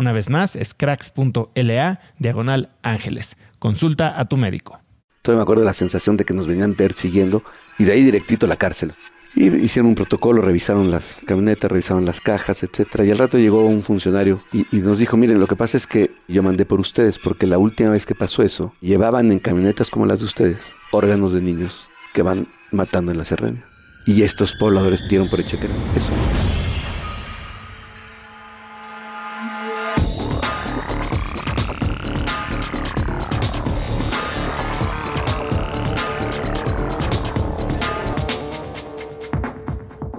Una 0.00 0.12
vez 0.12 0.30
más, 0.30 0.56
es 0.56 0.72
cracks.la 0.72 2.00
diagonal 2.18 2.70
ángeles. 2.82 3.36
Consulta 3.58 4.18
a 4.18 4.24
tu 4.24 4.38
médico. 4.38 4.80
Todavía 5.20 5.40
me 5.40 5.42
acuerdo 5.42 5.60
de 5.60 5.66
la 5.66 5.74
sensación 5.74 6.16
de 6.16 6.24
que 6.24 6.32
nos 6.32 6.46
venían 6.46 6.72
persiguiendo 6.72 7.42
y 7.78 7.84
de 7.84 7.92
ahí 7.92 8.02
directito 8.02 8.46
a 8.46 8.48
la 8.48 8.56
cárcel. 8.56 8.94
Y 9.34 9.54
hicieron 9.56 9.90
un 9.90 9.94
protocolo, 9.94 10.40
revisaron 10.40 10.90
las 10.90 11.20
camionetas, 11.26 11.70
revisaron 11.70 12.06
las 12.06 12.22
cajas, 12.22 12.62
etcétera. 12.62 13.04
Y 13.04 13.10
al 13.10 13.18
rato 13.18 13.36
llegó 13.36 13.66
un 13.66 13.82
funcionario 13.82 14.42
y, 14.54 14.64
nos 14.78 14.96
dijo, 14.96 15.18
miren, 15.18 15.38
lo 15.38 15.46
que 15.46 15.54
pasa 15.54 15.76
es 15.76 15.86
que 15.86 16.12
yo 16.28 16.42
mandé 16.42 16.64
por 16.64 16.80
ustedes, 16.80 17.18
porque 17.18 17.46
la 17.46 17.58
última 17.58 17.90
vez 17.90 18.06
que 18.06 18.14
pasó 18.14 18.42
eso, 18.42 18.72
llevaban 18.80 19.30
en 19.30 19.38
camionetas 19.38 19.90
como 19.90 20.06
las 20.06 20.20
de 20.20 20.24
ustedes 20.24 20.60
órganos 20.92 21.34
de 21.34 21.42
niños 21.42 21.84
que 22.14 22.22
van 22.22 22.48
matando 22.70 23.12
en 23.12 23.18
la 23.18 23.24
serrania. 23.24 23.66
Y 24.06 24.22
estos 24.22 24.54
pobladores 24.54 25.06
dieron 25.10 25.28
por 25.28 25.40
hecho 25.40 25.60
que 25.60 25.66
era 25.66 25.76
eso. 25.94 26.14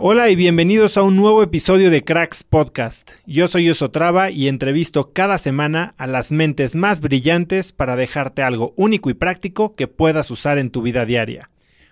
Hola 0.03 0.31
y 0.31 0.35
bienvenidos 0.35 0.97
a 0.97 1.03
un 1.03 1.15
nuevo 1.15 1.43
episodio 1.43 1.91
de 1.91 2.03
Cracks 2.03 2.43
Podcast. 2.43 3.11
Yo 3.27 3.47
soy 3.47 3.69
Osotrava 3.69 4.31
y 4.31 4.47
entrevisto 4.47 5.13
cada 5.13 5.37
semana 5.37 5.93
a 5.99 6.07
las 6.07 6.31
mentes 6.31 6.75
más 6.75 7.01
brillantes 7.01 7.71
para 7.71 7.95
dejarte 7.95 8.41
algo 8.41 8.73
único 8.77 9.11
y 9.11 9.13
práctico 9.13 9.75
que 9.75 9.87
puedas 9.87 10.31
usar 10.31 10.57
en 10.57 10.71
tu 10.71 10.81
vida 10.81 11.05
diaria. 11.05 11.51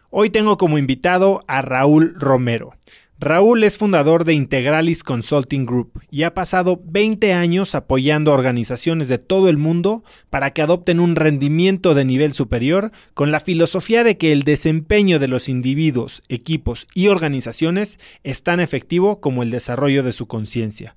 Hoy 0.09 0.31
tengo 0.31 0.57
como 0.57 0.79
invitado 0.79 1.43
a 1.47 1.61
Raúl 1.61 2.15
Romero. 2.17 2.73
Raúl 3.21 3.65
es 3.65 3.77
fundador 3.77 4.23
de 4.23 4.33
Integralis 4.33 5.03
Consulting 5.03 5.65
Group 5.65 6.01
y 6.09 6.23
ha 6.23 6.33
pasado 6.33 6.81
20 6.85 7.33
años 7.33 7.75
apoyando 7.75 8.31
a 8.31 8.33
organizaciones 8.33 9.09
de 9.09 9.17
todo 9.17 9.49
el 9.49 9.57
mundo 9.57 10.05
para 10.29 10.51
que 10.51 10.61
adopten 10.61 11.01
un 11.01 11.17
rendimiento 11.17 11.95
de 11.95 12.05
nivel 12.05 12.31
superior 12.31 12.93
con 13.13 13.33
la 13.33 13.41
filosofía 13.41 14.05
de 14.05 14.17
que 14.17 14.31
el 14.31 14.43
desempeño 14.43 15.19
de 15.19 15.27
los 15.27 15.49
individuos, 15.49 16.23
equipos 16.29 16.87
y 16.95 17.09
organizaciones 17.09 17.99
es 18.23 18.41
tan 18.43 18.61
efectivo 18.61 19.19
como 19.19 19.43
el 19.43 19.49
desarrollo 19.49 20.01
de 20.01 20.13
su 20.13 20.27
conciencia. 20.27 20.95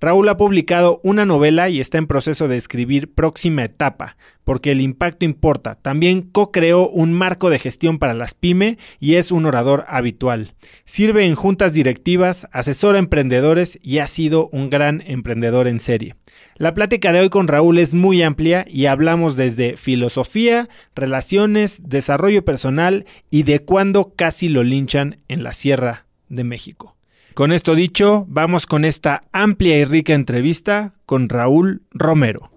Raúl 0.00 0.28
ha 0.28 0.36
publicado 0.36 1.00
una 1.02 1.26
novela 1.26 1.68
y 1.68 1.80
está 1.80 1.98
en 1.98 2.06
proceso 2.06 2.46
de 2.46 2.56
escribir 2.56 3.12
Próxima 3.12 3.64
Etapa, 3.64 4.16
porque 4.44 4.70
el 4.70 4.80
impacto 4.80 5.24
importa. 5.24 5.74
También 5.74 6.22
co-creó 6.22 6.88
un 6.88 7.12
marco 7.12 7.50
de 7.50 7.58
gestión 7.58 7.98
para 7.98 8.14
las 8.14 8.32
pyme 8.34 8.78
y 9.00 9.14
es 9.14 9.32
un 9.32 9.44
orador 9.44 9.84
habitual. 9.88 10.54
Sirve 10.84 11.26
en 11.26 11.34
juntas 11.34 11.72
directivas, 11.72 12.46
asesora 12.52 12.98
a 12.98 13.00
emprendedores 13.00 13.80
y 13.82 13.98
ha 13.98 14.06
sido 14.06 14.48
un 14.52 14.70
gran 14.70 15.02
emprendedor 15.04 15.66
en 15.66 15.80
serie. 15.80 16.14
La 16.56 16.74
plática 16.74 17.12
de 17.12 17.20
hoy 17.20 17.28
con 17.28 17.48
Raúl 17.48 17.78
es 17.78 17.92
muy 17.92 18.22
amplia 18.22 18.64
y 18.68 18.86
hablamos 18.86 19.36
desde 19.36 19.76
filosofía, 19.76 20.68
relaciones, 20.94 21.80
desarrollo 21.84 22.44
personal 22.44 23.04
y 23.30 23.42
de 23.42 23.64
cuándo 23.64 24.12
casi 24.14 24.48
lo 24.48 24.62
linchan 24.62 25.18
en 25.26 25.42
la 25.42 25.54
Sierra 25.54 26.06
de 26.28 26.44
México. 26.44 26.97
Con 27.38 27.52
esto 27.52 27.76
dicho, 27.76 28.26
vamos 28.28 28.66
con 28.66 28.84
esta 28.84 29.22
amplia 29.30 29.78
y 29.78 29.84
rica 29.84 30.12
entrevista 30.12 30.94
con 31.06 31.28
Raúl 31.28 31.82
Romero. 31.92 32.50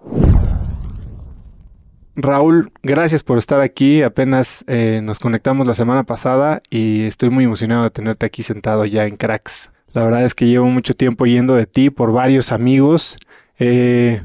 Raúl, 2.16 2.72
gracias 2.82 3.22
por 3.22 3.38
estar 3.38 3.60
aquí. 3.60 4.02
Apenas 4.02 4.64
eh, 4.66 5.00
nos 5.00 5.20
conectamos 5.20 5.68
la 5.68 5.76
semana 5.76 6.02
pasada 6.02 6.62
y 6.68 7.02
estoy 7.04 7.30
muy 7.30 7.44
emocionado 7.44 7.84
de 7.84 7.90
tenerte 7.90 8.26
aquí 8.26 8.42
sentado 8.42 8.84
ya 8.84 9.06
en 9.06 9.14
Cracks. 9.14 9.70
La 9.92 10.02
verdad 10.02 10.24
es 10.24 10.34
que 10.34 10.48
llevo 10.48 10.66
mucho 10.66 10.94
tiempo 10.94 11.26
yendo 11.26 11.54
de 11.54 11.66
ti 11.66 11.88
por 11.88 12.10
varios 12.10 12.50
amigos. 12.50 13.16
Eh, 13.60 14.20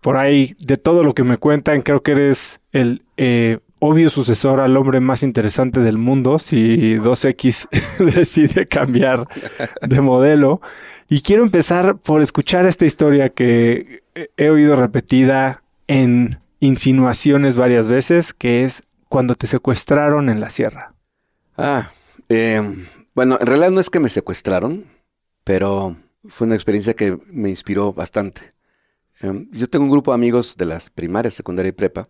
por 0.00 0.16
ahí, 0.16 0.56
de 0.58 0.76
todo 0.76 1.04
lo 1.04 1.14
que 1.14 1.22
me 1.22 1.36
cuentan, 1.36 1.82
creo 1.82 2.02
que 2.02 2.10
eres 2.10 2.58
el 2.72 3.04
eh, 3.16 3.60
obvio 3.80 4.10
sucesor 4.10 4.60
al 4.60 4.76
hombre 4.76 5.00
más 5.00 5.22
interesante 5.24 5.80
del 5.80 5.98
mundo 5.98 6.38
si 6.38 6.96
2X 6.96 7.68
decide 8.14 8.66
cambiar 8.66 9.26
de 9.82 10.00
modelo. 10.00 10.60
Y 11.08 11.22
quiero 11.22 11.42
empezar 11.42 11.96
por 11.96 12.22
escuchar 12.22 12.66
esta 12.66 12.86
historia 12.86 13.30
que 13.30 14.04
he 14.36 14.50
oído 14.50 14.76
repetida 14.76 15.64
en 15.88 16.38
insinuaciones 16.60 17.56
varias 17.56 17.88
veces, 17.88 18.32
que 18.32 18.64
es 18.64 18.84
cuando 19.08 19.34
te 19.34 19.48
secuestraron 19.48 20.28
en 20.28 20.40
la 20.40 20.50
sierra. 20.50 20.94
Ah, 21.56 21.90
eh, 22.28 22.62
bueno, 23.14 23.38
en 23.40 23.46
realidad 23.46 23.70
no 23.70 23.80
es 23.80 23.90
que 23.90 23.98
me 23.98 24.08
secuestraron, 24.08 24.84
pero 25.42 25.96
fue 26.28 26.46
una 26.46 26.54
experiencia 26.54 26.94
que 26.94 27.18
me 27.26 27.50
inspiró 27.50 27.92
bastante. 27.92 28.52
Eh, 29.20 29.48
yo 29.50 29.66
tengo 29.66 29.86
un 29.86 29.90
grupo 29.90 30.12
de 30.12 30.14
amigos 30.14 30.56
de 30.56 30.66
las 30.66 30.90
primarias, 30.90 31.34
secundaria 31.34 31.70
y 31.70 31.72
prepa, 31.72 32.06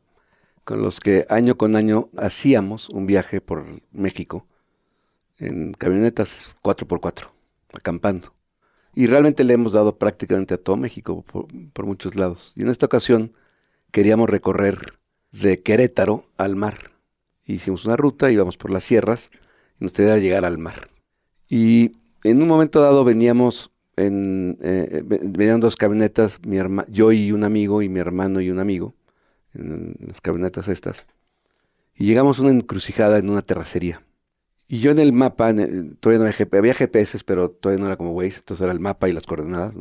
con 0.70 0.82
los 0.82 1.00
que 1.00 1.26
año 1.28 1.56
con 1.56 1.74
año 1.74 2.10
hacíamos 2.16 2.90
un 2.90 3.04
viaje 3.04 3.40
por 3.40 3.66
México 3.90 4.46
en 5.36 5.72
camionetas 5.72 6.54
4x4, 6.62 7.26
acampando. 7.72 8.32
Y 8.94 9.08
realmente 9.08 9.42
le 9.42 9.54
hemos 9.54 9.72
dado 9.72 9.98
prácticamente 9.98 10.54
a 10.54 10.58
todo 10.58 10.76
México 10.76 11.24
por, 11.24 11.86
muchos 11.86 12.14
lados. 12.14 12.52
Y 12.54 12.62
en 12.62 12.68
esta 12.68 12.86
ocasión 12.86 13.32
queríamos 13.90 14.30
recorrer 14.30 15.00
de 15.32 15.60
Querétaro 15.60 16.26
al 16.36 16.54
mar. 16.54 16.92
Hicimos 17.46 17.84
una 17.84 17.96
ruta, 17.96 18.30
íbamos 18.30 18.56
por 18.56 18.70
las 18.70 18.84
sierras 18.84 19.32
y 19.80 19.82
nos 19.82 19.92
tenía 19.92 20.14
que 20.14 20.20
llegar 20.20 20.44
al 20.44 20.58
mar. 20.58 20.88
Y 21.48 21.90
en 22.22 22.40
un 22.42 22.46
momento 22.46 22.80
dado 22.80 23.02
veníamos 23.02 23.72
en, 23.96 24.56
eh, 24.62 25.02
venían 25.04 25.58
dos 25.58 25.74
camionetas, 25.74 26.38
mi 26.46 26.58
yo 26.86 27.10
y 27.10 27.32
un 27.32 27.42
amigo 27.42 27.82
y 27.82 27.88
mi 27.88 27.98
hermano 27.98 28.40
y 28.40 28.50
un 28.50 28.60
amigo, 28.60 28.94
en 29.54 29.96
las 30.06 30.20
camionetas 30.20 30.68
estas. 30.68 31.06
Y 31.94 32.06
llegamos 32.06 32.38
a 32.38 32.42
una 32.42 32.52
encrucijada 32.52 33.18
en 33.18 33.30
una 33.30 33.42
terracería. 33.42 34.02
Y 34.68 34.80
yo 34.80 34.92
en 34.92 34.98
el 35.00 35.12
mapa, 35.12 35.52
todavía 35.98 36.24
no 36.24 36.58
había 36.58 36.74
GPS, 36.74 37.24
pero 37.24 37.50
todavía 37.50 37.80
no 37.80 37.86
era 37.88 37.96
como 37.96 38.12
Waze, 38.12 38.38
entonces 38.38 38.62
era 38.62 38.72
el 38.72 38.80
mapa 38.80 39.08
y 39.08 39.12
las 39.12 39.26
coordenadas. 39.26 39.74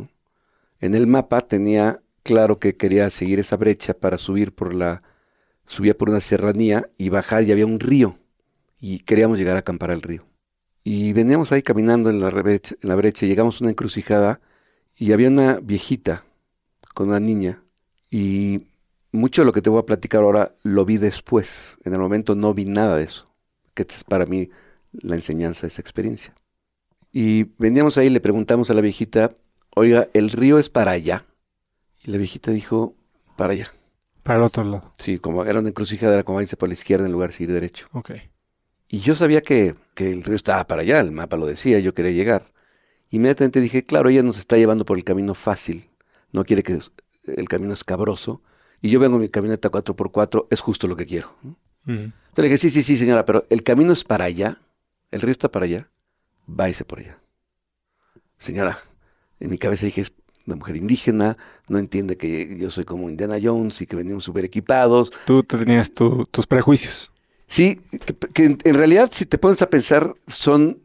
En 0.80 0.96
el 0.96 1.06
mapa 1.06 1.42
tenía 1.42 2.02
claro 2.24 2.60
que 2.60 2.76
quería 2.76 3.10
seguir 3.10 3.40
esa 3.40 3.56
brecha 3.56 3.94
para 3.94 4.18
subir 4.18 4.54
por 4.54 4.74
la, 4.74 5.02
subía 5.68 5.98
por 5.98 6.10
una 6.10 6.22
serranía 6.22 6.90
y 6.98 7.10
bajar 7.10 7.44
y 7.44 7.52
había 7.52 7.66
un 7.66 7.80
río. 7.80 8.18
Y 8.80 9.00
queríamos 9.00 9.38
llegar 9.38 9.58
a 9.58 9.60
acampar 9.60 9.92
al 9.92 10.02
río. 10.02 10.26
Y 10.84 11.14
veníamos 11.14 11.52
ahí 11.52 11.62
caminando 11.62 12.10
en 12.10 12.20
la, 12.20 12.30
brecha, 12.30 12.76
en 12.82 12.90
la 12.90 12.96
brecha, 12.96 13.26
llegamos 13.28 13.62
a 13.62 13.66
una 13.66 13.72
encrucijada 13.72 14.42
y 14.98 15.12
había 15.12 15.28
una 15.28 15.60
viejita 15.60 16.26
con 16.96 17.10
una 17.10 17.20
niña. 17.20 17.62
Y 18.10 18.69
mucho 19.12 19.42
de 19.42 19.46
lo 19.46 19.54
que 19.54 19.62
te 19.62 19.70
voy 19.70 19.80
a 19.80 19.86
platicar 19.86 20.22
ahora 20.22 20.56
lo 20.64 20.86
vi 20.86 20.98
después. 20.98 21.78
En 21.84 21.94
el 21.94 22.00
momento 22.00 22.36
no 22.36 22.54
vi 22.54 22.66
nada 22.66 22.98
de 22.98 23.04
eso. 23.04 23.30
Que 23.74 23.84
es 23.84 24.04
para 24.04 24.26
mí 24.26 24.50
la 24.92 25.16
enseñanza 25.16 25.62
de 25.62 25.68
esa 25.68 25.82
experiencia. 25.82 26.34
Y 27.12 27.46
veníamos 27.58 27.98
ahí 27.98 28.08
y 28.08 28.12
le 28.12 28.22
preguntamos 28.22 28.70
a 28.70 28.74
la 28.74 28.82
viejita, 28.82 29.32
oiga, 29.76 30.08
¿el 30.14 30.30
río 30.30 30.60
es 30.60 30.70
para 30.70 30.92
allá? 30.92 31.26
Y 32.04 32.12
la 32.12 32.18
viejita 32.18 32.52
dijo, 32.52 32.96
para 33.36 33.54
allá. 33.54 33.68
Para 34.24 34.40
el 34.40 34.46
otro 34.46 34.64
lado. 34.64 34.94
Sí, 34.98 35.18
como 35.18 35.44
era 35.46 35.60
una 35.60 35.70
encrucijada, 35.70 36.14
era 36.14 36.24
como 36.24 36.42
irse 36.42 36.58
por 36.58 36.70
la 36.70 36.74
izquierda 36.74 37.06
en 37.06 37.12
lugar 37.12 37.32
de 37.34 37.44
ir 37.44 37.52
derecho. 37.52 37.88
Ok. 37.94 38.12
Y 38.88 39.00
yo 39.00 39.16
sabía 39.16 39.42
que, 39.42 39.76
que, 39.96 40.12
el 40.12 40.24
río 40.24 40.36
estaba 40.36 40.66
para 40.66 40.82
allá, 40.82 41.00
el 41.00 41.12
mapa 41.12 41.38
lo 41.38 41.46
decía, 41.46 41.80
yo 41.80 41.94
quería 41.94 42.12
llegar. 42.12 42.52
Inmediatamente 43.12 43.62
dije, 43.62 43.84
claro, 43.84 44.10
ella 44.10 44.24
nos 44.24 44.38
está 44.38 44.58
llevando 44.58 44.86
por 44.86 44.98
el 44.98 45.04
camino 45.04 45.36
fácil, 45.36 45.90
no 46.32 46.44
quiere 46.44 46.64
que 46.64 46.80
el 47.26 47.48
camino 47.48 47.74
escabroso, 47.74 48.42
y 48.82 48.90
yo 48.90 49.00
vengo 49.00 49.16
en 49.16 49.24
mi 49.24 49.30
camioneta 49.30 49.72
4x4, 49.72 50.48
es 50.50 50.62
justo 50.62 50.88
lo 50.88 50.96
que 50.96 51.06
quiero. 51.06 51.34
Entonces 51.86 52.14
le 52.38 52.44
dije, 52.44 52.58
sí, 52.58 52.72
sí, 52.72 52.84
sí, 52.84 52.98
señora, 52.98 53.26
pero 53.26 53.46
el 53.50 53.64
camino 53.64 53.94
es 53.94 54.04
para 54.04 54.26
allá 54.26 54.60
el 55.12 55.22
río 55.22 55.32
está 55.32 55.50
para 55.50 55.66
allá, 55.66 55.90
váyase 56.46 56.86
por 56.86 57.00
allá. 57.00 57.20
Señora, 58.38 58.78
en 59.40 59.50
mi 59.50 59.58
cabeza 59.58 59.86
dije, 59.86 60.02
es 60.02 60.14
una 60.46 60.56
mujer 60.56 60.78
indígena, 60.78 61.38
no 61.68 61.80
entiende 61.80 62.18
que 62.18 62.58
yo 62.58 62.70
soy 62.70 62.86
como 62.86 63.10
Indiana 63.10 63.38
Jones 63.42 63.82
y 63.82 63.88
que 63.88 63.96
venimos 63.96 64.24
súper 64.24 64.46
equipados. 64.46 65.12
Tú 65.26 65.44
tenías 65.44 65.92
tus 65.92 66.48
prejuicios. 66.48 67.12
Sí, 67.48 67.82
que, 68.34 68.46
en, 68.46 68.74
realidad 68.76 69.10
si 69.12 69.26
te 69.26 69.40
pones 69.40 69.62
a 69.64 69.70
pensar 69.70 70.16
son, 70.28 70.80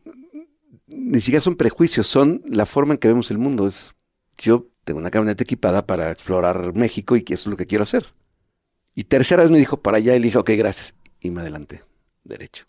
ni 0.87 1.21
siquiera 1.21 1.43
son 1.43 1.57
prejuicios, 1.57 2.07
son 2.07 2.43
la 2.47 2.65
forma 2.65 2.95
en 2.95 2.99
que 2.99 3.09
vemos 3.09 3.31
el 3.31 3.39
mundo. 3.39 3.67
Es, 3.67 3.95
yo 4.39 4.67
tengo 4.85 5.01
una 5.01 5.11
camioneta 5.11 5.43
equipada 5.43 5.87
para 5.87 6.11
explorar 6.11 6.75
México 6.75 7.17
y 7.17 7.23
que 7.23 7.35
eso 7.35 7.49
es 7.49 7.53
lo 7.53 7.57
que 7.57 7.67
quiero 7.67 7.85
hacer. 7.85 8.07
Y 8.95 9.05
tercera 9.05 9.43
vez 9.43 9.51
me 9.51 9.59
dijo 9.59 9.83
para 9.83 9.97
allá 9.97 10.15
y 10.15 10.21
le 10.21 10.27
dije, 10.27 10.39
ok, 10.39 10.51
gracias. 10.57 10.95
Y 11.21 11.31
me 11.31 11.41
adelanté, 11.41 11.81
derecho 12.23 12.67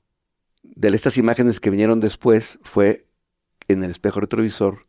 de 0.74 0.90
estas 0.90 1.18
imágenes 1.18 1.60
que 1.60 1.70
vinieron 1.70 2.00
después 2.00 2.60
fue 2.64 3.08
en 3.68 3.84
el 3.84 3.92
espejo 3.92 4.20
retrovisor 4.20 4.82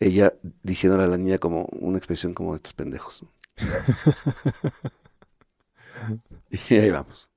ella 0.00 0.34
diciéndole 0.62 1.04
a 1.04 1.08
la 1.08 1.16
niña 1.16 1.38
como 1.38 1.66
una 1.66 1.98
expresión 1.98 2.34
como 2.34 2.56
estos 2.56 2.74
pendejos. 2.74 3.24
y 6.50 6.74
ahí 6.74 6.90
vamos. 6.90 7.30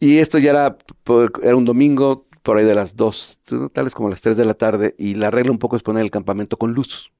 Y 0.00 0.18
esto 0.18 0.38
ya 0.38 0.50
era, 0.50 0.78
era 1.42 1.56
un 1.56 1.64
domingo, 1.64 2.26
por 2.42 2.56
ahí 2.56 2.64
de 2.64 2.74
las 2.74 2.96
dos, 2.96 3.38
tales 3.72 3.94
como 3.94 4.08
las 4.08 4.20
tres 4.20 4.36
de 4.36 4.44
la 4.44 4.54
tarde, 4.54 4.94
y 4.98 5.14
la 5.14 5.30
regla 5.30 5.52
un 5.52 5.58
poco 5.58 5.76
es 5.76 5.82
poner 5.82 6.02
el 6.02 6.10
campamento 6.10 6.56
con 6.56 6.72
luz. 6.72 7.12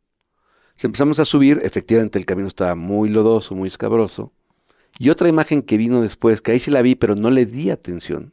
Empezamos 0.83 1.19
a 1.19 1.25
subir, 1.25 1.59
efectivamente 1.63 2.19
el 2.19 2.27
camino 2.27 2.49
estaba 2.49 2.75
muy 2.75 3.11
lodoso, 3.11 3.55
muy 3.55 3.69
escabroso. 3.69 4.33
Y 4.99 5.11
otra 5.11 5.29
imagen 5.29 5.63
que 5.63 5.77
vino 5.77 6.01
después, 6.01 6.41
que 6.41 6.53
ahí 6.53 6.61
sí 6.61 6.71
la 6.71 6.83
vi, 6.83 6.95
pero 6.95 7.15
no 7.15 7.31
le 7.31 7.47
di 7.47 7.71
atención, 7.71 8.33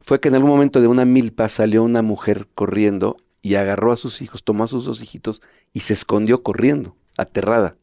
fue 0.00 0.20
que 0.20 0.28
en 0.28 0.34
algún 0.34 0.50
momento 0.50 0.80
de 0.80 0.88
una 0.88 1.04
milpa 1.04 1.48
salió 1.48 1.82
una 1.82 2.02
mujer 2.02 2.48
corriendo 2.54 3.16
y 3.42 3.54
agarró 3.54 3.92
a 3.92 3.96
sus 3.96 4.22
hijos, 4.22 4.44
tomó 4.44 4.64
a 4.64 4.68
sus 4.68 4.84
dos 4.84 5.02
hijitos 5.02 5.42
y 5.72 5.80
se 5.80 5.94
escondió 5.94 6.42
corriendo, 6.42 6.96
aterrada. 7.16 7.76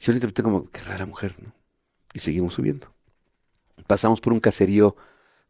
Yo 0.00 0.12
le 0.12 0.16
interpreté 0.16 0.42
como, 0.42 0.68
qué 0.70 0.80
rara 0.80 1.06
mujer, 1.06 1.36
¿no? 1.40 1.52
Y 2.12 2.18
seguimos 2.18 2.54
subiendo. 2.54 2.92
Pasamos 3.86 4.20
por 4.20 4.32
un 4.32 4.40
caserío 4.40 4.96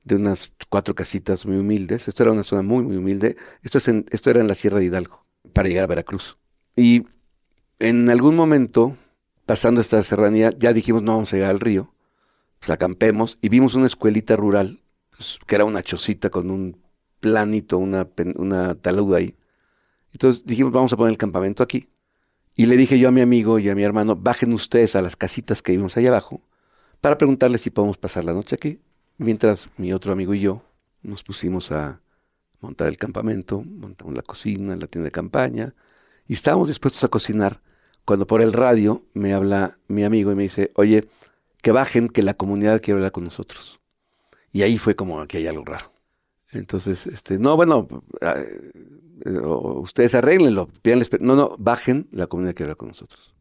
de 0.05 0.17
unas 0.17 0.53
cuatro 0.69 0.95
casitas 0.95 1.47
muy 1.47 1.57
humildes. 1.57 2.07
Esto 2.07 2.23
era 2.23 2.33
una 2.33 2.43
zona 2.43 2.63
muy, 2.63 2.85
muy 2.85 2.97
humilde. 2.97 3.37
Esto, 3.63 3.79
es 3.79 3.89
esto 3.89 4.31
era 4.31 4.41
en 4.41 4.49
la 4.49 4.55
Sierra 4.55 4.79
de 4.79 4.85
Hidalgo, 4.85 5.25
para 5.53 5.69
llegar 5.69 5.85
a 5.85 5.89
Veracruz. 5.89 6.37
Y 6.77 7.05
en 7.83 8.09
algún 8.11 8.37
momento, 8.37 8.97
pasando 9.45 9.81
esta 9.81 10.01
serranía, 10.05 10.53
ya 10.57 10.73
dijimos, 10.73 11.03
no 11.03 11.15
vamos 11.15 11.33
a 11.33 11.37
llegar 11.37 11.51
al 11.51 11.59
río. 11.59 11.93
Pues 12.61 12.71
acampemos 12.71 13.39
y 13.43 13.49
vimos 13.49 13.75
una 13.75 13.89
escuelita 13.89 14.37
rural 14.37 14.81
pues, 15.11 15.41
que 15.47 15.57
era 15.57 15.65
una 15.65 15.83
chocita 15.83 16.31
con 16.31 16.51
un 16.51 16.81
planito, 17.19 17.79
una, 17.79 18.07
una 18.37 18.77
taluda 18.77 19.19
ahí. 19.19 19.37
Entonces 20.13 20.47
dijimos, 20.47 20.73
vamos 20.73 20.93
a 20.93 20.97
poner 20.97 21.11
el 21.11 21.19
campamento 21.19 21.65
aquí. 21.65 21.89
Y 22.55 22.67
le 22.67 22.77
dije 22.77 23.01
yo 23.01 23.09
a 23.09 23.11
mi 23.13 23.21
amigo 23.21 23.59
y 23.59 23.69
a 23.69 23.75
mi 23.75 23.83
hermano, 23.83 24.15
bajen 24.15 24.53
ustedes 24.53 24.95
a 24.95 25.03
las 25.03 25.17
casitas 25.17 25.61
que 25.61 25.73
vimos 25.73 25.97
allá 25.97 26.11
abajo 26.11 26.41
para 27.01 27.19
preguntarles 27.19 27.63
si 27.63 27.71
podemos 27.71 27.99
pasar 27.99 28.25
la 28.25 28.33
noche 28.33 28.55
aquí. 28.55 28.81
Mientras 29.19 29.69
mi 29.77 29.93
otro 29.93 30.13
amigo 30.13 30.35
y 30.35 30.41
yo 30.41 30.63
nos 31.03 31.25
pusimos 31.25 31.73
a 31.73 32.01
montar 32.61 32.87
el 32.87 32.97
campamento, 32.97 33.61
montamos 33.65 34.15
la 34.15 34.23
cocina, 34.23 34.77
la 34.77 34.87
tienda 34.87 35.07
de 35.07 35.11
campaña, 35.11 35.75
y 36.29 36.35
estábamos 36.35 36.69
dispuestos 36.69 37.03
a 37.03 37.09
cocinar 37.09 37.61
cuando 38.05 38.27
por 38.27 38.43
el 38.43 38.53
radio 38.53 39.03
me 39.15 39.35
habla 39.35 39.79
mi 39.89 40.05
amigo 40.05 40.33
y 40.33 40.35
me 40.35 40.45
dice, 40.45 40.73
oye, 40.75 41.09
que 41.63 41.73
bajen, 41.73 42.09
que 42.09 42.23
la 42.23 42.35
comunidad 42.35 42.81
quiere 42.81 42.99
hablar 42.99 43.13
con 43.13 43.25
nosotros. 43.25 43.81
Y 44.53 44.63
ahí 44.63 44.79
fue 44.79 44.97
como 44.97 45.27
que 45.27 45.39
hay 45.39 45.47
algo 45.47 45.65
raro. 45.65 45.93
Entonces, 46.51 47.07
este, 47.07 47.39
no, 47.39 47.57
bueno, 47.57 47.89
eh, 48.21 48.71
ustedes 49.25 50.15
arréglenlo, 50.15 50.69
pídanles, 50.83 51.11
no, 51.21 51.35
no, 51.37 51.57
bajen, 51.59 52.09
la 52.13 52.27
comunidad 52.27 52.55
que 52.55 52.65
habla 52.65 52.75
con 52.75 52.89
nosotros. 52.89 53.35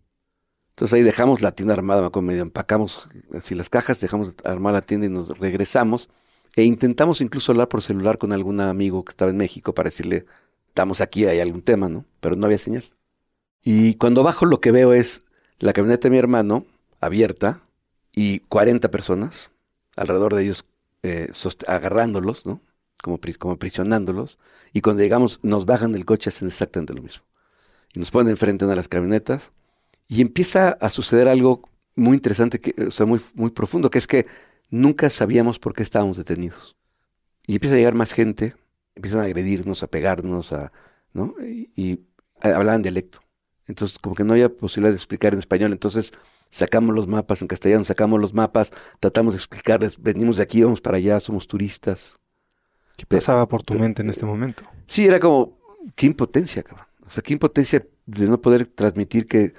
Entonces 0.69 0.93
ahí 0.93 1.03
dejamos 1.03 1.41
la 1.41 1.51
tienda 1.51 1.73
armada, 1.73 2.09
me 2.09 2.21
medio 2.21 2.41
empacamos 2.41 3.09
así 3.37 3.55
las 3.55 3.69
cajas, 3.69 3.99
dejamos 3.99 4.35
armar 4.43 4.73
la 4.73 4.81
tienda 4.81 5.07
y 5.07 5.09
nos 5.09 5.37
regresamos. 5.37 6.09
E 6.55 6.63
intentamos 6.63 7.21
incluso 7.21 7.51
hablar 7.51 7.67
por 7.67 7.81
celular 7.81 8.17
con 8.17 8.33
algún 8.33 8.61
amigo 8.61 9.03
que 9.03 9.11
estaba 9.11 9.31
en 9.31 9.37
México 9.37 9.73
para 9.73 9.87
decirle, 9.87 10.25
estamos 10.67 11.01
aquí, 11.01 11.25
hay 11.25 11.39
algún 11.39 11.61
tema, 11.61 11.89
¿no? 11.89 12.05
Pero 12.19 12.35
no 12.35 12.45
había 12.45 12.57
señal. 12.57 12.83
Y 13.63 13.95
cuando 13.95 14.23
bajo 14.23 14.45
lo 14.45 14.59
que 14.59 14.71
veo 14.71 14.93
es 14.93 15.21
la 15.59 15.73
camioneta 15.73 16.07
de 16.07 16.11
mi 16.11 16.17
hermano 16.17 16.65
abierta 16.99 17.61
y 18.15 18.39
40 18.39 18.89
personas, 18.91 19.51
alrededor 19.95 20.35
de 20.35 20.43
ellos 20.43 20.65
eh, 21.03 21.31
agarrándolos, 21.67 22.45
¿no? 22.45 22.61
Como, 23.01 23.19
como 23.39 23.57
prisionándolos. 23.57 24.39
Y 24.73 24.81
cuando 24.81 25.01
llegamos, 25.03 25.39
nos 25.43 25.65
bajan 25.65 25.91
del 25.91 26.05
coche, 26.05 26.29
hacen 26.29 26.47
exactamente 26.47 26.93
lo 26.93 27.01
mismo. 27.01 27.23
Y 27.93 27.99
nos 27.99 28.11
ponen 28.11 28.31
enfrente 28.31 28.63
de 28.63 28.67
una 28.67 28.73
de 28.73 28.77
las 28.77 28.87
camionetas. 28.87 29.51
Y 30.07 30.21
empieza 30.21 30.71
a 30.79 30.89
suceder 30.89 31.27
algo 31.27 31.63
muy 31.95 32.15
interesante, 32.15 32.59
que, 32.59 32.75
o 32.85 32.91
sea, 32.91 33.05
muy, 33.05 33.19
muy 33.33 33.51
profundo, 33.51 33.89
que 33.89 33.97
es 33.97 34.07
que 34.07 34.27
nunca 34.69 35.09
sabíamos 35.09 35.59
por 35.59 35.73
qué 35.73 35.83
estábamos 35.83 36.17
detenidos. 36.17 36.75
Y 37.47 37.55
empieza 37.55 37.75
a 37.75 37.77
llegar 37.77 37.95
más 37.95 38.13
gente, 38.13 38.55
empiezan 38.95 39.21
a 39.21 39.25
agredirnos, 39.25 39.83
a 39.83 39.87
pegarnos, 39.87 40.51
a, 40.53 40.71
¿no? 41.13 41.35
Y, 41.41 41.71
y 41.75 41.99
hablaban 42.41 42.81
dialecto. 42.81 43.19
Entonces, 43.67 43.99
como 43.99 44.15
que 44.15 44.23
no 44.23 44.33
había 44.33 44.49
posibilidad 44.49 44.91
de 44.91 44.97
explicar 44.97 45.33
en 45.33 45.39
español. 45.39 45.71
Entonces, 45.71 46.11
sacamos 46.49 46.95
los 46.95 47.07
mapas 47.07 47.41
en 47.41 47.47
castellano, 47.47 47.83
sacamos 47.83 48.19
los 48.19 48.33
mapas, 48.33 48.71
tratamos 48.99 49.33
de 49.33 49.37
explicarles, 49.37 50.01
venimos 50.01 50.37
de 50.37 50.43
aquí, 50.43 50.63
vamos 50.63 50.81
para 50.81 50.97
allá, 50.97 51.19
somos 51.19 51.47
turistas. 51.47 52.19
¿Qué 52.97 53.05
pasaba 53.05 53.47
por 53.47 53.63
tu 53.63 53.73
mente 53.75 54.01
en 54.01 54.09
este 54.09 54.25
momento? 54.25 54.63
Sí, 54.87 55.05
era 55.05 55.19
como, 55.19 55.57
qué 55.95 56.05
impotencia, 56.05 56.63
cabrón. 56.63 56.85
O 57.05 57.09
sea, 57.09 57.23
qué 57.23 57.33
impotencia 57.33 57.85
de 58.05 58.27
no 58.27 58.41
poder 58.41 58.67
transmitir 58.67 59.27
que, 59.27 59.53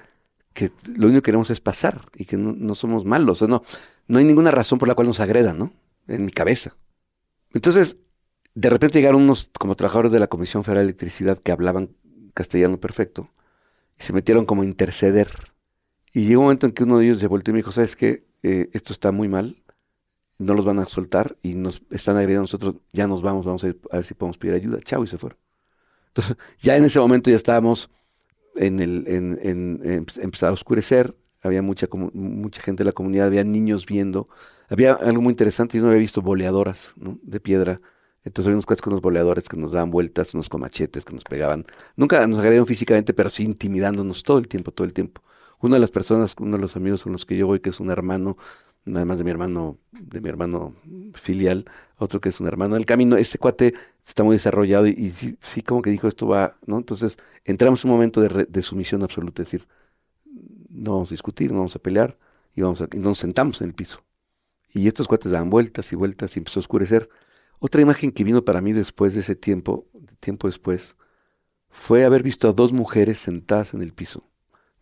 que 0.52 0.70
lo 0.96 1.06
único 1.06 1.22
que 1.22 1.26
queremos 1.26 1.50
es 1.50 1.60
pasar 1.60 2.06
y 2.14 2.24
que 2.24 2.36
no, 2.36 2.74
somos 2.74 3.04
malos. 3.04 3.42
O 3.42 3.46
sea, 3.46 3.48
no, 3.48 3.62
no 4.06 4.18
hay 4.18 4.24
ninguna 4.24 4.50
razón 4.50 4.78
por 4.78 4.88
la 4.88 4.94
cual 4.94 5.06
nos 5.06 5.20
agredan, 5.20 5.58
¿no? 5.58 5.72
En 6.06 6.24
mi 6.24 6.32
cabeza. 6.32 6.76
Entonces, 7.52 7.96
de 8.54 8.70
repente 8.70 8.98
llegaron 8.98 9.22
unos 9.22 9.50
como 9.58 9.74
trabajadores 9.74 10.12
de 10.12 10.20
la 10.20 10.28
Comisión 10.28 10.64
Federal 10.64 10.84
de 10.84 10.90
Electricidad 10.90 11.38
que 11.38 11.52
hablaban 11.52 11.90
castellano 12.34 12.78
perfecto 12.78 13.28
se 14.02 14.12
metieron 14.12 14.44
como 14.46 14.62
a 14.62 14.64
interceder 14.64 15.28
y 16.12 16.26
llegó 16.26 16.40
un 16.40 16.46
momento 16.46 16.66
en 16.66 16.72
que 16.72 16.82
uno 16.82 16.98
de 16.98 17.06
ellos 17.06 17.20
se 17.20 17.26
volteó 17.26 17.52
y 17.52 17.54
me 17.54 17.58
dijo, 17.60 17.72
¿sabes 17.72 17.96
qué? 17.96 18.24
Eh, 18.42 18.68
esto 18.72 18.92
está 18.92 19.12
muy 19.12 19.28
mal, 19.28 19.62
no 20.38 20.54
los 20.54 20.64
van 20.64 20.78
a 20.78 20.86
soltar 20.86 21.36
y 21.42 21.54
nos 21.54 21.82
están 21.90 22.16
agrediendo 22.16 22.40
a 22.40 22.44
nosotros, 22.44 22.76
ya 22.92 23.06
nos 23.06 23.22
vamos, 23.22 23.46
vamos 23.46 23.64
a, 23.64 23.68
ver 23.68 24.04
si 24.04 24.14
podemos 24.14 24.38
pedir 24.38 24.54
ayuda. 24.54 24.80
Chao, 24.82 25.04
y 25.04 25.06
se 25.06 25.16
fueron. 25.16 25.38
Entonces, 26.08 26.36
ya 26.60 26.76
en 26.76 26.84
ese 26.84 27.00
momento 27.00 27.30
ya 27.30 27.36
estábamos 27.36 27.88
en 28.56 28.80
el, 28.80 29.04
en, 29.06 29.82
empezaba 30.20 30.50
a 30.50 30.54
oscurecer, 30.54 31.16
había 31.40 31.62
mucha, 31.62 31.88
mucha 32.12 32.60
gente 32.60 32.82
de 32.82 32.88
la 32.88 32.92
comunidad, 32.92 33.26
había 33.26 33.44
niños 33.44 33.86
viendo. 33.86 34.28
Había 34.68 34.92
algo 34.94 35.22
muy 35.22 35.30
interesante, 35.30 35.78
yo 35.78 35.82
no 35.82 35.88
había 35.88 36.00
visto 36.00 36.22
boleadoras 36.22 36.94
de 36.96 37.40
piedra. 37.40 37.80
Entonces 38.24 38.46
había 38.46 38.56
unos 38.56 38.66
cuates 38.66 38.82
con 38.82 38.92
unos 38.92 39.02
boleadores 39.02 39.48
que 39.48 39.56
nos 39.56 39.72
daban 39.72 39.90
vueltas, 39.90 40.34
unos 40.34 40.48
comachetes 40.48 41.04
que 41.04 41.14
nos 41.14 41.24
pegaban. 41.24 41.64
Nunca 41.96 42.26
nos 42.26 42.38
agredieron 42.38 42.66
físicamente, 42.66 43.14
pero 43.14 43.30
sí 43.30 43.44
intimidándonos 43.44 44.22
todo 44.22 44.38
el 44.38 44.48
tiempo, 44.48 44.70
todo 44.72 44.86
el 44.86 44.92
tiempo. 44.92 45.22
Una 45.60 45.76
de 45.76 45.80
las 45.80 45.90
personas, 45.90 46.34
uno 46.38 46.56
de 46.56 46.62
los 46.62 46.76
amigos 46.76 47.02
con 47.04 47.12
los 47.12 47.26
que 47.26 47.36
yo 47.36 47.46
voy, 47.46 47.60
que 47.60 47.70
es 47.70 47.80
un 47.80 47.90
hermano, 47.90 48.36
además 48.86 49.18
de 49.18 49.24
mi 49.24 49.30
hermano, 49.30 49.78
de 49.92 50.20
mi 50.20 50.28
hermano 50.28 50.74
filial, 51.14 51.64
otro 51.98 52.20
que 52.20 52.30
es 52.30 52.40
un 52.40 52.46
hermano 52.48 52.74
del 52.74 52.86
camino, 52.86 53.16
ese 53.16 53.38
cuate 53.38 53.74
está 54.06 54.24
muy 54.24 54.36
desarrollado 54.36 54.86
y, 54.86 55.10
sí, 55.12 55.36
sí, 55.40 55.62
como 55.62 55.82
que 55.82 55.90
dijo 55.90 56.08
esto 56.08 56.26
va, 56.26 56.56
¿no? 56.66 56.78
Entonces 56.78 57.16
entramos 57.44 57.84
en 57.84 57.90
un 57.90 57.96
momento 57.96 58.20
de, 58.20 58.46
de 58.46 58.62
sumisión 58.62 59.02
absoluta, 59.02 59.42
es 59.42 59.48
decir, 59.48 59.68
no 60.68 60.92
vamos 60.92 61.10
a 61.10 61.14
discutir, 61.14 61.52
no 61.52 61.58
vamos 61.58 61.76
a 61.76 61.78
pelear 61.78 62.18
y, 62.54 62.62
vamos 62.62 62.80
a, 62.80 62.88
y 62.92 62.98
nos 62.98 63.18
sentamos 63.18 63.60
en 63.60 63.68
el 63.68 63.74
piso. 63.74 64.00
Y 64.74 64.88
estos 64.88 65.06
cuates 65.06 65.30
daban 65.32 65.50
vueltas 65.50 65.92
y 65.92 65.96
vueltas 65.96 66.36
y 66.36 66.40
empezó 66.40 66.58
a 66.58 66.62
oscurecer. 66.62 67.08
Otra 67.64 67.80
imagen 67.80 68.10
que 68.10 68.24
vino 68.24 68.44
para 68.44 68.60
mí 68.60 68.72
después 68.72 69.14
de 69.14 69.20
ese 69.20 69.36
tiempo, 69.36 69.86
tiempo 70.18 70.48
después, 70.48 70.96
fue 71.68 72.04
haber 72.04 72.24
visto 72.24 72.48
a 72.48 72.52
dos 72.52 72.72
mujeres 72.72 73.20
sentadas 73.20 73.72
en 73.72 73.82
el 73.82 73.92
piso, 73.92 74.28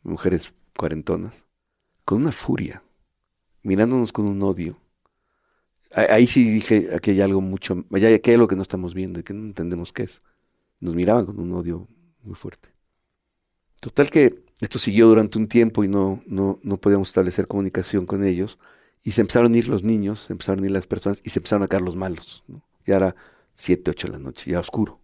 mujeres 0.03 0.55
cuarentonas, 0.75 1.45
con 2.07 2.23
una 2.23 2.33
furia, 2.33 2.83
mirándonos 3.63 4.13
con 4.13 4.27
un 4.27 4.43
odio. 4.43 4.79
Ahí 5.93 6.27
sí 6.27 6.51
dije, 6.51 6.89
aquí 6.97 7.11
hay 7.11 7.21
algo 7.21 7.43
mucho, 7.43 7.85
allá 7.93 8.09
hay 8.09 8.33
algo 8.33 8.49
que 8.49 8.57
no 8.57 8.63
estamos 8.63 8.95
viendo 8.95 9.21
y 9.21 9.25
que 9.25 9.35
no 9.35 9.45
entendemos 9.45 9.93
qué 9.93 10.05
es. 10.05 10.23
Nos 10.81 10.95
miraban 10.95 11.27
con 11.27 11.39
un 11.39 11.53
odio 11.53 11.87
muy 12.23 12.35
fuerte. 12.35 12.71
Total 13.81 14.09
que 14.09 14.43
esto 14.63 14.79
siguió 14.79 15.07
durante 15.07 15.37
un 15.37 15.49
tiempo 15.49 15.85
y 15.85 15.89
no, 15.89 16.23
no, 16.25 16.59
no 16.63 16.79
podíamos 16.79 17.09
establecer 17.09 17.47
comunicación 17.47 18.07
con 18.07 18.25
ellos. 18.25 18.59
Y 19.03 19.11
se 19.11 19.21
empezaron 19.21 19.53
a 19.53 19.59
ir 19.59 19.69
los 19.69 19.85
niños, 19.85 20.21
se 20.21 20.33
empezaron 20.33 20.65
a 20.65 20.67
ir 20.67 20.73
las 20.73 20.87
personas 20.87 21.21
y 21.23 21.29
se 21.29 21.41
empezaron 21.41 21.63
a 21.63 21.69
caer 21.69 21.83
los 21.83 21.97
malos. 21.97 22.43
Ya 22.87 22.97
era 22.97 23.17
siete, 23.55 23.91
ocho 23.91 24.09
de 24.09 24.15
la 24.15 24.19
noche, 24.19 24.51
ya 24.51 24.61
oscuro. 24.61 25.01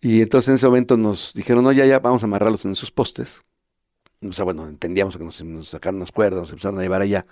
Y 0.00 0.22
entonces 0.22 0.48
en 0.48 0.54
ese 0.54 0.66
momento 0.66 0.96
nos 0.96 1.32
dijeron, 1.34 1.64
no, 1.64 1.72
ya, 1.72 1.86
ya, 1.86 1.98
vamos 1.98 2.22
a 2.22 2.26
amarrarlos 2.26 2.64
en 2.64 2.72
esos 2.72 2.90
postes. 2.90 3.40
O 4.22 4.32
sea, 4.32 4.44
bueno, 4.44 4.66
entendíamos 4.66 5.16
que 5.16 5.24
nos, 5.24 5.42
nos 5.42 5.68
sacaron 5.68 6.00
las 6.00 6.12
cuerdas, 6.12 6.40
nos 6.40 6.50
empezaron 6.50 6.78
a 6.78 6.82
llevar 6.82 7.02
allá. 7.02 7.26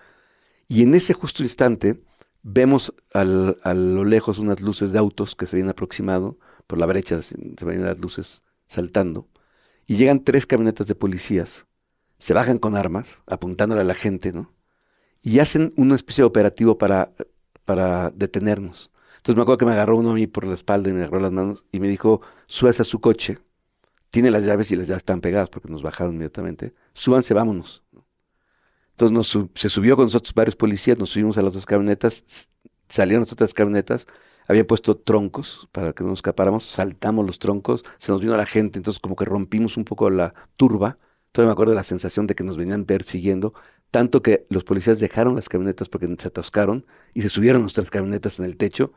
Y 0.69 0.83
en 0.83 0.95
ese 0.95 1.15
justo 1.15 1.43
instante 1.43 2.03
vemos 2.43 2.95
a 3.13 3.25
lo 3.25 4.05
lejos 4.05 4.39
unas 4.39 4.61
luces 4.61 4.93
de 4.93 4.99
autos 4.99 5.35
que 5.35 5.47
se 5.47 5.57
habían 5.57 5.71
aproximado, 5.71 6.39
por 6.67 6.79
la 6.79 6.87
brecha 6.87 7.21
se 7.23 7.37
ven 7.65 7.85
las 7.85 7.99
luces 8.01 8.43
saltando 8.67 9.29
y 9.87 9.97
llegan 9.97 10.25
tres 10.25 10.47
camionetas 10.47 10.87
de 10.87 10.95
policías, 10.95 11.67
se 12.19 12.35
bajan 12.35 12.59
con 12.59 12.77
armas, 12.77 13.21
apuntándole 13.27 13.83
a 13.83 13.85
la 13.85 13.95
gente, 13.95 14.33
¿no? 14.33 14.53
Y 15.23 15.39
hacen 15.39 15.73
una 15.77 15.95
especie 15.95 16.23
de 16.23 16.27
operativo 16.27 16.79
para, 16.79 17.13
para 17.65 18.11
detenernos. 18.11 18.91
Entonces 19.25 19.37
me 19.39 19.43
acuerdo 19.43 19.57
que 19.57 19.65
me 19.65 19.73
agarró 19.73 19.97
uno 19.97 20.11
a 20.11 20.15
mí 20.15 20.27
por 20.27 20.45
la 20.45 20.53
espalda 20.53 20.91
y 20.91 20.93
me 20.93 21.01
agarró 21.01 21.19
las 21.19 21.33
manos 21.33 21.65
y 21.73 21.81
me 21.81 21.89
dijo, 21.89 22.21
súbase 22.45 22.83
a 22.83 22.85
su 22.85 23.01
coche, 23.01 23.39
tiene 24.11 24.31
las 24.31 24.45
llaves 24.45 24.71
y 24.71 24.77
las 24.77 24.87
llaves 24.87 25.01
están 25.01 25.23
pegadas 25.23 25.49
porque 25.49 25.71
nos 25.71 25.83
bajaron 25.83 26.13
inmediatamente, 26.13 26.75
súbanse, 26.93 27.33
vámonos. 27.33 27.83
Entonces 28.91 29.15
nos, 29.15 29.49
se 29.55 29.71
subió 29.71 29.97
con 29.97 30.05
nosotros 30.05 30.35
varios 30.35 30.57
policías, 30.57 30.99
nos 30.99 31.09
subimos 31.09 31.39
a 31.39 31.43
las 31.43 31.55
dos 31.55 31.65
camionetas, 31.65 32.51
salieron 32.87 33.23
las 33.23 33.33
otras 33.33 33.55
camionetas, 33.55 34.07
habían 34.47 34.67
puesto 34.67 34.95
troncos 34.95 35.71
para 35.73 35.95
que 35.95 36.05
no 36.05 36.11
nos 36.11 36.19
escapáramos, 36.19 36.65
saltamos 36.65 37.25
los 37.25 37.39
troncos, 37.39 37.83
se 37.97 38.13
nos 38.13 38.21
vino 38.21 38.37
la 38.37 38.45
gente, 38.45 38.79
entonces 38.79 39.01
como 39.01 39.17
que 39.17 39.25
rompimos 39.25 39.79
un 39.79 39.87
poco 39.87 40.11
la 40.11 40.35
turba. 40.57 40.99
Todavía 41.33 41.49
me 41.49 41.53
acuerdo 41.53 41.73
de 41.73 41.77
la 41.77 41.85
sensación 41.85 42.27
de 42.27 42.35
que 42.35 42.45
nos 42.45 42.59
venían 42.59 42.85
persiguiendo, 42.85 43.55
tanto 43.91 44.21
que 44.21 44.47
los 44.51 44.65
policías 44.65 45.01
dejaron 45.01 45.35
las 45.35 45.49
camionetas 45.49 45.89
porque 45.89 46.15
se 46.19 46.29
atascaron 46.29 46.85
y 47.15 47.23
se 47.23 47.31
subieron 47.31 47.63
nuestras 47.63 47.89
camionetas 47.89 48.39
en 48.39 48.45
el 48.45 48.59
techo 48.59 48.93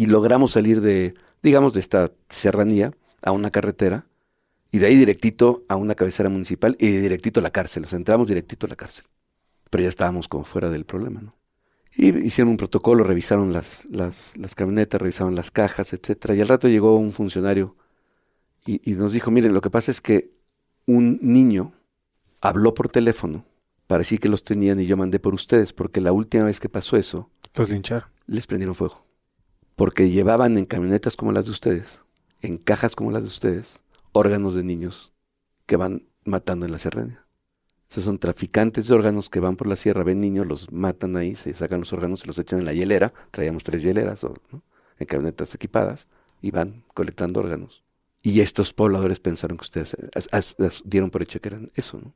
y 0.00 0.06
logramos 0.06 0.52
salir 0.52 0.80
de, 0.80 1.12
digamos, 1.42 1.74
de 1.74 1.80
esta 1.80 2.10
serranía 2.30 2.94
a 3.20 3.32
una 3.32 3.50
carretera 3.50 4.06
y 4.72 4.78
de 4.78 4.86
ahí 4.86 4.96
directito 4.96 5.62
a 5.68 5.76
una 5.76 5.94
cabecera 5.94 6.30
municipal 6.30 6.74
y 6.80 6.86
directito 6.86 7.40
a 7.40 7.42
la 7.42 7.50
cárcel. 7.50 7.84
O 7.84 7.86
sea, 7.86 7.98
entramos 7.98 8.26
directito 8.26 8.66
a 8.66 8.70
la 8.70 8.76
cárcel. 8.76 9.04
Pero 9.68 9.82
ya 9.82 9.90
estábamos 9.90 10.26
como 10.26 10.44
fuera 10.44 10.70
del 10.70 10.86
problema, 10.86 11.20
¿no? 11.20 11.36
Y 11.94 12.16
hicieron 12.26 12.52
un 12.52 12.56
protocolo, 12.56 13.04
revisaron 13.04 13.52
las, 13.52 13.84
las, 13.90 14.38
las 14.38 14.54
camionetas, 14.54 15.02
revisaron 15.02 15.34
las 15.34 15.50
cajas, 15.50 15.92
etcétera. 15.92 16.34
Y 16.34 16.40
al 16.40 16.48
rato 16.48 16.66
llegó 16.66 16.96
un 16.96 17.12
funcionario 17.12 17.76
y, 18.64 18.80
y, 18.90 18.94
nos 18.94 19.12
dijo, 19.12 19.30
miren, 19.30 19.52
lo 19.52 19.60
que 19.60 19.68
pasa 19.68 19.90
es 19.90 20.00
que 20.00 20.30
un 20.86 21.18
niño 21.20 21.74
habló 22.40 22.72
por 22.72 22.88
teléfono 22.88 23.44
para 23.86 23.98
decir 23.98 24.18
que 24.18 24.30
los 24.30 24.44
tenían 24.44 24.80
y 24.80 24.86
yo 24.86 24.96
mandé 24.96 25.20
por 25.20 25.34
ustedes, 25.34 25.74
porque 25.74 26.00
la 26.00 26.12
última 26.12 26.44
vez 26.44 26.58
que 26.58 26.70
pasó 26.70 26.96
eso... 26.96 27.28
Los 27.54 27.68
lincharon. 27.68 28.08
Les 28.26 28.46
prendieron 28.46 28.74
fuego. 28.74 29.09
Porque 29.80 30.10
llevaban 30.10 30.58
en 30.58 30.66
camionetas 30.66 31.16
como 31.16 31.32
las 31.32 31.46
de 31.46 31.52
ustedes, 31.52 32.00
en 32.42 32.58
cajas 32.58 32.94
como 32.94 33.12
las 33.12 33.22
de 33.22 33.28
ustedes, 33.28 33.80
órganos 34.12 34.54
de 34.54 34.62
niños 34.62 35.10
que 35.64 35.76
van 35.76 36.02
matando 36.26 36.66
en 36.66 36.72
la 36.72 36.76
serranía. 36.76 37.24
Esos 37.88 38.04
son 38.04 38.18
traficantes 38.18 38.88
de 38.88 38.94
órganos 38.94 39.30
que 39.30 39.40
van 39.40 39.56
por 39.56 39.66
la 39.66 39.76
sierra, 39.76 40.04
ven 40.04 40.20
niños, 40.20 40.46
los 40.46 40.70
matan 40.70 41.16
ahí, 41.16 41.34
se 41.34 41.54
sacan 41.54 41.78
los 41.78 41.94
órganos, 41.94 42.20
se 42.20 42.26
los 42.26 42.36
echan 42.38 42.58
en 42.58 42.66
la 42.66 42.74
hielera, 42.74 43.14
traíamos 43.30 43.64
tres 43.64 43.82
hieleras 43.82 44.22
en 44.98 45.06
camionetas 45.06 45.54
equipadas 45.54 46.10
y 46.42 46.50
van 46.50 46.84
colectando 46.92 47.40
órganos. 47.40 47.82
Y 48.20 48.42
estos 48.42 48.74
pobladores 48.74 49.18
pensaron 49.18 49.56
que 49.56 49.62
ustedes 49.62 49.96
dieron 50.84 51.08
por 51.08 51.22
hecho 51.22 51.40
que 51.40 51.48
eran 51.48 51.70
eso, 51.74 51.96
¿no? 51.96 52.12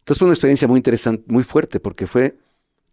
Entonces 0.00 0.18
fue 0.18 0.26
una 0.26 0.34
experiencia 0.34 0.68
muy 0.68 0.76
interesante, 0.76 1.24
muy 1.28 1.44
fuerte, 1.44 1.80
porque 1.80 2.06
fue, 2.06 2.36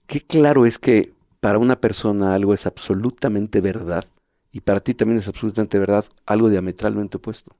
qué 0.05 0.21
claro 0.21 0.65
es 0.65 0.79
que 0.79 1.16
para 1.39 1.59
una 1.59 1.79
persona 1.79 2.33
algo 2.33 2.53
es 2.53 2.65
absolutamente 2.65 3.61
verdad 3.61 4.05
y 4.51 4.61
para 4.61 4.79
ti 4.79 4.93
también 4.93 5.19
es 5.19 5.27
absolutamente 5.27 5.77
verdad 5.79 6.05
algo 6.25 6.49
diametralmente 6.49 7.17
opuesto. 7.17 7.55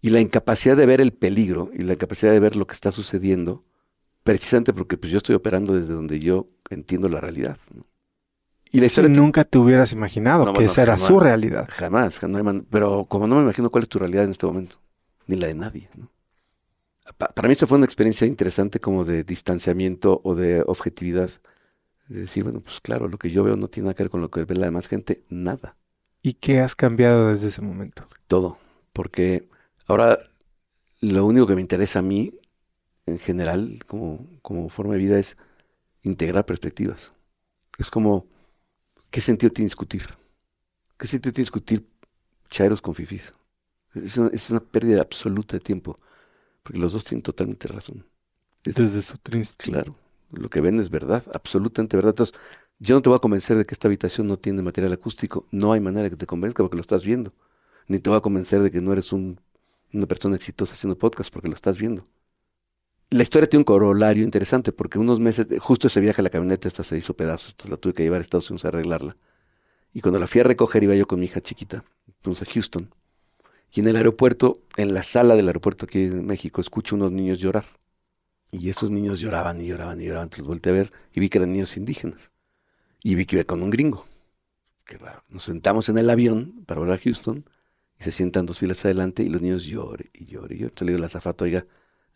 Y 0.00 0.10
la 0.10 0.20
incapacidad 0.20 0.76
de 0.76 0.86
ver 0.86 1.00
el 1.00 1.12
peligro 1.12 1.70
y 1.72 1.82
la 1.82 1.94
incapacidad 1.94 2.32
de 2.32 2.40
ver 2.40 2.54
lo 2.54 2.66
que 2.66 2.74
está 2.74 2.92
sucediendo 2.92 3.64
precisamente 4.22 4.72
porque 4.72 4.98
pues 4.98 5.10
yo 5.10 5.18
estoy 5.18 5.34
operando 5.34 5.74
desde 5.74 5.94
donde 5.94 6.20
yo 6.20 6.48
entiendo 6.70 7.08
la 7.08 7.20
realidad. 7.20 7.56
Y 8.70 8.80
la 8.80 8.86
historia 8.86 9.08
nunca 9.08 9.44
te 9.44 9.56
hubieras 9.56 9.92
imaginado 9.92 10.52
que 10.52 10.64
esa 10.64 10.82
era 10.82 10.98
su 10.98 11.18
realidad. 11.18 11.66
Jamás, 11.70 12.20
pero 12.68 13.06
como 13.06 13.26
no 13.26 13.36
me 13.36 13.42
imagino 13.42 13.70
cuál 13.70 13.84
es 13.84 13.88
tu 13.88 13.98
realidad 13.98 14.24
en 14.24 14.32
este 14.32 14.44
momento, 14.44 14.76
ni 15.26 15.36
la 15.36 15.46
de 15.46 15.54
nadie. 15.54 15.88
para 17.16 17.48
mí 17.48 17.54
eso 17.54 17.66
fue 17.66 17.78
una 17.78 17.86
experiencia 17.86 18.26
interesante 18.26 18.80
como 18.80 19.04
de 19.04 19.24
distanciamiento 19.24 20.20
o 20.22 20.34
de 20.34 20.62
objetividad. 20.66 21.30
De 22.08 22.20
decir, 22.20 22.42
bueno, 22.44 22.60
pues 22.60 22.80
claro, 22.80 23.08
lo 23.08 23.18
que 23.18 23.30
yo 23.30 23.44
veo 23.44 23.56
no 23.56 23.68
tiene 23.68 23.86
nada 23.86 23.94
que 23.94 24.02
ver 24.04 24.10
con 24.10 24.20
lo 24.20 24.30
que 24.30 24.44
ve 24.44 24.54
la 24.56 24.66
demás 24.66 24.88
gente, 24.88 25.22
nada. 25.28 25.76
¿Y 26.22 26.34
qué 26.34 26.60
has 26.60 26.74
cambiado 26.74 27.28
desde 27.28 27.48
ese 27.48 27.62
momento? 27.62 28.06
Todo, 28.26 28.58
porque 28.92 29.48
ahora 29.86 30.18
lo 31.00 31.26
único 31.26 31.46
que 31.46 31.54
me 31.54 31.60
interesa 31.60 32.00
a 32.00 32.02
mí 32.02 32.38
en 33.06 33.18
general 33.18 33.80
como, 33.86 34.26
como 34.42 34.68
forma 34.68 34.94
de 34.94 35.00
vida 35.00 35.18
es 35.18 35.36
integrar 36.02 36.46
perspectivas. 36.46 37.14
Es 37.78 37.90
como, 37.90 38.26
¿qué 39.10 39.20
sentido 39.20 39.52
tiene 39.52 39.66
discutir? 39.66 40.04
¿Qué 40.98 41.06
sentido 41.06 41.32
tiene 41.32 41.44
discutir 41.44 41.88
chairos 42.50 42.82
con 42.82 42.94
fifis? 42.94 43.32
Es 43.94 44.18
una, 44.18 44.30
es 44.32 44.50
una 44.50 44.60
pérdida 44.60 45.02
absoluta 45.02 45.56
de 45.56 45.60
tiempo, 45.60 45.96
porque 46.62 46.80
los 46.80 46.92
dos 46.92 47.04
tienen 47.04 47.22
totalmente 47.22 47.68
razón. 47.68 48.06
Desde 48.64 49.02
su 49.02 49.18
Claro, 49.58 49.94
lo 50.30 50.48
que 50.48 50.60
ven 50.60 50.78
es 50.80 50.90
verdad, 50.90 51.24
absolutamente 51.34 51.96
verdad. 51.96 52.10
Entonces, 52.10 52.38
yo 52.78 52.94
no 52.94 53.02
te 53.02 53.08
voy 53.08 53.16
a 53.16 53.20
convencer 53.20 53.56
de 53.56 53.64
que 53.64 53.74
esta 53.74 53.88
habitación 53.88 54.26
no 54.26 54.38
tiene 54.38 54.62
material 54.62 54.92
acústico. 54.92 55.46
No 55.50 55.72
hay 55.72 55.80
manera 55.80 56.10
que 56.10 56.16
te 56.16 56.26
convenzca 56.26 56.62
porque 56.62 56.76
lo 56.76 56.82
estás 56.82 57.04
viendo. 57.04 57.32
Ni 57.88 57.98
te 57.98 58.10
voy 58.10 58.18
a 58.18 58.22
convencer 58.22 58.62
de 58.62 58.70
que 58.70 58.80
no 58.80 58.92
eres 58.92 59.12
un, 59.12 59.40
una 59.92 60.06
persona 60.06 60.36
exitosa 60.36 60.74
haciendo 60.74 60.98
podcast 60.98 61.32
porque 61.32 61.48
lo 61.48 61.54
estás 61.54 61.78
viendo 61.78 62.06
la 63.10 63.22
historia 63.22 63.48
tiene 63.48 63.60
un 63.60 63.64
corolario 63.64 64.22
interesante 64.22 64.72
porque 64.72 64.98
unos 64.98 65.18
meses, 65.20 65.46
justo 65.60 65.86
ese 65.86 66.00
viaje 66.00 66.20
a 66.20 66.24
la 66.24 66.30
camioneta 66.30 66.68
esta 66.68 66.84
se 66.84 66.96
hizo 66.96 67.14
pedazos, 67.14 67.52
entonces 67.52 67.70
la 67.70 67.76
tuve 67.78 67.94
que 67.94 68.02
llevar 68.02 68.18
a 68.20 68.22
Estados 68.22 68.50
Unidos 68.50 68.64
a 68.64 68.68
arreglarla. 68.68 69.16
Y 69.94 70.00
cuando 70.02 70.18
la 70.18 70.26
fui 70.26 70.42
a 70.42 70.44
recoger 70.44 70.84
iba 70.84 70.94
yo 70.94 71.06
con 71.06 71.18
mi 71.18 71.26
hija 71.26 71.40
chiquita, 71.40 71.82
fuimos 72.20 72.42
a 72.42 72.44
Houston. 72.44 72.90
Y 73.72 73.80
en 73.80 73.88
el 73.88 73.96
aeropuerto, 73.96 74.62
en 74.76 74.92
la 74.94 75.02
sala 75.02 75.36
del 75.36 75.46
aeropuerto 75.46 75.86
aquí 75.86 76.04
en 76.04 76.26
México, 76.26 76.60
escucho 76.60 76.96
unos 76.96 77.12
niños 77.12 77.38
llorar. 77.38 77.64
Y 78.50 78.70
esos 78.70 78.90
niños 78.90 79.20
lloraban 79.20 79.60
y 79.60 79.66
lloraban 79.66 80.00
y 80.00 80.06
lloraban. 80.06 80.26
Entonces 80.26 80.46
volteé 80.46 80.72
a 80.72 80.76
ver 80.76 80.92
y 81.12 81.20
vi 81.20 81.28
que 81.28 81.38
eran 81.38 81.52
niños 81.52 81.76
indígenas. 81.76 82.32
Y 83.02 83.14
vi 83.14 83.26
que 83.26 83.36
iba 83.36 83.44
con 83.44 83.62
un 83.62 83.70
gringo. 83.70 84.06
Qué 84.84 84.98
raro. 84.98 85.22
Nos 85.30 85.44
sentamos 85.44 85.88
en 85.88 85.98
el 85.98 86.08
avión 86.08 86.64
para 86.66 86.80
volver 86.80 86.98
a 86.98 87.02
Houston 87.02 87.44
y 88.00 88.04
se 88.04 88.12
sientan 88.12 88.46
dos 88.46 88.58
filas 88.58 88.84
adelante 88.84 89.22
y 89.22 89.28
los 89.28 89.42
niños 89.42 89.64
lloran 89.64 90.08
y 90.12 90.26
lloran 90.26 90.56
y. 90.58 90.62
Entonces 90.62 90.86
le 90.86 90.92
digo 90.92 90.98
a 90.98 91.00
la 91.00 91.06
azafata, 91.06 91.44
oiga, 91.44 91.66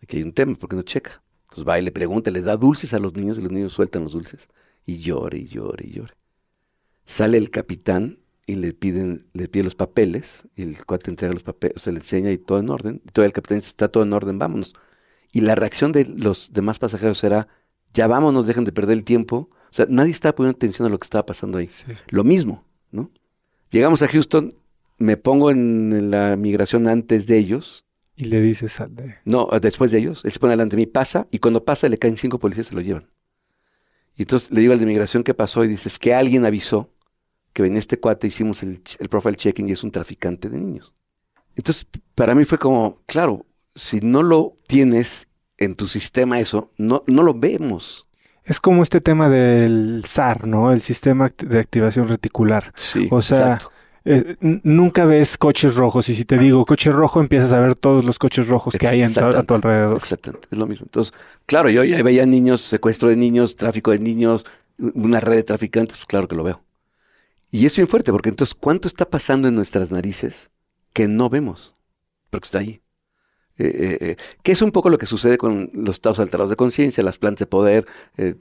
Aquí 0.02 0.16
hay 0.16 0.22
un 0.24 0.32
tema, 0.32 0.54
¿por 0.56 0.68
qué 0.68 0.76
no 0.76 0.82
checa? 0.82 1.22
Entonces 1.44 1.68
va 1.68 1.78
y 1.78 1.82
le 1.82 1.92
pregunta, 1.92 2.30
les 2.30 2.44
da 2.44 2.56
dulces 2.56 2.92
a 2.92 2.98
los 2.98 3.14
niños 3.14 3.38
y 3.38 3.42
los 3.42 3.52
niños 3.52 3.72
sueltan 3.72 4.02
los 4.02 4.12
dulces. 4.12 4.48
Y 4.84 4.96
llore, 4.98 5.38
y 5.38 5.46
llore, 5.46 5.86
y 5.86 5.92
llore. 5.92 6.14
Sale 7.04 7.38
el 7.38 7.50
capitán 7.50 8.18
y 8.46 8.56
le 8.56 8.72
piden, 8.72 9.28
le 9.32 9.48
pide 9.48 9.62
los 9.62 9.76
papeles, 9.76 10.48
y 10.56 10.62
el 10.62 10.84
cuate 10.84 11.10
entrega 11.10 11.32
los 11.32 11.44
papeles, 11.44 11.76
o 11.76 11.80
sea, 11.80 11.92
le 11.92 12.00
enseña 12.00 12.32
y 12.32 12.38
todo 12.38 12.58
en 12.58 12.70
orden. 12.70 13.00
Y 13.04 13.10
todo 13.12 13.24
el 13.24 13.32
capitán 13.32 13.58
dice, 13.58 13.68
está 13.68 13.88
todo 13.88 14.02
en 14.02 14.12
orden, 14.12 14.38
vámonos. 14.38 14.74
Y 15.32 15.40
la 15.40 15.54
reacción 15.54 15.90
de 15.92 16.04
los 16.04 16.52
demás 16.52 16.78
pasajeros 16.78 17.24
era, 17.24 17.48
Ya 17.94 18.06
vámonos, 18.06 18.46
dejen 18.46 18.64
de 18.64 18.72
perder 18.72 18.98
el 18.98 19.04
tiempo. 19.04 19.48
O 19.50 19.74
sea, 19.74 19.86
nadie 19.88 20.12
estaba 20.12 20.34
poniendo 20.34 20.56
atención 20.56 20.86
a 20.86 20.90
lo 20.90 20.98
que 20.98 21.06
estaba 21.06 21.26
pasando 21.26 21.58
ahí. 21.58 21.68
Sí. 21.68 21.92
Lo 22.08 22.22
mismo, 22.22 22.64
¿no? 22.90 23.10
Llegamos 23.70 24.02
a 24.02 24.08
Houston, 24.08 24.54
me 24.98 25.16
pongo 25.16 25.50
en 25.50 26.10
la 26.10 26.36
migración 26.36 26.86
antes 26.86 27.26
de 27.26 27.38
ellos. 27.38 27.84
Y 28.14 28.24
le 28.24 28.40
dices 28.42 28.78
al 28.80 28.94
de... 28.94 29.16
No, 29.24 29.48
después 29.60 29.90
de 29.90 29.98
ellos. 29.98 30.22
Él 30.24 30.30
se 30.30 30.38
pone 30.38 30.52
delante 30.52 30.76
de 30.76 30.82
mí, 30.82 30.86
pasa, 30.86 31.26
y 31.30 31.38
cuando 31.38 31.64
pasa 31.64 31.88
le 31.88 31.98
caen 31.98 32.18
cinco 32.18 32.38
policías 32.38 32.66
y 32.66 32.68
se 32.68 32.74
lo 32.74 32.82
llevan. 32.82 33.08
Y 34.14 34.22
entonces 34.22 34.50
le 34.50 34.60
digo 34.60 34.74
al 34.74 34.78
de 34.78 34.86
migración 34.86 35.24
qué 35.24 35.32
pasó 35.32 35.64
y 35.64 35.68
dices 35.68 35.98
que 35.98 36.14
alguien 36.14 36.44
avisó 36.44 36.90
que 37.52 37.62
venía 37.62 37.78
este 37.78 37.98
cuate, 37.98 38.26
hicimos 38.26 38.62
el, 38.62 38.82
el 38.98 39.08
profile 39.08 39.36
checking 39.36 39.68
y 39.68 39.72
es 39.72 39.82
un 39.82 39.90
traficante 39.90 40.48
de 40.48 40.58
niños. 40.58 40.92
Entonces, 41.54 41.86
para 42.14 42.34
mí 42.34 42.44
fue 42.44 42.58
como, 42.58 43.02
claro, 43.06 43.44
si 43.74 44.00
no 44.00 44.22
lo 44.22 44.56
tienes 44.66 45.28
en 45.58 45.74
tu 45.76 45.86
sistema 45.86 46.40
eso, 46.40 46.70
no, 46.76 47.04
no 47.06 47.22
lo 47.22 47.34
vemos. 47.34 48.06
Es 48.44 48.60
como 48.60 48.82
este 48.82 49.00
tema 49.00 49.28
del 49.28 50.02
SAR, 50.04 50.46
¿no? 50.46 50.72
El 50.72 50.80
sistema 50.80 51.30
de 51.36 51.58
activación 51.60 52.08
reticular. 52.08 52.72
Sí. 52.74 53.08
O 53.10 53.22
sea, 53.22 53.58
Eh, 54.04 54.34
nunca 54.64 55.04
ves 55.04 55.38
coches 55.38 55.76
rojos 55.76 56.08
y 56.08 56.16
si 56.16 56.24
te 56.24 56.36
digo 56.36 56.66
coche 56.66 56.90
rojo 56.90 57.20
empiezas 57.20 57.52
a 57.52 57.60
ver 57.60 57.76
todos 57.76 58.04
los 58.04 58.18
coches 58.18 58.48
rojos 58.48 58.74
que 58.76 58.88
hay 58.88 59.00
en 59.02 59.14
tu- 59.14 59.20
a 59.24 59.44
tu 59.44 59.54
alrededor. 59.54 59.96
Exactamente, 59.96 60.48
es 60.50 60.58
lo 60.58 60.66
mismo. 60.66 60.86
Entonces, 60.86 61.14
claro, 61.46 61.70
yo 61.70 61.84
ya 61.84 62.02
veía 62.02 62.26
niños, 62.26 62.62
secuestro 62.62 63.08
de 63.10 63.14
niños, 63.14 63.54
tráfico 63.54 63.92
de 63.92 64.00
niños, 64.00 64.44
una 64.76 65.20
red 65.20 65.36
de 65.36 65.42
traficantes, 65.44 65.98
pues 65.98 66.06
claro 66.06 66.26
que 66.26 66.34
lo 66.34 66.42
veo. 66.42 66.64
Y 67.52 67.64
es 67.64 67.76
bien 67.76 67.86
fuerte, 67.86 68.10
porque 68.10 68.28
entonces, 68.30 68.54
¿cuánto 68.54 68.88
está 68.88 69.08
pasando 69.08 69.46
en 69.46 69.54
nuestras 69.54 69.92
narices 69.92 70.50
que 70.92 71.06
no 71.06 71.28
vemos? 71.30 71.76
Pero 72.28 72.40
que 72.40 72.46
está 72.46 72.58
ahí. 72.58 72.80
Eh, 73.58 73.66
eh, 73.66 73.98
eh, 74.00 74.16
que 74.42 74.52
es 74.52 74.62
un 74.62 74.70
poco 74.72 74.88
lo 74.88 74.98
que 74.98 75.06
sucede 75.06 75.36
con 75.38 75.70
los 75.74 75.96
estados 75.96 76.18
alterados 76.18 76.50
de 76.50 76.56
conciencia, 76.56 77.04
las 77.04 77.18
plantas 77.18 77.40
de 77.40 77.46
poder, 77.46 77.86
eh, 78.16 78.34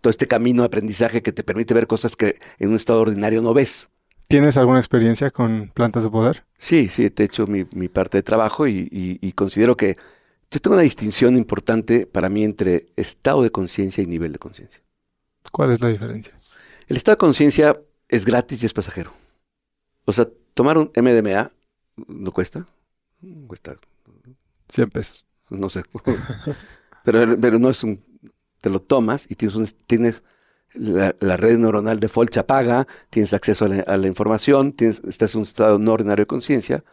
todo 0.00 0.10
este 0.10 0.26
camino 0.26 0.62
de 0.62 0.66
aprendizaje 0.66 1.22
que 1.22 1.32
te 1.32 1.44
permite 1.44 1.72
ver 1.72 1.86
cosas 1.86 2.16
que 2.16 2.36
en 2.58 2.70
un 2.70 2.76
estado 2.76 3.00
ordinario 3.00 3.42
no 3.42 3.54
ves. 3.54 3.90
¿Tienes 4.28 4.56
alguna 4.56 4.78
experiencia 4.78 5.30
con 5.30 5.70
plantas 5.74 6.04
de 6.04 6.10
poder? 6.10 6.44
Sí, 6.58 6.88
sí, 6.88 7.10
te 7.10 7.22
he 7.22 7.26
hecho 7.26 7.46
mi, 7.46 7.64
mi 7.72 7.88
parte 7.88 8.18
de 8.18 8.22
trabajo 8.22 8.66
y, 8.66 8.88
y- 8.90 9.18
y 9.20 9.32
considero 9.32 9.76
que 9.76 9.96
yo 10.50 10.60
tengo 10.60 10.74
una 10.74 10.82
distinción 10.82 11.36
importante 11.36 12.06
para 12.06 12.28
mí 12.28 12.44
entre 12.44 12.86
estado 12.96 13.42
de 13.42 13.50
conciencia 13.50 14.02
y 14.02 14.06
nivel 14.06 14.32
de 14.32 14.38
conciencia. 14.38 14.82
¿Cuál 15.52 15.72
es 15.72 15.80
la 15.80 15.88
diferencia? 15.88 16.34
El 16.88 16.96
estado 16.96 17.14
de 17.14 17.18
conciencia 17.20 17.80
es 18.08 18.24
gratis 18.24 18.62
y 18.62 18.66
es 18.66 18.72
pasajero. 18.74 19.12
O 20.04 20.12
sea, 20.12 20.28
tomar 20.54 20.76
un 20.78 20.90
MDMA 20.94 21.50
no 22.08 22.32
cuesta, 22.32 22.66
cuesta, 23.46 23.76
100 24.70 24.90
pesos. 24.90 25.26
no 25.50 25.68
sé, 25.68 25.82
pero, 27.04 27.38
pero 27.40 27.58
no 27.58 27.70
es 27.70 27.82
un, 27.84 28.02
te 28.60 28.70
lo 28.70 28.80
tomas 28.80 29.26
y 29.28 29.34
tienes, 29.34 29.54
un, 29.56 29.66
tienes 29.86 30.22
la, 30.74 31.14
la 31.20 31.36
red 31.36 31.58
neuronal 31.58 31.98
default 32.00 32.32
se 32.32 32.40
apaga, 32.40 32.86
tienes 33.10 33.32
acceso 33.32 33.64
a 33.64 33.68
la, 33.68 33.80
a 33.82 33.96
la 33.96 34.06
información, 34.06 34.72
tienes, 34.72 35.00
estás 35.06 35.34
en 35.34 35.40
un 35.40 35.46
estado 35.46 35.78
no 35.78 35.92
ordinario 35.92 36.22
de 36.22 36.26
conciencia, 36.28 36.84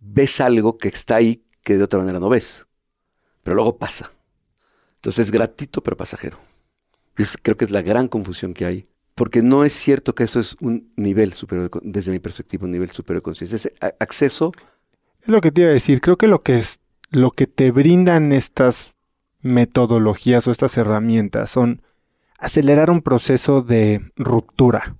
ves 0.00 0.40
algo 0.40 0.78
que 0.78 0.88
está 0.88 1.16
ahí 1.16 1.44
que 1.62 1.76
de 1.76 1.84
otra 1.84 1.98
manera 1.98 2.20
no 2.20 2.28
ves, 2.28 2.66
pero 3.42 3.56
luego 3.56 3.78
pasa. 3.78 4.10
Entonces 4.96 5.26
es 5.26 5.32
gratuito 5.32 5.82
pero 5.82 5.96
pasajero. 5.96 6.38
Y 7.18 7.22
es- 7.22 7.36
creo 7.42 7.56
que 7.56 7.64
es 7.66 7.70
la 7.70 7.82
gran 7.82 8.08
confusión 8.08 8.54
que 8.54 8.64
hay, 8.64 8.84
porque 9.14 9.42
no 9.42 9.64
es 9.64 9.72
cierto 9.72 10.14
que 10.14 10.24
eso 10.24 10.40
es 10.40 10.56
un 10.60 10.92
nivel 10.96 11.32
superior, 11.34 11.70
de 11.70 11.80
desde 11.82 12.12
mi 12.12 12.20
perspectiva, 12.20 12.64
un 12.64 12.72
nivel 12.72 12.90
superior 12.90 13.20
de 13.20 13.24
conciencia. 13.24 13.56
Es 13.56 13.70
a- 13.80 13.94
acceso, 14.00 14.52
Es 15.20 15.28
lo 15.28 15.40
que 15.40 15.50
te 15.52 15.62
iba 15.62 15.70
a 15.70 15.74
decir. 15.74 16.00
Creo 16.00 16.16
que 16.16 16.28
lo 16.28 16.42
que 16.42 16.58
es 16.58 16.80
lo 17.10 17.30
que 17.30 17.46
te 17.46 17.70
brindan 17.70 18.32
estas 18.32 18.94
metodologías 19.40 20.46
o 20.46 20.50
estas 20.50 20.76
herramientas 20.76 21.50
son 21.50 21.82
acelerar 22.38 22.90
un 22.90 23.02
proceso 23.02 23.62
de 23.62 24.12
ruptura 24.16 24.96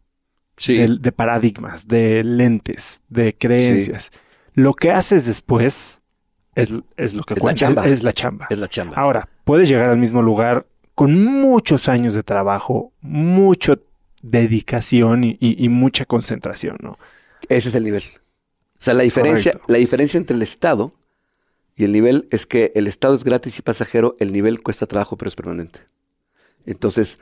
de, 0.66 0.96
de 1.00 1.12
paradigmas, 1.12 1.86
de 1.86 2.24
lentes, 2.24 3.00
de 3.08 3.34
creencias. 3.36 4.10
Lo 4.54 4.74
que 4.74 4.90
haces 4.90 5.26
después 5.26 6.00
es, 6.54 6.74
es 6.96 7.14
lo 7.14 7.22
que 7.22 7.34
Es 7.34 7.42
la 7.44 7.54
chamba. 7.54 7.86
es 7.86 8.02
la 8.02 8.12
chamba. 8.12 8.46
es 8.50 8.58
la 8.58 8.68
chamba. 8.68 8.96
Ahora, 8.96 9.28
puedes 9.44 9.68
llegar 9.68 9.88
al 9.90 9.98
mismo 9.98 10.22
lugar 10.22 10.66
con 10.94 11.24
muchos 11.24 11.88
años 11.88 12.14
de 12.14 12.24
trabajo, 12.24 12.92
mucha 13.00 13.78
dedicación 14.22 15.22
y, 15.22 15.36
y- 15.40 15.64
y 15.64 15.68
mucha 15.68 16.04
concentración, 16.04 16.76
¿no? 16.82 16.98
Ese 17.48 17.68
es 17.68 17.74
el 17.76 17.84
nivel. 17.84 18.02
O 18.02 18.80
sea, 18.82 18.94
la 18.94 19.04
diferencia, 19.04 19.52
Correcto. 19.52 19.72
la 19.72 19.78
diferencia 19.78 20.18
entre 20.18 20.34
el 20.36 20.42
Estado 20.42 20.92
y 21.78 21.84
el 21.84 21.92
nivel 21.92 22.26
es 22.32 22.44
que 22.44 22.72
el 22.74 22.88
Estado 22.88 23.14
es 23.14 23.22
gratis 23.22 23.60
y 23.60 23.62
pasajero, 23.62 24.16
el 24.18 24.32
nivel 24.32 24.62
cuesta 24.64 24.86
trabajo, 24.86 25.16
pero 25.16 25.28
es 25.28 25.36
permanente. 25.36 25.78
Entonces, 26.66 27.20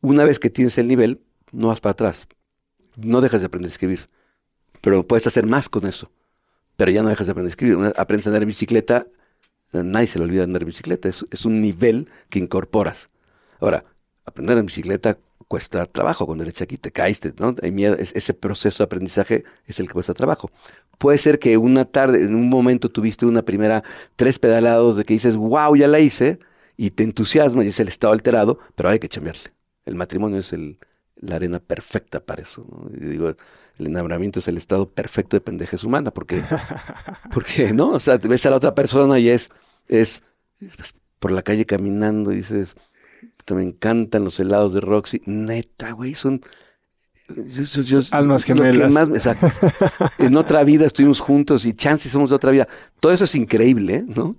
una 0.00 0.24
vez 0.24 0.38
que 0.38 0.48
tienes 0.48 0.78
el 0.78 0.88
nivel, 0.88 1.20
no 1.52 1.68
vas 1.68 1.82
para 1.82 1.92
atrás. 1.92 2.26
No 2.96 3.20
dejas 3.20 3.42
de 3.42 3.48
aprender 3.48 3.68
a 3.68 3.72
escribir. 3.72 4.06
Pero 4.80 5.06
puedes 5.06 5.26
hacer 5.26 5.44
más 5.44 5.68
con 5.68 5.86
eso. 5.86 6.10
Pero 6.78 6.90
ya 6.90 7.02
no 7.02 7.10
dejas 7.10 7.26
de 7.26 7.32
aprender 7.32 7.50
a 7.50 7.52
escribir. 7.52 7.92
Aprendes 7.98 8.26
a 8.26 8.30
andar 8.30 8.42
en 8.42 8.48
bicicleta, 8.48 9.06
nadie 9.72 10.06
se 10.06 10.18
le 10.18 10.24
olvida 10.24 10.44
andar 10.44 10.62
en 10.62 10.68
bicicleta. 10.68 11.10
Es, 11.10 11.26
es 11.30 11.44
un 11.44 11.60
nivel 11.60 12.08
que 12.30 12.38
incorporas. 12.38 13.10
Ahora, 13.60 13.84
aprender 14.24 14.56
en 14.56 14.64
bicicleta 14.64 15.18
cuesta 15.48 15.84
trabajo. 15.86 16.26
Cuando 16.26 16.44
eres 16.44 16.60
aquí 16.62 16.76
te 16.78 16.92
caíste, 16.92 17.32
¿no? 17.38 17.54
Hay 17.62 17.72
miedo. 17.72 17.94
Es- 17.96 18.12
ese 18.14 18.34
proceso 18.34 18.82
de 18.82 18.86
aprendizaje 18.86 19.44
es 19.66 19.80
el 19.80 19.88
que 19.88 19.94
cuesta 19.94 20.14
trabajo. 20.14 20.50
Puede 20.98 21.18
ser 21.18 21.38
que 21.38 21.56
una 21.56 21.84
tarde, 21.84 22.22
en 22.24 22.34
un 22.34 22.48
momento 22.48 22.88
tuviste 22.90 23.24
una 23.26 23.42
primera 23.42 23.82
tres 24.16 24.38
pedalados 24.38 24.96
de 24.96 25.04
que 25.04 25.14
dices, 25.14 25.36
wow, 25.36 25.74
ya 25.76 25.88
la 25.88 26.00
hice, 26.00 26.38
y 26.76 26.90
te 26.90 27.02
entusiasma 27.04 27.64
y 27.64 27.68
es 27.68 27.80
el 27.80 27.88
estado 27.88 28.12
alterado, 28.12 28.58
pero 28.76 28.88
hay 28.88 28.98
que 28.98 29.08
cambiarle. 29.08 29.50
El 29.84 29.94
matrimonio 29.96 30.38
es 30.40 30.52
el, 30.52 30.78
la 31.16 31.36
arena 31.36 31.58
perfecta 31.60 32.20
para 32.20 32.42
eso. 32.42 32.64
¿no? 32.70 32.90
Y 32.96 33.10
digo, 33.10 33.28
el 33.78 33.86
enamoramiento 33.86 34.38
es 34.40 34.48
el 34.48 34.56
estado 34.58 34.88
perfecto 34.90 35.36
de 35.36 35.40
pendejez 35.40 35.82
humana, 35.84 36.12
porque, 36.12 36.42
porque 37.32 37.72
¿no? 37.72 37.90
O 37.90 38.00
sea, 38.00 38.18
te 38.18 38.28
ves 38.28 38.44
a 38.46 38.50
la 38.50 38.56
otra 38.56 38.74
persona 38.74 39.18
y 39.18 39.28
es, 39.28 39.50
es, 39.88 40.24
es 40.60 40.94
por 41.18 41.30
la 41.32 41.42
calle 41.42 41.66
caminando 41.66 42.32
y 42.32 42.36
dices, 42.36 42.74
"Puta, 43.48 43.54
me 43.54 43.62
encantan 43.64 44.24
los 44.24 44.38
helados 44.40 44.74
de 44.74 44.80
Roxy. 44.80 45.22
Neta, 45.26 45.92
güey, 45.92 46.14
son... 46.14 46.40
yo- 47.28 47.62
yo- 47.64 47.82
yo- 47.82 48.00
Almas 48.12 48.44
gemelas. 48.44 48.92
más 48.92 49.08
me- 49.08 49.16
exacto. 49.16 49.48
En 50.18 50.36
otra 50.36 50.64
vida 50.64 50.86
estuvimos 50.86 51.20
juntos 51.20 51.64
y 51.64 51.72
chances 51.74 52.12
somos 52.12 52.30
de 52.30 52.36
otra 52.36 52.50
vida. 52.50 52.68
Todo 53.00 53.12
eso 53.12 53.24
es 53.24 53.34
increíble, 53.34 54.04
¿no? 54.06 54.36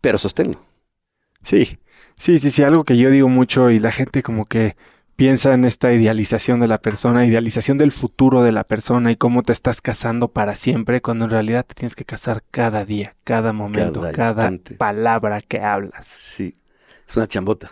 Pero 0.00 0.18
sosténlo. 0.18 0.60
Sí, 1.42 1.78
sí, 2.16 2.38
sí, 2.38 2.50
sí, 2.50 2.62
algo 2.62 2.84
que 2.84 2.96
yo 2.96 3.10
digo 3.10 3.28
mucho 3.28 3.70
y 3.70 3.78
la 3.78 3.92
gente 3.92 4.22
como 4.22 4.46
que 4.46 4.76
piensa 5.16 5.54
en 5.54 5.64
esta 5.64 5.92
idealización 5.92 6.60
de 6.60 6.68
la 6.68 6.78
persona, 6.78 7.24
idealización 7.24 7.78
del 7.78 7.90
futuro 7.92 8.42
de 8.42 8.52
la 8.52 8.64
persona 8.64 9.10
y 9.12 9.16
cómo 9.16 9.42
te 9.42 9.52
estás 9.52 9.80
casando 9.80 10.28
para 10.28 10.54
siempre, 10.54 11.00
cuando 11.00 11.24
en 11.24 11.30
realidad 11.30 11.64
te 11.64 11.74
tienes 11.74 11.94
que 11.96 12.04
casar 12.04 12.42
cada 12.50 12.84
día, 12.84 13.16
cada 13.24 13.52
momento, 13.52 14.00
Cada 14.02 14.12
cada, 14.12 14.52
palabra 14.76 15.40
que 15.40 15.60
hablas. 15.60 16.04
Sí, 16.06 16.52
es 17.08 17.16
una 17.16 17.26
chambota, 17.26 17.70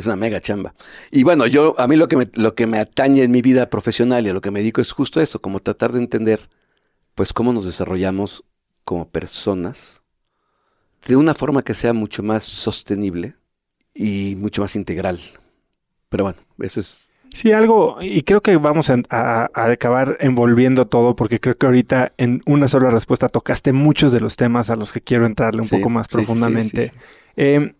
es 0.00 0.06
una 0.06 0.16
mega 0.16 0.40
chamba. 0.40 0.74
Y 1.10 1.22
bueno, 1.22 1.46
yo, 1.46 1.74
a 1.78 1.86
mí 1.88 1.96
lo 1.96 2.08
que 2.08 2.16
me, 2.16 2.28
lo 2.34 2.54
que 2.54 2.66
me 2.66 2.78
atañe 2.78 3.22
en 3.22 3.30
mi 3.30 3.42
vida 3.42 3.70
profesional 3.70 4.26
y 4.26 4.30
a 4.30 4.34
lo 4.34 4.40
que 4.40 4.50
me 4.50 4.60
dedico 4.60 4.80
es 4.80 4.92
justo 4.92 5.20
eso, 5.20 5.40
como 5.40 5.60
tratar 5.60 5.92
de 5.92 6.00
entender, 6.00 6.48
pues, 7.14 7.32
cómo 7.32 7.52
nos 7.52 7.64
desarrollamos 7.64 8.44
como 8.84 9.08
personas 9.08 10.02
de 11.06 11.16
una 11.16 11.34
forma 11.34 11.62
que 11.62 11.74
sea 11.74 11.92
mucho 11.92 12.22
más 12.22 12.44
sostenible 12.44 13.34
y 13.94 14.36
mucho 14.36 14.62
más 14.62 14.76
integral. 14.76 15.18
Pero 16.08 16.24
bueno, 16.24 16.38
eso 16.58 16.80
es... 16.80 17.08
Sí, 17.32 17.52
algo, 17.52 17.98
y 18.02 18.22
creo 18.22 18.42
que 18.42 18.56
vamos 18.56 18.90
a, 18.90 18.96
a- 19.08 19.48
a 19.54 19.70
acabar 19.70 20.16
envolviendo 20.20 20.88
todo 20.88 21.14
porque 21.14 21.38
creo 21.38 21.56
que 21.56 21.66
ahorita 21.66 22.10
en 22.16 22.40
una 22.44 22.66
sola 22.66 22.90
respuesta 22.90 23.28
tocaste 23.28 23.72
muchos 23.72 24.10
de 24.10 24.18
los 24.20 24.34
temas 24.34 24.68
a 24.68 24.74
los 24.76 24.92
que 24.92 25.00
quiero 25.00 25.26
entrarle 25.26 25.62
un 25.62 25.68
Sí, 25.68 25.76
poco 25.76 25.90
más 25.90 26.08
sí, 26.08 26.12
profundamente. 26.14 26.82
sí, 26.86 26.88
sí. 26.88 26.94
Eh, 27.36 27.74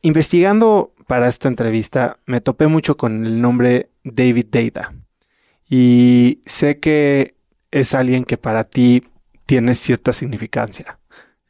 investigando 0.00 0.94
para 1.06 1.28
esta 1.28 1.48
entrevista, 1.48 2.18
me 2.26 2.40
topé 2.40 2.66
mucho 2.66 2.96
con 2.96 3.24
el 3.26 3.40
nombre 3.40 3.90
David 4.04 4.46
Data. 4.50 4.94
Y 5.68 6.40
sé 6.46 6.78
que 6.78 7.34
es 7.70 7.94
alguien 7.94 8.24
que 8.24 8.36
para 8.38 8.64
ti 8.64 9.02
tiene 9.46 9.74
cierta 9.74 10.12
significancia. 10.12 10.98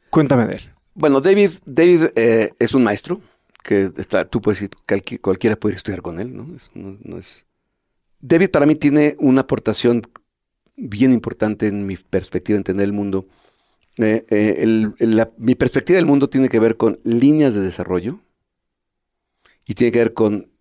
Cuéntame 0.09 0.45
de 0.47 0.53
él. 0.53 0.61
Bueno, 0.93 1.21
David, 1.21 1.51
David 1.65 2.05
eh, 2.15 2.51
es 2.59 2.73
un 2.73 2.83
maestro 2.83 3.21
que 3.63 3.91
está, 3.97 4.25
tú 4.25 4.41
puedes 4.41 4.61
ir, 4.61 4.69
cualqui- 4.87 5.19
cualquiera 5.19 5.55
puede 5.55 5.73
ir 5.73 5.77
estudiar 5.77 6.01
con 6.01 6.19
él, 6.19 6.35
¿no? 6.35 6.47
No- 6.73 7.17
es- 7.17 7.45
David 8.19 8.49
para 8.49 8.65
mí 8.65 8.75
tiene 8.75 9.15
una 9.19 9.41
aportación 9.41 10.01
bien 10.75 11.13
importante 11.13 11.67
en 11.67 11.85
mi 11.85 11.97
perspectiva 11.97 12.55
de 12.55 12.59
entender 12.59 12.85
el 12.85 12.93
mundo. 12.93 13.27
Eh, 13.97 14.25
eh, 14.29 14.87
mi 15.37 15.55
perspectiva 15.55 15.97
del 15.97 16.05
mundo 16.05 16.29
tiene 16.29 16.49
que 16.49 16.59
ver 16.59 16.77
con 16.77 16.99
líneas 17.03 17.53
de 17.53 17.61
desarrollo 17.61 18.19
y 19.67 19.75
tiene 19.75 19.91
que 19.91 19.99
ver 19.99 20.13
con 20.13 20.51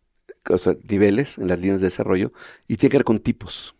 niveles 0.88 1.38
en 1.38 1.49
las 1.49 1.59
líneas 1.59 1.81
de 1.81 1.87
desarrollo 1.87 2.33
y 2.69 2.77
tiene 2.77 2.90
que 2.90 2.99
ver 2.99 3.05
con 3.05 3.21
tipos. 3.21 3.75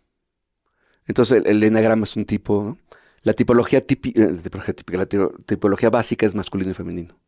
Entonces 1.05 1.37
el, 1.37 1.47
el 1.47 1.63
enagrama 1.63 2.03
es 2.05 2.15
un 2.15 2.25
tipo, 2.25 2.63
¿no? 2.63 2.77
La 3.23 3.33
tipología, 3.33 3.85
tipi- 3.85 4.13
eh, 4.15 4.73
típica, 4.73 4.97
la 4.97 5.05
ti- 5.05 5.17
tipología 5.45 5.89
básica 5.89 6.25
es 6.25 6.35
masculino 6.35 6.71
y 6.71 6.73
femenino, 6.73 7.19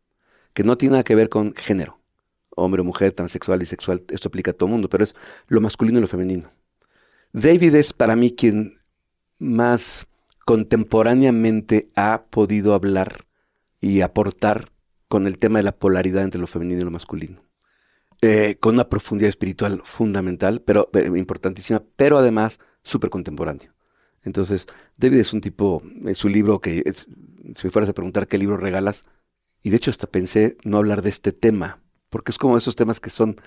que 0.54 0.64
no 0.64 0.76
tiene 0.78 0.94
nada 0.94 1.04
que 1.04 1.16
ver 1.16 1.30
con 1.30 1.54
género 1.56 2.00
hombre 2.56 2.82
o 2.82 2.84
mujer, 2.84 3.14
transexual, 3.14 3.60
bisexual, 3.60 4.04
esto 4.10 4.28
aplica 4.28 4.52
a 4.52 4.54
todo 4.54 4.70
mundo, 4.70 4.90
pero 4.90 5.04
es 5.04 5.16
lo 5.48 5.62
masculino 5.62 6.00
y 6.00 6.02
lo 6.02 6.08
femenino. 6.08 6.52
David 7.32 7.76
es 7.76 7.94
para 7.94 8.16
mí 8.16 8.32
quien 8.36 8.78
más 9.38 10.08
contemporáneamente 10.46 11.90
ha 11.96 12.26
podido 12.30 12.74
hablar 12.74 13.26
y 13.80 14.02
aportar 14.02 14.72
con 15.08 15.26
el 15.28 15.38
tema 15.38 15.60
de 15.60 15.64
la 15.64 15.72
polaridad 15.72 16.24
entre 16.24 16.42
lo 16.42 16.48
femenino 16.48 16.82
y 16.82 16.84
lo 16.84 16.92
masculino. 16.92 17.49
Eh, 18.22 18.58
con 18.60 18.76
una 18.76 18.90
profundidad 18.90 19.30
espiritual 19.30 19.82
fundamental, 19.86 20.62
pero 20.62 20.90
eh, 20.94 21.10
importantísima, 21.16 21.82
pero 21.96 22.18
además 22.18 22.60
súper 22.84 23.10
contemporáneo. 23.10 23.74
Entonces, 24.24 24.68
David 24.98 25.20
es 25.20 25.32
un 25.32 25.40
tipo, 25.40 25.82
es 26.06 26.18
su 26.18 26.28
libro 26.28 26.60
que, 26.60 26.84
si 26.94 27.64
me 27.64 27.72
fueras 27.72 27.90
a 27.90 27.94
preguntar 27.94 28.28
qué 28.28 28.38
libro 28.38 28.58
regalas, 28.58 29.06
y 29.64 29.70
de 29.70 29.78
hecho 29.78 29.90
hasta 29.90 30.08
pensé 30.08 30.58
no 30.66 30.78
hablar 30.78 31.02
de 31.02 31.10
este 31.10 31.32
tema, 31.32 31.80
porque 32.10 32.32
es 32.32 32.38
como 32.38 32.58
esos 32.58 32.76
temas 32.76 33.00
que 33.00 33.10
son, 33.10 33.38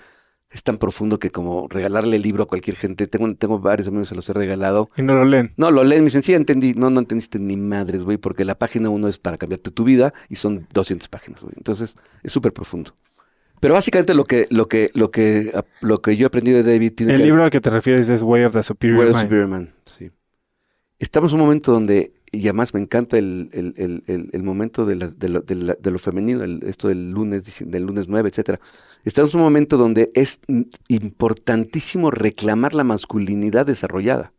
es 0.49 0.63
tan 0.63 0.79
profundo 0.79 1.19
que 1.19 1.29
como 1.29 1.67
regalarle 1.67 2.15
el 2.15 2.23
libro 2.23 2.43
a 2.43 2.47
cualquier 2.47 2.75
gente, 2.75 3.05
tengo, 3.05 3.31
tengo 3.35 3.59
varios 3.59 3.87
amigos 3.87 4.09
se 4.09 4.15
los 4.15 4.27
he 4.29 4.33
regalado. 4.33 4.89
Y 4.97 5.03
no 5.03 5.13
lo 5.13 5.25
leen. 5.25 5.53
No, 5.55 5.69
lo 5.69 5.83
leen, 5.83 6.01
me 6.01 6.05
dicen, 6.05 6.23
sí, 6.23 6.33
entendí, 6.33 6.73
no, 6.73 6.89
no 6.89 6.99
entendiste 6.99 7.37
ni 7.37 7.57
madres, 7.57 8.01
güey, 8.01 8.17
porque 8.17 8.43
la 8.43 8.57
página 8.57 8.89
uno 8.89 9.07
es 9.07 9.19
para 9.19 9.37
cambiarte 9.37 9.69
tu 9.69 9.83
vida 9.83 10.15
y 10.29 10.37
son 10.37 10.67
200 10.73 11.09
páginas, 11.09 11.43
güey. 11.43 11.53
Entonces, 11.57 11.95
es 12.23 12.31
súper 12.31 12.53
profundo. 12.53 12.95
Pero 13.63 13.73
básicamente 13.75 14.13
lo 14.13 14.25
que, 14.25 14.45
lo 14.51 14.67
que, 14.67 14.91
lo 14.93 15.09
que, 15.09 15.51
lo 15.81 16.01
que 16.01 16.15
yo 16.17 16.25
he 16.25 16.27
aprendido 16.27 16.61
de 16.61 16.71
David 16.73 16.93
tiene 16.95 17.13
El 17.13 17.19
que 17.19 17.25
libro 17.25 17.43
al 17.43 17.49
que 17.49 17.61
te 17.61 17.69
refieres 17.69 18.09
es 18.09 18.21
Way 18.21 18.43
of 18.43 18.53
the 18.53 18.61
Superior 18.61 18.99
Way 18.99 19.07
of 19.09 19.13
Mind. 19.15 19.23
Superior 19.23 19.47
Man, 19.47 19.73
sí. 19.85 20.11
Estamos 20.99 21.31
en 21.33 21.39
un 21.39 21.45
momento 21.45 21.71
donde, 21.71 22.13
y 22.31 22.41
además 22.43 22.73
me 22.73 22.81
encanta 22.81 23.17
el, 23.17 23.49
el- 23.53 24.03
el- 24.07 24.29
el- 24.33 24.43
momento 24.43 24.85
de, 24.85 24.95
la- 24.95 25.07
de 25.07 25.29
lo, 25.29 25.39
de 25.41 25.55
la- 25.55 25.77
de 25.79 25.91
lo 25.91 25.97
femenino, 25.97 26.43
el- 26.43 26.61
esto 26.65 26.87
del 26.89 27.11
lunes, 27.11 27.63
del 27.65 27.83
lunes 27.83 28.07
9, 28.09 28.29
etcétera. 28.29 28.59
Estamos 29.05 29.33
en 29.33 29.39
un 29.39 29.45
momento 29.45 29.77
donde 29.77 30.11
es 30.13 30.41
importantísimo 30.87 32.11
reclamar 32.11 32.73
la 32.73 32.83
masculinidad 32.83 33.65
desarrollada. 33.65 34.33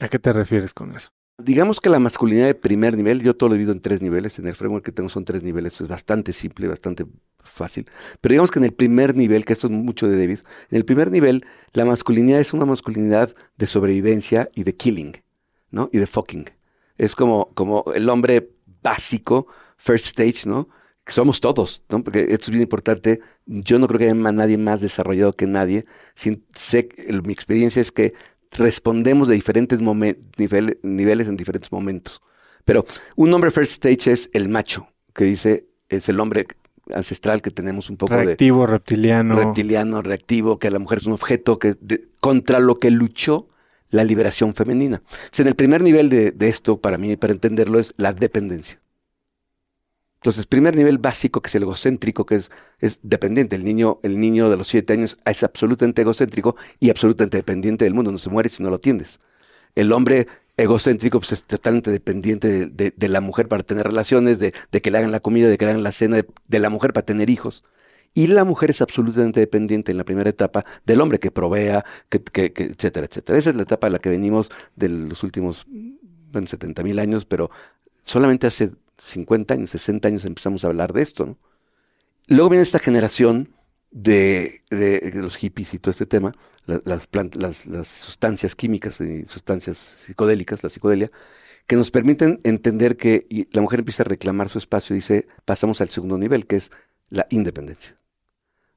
¿A 0.00 0.08
qué 0.08 0.18
te 0.18 0.32
refieres 0.32 0.74
con 0.74 0.90
eso? 0.96 1.10
Digamos 1.44 1.80
que 1.80 1.90
la 1.90 1.98
masculinidad 1.98 2.46
de 2.46 2.54
primer 2.54 2.96
nivel, 2.96 3.22
yo 3.22 3.34
todo 3.34 3.48
lo 3.48 3.54
he 3.54 3.58
vivido 3.58 3.72
en 3.72 3.80
tres 3.80 4.00
niveles, 4.02 4.38
en 4.38 4.46
el 4.46 4.54
framework 4.54 4.84
que 4.84 4.92
tengo 4.92 5.08
son 5.08 5.24
tres 5.24 5.42
niveles, 5.42 5.80
es 5.80 5.88
bastante 5.88 6.32
simple, 6.32 6.68
bastante 6.68 7.06
fácil, 7.40 7.84
pero 8.20 8.32
digamos 8.34 8.50
que 8.50 8.58
en 8.60 8.64
el 8.64 8.72
primer 8.72 9.16
nivel, 9.16 9.44
que 9.44 9.52
esto 9.52 9.66
es 9.66 9.72
mucho 9.72 10.08
de 10.08 10.16
David, 10.16 10.40
en 10.70 10.76
el 10.76 10.84
primer 10.84 11.10
nivel 11.10 11.44
la 11.72 11.84
masculinidad 11.84 12.40
es 12.40 12.52
una 12.52 12.66
masculinidad 12.66 13.34
de 13.56 13.66
sobrevivencia 13.66 14.48
y 14.54 14.62
de 14.62 14.76
killing, 14.76 15.22
¿no? 15.70 15.88
Y 15.92 15.98
de 15.98 16.06
fucking. 16.06 16.50
Es 16.96 17.14
como, 17.14 17.52
como 17.54 17.84
el 17.94 18.08
hombre 18.08 18.50
básico, 18.82 19.46
first 19.76 20.06
stage, 20.06 20.46
¿no? 20.46 20.68
Que 21.04 21.12
somos 21.12 21.40
todos, 21.40 21.82
¿no? 21.88 22.04
Porque 22.04 22.20
esto 22.30 22.46
es 22.46 22.50
bien 22.50 22.62
importante. 22.62 23.20
Yo 23.46 23.78
no 23.80 23.88
creo 23.88 23.98
que 23.98 24.04
haya 24.04 24.14
nadie 24.14 24.56
más 24.56 24.80
desarrollado 24.80 25.32
que 25.32 25.46
nadie. 25.46 25.84
Sin, 26.14 26.44
sé, 26.54 26.88
mi 27.24 27.32
experiencia 27.32 27.82
es 27.82 27.90
que 27.90 28.12
respondemos 28.52 29.28
de 29.28 29.34
diferentes 29.34 29.80
nivel- 29.80 30.78
niveles 30.82 31.28
en 31.28 31.36
diferentes 31.36 31.72
momentos. 31.72 32.20
Pero 32.64 32.84
un 33.16 33.32
hombre 33.34 33.50
first 33.50 33.72
stage 33.72 34.12
es 34.12 34.30
el 34.32 34.48
macho, 34.48 34.88
que 35.14 35.24
dice, 35.24 35.66
es 35.88 36.08
el 36.08 36.20
hombre 36.20 36.46
ancestral 36.92 37.42
que 37.42 37.50
tenemos 37.50 37.90
un 37.90 37.96
poco 37.96 38.14
de 38.16 38.24
Reactivo, 38.24 38.66
reptiliano. 38.66 39.34
reptiliano, 39.36 40.02
reactivo, 40.02 40.58
que 40.58 40.70
la 40.70 40.78
mujer 40.78 40.98
es 40.98 41.06
un 41.06 41.12
objeto 41.12 41.58
que 41.58 41.74
de- 41.80 42.08
contra 42.20 42.58
lo 42.60 42.78
que 42.78 42.90
luchó 42.90 43.48
la 43.90 44.04
liberación 44.04 44.54
femenina. 44.54 45.02
O 45.06 45.28
sea, 45.30 45.44
en 45.44 45.48
el 45.48 45.54
primer 45.54 45.82
nivel 45.82 46.08
de, 46.08 46.30
de 46.32 46.48
esto, 46.48 46.78
para 46.80 46.98
mí, 46.98 47.16
para 47.16 47.32
entenderlo, 47.32 47.78
es 47.78 47.94
la 47.96 48.12
dependencia. 48.12 48.80
Entonces, 50.22 50.46
primer 50.46 50.76
nivel 50.76 50.98
básico, 50.98 51.40
que 51.42 51.48
es 51.48 51.54
el 51.56 51.64
egocéntrico, 51.64 52.24
que 52.24 52.36
es, 52.36 52.52
es 52.78 53.00
dependiente. 53.02 53.56
El 53.56 53.64
niño, 53.64 53.98
el 54.04 54.20
niño 54.20 54.48
de 54.50 54.56
los 54.56 54.68
siete 54.68 54.92
años 54.92 55.16
es 55.24 55.42
absolutamente 55.42 56.02
egocéntrico 56.02 56.54
y 56.78 56.90
absolutamente 56.90 57.38
dependiente 57.38 57.84
del 57.84 57.92
mundo. 57.94 58.12
No 58.12 58.18
se 58.18 58.30
muere 58.30 58.48
si 58.48 58.62
no 58.62 58.70
lo 58.70 58.76
atiendes. 58.76 59.18
El 59.74 59.90
hombre 59.92 60.28
egocéntrico 60.56 61.18
pues, 61.18 61.32
es 61.32 61.42
totalmente 61.42 61.90
dependiente 61.90 62.66
de, 62.66 63.08
la 63.08 63.20
mujer 63.20 63.48
para 63.48 63.64
tener 63.64 63.84
relaciones, 63.84 64.38
de, 64.38 64.52
que 64.52 64.90
le 64.92 64.98
hagan 64.98 65.10
la 65.10 65.18
comida, 65.18 65.48
de 65.48 65.58
que 65.58 65.64
le 65.64 65.72
hagan 65.72 65.82
la 65.82 65.90
cena, 65.90 66.22
de, 66.46 66.58
la 66.60 66.70
mujer 66.70 66.92
para 66.92 67.04
tener 67.04 67.28
hijos. 67.28 67.64
Y 68.14 68.28
la 68.28 68.44
mujer 68.44 68.70
es 68.70 68.80
absolutamente 68.80 69.40
dependiente 69.40 69.90
en 69.90 69.98
la 69.98 70.04
primera 70.04 70.30
etapa 70.30 70.62
del 70.86 71.00
hombre 71.00 71.18
que 71.18 71.32
provea, 71.32 71.84
que, 72.08 72.22
que- 72.22 72.52
que- 72.52 72.64
etcétera, 72.64 73.06
etcétera. 73.06 73.38
Esa 73.40 73.50
es 73.50 73.56
la 73.56 73.62
etapa 73.62 73.88
a 73.88 73.90
la 73.90 73.98
que 73.98 74.08
venimos 74.10 74.50
de 74.76 74.88
los 74.88 75.24
últimos, 75.24 75.66
bueno, 76.30 76.46
70 76.46 76.84
mil 76.84 77.00
años, 77.00 77.24
pero 77.24 77.50
solamente 78.04 78.46
hace 78.46 78.70
50 79.02 79.54
años, 79.54 79.70
60 79.70 80.08
años 80.08 80.24
empezamos 80.24 80.64
a 80.64 80.68
hablar 80.68 80.92
de 80.92 81.02
esto. 81.02 81.26
¿no? 81.26 81.38
Luego 82.28 82.50
viene 82.50 82.62
esta 82.62 82.78
generación 82.78 83.54
de, 83.90 84.62
los 85.14 85.36
hippies 85.36 85.74
y 85.74 85.78
todo 85.78 85.90
este 85.90 86.06
tema, 86.06 86.32
la- 86.66 86.80
las, 86.84 87.66
las, 87.66 87.88
sustancias 87.88 88.54
químicas 88.54 89.00
y 89.00 89.26
sustancias 89.26 89.76
psicodélicas, 89.78 90.62
la 90.62 90.70
psicodelia, 90.70 91.10
que 91.66 91.76
nos 91.76 91.90
permiten 91.90 92.40
entender 92.44 92.96
que 92.96 93.26
la 93.52 93.60
mujer 93.60 93.80
empieza 93.80 94.02
a 94.02 94.06
reclamar 94.06 94.48
su 94.48 94.58
espacio 94.58 94.94
y 94.94 94.98
dice, 94.98 95.26
pasamos 95.44 95.80
al 95.80 95.88
segundo 95.88 96.18
nivel, 96.18 96.46
que 96.46 96.56
es 96.56 96.70
la 97.10 97.26
independencia. 97.30 97.96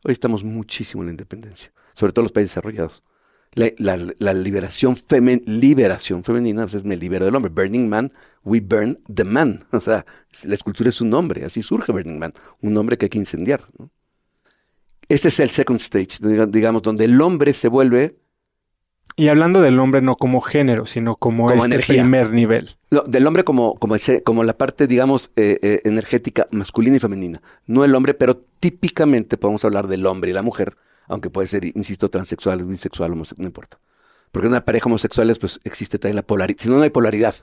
Hoy 0.04 0.12
estamos 0.12 0.44
muchísimo 0.44 1.02
en 1.04 1.08
la 1.08 1.12
independencia, 1.14 1.72
sobre 1.94 2.14
todo 2.14 2.22
en 2.24 2.26
los 2.26 2.32
países 2.32 2.52
desarrollados. 2.52 3.02
La, 3.56 3.72
la- 3.78 4.14
la 4.20 4.34
liberación, 4.34 4.96
femen- 4.96 5.44
liberación 5.46 6.24
femenina, 6.24 6.64
pues 6.64 6.76
es 6.76 6.84
me 6.84 6.98
libero 6.98 7.26
del 7.26 7.36
hombre. 7.36 7.52
Burning 7.52 7.88
Man, 7.88 8.12
we 8.44 8.60
burn 8.60 9.00
the 9.14 9.24
man. 9.24 9.60
O 9.72 9.80
sea, 9.80 10.06
la 10.44 10.54
escultura 10.54 10.90
es 10.90 11.00
un 11.02 11.10
nombre, 11.10 11.46
así 11.46 11.62
surge 11.62 11.92
Burning 11.92 12.20
Man, 12.20 12.34
un 12.62 12.78
hombre 12.78 12.98
que 12.98 13.06
hay 13.06 13.10
que 13.10 13.18
incendiar. 13.18 13.64
¿no? 13.80 13.90
Este 15.08 15.30
es 15.30 15.40
el 15.40 15.50
second 15.52 15.80
stage, 15.80 16.20
diga- 16.22 16.48
digamos, 16.48 16.82
donde 16.82 17.06
el 17.06 17.20
hombre 17.22 17.54
se 17.54 17.68
vuelve, 17.70 18.18
Y 19.18 19.30
hablando 19.30 19.62
del 19.62 19.80
hombre 19.80 20.02
no 20.02 20.16
como 20.16 20.42
género, 20.42 20.86
sino 20.86 21.16
como, 21.16 21.46
Como 21.48 21.64
este 21.64 21.76
energía. 21.76 22.02
primer 22.02 22.32
nivel. 22.34 22.76
no, 22.92 23.04
del 23.04 23.26
hombre 23.28 23.44
como, 23.46 23.76
como, 23.76 23.96
ese- 23.96 24.22
como 24.24 24.44
la 24.44 24.58
parte, 24.58 24.88
digamos, 24.88 25.32
eh, 25.38 25.60
eh, 25.62 25.82
energética 25.86 26.48
masculina 26.52 26.98
y 26.98 27.00
femenina. 27.00 27.42
No 27.68 27.86
el 27.86 27.96
hombre, 27.96 28.14
pero 28.16 28.36
típicamente 28.60 29.38
podemos 29.38 29.64
hablar 29.64 29.88
del 29.88 30.06
hombre 30.08 30.32
y 30.32 30.34
la 30.34 30.42
mujer, 30.42 30.76
aunque 31.08 31.30
puede 31.30 31.48
ser, 31.48 31.66
insisto, 31.66 32.10
transexual, 32.10 32.64
bisexual, 32.64 33.12
homosexual, 33.14 33.44
no 33.44 33.48
importa. 33.48 33.80
Porque 34.32 34.48
en 34.48 34.54
una 34.54 34.66
pareja 34.66 34.88
homosexuales, 34.88 35.40
pues 35.40 35.60
existe 35.64 35.98
también 36.00 36.16
la 36.18 36.24
polaridad. 36.28 36.60
Si 36.60 36.70
no, 36.70 36.76
no 36.78 36.82
hay 36.84 36.90
polaridad, 36.90 37.36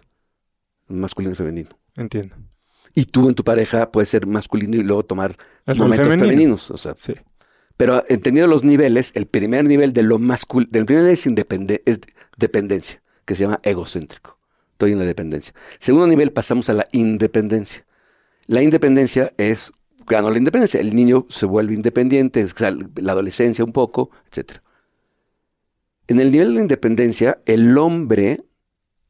masculino 0.89 1.33
y 1.33 1.37
femenino. 1.37 1.71
Entiendo. 1.97 2.37
Y 2.95 3.07
tú 3.07 3.29
en 3.29 3.35
tu 3.35 3.45
pareja 3.45 3.91
puedes 3.91 4.09
ser 4.11 4.27
masculino 4.27 4.77
y 4.77 4.83
luego 4.83 5.05
tomar 5.05 5.37
El 5.67 5.79
momentos 5.79 6.07
femenino. 6.07 6.27
femeninos. 6.29 6.71
O 6.71 6.77
sea, 6.77 6.95
Sí. 6.97 7.15
pero 7.77 8.05
entendiendo 8.09 8.49
los 8.49 8.65
niveles, 8.65 9.13
el 9.15 9.27
primer 9.27 9.65
nivel 9.65 9.93
de 9.95 10.03
lo 10.03 10.19
masculino, 10.19 10.71
del 10.73 10.85
primer 10.85 11.05
nivel 11.05 11.15
es, 11.15 11.27
independe- 11.27 11.83
es 11.87 12.01
dependencia, 12.37 13.03
que 13.25 13.35
se 13.35 13.45
llama 13.45 13.61
egocéntrico. 13.63 14.39
Estoy 14.73 14.93
en 14.93 14.99
la 14.99 15.05
dependencia. 15.05 15.55
Segundo 15.79 16.07
nivel 16.09 16.33
pasamos 16.33 16.69
a 16.69 16.75
la 16.75 16.85
independencia. 16.93 17.87
La 18.49 18.63
independencia 18.63 19.33
es, 19.39 19.73
ganó 20.07 20.31
la 20.31 20.39
independencia, 20.39 20.81
el 20.81 20.95
niño 20.95 21.27
se 21.29 21.47
vuelve 21.47 21.75
independiente, 21.75 22.47
la 22.97 23.13
adolescencia 23.13 23.65
un 23.65 23.73
poco, 23.73 24.11
etc. 24.31 24.59
En 26.09 26.21
el 26.21 26.31
nivel 26.31 26.49
de 26.49 26.55
la 26.55 26.61
independencia, 26.63 27.41
el 27.47 27.77
hombre 27.79 28.45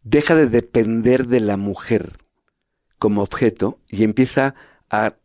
deja 0.02 0.34
de 0.34 0.48
depender 0.48 1.26
de 1.26 1.40
la 1.40 1.56
mujer 1.56 2.18
como 2.98 3.22
objeto 3.22 3.78
y 3.88 4.04
empieza 4.04 4.54
a 4.90 5.16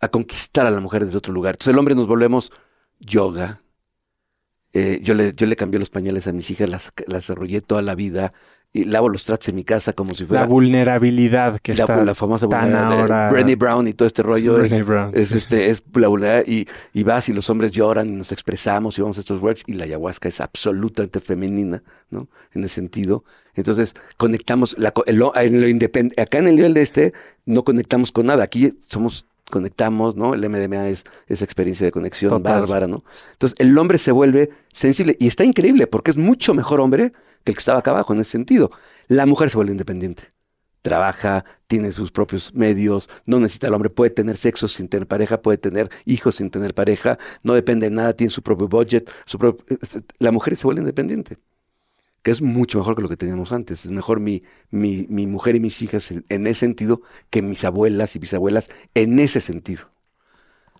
a 0.00 0.08
conquistar 0.08 0.66
a 0.66 0.70
la 0.70 0.80
mujer 0.80 1.04
desde 1.04 1.18
otro 1.18 1.32
lugar. 1.32 1.54
Entonces 1.54 1.72
el 1.72 1.78
hombre 1.78 1.94
nos 1.94 2.06
volvemos 2.06 2.52
yoga. 3.00 3.62
Eh, 4.72 5.00
yo, 5.02 5.14
le, 5.14 5.34
yo 5.34 5.46
le 5.46 5.56
cambié 5.56 5.80
los 5.80 5.90
pañales 5.90 6.26
a 6.26 6.32
mis 6.32 6.50
hijas, 6.50 6.68
las, 6.68 6.92
las 7.06 7.30
arrollé 7.30 7.60
toda 7.60 7.82
la 7.82 7.94
vida 7.94 8.32
y 8.72 8.84
lavo 8.84 9.08
los 9.08 9.24
tratos 9.24 9.48
en 9.48 9.54
mi 9.56 9.64
casa 9.64 9.92
como 9.94 10.14
si 10.14 10.24
fuera 10.26 10.42
La 10.42 10.46
vulnerabilidad 10.46 11.58
que 11.60 11.74
la, 11.74 11.84
está 11.84 12.04
la 12.04 12.14
famosa 12.14 12.46
tan 12.48 12.64
vulnerabilidad 12.64 13.00
ahora- 13.00 13.30
Brené 13.30 13.56
Brown 13.56 13.88
y 13.88 13.94
todo 13.94 14.06
este 14.06 14.22
rollo. 14.22 14.62
es- 14.62 14.84
Brown, 14.84 15.10
es, 15.14 15.30
sí. 15.30 15.38
este, 15.38 15.70
es 15.70 15.82
la 15.94 16.08
vulnerabilidad 16.08 16.46
y, 16.46 16.66
y 16.92 17.02
vas 17.02 17.28
y 17.28 17.32
los 17.32 17.48
hombres 17.50 17.72
lloran 17.72 18.08
y 18.08 18.12
nos 18.12 18.30
expresamos 18.30 18.98
y 18.98 19.02
vamos 19.02 19.16
a 19.16 19.20
estos 19.20 19.40
works 19.40 19.62
y 19.66 19.72
la 19.72 19.84
ayahuasca 19.84 20.28
es 20.28 20.40
absolutamente 20.40 21.18
femenina, 21.20 21.82
¿no? 22.10 22.28
En 22.52 22.62
ese 22.64 22.74
sentido. 22.76 23.24
Entonces, 23.54 23.94
conectamos, 24.18 24.76
la, 24.78 24.92
lo- 25.08 25.34
en 25.36 25.60
lo 25.60 25.66
independ- 25.66 26.20
acá 26.20 26.38
en 26.38 26.48
el 26.48 26.56
nivel 26.56 26.74
de 26.74 26.82
este, 26.82 27.12
no 27.46 27.64
conectamos 27.64 28.12
con 28.12 28.26
nada. 28.26 28.44
Aquí 28.44 28.74
somos, 28.88 29.26
conectamos, 29.50 30.14
¿no? 30.14 30.34
El 30.34 30.46
MDMA 30.48 30.88
es 30.88 31.04
esa 31.26 31.44
experiencia 31.44 31.86
de 31.86 31.90
conexión 31.90 32.28
Total. 32.30 32.60
bárbara, 32.60 32.86
¿no? 32.86 33.02
Entonces, 33.32 33.58
el 33.58 33.76
hombre 33.78 33.96
se 33.98 34.12
vuelve 34.12 34.50
sensible 34.72 35.16
y 35.18 35.26
está 35.26 35.42
increíble 35.44 35.86
porque 35.86 36.10
es 36.10 36.18
mucho 36.18 36.52
mejor 36.52 36.80
hombre 36.82 37.12
que 37.44 37.52
el 37.52 37.56
que 37.56 37.60
estaba 37.60 37.80
acá 37.80 37.90
abajo 37.90 38.12
en 38.12 38.20
ese 38.20 38.32
sentido. 38.32 38.70
La 39.08 39.26
mujer 39.26 39.50
se 39.50 39.56
vuelve 39.56 39.72
independiente 39.72 40.28
trabaja, 40.82 41.44
tiene 41.66 41.92
sus 41.92 42.10
propios 42.10 42.54
medios, 42.54 43.10
no 43.26 43.40
necesita 43.40 43.66
el 43.66 43.74
hombre, 43.74 43.90
puede 43.90 44.10
tener 44.10 44.36
sexo 44.36 44.68
sin 44.68 44.88
tener 44.88 45.06
pareja, 45.06 45.42
puede 45.42 45.58
tener 45.58 45.90
hijos 46.04 46.36
sin 46.36 46.50
tener 46.50 46.74
pareja, 46.74 47.18
no 47.42 47.54
depende 47.54 47.88
de 47.90 47.94
nada, 47.94 48.14
tiene 48.14 48.30
su 48.30 48.42
propio 48.42 48.68
budget, 48.68 49.10
su 49.26 49.38
la 50.18 50.30
mujer 50.30 50.56
se 50.56 50.66
vuelve 50.66 50.80
independiente, 50.80 51.38
que 52.22 52.30
es 52.30 52.42
mucho 52.42 52.78
mejor 52.78 52.96
que 52.96 53.02
lo 53.02 53.08
que 53.08 53.16
teníamos 53.16 53.52
antes. 53.52 53.84
Es 53.84 53.90
mejor 53.90 54.20
mi, 54.20 54.42
mi, 54.70 55.06
mi 55.08 55.26
mujer 55.26 55.56
y 55.56 55.60
mis 55.60 55.80
hijas 55.82 56.10
en, 56.10 56.24
en 56.28 56.46
ese 56.46 56.60
sentido 56.60 57.02
que 57.30 57.42
mis 57.42 57.64
abuelas 57.64 58.16
y 58.16 58.18
bisabuelas 58.18 58.70
en 58.94 59.18
ese 59.18 59.40
sentido. 59.40 59.90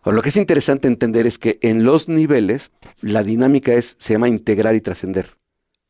Ahora, 0.02 0.16
lo 0.16 0.22
que 0.22 0.30
es 0.30 0.36
interesante 0.36 0.88
entender 0.88 1.26
es 1.26 1.38
que 1.38 1.58
en 1.60 1.84
los 1.84 2.08
niveles 2.08 2.70
la 3.02 3.22
dinámica 3.22 3.74
es, 3.74 3.96
se 3.98 4.14
llama 4.14 4.28
integrar 4.28 4.74
y 4.74 4.80
trascender. 4.80 5.37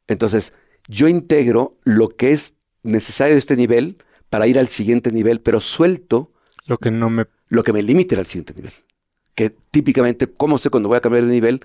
Entonces, 0.08 0.52
yo 0.88 1.06
integro 1.08 1.76
lo 1.84 2.08
que 2.08 2.32
es 2.32 2.54
necesario 2.82 3.34
de 3.34 3.38
este 3.40 3.56
nivel 3.56 3.98
para 4.30 4.46
ir 4.46 4.58
al 4.58 4.68
siguiente 4.68 5.10
nivel, 5.12 5.40
pero 5.40 5.60
suelto 5.60 6.32
Lo 6.66 6.78
que 6.78 6.90
no 6.90 7.08
me... 7.10 7.26
lo 7.48 7.62
que 7.62 7.72
me 7.72 7.82
limite 7.82 8.16
al 8.16 8.26
siguiente 8.26 8.54
nivel. 8.54 8.72
Que 9.34 9.50
típicamente, 9.70 10.26
¿cómo 10.26 10.58
sé 10.58 10.70
cuando 10.70 10.88
voy 10.88 10.98
a 10.98 11.00
cambiar 11.00 11.24
de 11.24 11.30
nivel? 11.32 11.60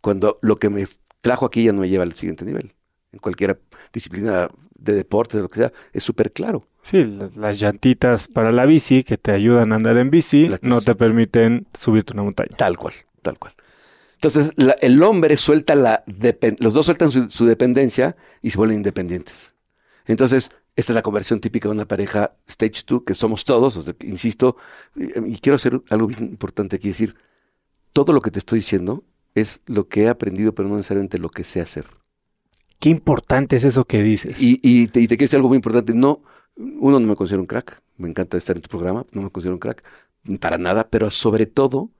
Cuando 0.00 0.38
lo 0.42 0.56
que 0.56 0.68
me 0.68 0.86
trajo 1.20 1.46
aquí 1.46 1.64
ya 1.64 1.72
no 1.72 1.80
me 1.80 1.88
lleva 1.88 2.04
al 2.04 2.12
siguiente 2.12 2.44
nivel. 2.44 2.74
En 3.12 3.18
cualquier 3.18 3.60
disciplina 3.92 4.48
de 4.74 4.92
deporte, 4.92 5.36
de 5.38 5.42
lo 5.44 5.48
que 5.48 5.60
sea, 5.60 5.72
es 5.92 6.02
súper 6.02 6.32
claro. 6.32 6.66
Sí, 6.82 7.04
la- 7.04 7.30
las 7.34 7.58
llantitas 7.58 8.28
para 8.28 8.52
la 8.52 8.66
bici 8.66 9.02
que 9.02 9.16
te 9.16 9.32
ayudan 9.32 9.72
a 9.72 9.76
andar 9.76 9.96
en 9.96 10.10
bici 10.10 10.50
no 10.62 10.80
te 10.80 10.94
permiten 10.94 11.66
subirte 11.72 12.12
una 12.12 12.22
montaña. 12.22 12.56
Tal 12.56 12.76
cual, 12.76 12.94
tal 13.22 13.38
cual. 13.38 13.54
Entonces, 14.16 14.52
la- 14.56 14.76
el 14.80 15.02
hombre 15.02 15.36
suelta 15.36 15.74
la... 15.74 16.04
los 16.58 16.74
dos 16.74 16.86
sueltan 16.86 17.10
su, 17.10 17.30
su 17.30 17.44
dependencia 17.46 18.16
y 18.42 18.50
se 18.50 18.58
vuelven 18.58 18.78
independientes. 18.78 19.54
Entonces, 20.06 20.50
esta 20.76 20.92
es 20.92 20.94
la 20.94 21.02
conversión 21.02 21.40
típica 21.40 21.68
de 21.68 21.74
una 21.74 21.86
pareja 21.86 22.36
stage 22.46 22.82
2, 22.86 23.02
que 23.06 23.14
somos 23.14 23.44
todos, 23.44 23.76
o 23.76 23.82
sea, 23.82 23.92
que, 23.94 24.06
insisto, 24.06 24.56
y, 24.94 25.32
y 25.34 25.38
quiero 25.38 25.56
hacer 25.56 25.80
algo 25.90 26.06
bien 26.06 26.24
importante 26.24 26.76
aquí, 26.76 26.88
decir, 26.88 27.14
todo 27.92 28.12
lo 28.12 28.20
que 28.20 28.30
te 28.30 28.38
estoy 28.38 28.60
diciendo 28.60 29.04
es 29.34 29.60
lo 29.66 29.88
que 29.88 30.04
he 30.04 30.08
aprendido, 30.08 30.54
pero 30.54 30.68
no 30.68 30.76
necesariamente 30.76 31.18
lo 31.18 31.28
que 31.30 31.44
sé 31.44 31.60
hacer. 31.60 31.86
Qué 32.78 32.90
importante 32.90 33.56
es 33.56 33.64
eso 33.64 33.84
que 33.86 34.02
dices. 34.02 34.40
Y, 34.42 34.60
y 34.62 34.88
te, 34.88 35.00
y 35.00 35.08
te 35.08 35.16
quiero 35.16 35.26
decir 35.28 35.36
algo 35.38 35.48
muy 35.48 35.56
importante, 35.56 35.94
no, 35.94 36.22
uno 36.56 37.00
no 37.00 37.06
me 37.06 37.16
considero 37.16 37.40
un 37.42 37.46
crack, 37.46 37.82
me 37.96 38.08
encanta 38.08 38.36
estar 38.36 38.56
en 38.56 38.62
tu 38.62 38.68
programa, 38.68 39.06
no 39.12 39.22
me 39.22 39.30
considero 39.30 39.54
un 39.54 39.60
crack, 39.60 39.82
para 40.40 40.58
nada, 40.58 40.88
pero 40.88 41.10
sobre 41.10 41.46
todo, 41.46 41.90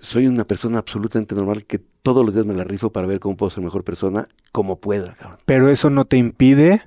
soy 0.00 0.26
una 0.26 0.44
persona 0.44 0.78
absolutamente 0.78 1.34
normal 1.34 1.64
que 1.66 1.80
todos 2.02 2.24
los 2.24 2.34
días 2.34 2.46
me 2.46 2.54
la 2.54 2.64
rifo 2.64 2.90
para 2.90 3.06
ver 3.06 3.20
cómo 3.20 3.36
puedo 3.36 3.50
ser 3.50 3.62
mejor 3.64 3.84
persona, 3.84 4.28
como 4.52 4.76
pueda. 4.80 5.14
cabrón. 5.14 5.38
Pero 5.44 5.70
eso 5.70 5.90
no 5.90 6.04
te 6.04 6.16
impide 6.16 6.82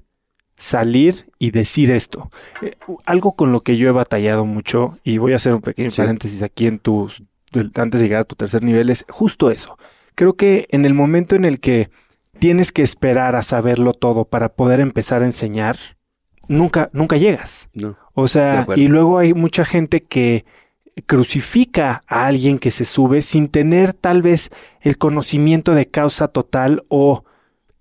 salir 0.56 1.30
y 1.40 1.52
decir 1.52 1.92
esto. 1.92 2.30
Eh, 2.62 2.76
algo 3.06 3.34
con 3.36 3.52
lo 3.52 3.62
que 3.62 3.78
yo 3.78 3.90
he 3.90 3.92
batallado 3.92 4.46
mucho, 4.46 4.98
y 5.04 5.18
voy 5.18 5.34
a 5.34 5.38
hacer 5.38 5.54
un 5.54 5.62
pequeño 5.62 5.90
Sí. 5.90 6.02
paréntesis 6.02 6.42
aquí 6.44 6.68
en 6.68 6.80
tus, 6.80 7.24
antes 7.76 8.00
de 8.02 8.08
llegar 8.08 8.22
a 8.22 8.26
tu 8.26 8.36
tercer 8.36 8.64
nivel, 8.64 8.90
es 8.90 9.06
justo 9.10 9.52
eso. 9.52 9.78
Creo 10.16 10.34
que 10.36 10.68
en 10.72 10.86
el 10.86 10.94
momento 10.94 11.36
en 11.36 11.46
el 11.46 11.60
que 11.60 11.90
tienes 12.40 12.72
que 12.72 12.82
esperar 12.84 13.36
a 13.36 13.44
saberlo 13.44 13.94
todo 13.94 14.26
para 14.26 14.50
poder 14.54 14.80
empezar 14.80 15.24
a 15.24 15.26
enseñar, 15.26 15.78
nunca, 16.48 16.90
nunca 16.94 17.18
llegas. 17.18 17.70
No, 17.74 17.98
O 18.14 18.28
sea, 18.28 18.66
y 18.76 18.88
luego 18.88 19.18
hay 19.18 19.34
mucha 19.34 19.66
gente 19.66 20.02
que 20.04 20.46
crucifica 21.06 22.04
a 22.08 22.28
alguien 22.28 22.60
que 22.60 22.72
se 22.72 22.86
sube 22.86 23.22
sin 23.22 23.48
tener 23.48 23.94
tal 23.94 24.22
vez 24.22 24.50
el 24.82 24.98
conocimiento 24.98 25.74
de 25.74 25.88
causa 25.88 26.28
total 26.28 26.84
o 26.90 27.24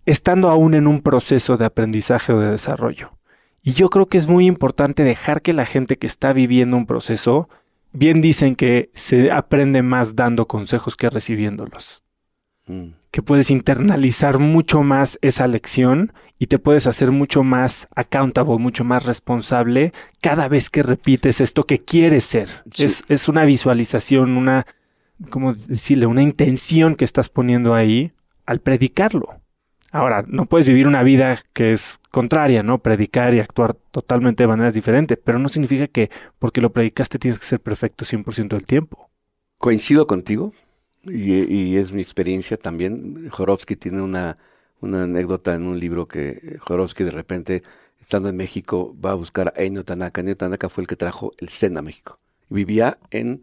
estando 0.06 0.48
aún 0.48 0.74
en 0.74 0.86
un 0.86 1.00
proceso 1.00 1.56
de 1.56 1.66
aprendizaje 1.66 2.32
o 2.32 2.40
de 2.40 2.50
desarrollo. 2.50 3.12
Y 3.62 3.72
yo 3.72 3.90
creo 3.90 4.06
que 4.06 4.18
es 4.18 4.26
muy 4.26 4.46
importante 4.46 5.04
dejar 5.04 5.42
que 5.42 5.52
la 5.52 5.66
gente 5.66 5.98
que 5.98 6.06
está 6.06 6.32
viviendo 6.32 6.76
un 6.76 6.86
proceso, 6.86 7.48
bien 7.92 8.20
dicen 8.20 8.56
que 8.56 8.90
se 8.94 9.30
aprende 9.30 9.82
más 9.82 10.16
dando 10.16 10.46
consejos 10.46 10.96
que 10.96 11.10
recibiéndolos 11.10 12.02
Mm. 12.70 12.94
que 13.10 13.22
puedes 13.22 13.50
internalizar 13.50 14.38
mucho 14.38 14.84
más 14.84 15.18
esa 15.22 15.48
lección 15.48 16.12
y 16.38 16.46
te 16.46 16.60
puedes 16.60 16.86
hacer 16.86 17.10
mucho 17.10 17.42
más 17.42 17.88
accountable, 17.96 18.58
mucho 18.58 18.84
más 18.84 19.04
responsable 19.04 19.92
cada 20.20 20.46
vez 20.46 20.70
que 20.70 20.84
repites 20.84 21.40
esto 21.40 21.64
que 21.64 21.80
quieres 21.80 22.22
ser. 22.22 22.48
Sí. 22.72 22.84
Es, 22.84 23.02
es 23.08 23.28
una 23.28 23.44
visualización, 23.44 24.36
una, 24.36 24.66
¿cómo 25.30 25.52
decirle? 25.52 26.06
Una 26.06 26.22
intención 26.22 26.94
que 26.94 27.04
estás 27.04 27.28
poniendo 27.28 27.74
ahí 27.74 28.12
al 28.46 28.60
predicarlo. 28.60 29.40
Ahora, 29.90 30.24
no 30.28 30.46
puedes 30.46 30.68
vivir 30.68 30.86
una 30.86 31.02
vida 31.02 31.42
que 31.52 31.72
es 31.72 31.98
contraria, 32.12 32.62
¿no? 32.62 32.78
Predicar 32.78 33.34
y 33.34 33.40
actuar 33.40 33.74
totalmente 33.74 34.44
de 34.44 34.46
maneras 34.46 34.74
diferentes, 34.74 35.18
pero 35.22 35.40
no 35.40 35.48
significa 35.48 35.88
que 35.88 36.10
porque 36.38 36.60
lo 36.60 36.72
predicaste 36.72 37.18
tienes 37.18 37.40
que 37.40 37.46
ser 37.46 37.58
perfecto 37.58 38.04
100% 38.04 38.50
del 38.50 38.66
tiempo. 38.66 39.10
Coincido 39.58 40.06
contigo 40.06 40.52
y, 41.04 41.76
es 41.76 41.92
mi 41.92 42.02
experiencia 42.02 42.56
también. 42.56 43.28
Jorovsky 43.30 43.76
tiene 43.76 44.02
una, 44.02 44.38
una 44.80 45.04
anécdota 45.04 45.54
en 45.54 45.66
un 45.66 45.78
libro 45.78 46.06
que 46.08 46.58
Jorovsky 46.60 47.04
de 47.04 47.10
repente, 47.10 47.62
estando 48.00 48.28
en 48.28 48.36
México, 48.36 48.96
va 49.04 49.12
a 49.12 49.14
buscar 49.14 49.52
a 49.56 49.62
Ennio 49.62 49.84
Tanaka. 49.84 50.20
Ennio 50.20 50.36
Tanaka 50.36 50.68
fue 50.68 50.82
el 50.82 50.88
que 50.88 50.96
trajo 50.96 51.32
el 51.40 51.48
Zen 51.48 51.76
a 51.78 51.82
México. 51.82 52.18
Vivía 52.48 52.98
en, 53.10 53.42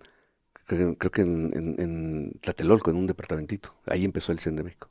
creo 0.65 0.97
que 0.97 1.21
en, 1.21 2.33
Tlatelolco, 2.41 2.91
en 2.91 2.97
un 2.97 3.07
departamentito. 3.07 3.73
Ahí 3.85 4.05
empezó 4.05 4.31
el 4.31 4.39
Zen 4.39 4.55
de 4.55 4.63
México. 4.63 4.89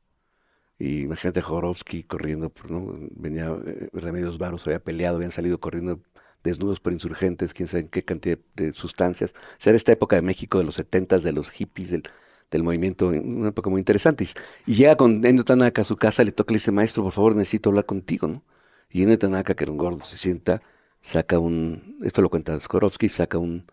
Y 0.78 1.02
imagínate 1.02 1.40
a 1.40 1.42
Jorovsky 1.42 2.02
corriendo, 2.02 2.52
¿no? 2.68 2.98
venía 3.12 3.46
eh, 3.66 3.88
Remedios 3.94 4.38
Varos, 4.38 4.66
había 4.66 4.78
peleado, 4.78 5.16
habían 5.16 5.30
salido 5.32 5.58
corriendo 5.58 6.00
desnudos 6.44 6.80
por 6.80 6.92
insurgentes, 6.92 7.54
quién 7.54 7.66
sabe 7.66 7.88
qué 7.88 8.04
cantidad 8.04 8.38
de 8.54 8.72
sustancias. 8.72 9.32
O 9.34 9.56
sea, 9.58 9.70
era 9.70 9.76
esta 9.76 9.92
época 9.92 10.16
de 10.16 10.22
México 10.22 10.58
de 10.58 10.64
los 10.64 10.74
setentas, 10.74 11.22
de 11.22 11.32
los 11.32 11.50
hippies, 11.50 11.90
del, 11.90 12.02
del 12.50 12.62
movimiento, 12.62 13.08
una 13.08 13.48
época 13.48 13.70
muy 13.70 13.80
interesante. 13.80 14.26
Y, 14.66 14.74
llega 14.74 14.96
con 14.96 15.24
Ennio 15.24 15.44
Tanaka 15.44 15.82
a 15.82 15.84
su 15.84 15.96
casa, 15.96 16.24
le 16.24 16.32
toca 16.32 16.52
y 16.52 16.54
le 16.54 16.58
dice, 16.58 16.72
maestro, 16.72 17.02
por 17.02 17.12
favor, 17.12 17.36
necesito 17.36 17.70
hablar 17.70 17.86
contigo, 17.86 18.28
¿no? 18.28 18.44
Y 18.90 19.02
Ennio 19.02 19.18
Tanaka, 19.18 19.54
que 19.54 19.64
era 19.64 19.72
un 19.72 19.78
gordo, 19.78 20.04
se 20.04 20.18
sienta, 20.18 20.62
saca 21.02 21.38
un, 21.38 21.98
esto 22.02 22.22
lo 22.22 22.30
cuenta 22.30 22.58
Skorovsky, 22.58 23.08
saca 23.08 23.38
un, 23.38 23.66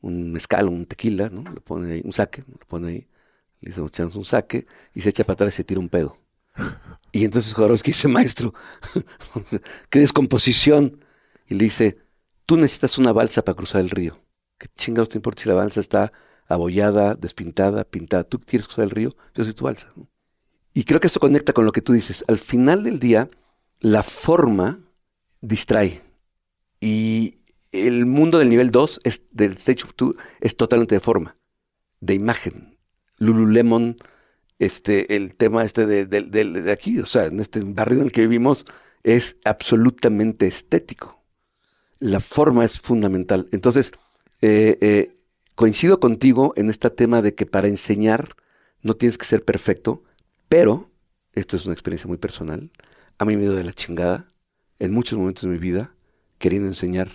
un 0.00 0.32
mezcal, 0.32 0.68
un 0.68 0.86
tequila, 0.86 1.28
¿no? 1.30 1.42
Lo 1.42 1.60
pone 1.60 1.94
ahí, 1.94 2.02
un 2.04 2.12
saque, 2.12 2.42
lo 2.46 2.66
pone 2.66 2.88
ahí, 2.88 3.08
le 3.60 3.70
dice, 3.70 3.82
echamos 3.84 4.16
un 4.16 4.24
saque, 4.24 4.66
y 4.94 5.00
se 5.02 5.10
echa 5.10 5.24
para 5.24 5.34
atrás 5.34 5.54
y 5.54 5.56
se 5.58 5.64
tira 5.64 5.80
un 5.80 5.88
pedo. 5.88 6.16
Y 7.12 7.24
entonces 7.24 7.54
Jodorowsky 7.54 7.90
dice, 7.90 8.06
maestro, 8.06 8.54
qué 9.90 9.98
descomposición. 9.98 11.04
Y 11.48 11.54
le 11.54 11.64
dice, 11.64 11.98
tú 12.46 12.56
necesitas 12.56 12.98
una 12.98 13.12
balsa 13.12 13.42
para 13.42 13.56
cruzar 13.56 13.80
el 13.80 13.90
río. 13.90 14.16
¿Qué 14.58 14.68
chingados 14.76 15.08
te 15.08 15.18
importa 15.18 15.42
si 15.42 15.48
la 15.48 15.56
balsa 15.56 15.80
está 15.80 16.12
abollada, 16.50 17.14
despintada, 17.14 17.84
pintada? 17.84 18.24
¿Tú 18.24 18.38
quieres 18.40 18.66
cruzar 18.66 18.84
el 18.84 18.90
río? 18.90 19.10
Yo 19.34 19.44
soy 19.44 19.54
tu 19.54 19.64
balsa. 19.64 19.92
Y 20.74 20.84
creo 20.84 21.00
que 21.00 21.06
eso 21.06 21.20
conecta 21.20 21.52
con 21.52 21.64
lo 21.64 21.72
que 21.72 21.82
tú 21.82 21.92
dices. 21.92 22.24
Al 22.28 22.38
final 22.38 22.82
del 22.84 22.98
día, 22.98 23.30
la 23.80 24.02
forma 24.02 24.80
distrae. 25.40 26.02
Y 26.80 27.38
el 27.72 28.06
mundo 28.06 28.38
del 28.38 28.48
nivel 28.48 28.70
2, 28.70 29.00
es, 29.04 29.22
del 29.30 29.52
stage 29.52 29.84
2, 29.96 30.14
es 30.40 30.56
totalmente 30.56 30.94
de 30.94 31.00
forma, 31.00 31.36
de 32.00 32.14
imagen. 32.14 32.76
Lululemon, 33.18 33.96
este, 34.58 35.16
el 35.16 35.34
tema 35.34 35.64
este 35.64 35.86
de- 35.86 36.06
de 36.06 36.72
aquí, 36.72 36.98
o 37.00 37.06
sea, 37.06 37.26
en 37.26 37.40
este 37.40 37.60
barrio 37.64 37.98
en 37.98 38.04
el 38.06 38.12
que 38.12 38.22
vivimos, 38.22 38.64
es 39.02 39.36
absolutamente 39.44 40.46
estético. 40.46 41.22
La 41.98 42.20
forma 42.20 42.64
es 42.64 42.80
fundamental. 42.80 43.48
Entonces, 43.52 43.92
eh, 44.40 44.78
eh, 44.80 45.16
coincido 45.54 46.00
contigo 46.00 46.52
en 46.56 46.70
este 46.70 46.90
tema 46.90 47.22
de 47.22 47.34
que 47.34 47.46
para 47.46 47.68
enseñar 47.68 48.36
no 48.82 48.94
tienes 48.94 49.18
que 49.18 49.26
ser 49.26 49.44
perfecto, 49.44 50.02
pero, 50.48 50.90
esto 51.32 51.56
es 51.56 51.64
una 51.66 51.74
experiencia 51.74 52.08
muy 52.08 52.16
personal, 52.16 52.70
a 53.18 53.24
mí 53.24 53.36
me 53.36 53.42
dio 53.42 53.52
de 53.54 53.64
la 53.64 53.72
chingada 53.72 54.26
en 54.78 54.92
muchos 54.92 55.18
momentos 55.18 55.42
de 55.42 55.50
mi 55.50 55.58
vida 55.58 55.94
queriendo 56.38 56.68
enseñar, 56.68 57.10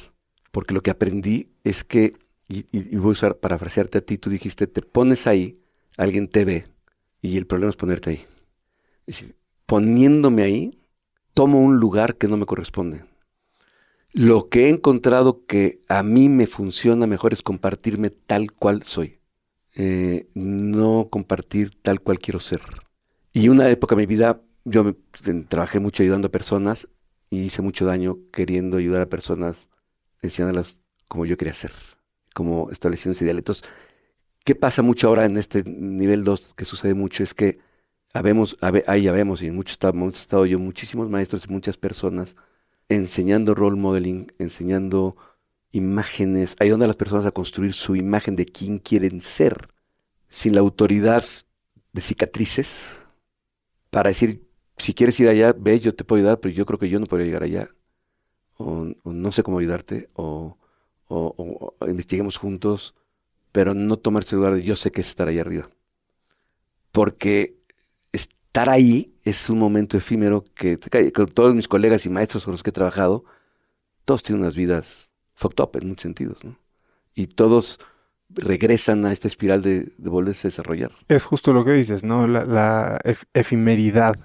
porque 0.51 0.73
lo 0.73 0.81
que 0.81 0.91
aprendí 0.91 1.49
es 1.63 1.83
que, 1.83 2.13
y, 2.47 2.65
y- 2.71 2.95
voy 2.97 3.09
a 3.09 3.11
usar, 3.11 3.37
parafrasearte 3.37 3.97
a 3.97 4.01
ti, 4.01 4.17
tú 4.17 4.29
dijiste, 4.29 4.67
te 4.67 4.81
pones 4.81 5.25
ahí, 5.25 5.61
alguien 5.97 6.27
te 6.27 6.45
ve, 6.45 6.65
y 7.21 7.37
el 7.37 7.47
problema 7.47 7.71
es 7.71 7.75
ponerte 7.77 8.11
ahí. 8.11 8.25
Es 9.07 9.19
decir, 9.19 9.35
poniéndome 9.65 10.43
ahí, 10.43 10.77
tomo 11.33 11.61
un 11.61 11.77
lugar 11.77 12.17
que 12.17 12.27
no 12.27 12.37
me 12.37 12.45
corresponde. 12.45 13.03
Lo 14.15 14.47
que 14.47 14.67
he 14.67 14.69
encontrado 14.69 15.45
que 15.45 15.82
a 15.89 16.01
mí 16.01 16.30
me 16.30 16.47
funciona 16.47 17.06
mejor 17.06 17.34
es 17.34 17.41
compartirme 17.41 18.12
tal 18.12 18.54
cual 18.54 18.84
soy. 18.84 19.19
Eh, 19.75 20.30
no 20.34 21.10
compartir 21.12 21.78
tal 21.82 21.99
cual 21.99 22.19
quiero 22.19 22.39
ser. 22.39 22.62
Y 23.34 23.49
una 23.49 23.67
época 23.69 23.93
de 23.93 24.04
mi 24.04 24.06
vida, 24.06 24.41
yo 24.63 24.86
me- 24.86 24.95
trabajé 25.49 25.82
mucho 25.82 26.01
ayudando 26.01 26.30
a 26.30 26.32
personas 26.32 26.88
y 27.30 27.39
hice 27.41 27.62
mucho 27.62 27.86
daño 27.86 28.19
queriendo 28.32 28.78
ayudar 28.78 29.01
a 29.01 29.10
personas, 29.10 29.67
enseñándolas 30.21 30.80
como 31.10 31.25
yo 31.25 31.36
quería 31.36 31.54
ser, 31.54 31.73
como 32.34 32.71
estableciendo 32.71 33.15
ese 33.15 33.25
ideal. 33.25 33.39
Entonces, 33.39 33.65
¿qué 34.45 34.56
pasa 34.56 34.82
mucho 34.82 35.10
ahora 35.10 35.25
en 35.25 35.36
este 35.36 35.63
nivel 35.65 36.23
2 36.23 36.54
que 36.56 36.63
sucede 36.63 36.93
mucho? 36.93 37.21
Es 37.21 37.34
que 37.34 37.60
habemos, 38.13 38.56
habe- 38.62 38.86
ahí 38.88 39.10
habemos, 39.10 39.41
y 39.41 39.47
en 39.47 39.56
muchos 39.58 39.73
esta- 39.73 39.89
hemos 39.89 40.17
estado 40.21 40.45
yo, 40.45 40.58
muchísimos 40.58 41.10
maestros 41.10 41.45
y 41.45 41.51
muchas 41.51 41.78
personas 41.78 42.38
enseñando 42.89 43.55
role 43.55 43.77
modeling, 43.79 44.27
enseñando 44.39 45.15
imágenes, 45.71 46.55
ayudando 46.59 46.85
a 46.85 46.87
las 46.87 46.97
personas 46.97 47.25
a 47.25 47.31
construir 47.31 47.73
su 47.73 47.95
imagen 47.95 48.35
de 48.35 48.45
quién 48.45 48.79
quieren 48.79 49.21
ser, 49.21 49.69
sin 50.29 50.55
la 50.55 50.61
autoridad 50.61 51.25
de 51.93 52.01
cicatrices, 52.01 53.01
para 53.89 54.09
decir, 54.09 54.47
si 54.77 54.93
quieres 54.93 55.19
ir 55.19 55.29
allá, 55.29 55.53
ve, 55.57 55.79
yo 55.79 55.95
te 55.95 56.03
puedo 56.03 56.21
ayudar, 56.21 56.39
pero 56.39 56.53
yo 56.53 56.65
creo 56.65 56.79
que 56.79 56.89
yo 56.89 56.99
no 56.99 57.05
podría 57.07 57.27
llegar 57.27 57.43
allá, 57.43 57.69
o, 58.57 58.87
no 59.05 59.31
sé 59.31 59.43
cómo 59.43 59.59
ayudarte, 59.59 60.09
o, 60.15 60.57
o- 61.07 61.75
investiguemos 61.87 62.37
juntos. 62.37 62.95
pero 63.53 63.73
no 63.75 63.97
tomarse 63.97 64.35
el 64.35 64.39
lugar 64.41 64.55
de 64.55 64.63
yo 64.63 64.75
sé 64.77 64.91
que 64.91 65.01
es 65.01 65.09
estar 65.09 65.27
ahí 65.27 65.39
arriba. 65.39 65.69
Porque 66.91 67.57
estar 68.55 68.69
ahí 68.69 69.13
es 69.25 69.49
un 69.49 69.59
momento 69.59 69.97
efímero 69.97 70.45
que 70.55 70.77
todos 70.77 71.53
mis 71.55 71.67
colegas 71.67 72.05
y 72.05 72.09
maestros 72.09 72.45
con 72.45 72.53
los 72.53 72.63
que 72.63 72.69
he 72.69 72.73
trabajado, 72.73 73.25
todos 74.05 74.23
tienen 74.23 74.43
unas 74.43 74.55
vidas 74.55 75.11
fucked 75.33 75.61
up 75.61 75.71
en 75.73 75.89
muchos 75.89 76.03
sentidos, 76.03 76.45
¿no? 76.45 76.57
Y 77.13 77.27
todos 77.27 77.81
regresan 78.29 79.05
a 79.05 79.11
esta 79.11 79.27
espiral 79.27 79.61
de, 79.61 79.91
volverse 79.97 80.47
a 80.47 80.51
desarrollar. 80.51 80.91
Es 81.09 81.25
justo 81.25 81.51
lo 81.51 81.65
que 81.65 81.71
dices, 81.71 82.05
¿no? 82.05 82.27
La, 82.27 82.97
efemeridad 83.33 84.15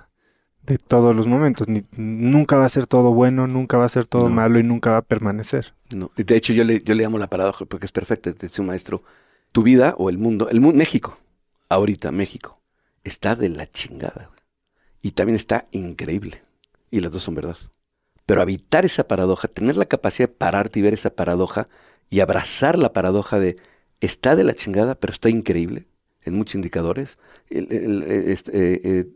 de 0.62 0.78
todos 0.78 1.16
los 1.16 1.26
momentos. 1.26 1.66
nunca 1.96 2.56
va 2.56 2.66
a 2.66 2.68
ser 2.68 2.86
todo 2.86 3.12
bueno, 3.12 3.48
nunca 3.48 3.78
va 3.78 3.86
a 3.86 3.88
ser 3.88 4.06
todo 4.06 4.28
malo 4.28 4.60
y 4.60 4.62
nunca 4.62 4.92
va 4.92 4.98
a 4.98 5.02
permanecer. 5.02 5.74
No, 5.92 6.12
de 6.16 6.36
hecho 6.36 6.52
yo 6.52 6.62
le, 6.62 6.82
yo 6.82 6.94
le 6.94 7.02
llamo 7.02 7.18
la 7.18 7.28
paradoja 7.28 7.64
porque 7.64 7.86
es 7.86 7.92
perfecta, 7.92 8.30
dice 8.30 8.60
un 8.60 8.68
maestro, 8.68 9.02
tu 9.50 9.64
vida 9.64 9.96
o 9.98 10.08
el 10.08 10.18
mundo, 10.18 10.48
el 10.50 10.60
mundo, 10.60 10.78
México, 10.78 11.18
ahorita 11.68 12.12
México, 12.12 12.59
está 13.04 13.34
de 13.34 13.48
la 13.48 13.70
chingada. 13.70 14.30
Y 15.02 15.12
también 15.12 15.36
está 15.36 15.68
increíble. 15.70 16.42
Y 16.90 17.00
las 17.00 17.12
dos 17.12 17.22
son 17.22 17.34
verdad. 17.34 17.56
Pero 18.26 18.42
habitar 18.42 18.84
esa 18.84 19.08
paradoja, 19.08 19.48
tener 19.48 19.76
la 19.76 19.86
capacidad 19.86 20.28
de 20.28 20.34
pararte 20.34 20.78
y 20.78 20.82
ver 20.82 20.94
esa 20.94 21.10
paradoja 21.10 21.66
y 22.10 22.20
abrazar 22.20 22.78
la 22.78 22.92
paradoja 22.92 23.38
de 23.38 23.56
está 24.00 24.36
de 24.36 24.44
la 24.44 24.54
chingada, 24.54 24.94
pero 24.94 25.12
está 25.12 25.28
increíble 25.30 25.86
en 26.22 26.34
muchos 26.34 26.54
indicadores. 26.54 27.18
Este, 27.48 28.74
eh, 28.74 28.80
eh, 28.84 29.06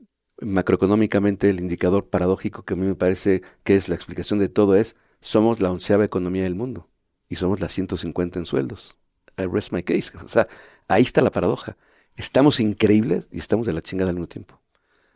macroeconómicamente, 0.41 1.51
el 1.51 1.61
indicador 1.61 2.09
paradójico 2.09 2.65
que 2.65 2.75
a 2.75 2.77
mí 2.77 2.87
me 2.87 2.95
parece 2.95 3.43
que 3.63 3.77
es 3.77 3.89
la 3.89 3.95
explicación 3.95 4.39
de 4.39 4.49
todo 4.49 4.77
es, 4.77 4.97
somos 5.21 5.61
la 5.61 5.71
onceava 5.71 6.05
economía 6.05 6.43
del 6.45 6.55
mundo 6.55 6.89
y 7.29 7.37
somos 7.37 7.61
la 7.61 7.69
150 7.69 8.39
en 8.39 8.47
sueldos. 8.47 8.97
I 9.39 9.47
rest 9.47 9.73
my 9.73 9.83
case. 9.83 10.13
O 10.25 10.29
sea, 10.29 10.49
ahí 10.89 11.03
está 11.03 11.23
la 11.23 11.31
paradoja. 11.31 11.77
Estamos 12.17 12.61
increíbles 12.61 13.29
y 13.33 13.39
estamos 13.39 13.67
de 13.67 13.73
la 13.73 13.83
chingada 13.83 14.11
al 14.11 14.17
mismo 14.17 14.29
tiempo. 14.29 14.61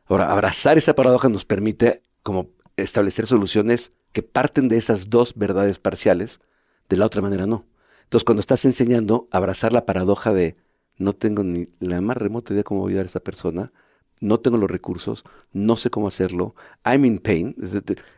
Ahora, 0.06 0.32
abrazar 0.32 0.78
esa 0.78 0.94
paradoja 0.94 1.28
nos 1.28 1.44
permite 1.44 2.02
como 2.22 2.50
establecer 2.76 3.26
soluciones 3.26 3.92
que 4.12 4.22
parten 4.22 4.68
de 4.68 4.76
esas 4.76 5.10
dos 5.10 5.34
verdades 5.36 5.78
parciales, 5.78 6.40
de 6.88 6.96
la 6.96 7.06
otra 7.06 7.22
manera 7.22 7.46
no. 7.46 7.66
Entonces, 8.04 8.24
cuando 8.24 8.40
estás 8.40 8.64
enseñando, 8.64 9.28
abrazar 9.30 9.72
la 9.72 9.84
paradoja 9.84 10.32
de 10.32 10.56
no 10.96 11.12
tengo 11.12 11.44
ni 11.44 11.68
la 11.78 12.00
más 12.00 12.16
remota 12.16 12.52
idea 12.52 12.64
cómo 12.64 12.86
ayudar 12.86 13.04
a 13.04 13.08
esa 13.08 13.20
persona, 13.20 13.72
no 14.20 14.40
tengo 14.40 14.56
los 14.56 14.70
recursos, 14.70 15.24
no 15.52 15.76
sé 15.76 15.90
cómo 15.90 16.08
hacerlo, 16.08 16.54
I'm 16.84 17.04
in 17.04 17.18
pain, 17.18 17.54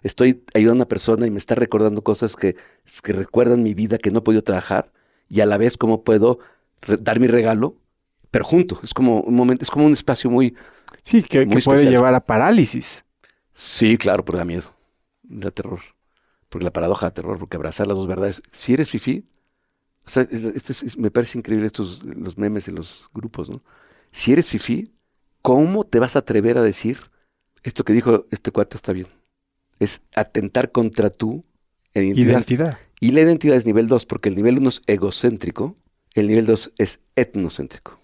estoy 0.03 0.45
ayudando 0.55 0.83
a 0.83 0.85
una 0.85 0.89
persona 0.89 1.27
y 1.27 1.31
me 1.31 1.39
está 1.39 1.55
recordando 1.55 2.03
cosas 2.03 2.37
que, 2.37 2.57
que 3.03 3.13
recuerdan 3.13 3.63
mi 3.63 3.75
vida 3.75 3.99
que 3.99 4.11
no 4.11 4.21
he 4.21 4.23
podido 4.23 4.43
trabajar 4.43 4.93
y 5.29 5.41
a 5.41 5.47
la 5.47 5.59
vez 5.59 5.77
cómo 5.77 6.03
puedo 6.03 6.39
dar 7.01 7.21
mi 7.21 7.27
regalo, 7.27 7.77
pero 8.31 8.45
junto, 8.45 8.81
es 8.83 8.95
como 8.95 9.21
un 9.21 9.35
momento, 9.35 9.65
es 9.65 9.71
como 9.71 9.87
un 9.87 9.93
espacio 9.93 10.31
muy... 10.31 10.55
Sí, 11.03 11.23
que, 11.23 11.47
puede 11.65 11.89
llevar 11.89 12.15
a 12.15 12.21
parálisis. 12.21 13.05
Sí, 13.53 13.97
claro, 13.97 14.25
porque 14.25 14.39
da 14.39 14.45
miedo, 14.45 14.75
da 15.23 15.51
terror, 15.51 15.81
porque 16.49 16.65
la 16.65 16.73
paradoja 16.73 17.07
da 17.07 17.15
terror, 17.15 17.39
porque 17.39 17.57
abrazar 17.57 17.87
las 17.87 17.97
dos 17.97 18.07
verdades, 18.07 18.43
si 18.53 18.75
eres 18.75 18.91
fifi, 18.91 19.25
o 20.05 20.09
sea, 20.09 20.27
me 20.97 21.11
parece 21.11 21.39
increíble 21.39 21.67
estos, 21.67 22.03
los 22.05 22.39
memes 22.39 22.69
en 22.69 22.77
los 22.77 23.09
grupos, 23.15 23.51
¿no? 23.51 23.63
Si 24.11 24.33
eres 24.33 24.49
fifi, 24.49 24.93
¿cómo 25.43 25.85
te 25.85 25.99
vas 25.99 26.17
a 26.17 26.21
atrever 26.21 26.59
a 26.59 26.63
decir 26.63 26.99
esto 27.63 27.85
que 27.85 27.93
dijo 27.93 28.27
este 28.31 28.51
cuate 28.51 28.77
está 28.77 28.93
bien? 28.93 29.07
Es 29.79 30.03
atentar 30.15 30.73
contra 30.73 31.11
tu 31.11 31.45
identidad. 31.95 32.79
Y 33.01 33.13
la 33.13 33.21
identidad 33.21 33.57
es 33.57 33.67
nivel 33.67 33.87
2, 33.87 34.07
porque 34.07 34.29
el 34.29 34.37
nivel 34.37 34.59
1 34.59 34.69
es 34.69 34.83
egocéntrico, 34.87 35.77
el 36.15 36.29
nivel 36.29 36.47
2 36.47 36.73
es 36.79 37.01
etnocéntrico. 37.17 38.00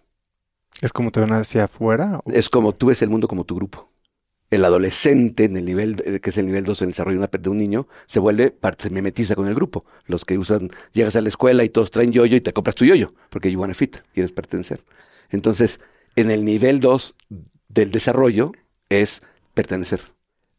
¿Es 0.82 0.92
como 0.92 1.10
te 1.10 1.20
ven 1.20 1.32
hacia 1.32 1.64
afuera? 1.64 2.20
Es 2.26 2.48
como 2.48 2.74
tú 2.74 2.86
ves 2.86 3.02
el 3.02 3.08
mundo 3.08 3.28
como 3.28 3.44
tu 3.44 3.56
grupo 3.56 3.90
el 4.50 4.64
adolescente, 4.64 5.44
en 5.44 5.56
el 5.56 5.64
nivel, 5.64 6.02
eh, 6.04 6.20
que 6.20 6.30
es 6.30 6.38
el 6.38 6.46
nivel 6.46 6.64
2 6.64 6.82
en 6.82 6.86
el 6.86 6.92
desarrollo 6.92 7.26
de 7.26 7.50
un 7.50 7.56
niño, 7.56 7.88
se 8.06 8.20
vuelve, 8.20 8.50
parte, 8.50 8.84
se 8.84 8.90
mimetiza 8.90 9.34
con 9.34 9.48
el 9.48 9.54
grupo. 9.54 9.84
Los 10.06 10.24
que 10.24 10.38
usan, 10.38 10.70
llegas 10.92 11.16
a 11.16 11.20
la 11.20 11.28
escuela 11.28 11.64
y 11.64 11.68
todos 11.68 11.90
traen 11.90 12.12
yoyo 12.12 12.36
y 12.36 12.40
te 12.40 12.52
compras 12.52 12.76
tu 12.76 12.84
yoyo, 12.84 13.14
porque 13.30 13.50
you 13.50 13.60
wanna 13.60 13.74
fit, 13.74 13.96
quieres 14.14 14.32
pertenecer. 14.32 14.84
Entonces, 15.30 15.80
en 16.14 16.30
el 16.30 16.44
nivel 16.44 16.80
2 16.80 17.14
del 17.68 17.90
desarrollo 17.90 18.52
es 18.88 19.22
pertenecer. 19.54 20.00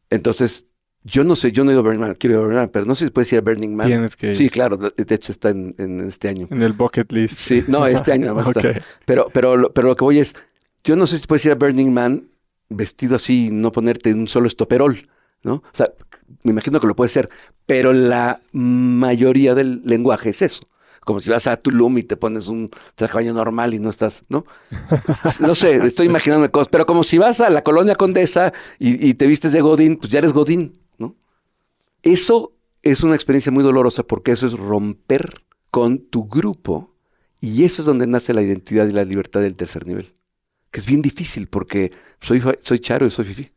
Entonces, 0.09 0.65
yo 1.07 1.23
no 1.23 1.35
sé, 1.35 1.51
yo 1.51 1.63
no 1.63 1.71
he 1.71 1.73
ido 1.73 1.79
a 1.79 1.83
Burning 1.83 2.01
Man, 2.01 2.15
quiero 2.19 2.35
ir 2.35 2.39
a 2.39 2.41
Burning 2.41 2.59
Man, 2.59 2.69
pero 2.71 2.85
no 2.85 2.93
sé 2.93 3.05
si 3.05 3.11
puedes 3.11 3.31
ir 3.31 3.39
a 3.39 3.41
Burning 3.41 3.75
Man. 3.75 3.87
Tienes 3.87 4.15
que 4.15 4.27
ir. 4.27 4.35
Sí, 4.35 4.49
claro, 4.49 4.75
de, 4.75 4.91
hecho 5.15 5.31
está 5.31 5.49
en, 5.49 6.03
este 6.05 6.27
año. 6.27 6.47
En 6.51 6.61
el 6.61 6.73
bucket 6.73 7.11
list. 7.13 7.37
Sí, 7.37 7.63
no, 7.67 7.87
este 7.87 8.11
año 8.11 8.27
nada 8.27 8.33
más 8.33 8.47
está. 8.47 8.81
Pero, 9.05 9.29
pero, 9.31 9.71
pero 9.73 9.87
lo 9.87 9.95
que 9.95 10.03
voy 10.03 10.19
es, 10.19 10.35
yo 10.83 10.95
no 10.95 11.07
sé 11.07 11.17
si 11.17 11.25
puedes 11.25 11.45
ir 11.45 11.53
a 11.53 11.55
Burning 11.55 11.91
Man 11.91 12.29
vestido 12.69 13.15
así, 13.15 13.49
no 13.51 13.71
ponerte 13.71 14.13
un 14.13 14.27
solo 14.27 14.47
estoperol, 14.47 15.07
¿no? 15.43 15.53
O 15.55 15.63
sea, 15.71 15.91
me 16.43 16.51
imagino 16.51 16.79
que 16.81 16.87
lo 16.87 16.95
puede 16.95 17.09
ser, 17.09 17.29
pero 17.65 17.93
la 17.93 18.41
mayoría 18.51 19.55
del 19.55 19.81
lenguaje 19.85 20.31
es 20.31 20.41
eso. 20.41 20.61
Como 21.05 21.21
si 21.21 21.29
vas 21.29 21.47
a 21.47 21.55
Tulum 21.55 21.99
y 21.99 22.03
te 22.03 22.17
pones 22.17 22.49
un 22.49 22.69
traje 22.95 23.15
baño 23.15 23.33
normal 23.33 23.73
y 23.73 23.79
no 23.79 23.89
estás, 23.89 24.23
¿no? 24.27 24.45
no 25.39 25.55
sé, 25.55 25.77
estoy 25.85 26.05
imaginando 26.07 26.51
cosas, 26.51 26.67
pero 26.69 26.85
como 26.85 27.05
si 27.05 27.17
vas 27.17 27.39
a 27.39 27.49
la 27.49 27.63
colonia 27.63 27.95
Condesa 27.95 28.51
y, 28.77 29.07
y 29.07 29.13
te 29.13 29.25
vistes 29.25 29.53
de 29.53 29.61
Godín, 29.61 29.95
pues 29.95 30.11
ya 30.11 30.19
eres 30.19 30.33
Godín. 30.33 30.81
Eso 32.03 32.53
es 32.81 33.03
una 33.03 33.15
experiencia 33.15 33.51
muy 33.51 33.63
dolorosa 33.63 34.03
porque 34.03 34.31
eso 34.31 34.47
es 34.47 34.53
romper 34.53 35.43
con 35.71 35.99
tu 35.99 36.27
grupo 36.27 36.95
y 37.41 37.63
eso 37.63 37.81
es 37.81 37.85
donde 37.85 38.07
nace 38.07 38.33
la 38.33 38.41
identidad 38.41 38.87
y 38.87 38.93
la 38.93 39.03
libertad 39.03 39.41
del 39.41 39.55
tercer 39.55 39.85
nivel 39.85 40.13
que 40.71 40.79
es 40.79 40.85
bien 40.85 41.01
difícil 41.01 41.47
porque 41.47 41.91
soy, 42.19 42.41
soy 42.61 42.79
charo 42.79 43.05
y 43.05 43.11
soy 43.11 43.25
fifi. 43.25 43.49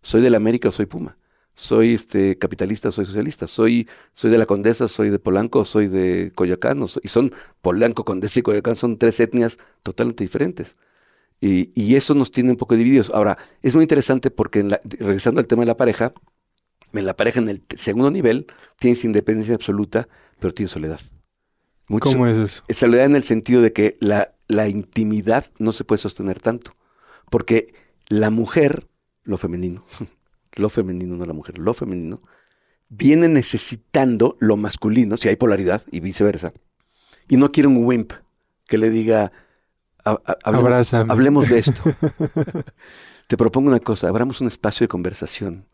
Soy 0.00 0.22
de 0.22 0.30
la 0.30 0.36
América 0.36 0.68
o 0.68 0.72
soy 0.72 0.86
Puma. 0.86 1.18
Soy 1.54 1.94
este 1.94 2.38
capitalista 2.38 2.88
o 2.88 2.92
soy 2.92 3.04
socialista. 3.04 3.48
Soy, 3.48 3.88
soy 4.12 4.30
de 4.30 4.38
la 4.38 4.46
Condesa, 4.46 4.88
soy 4.88 5.10
de 5.10 5.18
Polanco, 5.18 5.64
soy 5.64 5.88
de 5.88 6.32
Coyoacán. 6.34 6.84
y 7.02 7.08
son 7.08 7.32
Polanco, 7.60 8.04
Condesa 8.04 8.40
y 8.40 8.42
Coyoacán 8.42 8.76
son 8.76 8.96
tres 8.98 9.18
etnias 9.20 9.58
totalmente 9.82 10.24
diferentes. 10.24 10.76
Y, 11.40 11.70
y, 11.80 11.94
eso 11.94 12.14
nos 12.14 12.32
tiene 12.32 12.50
un 12.50 12.56
poco 12.56 12.74
divididos. 12.74 13.10
Ahora, 13.14 13.38
es 13.62 13.74
muy 13.74 13.84
interesante 13.84 14.30
porque 14.30 14.80
regresando 14.98 15.40
al 15.40 15.46
tema 15.46 15.62
de 15.62 15.66
la 15.66 15.76
pareja, 15.76 16.12
en 16.92 17.06
la 17.06 17.16
pareja 17.16 17.40
en 17.40 17.48
el 17.48 17.62
segundo 17.76 18.10
nivel 18.10 18.46
tienes 18.78 19.04
independencia 19.04 19.54
absoluta, 19.54 20.08
pero 20.38 20.54
tienes 20.54 20.72
soledad. 20.72 21.00
¿Cómo 21.86 22.26
es 22.26 22.38
eso? 22.38 22.62
Soledad 22.68 23.06
en 23.06 23.16
el 23.16 23.22
sentido 23.22 23.62
de 23.62 23.72
que 23.72 23.96
la, 24.00 24.34
la 24.46 24.68
intimidad 24.68 25.46
no 25.58 25.72
se 25.72 25.84
puede 25.84 26.00
sostener 26.00 26.40
tanto. 26.40 26.72
Porque 27.30 27.74
la 28.08 28.30
mujer, 28.30 28.86
lo 29.24 29.38
femenino, 29.38 29.84
lo 30.54 30.68
femenino, 30.68 31.16
no 31.16 31.26
la 31.26 31.32
mujer, 31.32 31.58
lo 31.58 31.74
femenino, 31.74 32.20
viene 32.88 33.28
necesitando 33.28 34.36
lo 34.40 34.56
masculino, 34.56 35.16
si 35.16 35.28
hay 35.28 35.36
polaridad 35.36 35.82
y 35.90 36.00
viceversa. 36.00 36.52
Y 37.28 37.36
no 37.36 37.50
quiere 37.50 37.68
un 37.68 37.84
wimp 37.84 38.12
que 38.66 38.78
le 38.78 38.90
diga, 38.90 39.32
hablemos, 40.44 40.94
hablemos 40.94 41.48
de 41.48 41.58
esto. 41.58 41.82
Te 43.26 43.36
propongo 43.36 43.68
una 43.68 43.80
cosa, 43.80 44.08
abramos 44.08 44.40
un 44.40 44.48
espacio 44.48 44.84
de 44.84 44.88
conversación, 44.88 45.66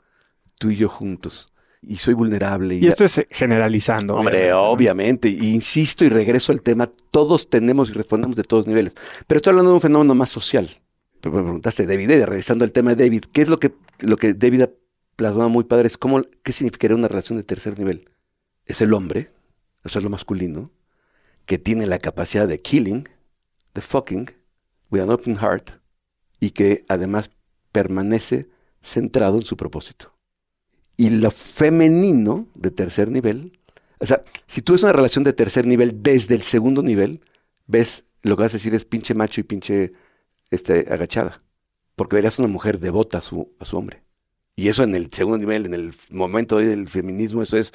tú 0.58 0.70
y 0.70 0.76
yo 0.76 0.88
juntos 0.88 1.52
y 1.86 1.96
soy 1.96 2.14
vulnerable. 2.14 2.76
Y, 2.76 2.86
esto 2.86 3.04
es 3.04 3.18
eh, 3.18 3.26
generalizando. 3.30 4.14
Hombre, 4.14 4.52
obviamente. 4.52 5.28
insisto 5.28 6.04
y 6.04 6.08
regreso 6.08 6.52
al 6.52 6.62
tema, 6.62 6.90
todos 7.10 7.48
tenemos 7.48 7.90
y 7.90 7.92
respondemos 7.92 8.36
de 8.36 8.44
todos 8.44 8.66
niveles. 8.66 8.94
Pero 9.26 9.38
estoy 9.38 9.52
hablando 9.52 9.70
de 9.70 9.74
un 9.76 9.80
fenómeno 9.80 10.14
más 10.14 10.30
social. 10.30 10.68
Me 11.22 11.30
preguntaste, 11.30 11.86
David, 11.86 12.10
eh, 12.10 12.26
regresando 12.26 12.64
al 12.64 12.72
tema 12.72 12.94
de 12.94 13.04
David, 13.04 13.24
¿qué 13.32 13.42
es 13.42 13.48
lo 13.48 13.58
que, 13.58 13.74
lo 14.00 14.16
que 14.16 14.34
David 14.34 14.62
ha 14.62 14.70
plasmado 15.16 15.48
muy 15.48 15.64
padre? 15.64 15.86
Es 15.86 15.96
cómo, 15.96 16.20
¿Qué 16.42 16.52
significaría 16.52 16.96
una 16.96 17.08
relación 17.08 17.38
de 17.38 17.44
tercer 17.44 17.78
nivel? 17.78 18.10
Es 18.66 18.80
el 18.80 18.92
hombre, 18.92 19.30
eso 19.84 19.98
es 19.98 20.04
lo 20.04 20.10
masculino, 20.10 20.70
que 21.46 21.58
tiene 21.58 21.86
la 21.86 21.98
capacidad 21.98 22.46
de 22.46 22.60
killing, 22.60 23.08
de 23.74 23.80
fucking, 23.80 24.30
with 24.90 25.00
an 25.00 25.10
open 25.10 25.36
heart, 25.36 25.80
y 26.40 26.50
que 26.50 26.84
además 26.88 27.30
permanece 27.72 28.48
centrado 28.82 29.36
en 29.38 29.44
su 29.44 29.56
propósito 29.56 30.13
y 30.96 31.10
lo 31.10 31.30
femenino 31.30 32.46
de 32.54 32.70
tercer 32.70 33.10
nivel. 33.10 33.52
O 33.98 34.06
sea, 34.06 34.22
si 34.46 34.62
tú 34.62 34.72
ves 34.72 34.82
una 34.82 34.92
relación 34.92 35.24
de 35.24 35.32
tercer 35.32 35.66
nivel 35.66 36.02
desde 36.02 36.34
el 36.34 36.42
segundo 36.42 36.82
nivel, 36.82 37.20
ves 37.66 38.04
lo 38.22 38.36
que 38.36 38.42
vas 38.42 38.52
a 38.52 38.56
decir 38.58 38.74
es 38.74 38.84
pinche 38.84 39.14
macho 39.14 39.40
y 39.40 39.44
pinche 39.44 39.92
este, 40.50 40.86
agachada. 40.90 41.38
Porque 41.96 42.16
verías 42.16 42.38
una 42.38 42.48
mujer 42.48 42.80
devota 42.80 43.18
a 43.18 43.20
su, 43.20 43.52
a 43.58 43.64
su 43.64 43.76
hombre. 43.76 44.02
Y 44.56 44.68
eso 44.68 44.82
en 44.82 44.94
el 44.94 45.12
segundo 45.12 45.38
nivel, 45.38 45.66
en 45.66 45.74
el 45.74 45.92
momento 46.10 46.58
del 46.58 46.86
feminismo, 46.86 47.42
eso 47.42 47.56
es, 47.56 47.72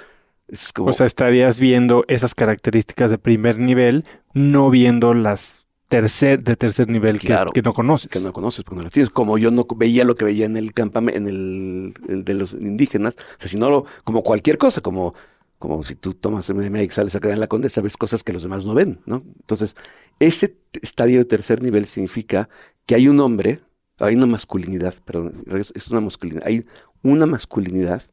como... 0.74 0.90
O 0.90 0.94
sea, 0.94 1.06
estarías 1.06 1.60
viendo 1.60 2.06
esas 2.08 2.36
características 2.36 3.12
de 3.12 3.18
primer 3.18 3.60
nivel, 3.60 4.06
no 4.34 4.70
viendo 4.70 5.14
las 5.14 5.68
tercer, 5.90 6.42
de 6.44 6.56
tercer 6.56 6.88
nivel 6.88 7.20
que, 7.20 7.36
que, 7.54 7.62
no 7.62 7.74
conoces. 7.74 8.10
Que 8.10 8.20
no 8.20 8.32
conoces, 8.32 8.64
porque 8.64 8.78
no 8.78 8.84
las 8.84 8.94
tienes. 8.94 9.10
Como 9.10 9.38
yo 9.38 9.52
no 9.52 9.68
veía 9.76 10.06
lo 10.06 10.16
que 10.16 10.24
veía 10.24 10.46
en 10.46 10.56
el 10.56 10.74
campamento, 10.74 11.18
en 11.18 11.28
el, 11.28 12.24
de 12.24 12.34
los 12.36 12.54
indígenas. 12.54 13.16
O 13.18 13.40
sea, 13.40 13.50
si 13.50 13.58
no, 13.58 13.84
como 14.06 14.24
cualquier 14.24 14.58
cosa, 14.58 14.80
como 14.80 15.14
como 15.58 15.84
si 15.84 15.96
tú 15.96 16.14
tomas 16.14 16.50
MDMA 16.50 16.84
y 16.84 16.90
sales 16.90 17.14
acá 17.16 17.34
en 17.34 17.40
la 17.42 17.48
condesa, 17.48 17.82
ves 17.82 17.98
cosas 17.98 18.24
que 18.24 18.32
los 18.32 18.44
demás 18.44 18.66
no 18.66 18.74
ven, 18.74 19.02
¿no? 19.06 19.24
Entonces, 19.42 19.76
ese 20.22 20.56
estadio 20.82 21.20
de 21.20 21.26
tercer 21.26 21.62
nivel 21.62 21.86
significa 21.86 22.48
que 22.86 22.96
hay 22.96 23.10
un 23.10 23.20
hombre, 23.20 23.60
hay 24.00 24.16
una 24.16 24.26
masculinidad, 24.26 24.94
perdón, 25.04 25.44
es 25.76 25.88
una 25.90 26.00
masculinidad, 26.00 26.48
hay 26.48 26.66
una 27.04 27.26
masculinidad 27.26 28.04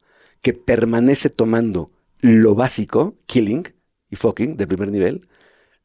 que 0.42 0.54
permanece 0.54 1.30
tomando 1.30 1.88
lo 2.20 2.56
básico, 2.56 3.14
killing 3.26 3.62
y 4.10 4.16
fucking, 4.16 4.56
del 4.56 4.66
primer 4.66 4.90
nivel, 4.90 5.28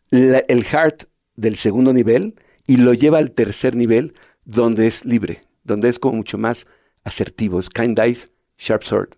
el 0.09 0.63
heart 0.63 1.11
del 1.41 1.55
segundo 1.55 1.91
nivel 1.91 2.35
y 2.67 2.77
lo 2.77 2.93
lleva 2.93 3.17
al 3.17 3.31
tercer 3.31 3.75
nivel 3.75 4.13
donde 4.45 4.87
es 4.87 5.05
libre, 5.05 5.41
donde 5.63 5.89
es 5.89 5.99
como 5.99 6.17
mucho 6.17 6.37
más 6.37 6.67
asertivo, 7.03 7.59
es 7.59 7.69
kind 7.69 7.99
dice, 7.99 8.27
sharp 8.57 8.83
sword. 8.83 9.09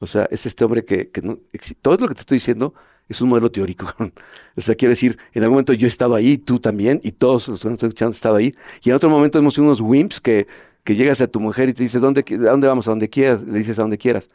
O 0.00 0.06
sea, 0.06 0.26
es 0.30 0.46
este 0.46 0.64
hombre 0.64 0.84
que, 0.84 1.10
no, 1.22 1.38
todo 1.80 1.96
lo 1.98 2.08
que 2.08 2.14
te 2.14 2.20
estoy 2.20 2.36
diciendo 2.36 2.74
es 3.08 3.20
un 3.20 3.28
modelo 3.28 3.50
teórico. 3.50 3.86
o 4.56 4.60
sea, 4.60 4.74
quiero 4.74 4.90
decir, 4.90 5.18
en 5.32 5.42
algún 5.42 5.56
momento 5.56 5.72
yo 5.74 5.86
he 5.86 5.88
estado 5.88 6.14
ahí, 6.14 6.38
tú 6.38 6.58
también, 6.58 7.00
y 7.04 7.12
todos 7.12 7.48
los 7.48 7.60
que 7.60 7.68
están 7.68 7.88
escuchando 7.88 8.08
han 8.08 8.14
estado 8.14 8.36
ahí. 8.36 8.54
Y 8.82 8.90
en 8.90 8.96
otro 8.96 9.10
momento 9.10 9.38
hemos 9.38 9.54
sido 9.54 9.66
unos 9.66 9.80
wimps 9.80 10.20
que, 10.20 10.46
que 10.84 10.96
llegas 10.96 11.20
a 11.20 11.26
tu 11.28 11.38
mujer 11.38 11.68
y 11.68 11.74
te 11.74 11.82
dice, 11.82 11.98
¿dónde, 11.98 12.24
¿a 12.28 12.50
dónde 12.50 12.66
vamos? 12.66 12.88
A 12.88 12.92
donde 12.92 13.08
quieras. 13.08 13.42
Le 13.42 13.58
dices, 13.58 13.78
a 13.78 13.82
donde 13.82 13.98
quieras. 13.98 14.28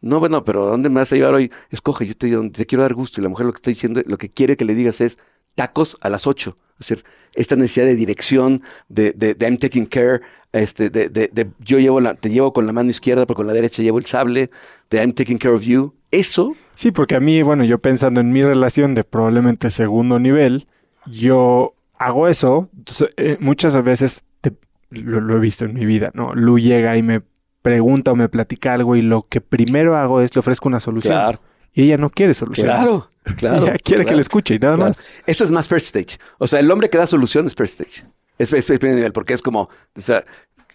No, 0.00 0.18
bueno, 0.18 0.42
pero 0.42 0.68
¿a 0.68 0.70
dónde 0.70 0.88
me 0.88 0.96
vas 0.96 1.12
a 1.12 1.16
llevar 1.16 1.34
hoy? 1.34 1.52
Escoge, 1.70 2.06
yo 2.06 2.16
te, 2.16 2.50
te 2.50 2.66
quiero 2.66 2.82
dar 2.82 2.94
gusto. 2.94 3.20
Y 3.20 3.22
la 3.22 3.28
mujer 3.28 3.46
lo 3.46 3.52
que 3.52 3.58
está 3.58 3.70
diciendo, 3.70 4.00
lo 4.06 4.16
que 4.16 4.30
quiere 4.30 4.56
que 4.56 4.64
le 4.64 4.74
digas 4.74 5.00
es 5.02 5.18
tacos 5.54 5.96
a 6.00 6.08
las 6.08 6.26
ocho. 6.26 6.56
Es 6.78 6.88
decir, 6.88 7.04
esta 7.34 7.56
necesidad 7.56 7.86
de 7.86 7.94
dirección, 7.94 8.62
de, 8.88 9.12
de, 9.12 9.34
de 9.34 9.46
I'm 9.46 9.58
taking 9.58 9.86
care, 9.86 10.20
este, 10.52 10.90
de, 10.90 11.08
de, 11.08 11.50
yo 11.58 11.78
llevo 11.78 12.00
la, 12.00 12.14
te 12.14 12.30
llevo 12.30 12.52
con 12.52 12.66
la 12.66 12.72
mano 12.72 12.90
izquierda, 12.90 13.26
pero 13.26 13.36
con 13.36 13.46
la 13.46 13.52
derecha 13.52 13.82
llevo 13.82 13.98
el 13.98 14.06
sable, 14.06 14.50
de 14.90 14.98
I'm 14.98 15.12
taking 15.12 15.38
care 15.38 15.54
of 15.54 15.62
you. 15.62 15.94
Eso. 16.10 16.54
Sí, 16.74 16.90
porque 16.90 17.14
a 17.14 17.20
mí, 17.20 17.42
bueno, 17.42 17.64
yo 17.64 17.78
pensando 17.78 18.20
en 18.20 18.32
mi 18.32 18.42
relación 18.42 18.94
de 18.94 19.04
probablemente 19.04 19.70
segundo 19.70 20.18
nivel, 20.18 20.66
yo 21.06 21.74
hago 21.98 22.26
eso. 22.26 22.68
Eh, 23.16 23.36
muchas 23.40 23.80
veces 23.84 24.24
lo, 24.90 25.20
lo, 25.20 25.36
he 25.36 25.40
visto 25.40 25.64
en 25.64 25.74
mi 25.74 25.86
vida, 25.86 26.10
¿no? 26.14 26.34
Lu 26.34 26.58
llega 26.58 26.96
y 26.96 27.02
me 27.02 27.22
pregunta 27.62 28.12
o 28.12 28.16
me 28.16 28.28
platica 28.28 28.74
algo 28.74 28.96
y 28.96 29.02
lo 29.02 29.22
que 29.22 29.40
primero 29.40 29.96
hago 29.96 30.20
es 30.20 30.34
le 30.34 30.40
ofrezco 30.40 30.68
una 30.68 30.80
solución. 30.80 31.14
Claro. 31.14 31.40
Y 31.72 31.82
ella 31.82 31.96
no 31.96 32.10
quiere 32.10 32.34
solución. 32.34 32.66
Claro, 32.66 33.09
claro. 33.36 33.72
Quiere 33.82 34.04
que 34.04 34.14
le 34.14 34.22
escuche 34.22 34.54
y 34.54 34.58
nada 34.58 34.76
más. 34.76 35.04
Eso 35.26 35.44
es 35.44 35.50
más 35.50 35.68
first 35.68 35.94
stage. 35.94 36.18
O 36.38 36.46
sea, 36.46 36.60
el 36.60 36.70
hombre 36.70 36.90
que 36.90 36.98
da 36.98 37.06
solución 37.06 37.46
es 37.46 37.54
first 37.54 37.80
stage. 37.80 38.06
Es, 38.38 38.52
es, 38.52 38.66
primer 38.66 38.96
nivel, 38.96 39.12
porque 39.12 39.34
es 39.34 39.42
como, 39.42 39.68
o 39.94 40.00
sea, 40.00 40.24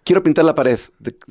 quiero 0.03 0.21
pintar 0.21 0.45
la 0.45 0.53
pared. 0.53 0.79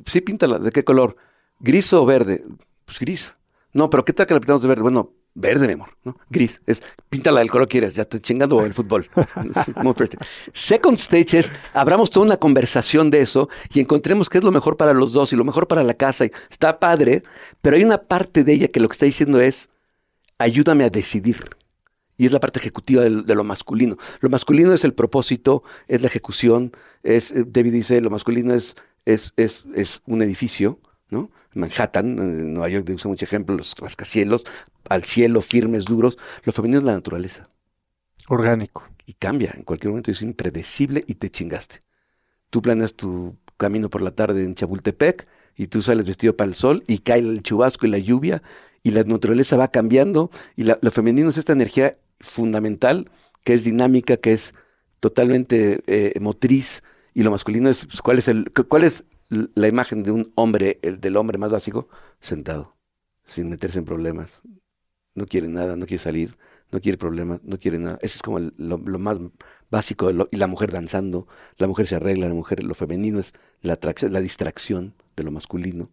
sí, 0.05 0.21
píntala. 0.21 0.59
¿De 0.59 0.71
qué 0.71 0.83
color? 0.83 1.15
¿Gris 1.59 1.93
o 1.93 2.05
verde? 2.05 2.43
Pues 2.83 2.99
gris. 2.99 3.35
No, 3.73 3.89
pero 3.89 4.03
¿qué 4.03 4.13
tal 4.13 4.25
que 4.25 4.33
la 4.33 4.39
pintamos 4.39 4.61
de 4.61 4.67
verde? 4.67 4.81
Bueno, 4.81 5.13
Verde, 5.37 5.67
mi 5.67 5.73
amor, 5.73 5.89
¿no? 6.05 6.15
Gris. 6.29 6.61
Es 6.65 6.81
píntala 7.09 7.39
del 7.41 7.51
color 7.51 7.67
que 7.67 7.73
quieras, 7.73 7.93
ya 7.93 8.03
estoy 8.03 8.21
chingando 8.21 8.63
el 8.63 8.73
fútbol. 8.73 9.09
Second 10.53 10.97
stage 10.97 11.37
es, 11.37 11.53
abramos 11.73 12.09
toda 12.09 12.25
una 12.25 12.37
conversación 12.37 13.11
de 13.11 13.19
eso 13.19 13.49
y 13.73 13.81
encontremos 13.81 14.29
qué 14.29 14.37
es 14.37 14.45
lo 14.45 14.51
mejor 14.53 14.77
para 14.77 14.93
los 14.93 15.11
dos 15.11 15.33
y 15.33 15.35
lo 15.35 15.43
mejor 15.43 15.67
para 15.67 15.83
la 15.83 15.93
casa. 15.93 16.23
Y 16.23 16.31
está 16.49 16.79
padre, 16.79 17.21
pero 17.61 17.75
hay 17.75 17.83
una 17.83 17.97
parte 17.97 18.45
de 18.45 18.53
ella 18.53 18.69
que 18.69 18.79
lo 18.79 18.87
que 18.87 18.93
está 18.93 19.05
diciendo 19.05 19.41
es, 19.41 19.69
ayúdame 20.37 20.83
a 20.83 20.89
decidir. 20.89 21.55
Y 22.17 22.25
es 22.25 22.31
la 22.31 22.39
parte 22.39 22.59
ejecutiva 22.59 23.03
de, 23.03 23.09
lo 23.09 23.43
masculino. 23.43 23.97
Lo 24.21 24.29
masculino 24.29 24.73
es 24.73 24.83
el 24.83 24.93
propósito, 24.93 25.63
es 25.87 26.01
la 26.01 26.07
ejecución. 26.07 26.71
Es, 27.03 27.31
eh, 27.31 27.43
David 27.45 27.73
dice, 27.73 27.99
lo 27.99 28.09
masculino 28.09 28.53
es, 28.53 28.75
es, 29.05 29.33
es, 29.35 29.65
es 29.75 30.01
un 30.05 30.21
edificio, 30.21 30.79
¿no? 31.09 31.29
Manhattan, 31.53 32.19
en 32.19 32.53
Nueva 32.53 32.69
York 32.69 32.89
usa 32.93 33.09
mucho 33.09 33.25
ejemplo, 33.25 33.55
los 33.55 33.75
rascacielos, 33.75 34.43
al 34.89 35.03
cielo, 35.03 35.41
firmes, 35.41 35.85
duros. 35.85 36.17
Lo 36.43 36.51
femenino 36.51 36.79
es 36.79 36.85
la 36.85 36.93
naturaleza. 36.93 37.47
Orgánico. 38.27 38.83
Y 39.05 39.13
cambia, 39.13 39.53
en 39.55 39.63
cualquier 39.63 39.89
momento 39.89 40.11
es 40.11 40.21
impredecible 40.21 41.03
y 41.07 41.15
te 41.15 41.29
chingaste. 41.29 41.79
Tú 42.49 42.61
planeas 42.61 42.93
tu 42.93 43.37
camino 43.57 43.89
por 43.89 44.01
la 44.01 44.11
tarde 44.11 44.43
en 44.43 44.55
Chapultepec 44.55 45.27
y 45.55 45.67
tú 45.67 45.81
sales 45.81 46.05
vestido 46.05 46.35
para 46.35 46.49
el 46.49 46.55
sol 46.55 46.83
y 46.87 46.99
cae 46.99 47.19
el 47.19 47.41
chubasco 47.41 47.85
y 47.85 47.89
la 47.89 47.97
lluvia 47.97 48.41
y 48.83 48.91
la 48.91 49.03
naturaleza 49.03 49.57
va 49.57 49.69
cambiando 49.69 50.29
y 50.55 50.63
lo 50.63 50.91
femenino 50.91 51.29
es 51.29 51.37
esta 51.37 51.53
energía 51.53 51.97
fundamental 52.19 53.09
que 53.43 53.53
es 53.53 53.63
dinámica, 53.63 54.17
que 54.17 54.33
es 54.33 54.53
totalmente 54.99 55.81
eh, 55.87 56.19
motriz 56.19 56.83
y 57.13 57.23
lo 57.23 57.31
masculino 57.31 57.69
es 57.69 57.85
pues, 57.85 58.01
cuál 58.01 58.19
es 58.19 58.27
el 58.27 58.51
cuál 58.51 58.83
es 58.83 59.05
la 59.29 59.67
imagen 59.67 60.03
de 60.03 60.11
un 60.11 60.31
hombre, 60.35 60.79
el 60.81 60.99
del 60.99 61.17
hombre 61.17 61.37
más 61.37 61.51
básico, 61.51 61.89
sentado, 62.19 62.75
sin 63.25 63.49
meterse 63.49 63.79
en 63.79 63.85
problemas, 63.85 64.41
no 65.15 65.25
quiere 65.25 65.47
nada, 65.47 65.75
no 65.75 65.85
quiere 65.85 66.03
salir, 66.03 66.37
no 66.71 66.81
quiere 66.81 66.97
problemas, 66.97 67.41
no 67.43 67.59
quiere 67.59 67.79
nada. 67.79 67.97
Eso 68.01 68.17
es 68.17 68.21
como 68.21 68.39
lo, 68.39 68.77
más 68.77 69.17
básico. 69.69 70.09
y 70.31 70.37
la 70.37 70.47
mujer 70.47 70.71
danzando, 70.71 71.27
la 71.57 71.67
mujer 71.67 71.87
se 71.87 71.95
arregla, 71.95 72.27
la 72.27 72.33
mujer, 72.33 72.63
lo 72.63 72.73
femenino 72.73 73.19
es 73.19 73.33
la 73.61 73.73
atracción, 73.73 74.13
la 74.13 74.21
distracción 74.21 74.93
de 75.15 75.23
lo 75.23 75.31
masculino. 75.31 75.91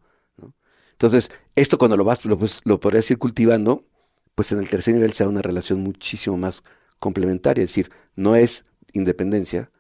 Entonces, 0.93 1.31
esto 1.57 1.79
cuando 1.79 1.97
lo 1.97 2.05
vas, 2.05 2.20
pues, 2.39 2.61
lo 2.64 2.79
podrías 2.79 3.11
ir 3.11 3.18
cultivando, 3.18 3.85
pues 4.35 4.53
en 4.53 4.59
el 4.59 4.68
tercer 4.68 4.95
nivel 4.95 5.12
se 5.12 5.25
da 5.25 5.31
una 5.31 5.43
relación 5.43 5.81
muchísimo 5.81 6.37
más 6.37 6.62
complementaria. 6.99 7.64
Es 7.64 7.70
decir, 7.70 7.91
no 8.14 8.37
es 8.37 8.64
independencia, 8.93 9.70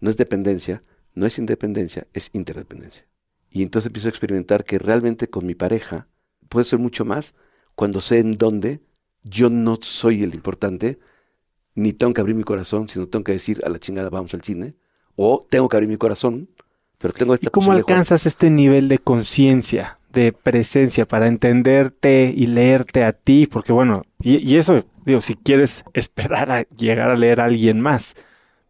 no 0.00 0.10
es 0.10 0.16
dependencia, 0.16 0.82
no 1.14 1.26
es 1.26 1.38
independencia, 1.38 2.06
es 2.12 2.30
interdependencia. 2.32 3.06
Y 3.50 3.62
entonces 3.62 3.86
empiezo 3.86 4.08
a 4.08 4.10
experimentar 4.10 4.64
que 4.64 4.78
realmente 4.78 5.28
con 5.28 5.46
mi 5.46 5.54
pareja 5.54 6.08
puede 6.48 6.64
ser 6.64 6.78
mucho 6.78 7.04
más 7.04 7.34
cuando 7.74 8.00
sé 8.00 8.18
en 8.18 8.36
dónde 8.36 8.80
yo 9.24 9.50
no 9.50 9.76
soy 9.80 10.22
el 10.22 10.34
importante, 10.34 10.98
ni 11.74 11.92
tengo 11.92 12.12
que 12.12 12.20
abrir 12.20 12.36
mi 12.36 12.44
corazón, 12.44 12.88
sino 12.88 13.08
tengo 13.08 13.24
que 13.24 13.32
decir 13.32 13.62
a 13.64 13.68
la 13.68 13.78
chingada 13.78 14.10
vamos 14.10 14.34
al 14.34 14.42
cine, 14.42 14.74
o 15.16 15.46
tengo 15.48 15.68
que 15.68 15.76
abrir 15.76 15.88
mi 15.88 15.96
corazón, 15.96 16.48
pero 16.98 17.12
tengo 17.14 17.34
esta 17.34 17.48
¿Y 17.48 17.50
cómo 17.50 17.72
alcanzas 17.72 18.26
este 18.26 18.50
nivel 18.50 18.88
de 18.88 18.98
conciencia, 18.98 19.98
de 20.10 20.32
presencia 20.32 21.06
para 21.06 21.26
entenderte 21.26 22.32
y 22.34 22.46
leerte 22.46 23.04
a 23.04 23.12
ti? 23.12 23.46
Porque 23.46 23.72
bueno, 23.72 24.02
y, 24.20 24.56
eso, 24.56 24.84
digo, 25.04 25.20
si 25.20 25.34
quieres 25.34 25.84
esperar 25.94 26.50
a 26.50 26.62
llegar 26.62 27.10
a 27.10 27.16
leer 27.16 27.40
a 27.40 27.44
alguien 27.44 27.80
más, 27.80 28.14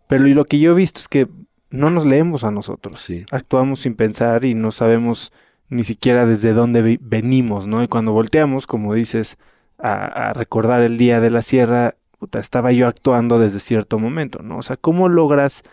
pero 0.09 0.25
lo 0.25 0.45
que 0.45 0.59
yo 0.59 0.73
he 0.73 0.75
visto 0.75 1.01
es 1.01 1.09
que 1.09 1.29
no 1.71 1.91
nos 1.91 2.07
leemos 2.07 2.45
a 2.45 2.51
nosotros, 2.51 3.01
sí. 3.01 3.25
actuamos 3.31 3.81
sin 3.81 3.95
pensar 3.95 4.45
y 4.45 4.55
no 4.55 4.71
sabemos 4.71 5.33
ni 5.71 5.85
siquiera 5.85 6.27
desde 6.27 6.53
dónde 6.53 6.99
venimos, 7.01 7.67
¿no? 7.67 7.83
Y 7.83 7.89
cuando 7.89 8.13
volteamos, 8.13 8.67
como 8.67 8.93
dices, 8.93 9.39
a, 9.83 10.33
recordar 10.33 10.83
el 10.83 10.97
día 10.97 11.21
de 11.21 11.31
la 11.31 11.43
sierra, 11.43 11.97
puta, 12.19 12.39
estaba 12.39 12.73
yo 12.73 12.87
actuando 12.87 13.39
desde 13.39 13.59
cierto 13.59 13.99
momento, 13.99 14.41
¿no? 14.43 14.59
O 14.59 14.63
sea, 14.63 14.77
¿cómo 14.77 15.09
logras 15.09 15.65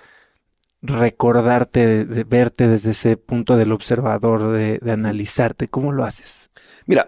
recordarte, 0.82 2.06
de, 2.06 2.24
verte 2.24 2.68
desde 2.68 2.92
ese 2.92 3.18
punto 3.18 3.56
del 3.56 3.72
observador, 3.72 4.52
de, 4.52 4.80
analizarte? 4.92 5.68
¿Cómo 5.68 5.92
lo 5.92 6.06
haces? 6.06 6.50
Mira, 6.88 7.08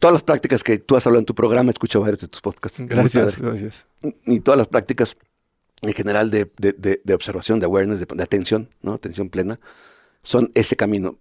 todas 0.00 0.12
las 0.12 0.24
prácticas 0.24 0.64
que 0.64 0.78
tú 0.78 0.96
has 0.96 1.06
hablado 1.06 1.20
en 1.20 1.26
tu 1.26 1.34
programa, 1.34 1.70
escucho 1.70 2.00
varios 2.00 2.20
de 2.20 2.28
tus 2.28 2.40
podcasts. 2.40 2.80
Gracias, 2.80 3.38
gracias. 3.38 3.86
Y 4.26 4.40
todas 4.40 4.58
las 4.58 4.68
prácticas 4.68 5.16
en 5.82 5.94
general 5.94 6.30
de, 6.30 6.50
de 6.56 7.14
observación, 7.14 7.60
de 7.60 7.66
awareness, 7.66 8.00
de, 8.00 8.22
atención, 8.22 8.70
¿no? 8.82 8.94
Atención 8.94 9.28
plena, 9.28 9.60
son 10.24 10.50
ese 10.54 10.74
camino. 10.74 11.16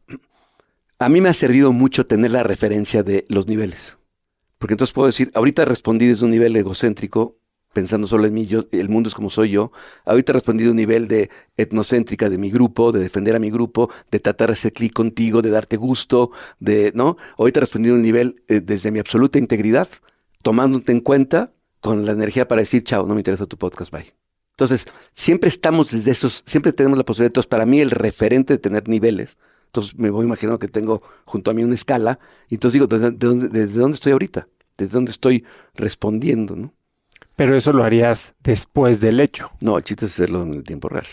A 0.98 1.10
mí 1.10 1.22
me 1.22 1.30
ha 1.30 1.34
servido 1.34 1.72
mucho 1.72 2.06
tener 2.06 2.32
la 2.32 2.44
referencia 2.44 3.04
de 3.04 3.26
los 3.28 3.48
niveles. 3.48 3.98
Porque 4.62 4.76
entonces 4.76 4.93
puedo 4.93 5.07
decir, 5.07 5.32
ahorita 5.34 5.66
respondí 5.66 6.05
desde 6.05 6.24
un 6.24 6.30
nivel 6.30 6.55
egocéntrico, 6.55 7.39
pensando 7.74 8.05
solo 8.05 8.26
en 8.26 8.34
mí, 8.36 8.45
yo, 8.45 8.66
el 8.72 8.89
mundo 8.89 9.09
es 9.09 9.16
como 9.16 9.32
soy 9.32 9.49
yo. 9.49 9.72
Ahorita 10.05 10.34
respondí 10.34 10.66
de 10.66 10.70
un 10.70 10.76
nivel 10.76 11.07
de 11.07 11.32
etnocéntrica 11.57 12.30
de 12.30 12.38
mi 12.38 12.51
grupo, 12.51 12.91
de 12.91 12.99
defender 12.99 13.36
a 13.36 13.39
mi 13.39 13.49
grupo, 13.49 13.89
de 14.12 14.20
tratar 14.20 14.51
hacer 14.51 14.72
clic 14.72 14.93
contigo, 14.93 15.41
de 15.41 15.49
darte 15.49 15.78
gusto, 15.78 16.30
de, 16.59 16.91
¿no? 16.93 17.18
Ahorita 17.39 17.59
respondí 17.59 17.89
de 17.89 17.95
un 17.95 18.03
nivel 18.03 18.43
eh, 18.49 18.62
desde 18.62 18.91
mi 18.91 18.99
absoluta 18.99 19.39
integridad, 19.39 19.88
tomándote 20.43 20.91
en 20.91 20.99
cuenta 20.99 21.53
con 21.80 22.05
la 22.05 22.12
energía 22.12 22.47
para 22.47 22.62
decir, 22.62 22.84
chao, 22.84 23.07
no 23.07 23.16
me 23.16 23.22
interesa 23.22 23.47
tu 23.47 23.57
podcast, 23.57 23.91
bye. 23.91 24.14
Entonces, 24.51 24.86
siempre 25.12 25.47
estamos 25.47 25.89
desde 25.89 26.12
esos, 26.12 26.43
siempre 26.45 26.72
tenemos 26.72 26.99
la 26.99 27.03
posibilidad, 27.03 27.32
entonces 27.32 27.49
para 27.49 27.66
mí 27.66 27.80
el 27.80 27.89
referente 27.89 28.53
de 28.53 28.59
tener 28.59 28.88
niveles 28.88 29.39
entonces 29.72 29.98
me 29.98 30.10
voy 30.10 30.26
imaginando 30.26 30.60
que 30.60 30.68
tengo 30.68 31.02
junto 31.24 31.50
a 31.50 31.54
mí 31.54 31.64
una 31.64 31.76
escala. 31.76 32.20
Y 32.50 32.56
entonces 32.56 32.74
digo, 32.74 32.88
¿desde, 32.88 33.12
dónde, 33.12 33.48
desde 33.48 33.80
dónde 33.80 33.96
estoy 33.96 34.12
ahorita? 34.12 34.50
¿Desde 34.78 34.92
dónde 34.92 35.12
estoy 35.12 35.46
respondiendo? 35.76 36.58
¿no? 36.58 36.74
Pero 37.38 37.56
eso 37.56 37.72
lo 37.72 37.86
harías 37.86 38.36
después 38.44 39.00
del 39.00 39.22
hecho. 39.22 39.50
No, 39.62 39.78
el 39.78 39.86
chiste 39.86 40.08
es 40.08 40.12
hacerlo 40.12 40.44
en 40.44 40.56
el 40.56 40.64
tiempo 40.64 40.90
real. 40.90 41.06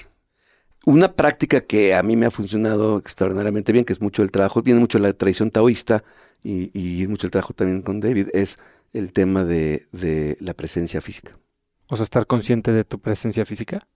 Una 0.87 1.13
práctica 1.13 1.61
que 1.61 1.95
a 1.95 2.03
mí 2.03 2.17
me 2.17 2.27
ha 2.27 2.33
funcionado 2.33 2.99
extraordinariamente 2.99 3.73
bien, 3.73 3.85
que 3.85 3.93
es 3.93 4.01
mucho 4.01 4.23
el 4.23 4.33
trabajo, 4.33 4.63
viene 4.63 4.81
mucho 4.81 4.99
de 4.99 5.07
la 5.07 5.13
tradición 5.13 5.53
taoísta 5.53 6.03
y, 6.43 6.71
y 6.75 7.07
mucho 7.07 7.29
el 7.29 7.31
trabajo 7.31 7.53
también 7.53 7.83
con 7.83 8.01
David, 8.01 8.29
es 8.33 8.59
el 8.93 9.13
tema 9.13 9.45
de, 9.45 9.87
de 9.93 10.37
la 10.41 10.55
presencia 10.55 11.01
física. 11.01 11.33
O 11.89 11.97
sea, 11.97 12.03
estar 12.03 12.27
consciente 12.27 12.73
de 12.73 12.85
tu 12.85 12.99
presencia 12.99 13.45
física. 13.45 13.87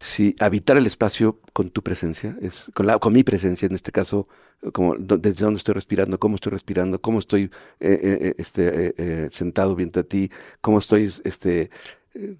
Sí, 0.00 0.36
habitar 0.38 0.76
el 0.76 0.86
espacio 0.86 1.40
con 1.52 1.70
tu 1.70 1.82
presencia, 1.82 2.36
es, 2.40 2.66
con, 2.72 2.86
la, 2.86 3.00
con 3.00 3.12
mi 3.12 3.24
presencia, 3.24 3.66
en 3.66 3.74
este 3.74 3.90
caso, 3.90 4.28
como 4.72 4.94
desde 4.94 5.44
dónde 5.44 5.58
estoy 5.58 5.74
respirando, 5.74 6.18
cómo 6.18 6.36
estoy 6.36 6.52
respirando, 6.52 7.00
cómo 7.00 7.18
estoy 7.18 7.50
eh, 7.80 8.00
eh, 8.02 8.18
eh, 8.20 8.34
este, 8.38 9.28
sentado 9.32 9.74
viendo 9.74 9.98
a 9.98 10.04
ti, 10.04 10.30
cómo 10.60 10.78
estoy 10.78 11.12
este, 11.24 11.70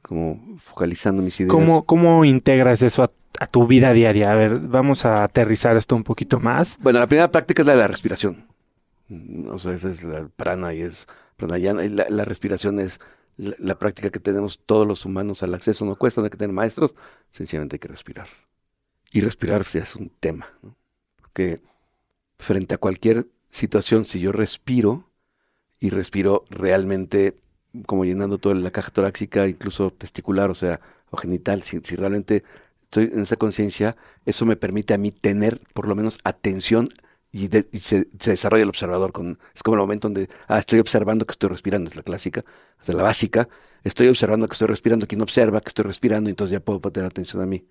como 0.03 0.57
focalizando 0.59 1.21
mis 1.21 1.41
ideas. 1.41 1.51
¿Cómo, 1.51 1.85
cómo 1.85 2.25
integras 2.25 2.83
eso 2.83 3.03
a, 3.03 3.47
tu 3.47 3.67
vida 3.67 3.93
diaria? 3.93 4.31
A 4.31 4.35
ver, 4.37 4.61
vamos 4.61 5.05
a 5.05 5.25
aterrizar 5.25 5.77
esto 5.77 5.97
un 5.97 6.05
poquito 6.05 6.39
más. 6.39 6.79
Bueno, 6.81 7.01
la 7.01 7.09
primera 7.09 7.33
práctica 7.33 7.63
es 7.63 7.67
la 7.67 7.73
de 7.73 7.81
la 7.81 7.89
respiración. 7.89 8.47
O 9.51 9.59
sea, 9.59 9.73
esa 9.73 9.91
es 9.91 10.05
la 10.05 10.29
prana 10.29 10.75
y 10.75 10.83
es 10.83 11.09
pranayana. 11.37 11.85
Y 11.85 11.89
la 11.89 12.25
respiración 12.25 12.79
es 12.79 13.01
la, 13.39 13.79
práctica 13.79 14.11
que 14.11 14.21
tenemos 14.21 14.61
todos 14.67 14.87
los 14.87 15.05
humanos 15.05 15.43
al 15.43 15.55
acceso 15.55 15.85
no 15.85 15.97
cuesta, 15.97 16.21
no 16.21 16.27
hay 16.27 16.31
que 16.31 16.37
tener 16.37 16.53
maestros, 16.53 16.95
sencillamente 17.31 17.77
hay 17.77 17.81
que 17.81 17.89
respirar. 17.89 18.29
Y 19.11 19.21
respirar 19.21 19.65
ya 19.65 19.81
es 19.81 19.97
un 19.97 20.11
tema, 20.11 20.47
porque 21.17 21.61
frente 22.39 22.75
a 22.75 22.79
cualquier 22.79 23.29
situación, 23.51 24.05
si 24.05 24.21
yo 24.21 24.33
respiro 24.33 25.11
y 25.81 25.91
respiro 25.91 26.45
realmente 26.51 27.37
como 27.87 28.05
llenando 28.05 28.39
toda 28.39 28.55
la 28.55 28.71
caja 28.71 28.91
torácica, 28.91 29.47
incluso 29.47 29.93
testicular, 29.93 30.51
o 30.51 30.55
sea, 30.55 30.81
o 31.11 31.17
genital, 31.17 31.63
si, 31.63 31.81
si 31.81 31.97
realmente 31.97 32.43
estoy 32.83 33.05
en 33.05 33.21
esa 33.21 33.37
conciencia, 33.37 33.97
eso 34.27 34.47
me 34.47 34.57
permite 34.57 34.95
a 34.95 34.99
mí 34.99 35.13
tener 35.13 35.61
por 35.75 35.87
lo 35.87 35.95
menos 35.95 36.19
atención 36.25 36.89
y, 37.31 37.49
se, 37.79 38.09
desarrolla 38.13 38.63
el 38.63 38.69
observador. 38.69 39.13
Con, 39.13 39.39
es 39.55 39.63
como 39.63 39.77
el 39.77 39.81
momento 39.81 40.09
donde, 40.09 40.29
ah, 40.47 40.59
estoy 40.59 40.79
observando 40.79 41.27
que 41.27 41.33
estoy 41.33 41.51
respirando, 41.51 41.91
es 41.91 41.97
la 41.97 42.03
clásica, 42.03 42.45
es 42.81 42.89
la 42.89 43.03
básica. 43.03 43.49
Estoy 43.85 44.09
observando 44.09 44.49
que 44.49 44.55
estoy 44.55 44.69
respirando, 44.69 45.07
quien 45.07 45.21
observa 45.21 45.61
que 45.61 45.69
estoy 45.69 45.85
respirando, 45.85 46.31
entonces 46.31 46.53
ya 46.53 46.61
puedo 46.61 46.81
tener 46.81 47.07
atención 47.07 47.43
a 47.43 47.47
mí. 47.47 47.67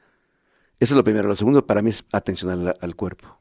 Eso 0.80 0.94
es 0.94 0.98
lo 0.98 1.04
primero. 1.04 1.28
Lo 1.28 1.36
segundo 1.36 1.66
para 1.66 1.82
mí 1.82 1.90
es 1.90 2.06
atención 2.12 2.74
al, 2.80 2.96
cuerpo. 2.96 3.40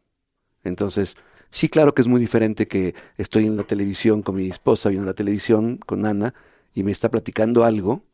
Entonces, 0.64 1.14
sí, 1.50 1.68
claro 1.68 1.94
que 1.94 2.02
es 2.02 2.08
muy 2.08 2.20
diferente 2.20 2.66
que 2.66 2.94
estoy 3.18 3.46
en 3.46 3.56
la 3.56 3.64
televisión 3.64 4.22
con 4.22 4.36
mi 4.36 4.48
esposa, 4.48 4.88
viendo 4.88 5.06
la 5.06 5.14
televisión 5.14 5.78
con 5.78 6.06
Ana, 6.06 6.34
y 6.74 6.82
me 6.82 6.92
está 6.92 7.10
platicando 7.10 7.64
algo, 7.64 8.04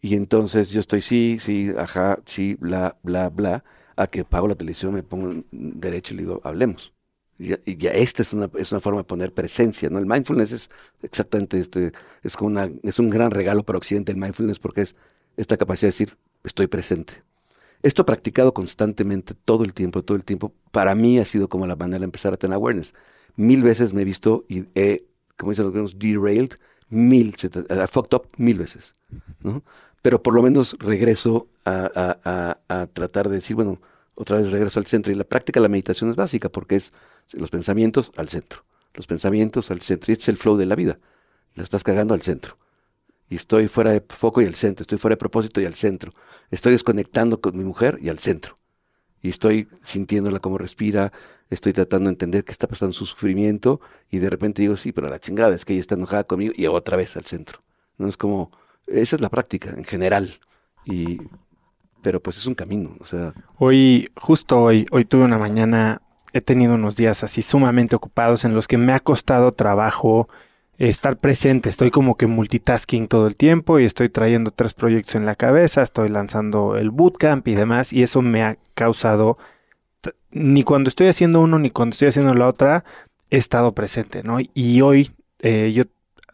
y 0.00 0.14
entonces 0.14 0.70
yo 0.70 0.80
estoy 0.80 1.00
sí, 1.02 1.38
sí, 1.40 1.70
ajá, 1.76 2.20
sí, 2.24 2.54
bla, 2.60 2.96
bla, 3.02 3.28
bla, 3.30 3.64
a 3.96 4.06
que 4.06 4.24
pago 4.24 4.48
la 4.48 4.54
televisión, 4.54 4.94
me 4.94 5.02
pongo 5.02 5.44
derecho 5.50 6.14
y 6.14 6.18
le 6.18 6.22
digo, 6.22 6.40
hablemos. 6.44 6.92
Y 7.38 7.76
ya, 7.76 7.90
esta 7.90 8.22
es 8.22 8.32
una, 8.32 8.50
es 8.58 8.72
una 8.72 8.80
forma 8.80 8.98
de 9.00 9.04
poner 9.04 9.32
presencia, 9.32 9.88
¿no? 9.88 9.98
El 9.98 10.06
mindfulness 10.06 10.52
es 10.52 10.70
exactamente 11.02 11.60
este, 11.60 11.92
es 12.22 12.36
como 12.36 12.48
una, 12.48 12.68
es 12.82 12.98
un 12.98 13.10
gran 13.10 13.30
regalo 13.30 13.62
para 13.62 13.78
Occidente 13.78 14.10
el 14.10 14.18
mindfulness 14.18 14.58
porque 14.58 14.82
es 14.82 14.96
esta 15.36 15.56
capacidad 15.56 15.82
de 15.82 15.92
decir, 15.92 16.16
estoy 16.42 16.66
presente. 16.66 17.22
Esto 17.82 18.04
practicado 18.04 18.52
constantemente, 18.52 19.34
todo 19.34 19.62
el 19.62 19.72
tiempo, 19.72 20.02
todo 20.02 20.16
el 20.16 20.24
tiempo, 20.24 20.52
para 20.72 20.96
mí 20.96 21.20
ha 21.20 21.24
sido 21.24 21.48
como 21.48 21.64
la 21.68 21.76
manera 21.76 22.00
de 22.00 22.06
empezar 22.06 22.32
a 22.34 22.36
tener 22.36 22.56
awareness. 22.56 22.92
Mil 23.36 23.62
veces 23.62 23.92
me 23.92 24.02
he 24.02 24.04
visto 24.04 24.44
y 24.48 24.64
he, 24.74 25.04
como 25.36 25.52
dicen 25.52 25.64
los 25.64 25.72
gringos, 25.72 25.96
derailed, 25.96 26.54
mil, 26.88 27.34
fucked 27.36 28.14
up 28.16 28.26
mil 28.36 28.58
veces, 28.58 28.94
¿no? 29.44 29.62
Pero 30.02 30.22
por 30.22 30.34
lo 30.34 30.42
menos 30.42 30.76
regreso 30.80 31.46
a, 31.64 32.18
a, 32.24 32.58
a 32.68 32.86
tratar 32.88 33.28
de 33.28 33.36
decir, 33.36 33.54
bueno, 33.54 33.80
otra 34.18 34.38
vez 34.38 34.50
regreso 34.50 34.80
al 34.80 34.86
centro. 34.86 35.12
Y 35.12 35.14
la 35.14 35.24
práctica 35.24 35.60
de 35.60 35.62
la 35.62 35.68
meditación 35.68 36.10
es 36.10 36.16
básica 36.16 36.48
porque 36.48 36.76
es 36.76 36.92
los 37.32 37.50
pensamientos 37.50 38.12
al 38.16 38.28
centro. 38.28 38.64
Los 38.94 39.06
pensamientos 39.06 39.70
al 39.70 39.80
centro. 39.80 40.10
Y 40.10 40.14
este 40.14 40.24
es 40.24 40.28
el 40.28 40.36
flow 40.36 40.56
de 40.56 40.66
la 40.66 40.74
vida. 40.74 40.98
La 41.54 41.62
estás 41.62 41.84
cagando 41.84 42.14
al 42.14 42.22
centro. 42.22 42.58
Y 43.30 43.36
estoy 43.36 43.68
fuera 43.68 43.92
de 43.92 44.02
foco 44.08 44.42
y 44.42 44.46
al 44.46 44.54
centro. 44.54 44.82
Estoy 44.82 44.98
fuera 44.98 45.12
de 45.12 45.18
propósito 45.18 45.60
y 45.60 45.66
al 45.66 45.74
centro. 45.74 46.12
Estoy 46.50 46.72
desconectando 46.72 47.40
con 47.40 47.56
mi 47.56 47.62
mujer 47.62 47.98
y 48.02 48.08
al 48.08 48.18
centro. 48.18 48.56
Y 49.22 49.30
estoy 49.30 49.68
sintiéndola 49.84 50.40
como 50.40 50.58
respira. 50.58 51.12
Estoy 51.48 51.72
tratando 51.72 52.08
de 52.08 52.14
entender 52.14 52.44
qué 52.44 52.50
está 52.50 52.66
pasando 52.66 52.92
su 52.92 53.06
sufrimiento. 53.06 53.80
Y 54.10 54.18
de 54.18 54.30
repente 54.30 54.62
digo, 54.62 54.76
sí, 54.76 54.90
pero 54.90 55.08
la 55.08 55.20
chingada 55.20 55.54
es 55.54 55.64
que 55.64 55.74
ella 55.74 55.80
está 55.80 55.94
enojada 55.94 56.24
conmigo 56.24 56.52
y 56.56 56.66
otra 56.66 56.96
vez 56.96 57.16
al 57.16 57.24
centro. 57.24 57.60
No 57.98 58.08
es 58.08 58.16
como, 58.16 58.50
esa 58.88 59.14
es 59.14 59.22
la 59.22 59.28
práctica 59.28 59.70
en 59.70 59.84
general. 59.84 60.40
Y 60.84 61.20
pero 62.02 62.20
pues 62.20 62.38
es 62.38 62.46
un 62.46 62.54
camino, 62.54 62.96
o 63.00 63.04
sea. 63.04 63.34
Hoy, 63.56 64.08
justo 64.16 64.62
hoy, 64.62 64.86
hoy 64.90 65.04
tuve 65.04 65.24
una 65.24 65.38
mañana, 65.38 66.02
he 66.32 66.40
tenido 66.40 66.74
unos 66.74 66.96
días 66.96 67.24
así 67.24 67.42
sumamente 67.42 67.96
ocupados 67.96 68.44
en 68.44 68.54
los 68.54 68.68
que 68.68 68.78
me 68.78 68.92
ha 68.92 69.00
costado 69.00 69.52
trabajo 69.52 70.28
estar 70.78 71.16
presente, 71.16 71.68
estoy 71.68 71.90
como 71.90 72.16
que 72.16 72.28
multitasking 72.28 73.08
todo 73.08 73.26
el 73.26 73.34
tiempo 73.34 73.80
y 73.80 73.84
estoy 73.84 74.08
trayendo 74.08 74.52
tres 74.52 74.74
proyectos 74.74 75.16
en 75.16 75.26
la 75.26 75.34
cabeza, 75.34 75.82
estoy 75.82 76.08
lanzando 76.08 76.76
el 76.76 76.90
bootcamp 76.90 77.46
y 77.48 77.56
demás, 77.56 77.92
y 77.92 78.04
eso 78.04 78.22
me 78.22 78.44
ha 78.44 78.58
causado, 78.74 79.38
ni 80.30 80.62
cuando 80.62 80.88
estoy 80.88 81.08
haciendo 81.08 81.40
uno 81.40 81.58
ni 81.58 81.70
cuando 81.70 81.94
estoy 81.94 82.08
haciendo 82.08 82.32
la 82.34 82.46
otra, 82.46 82.84
he 83.28 83.38
estado 83.38 83.72
presente, 83.72 84.22
¿no? 84.22 84.38
Y 84.54 84.80
hoy, 84.80 85.10
eh, 85.40 85.72
yo 85.74 85.84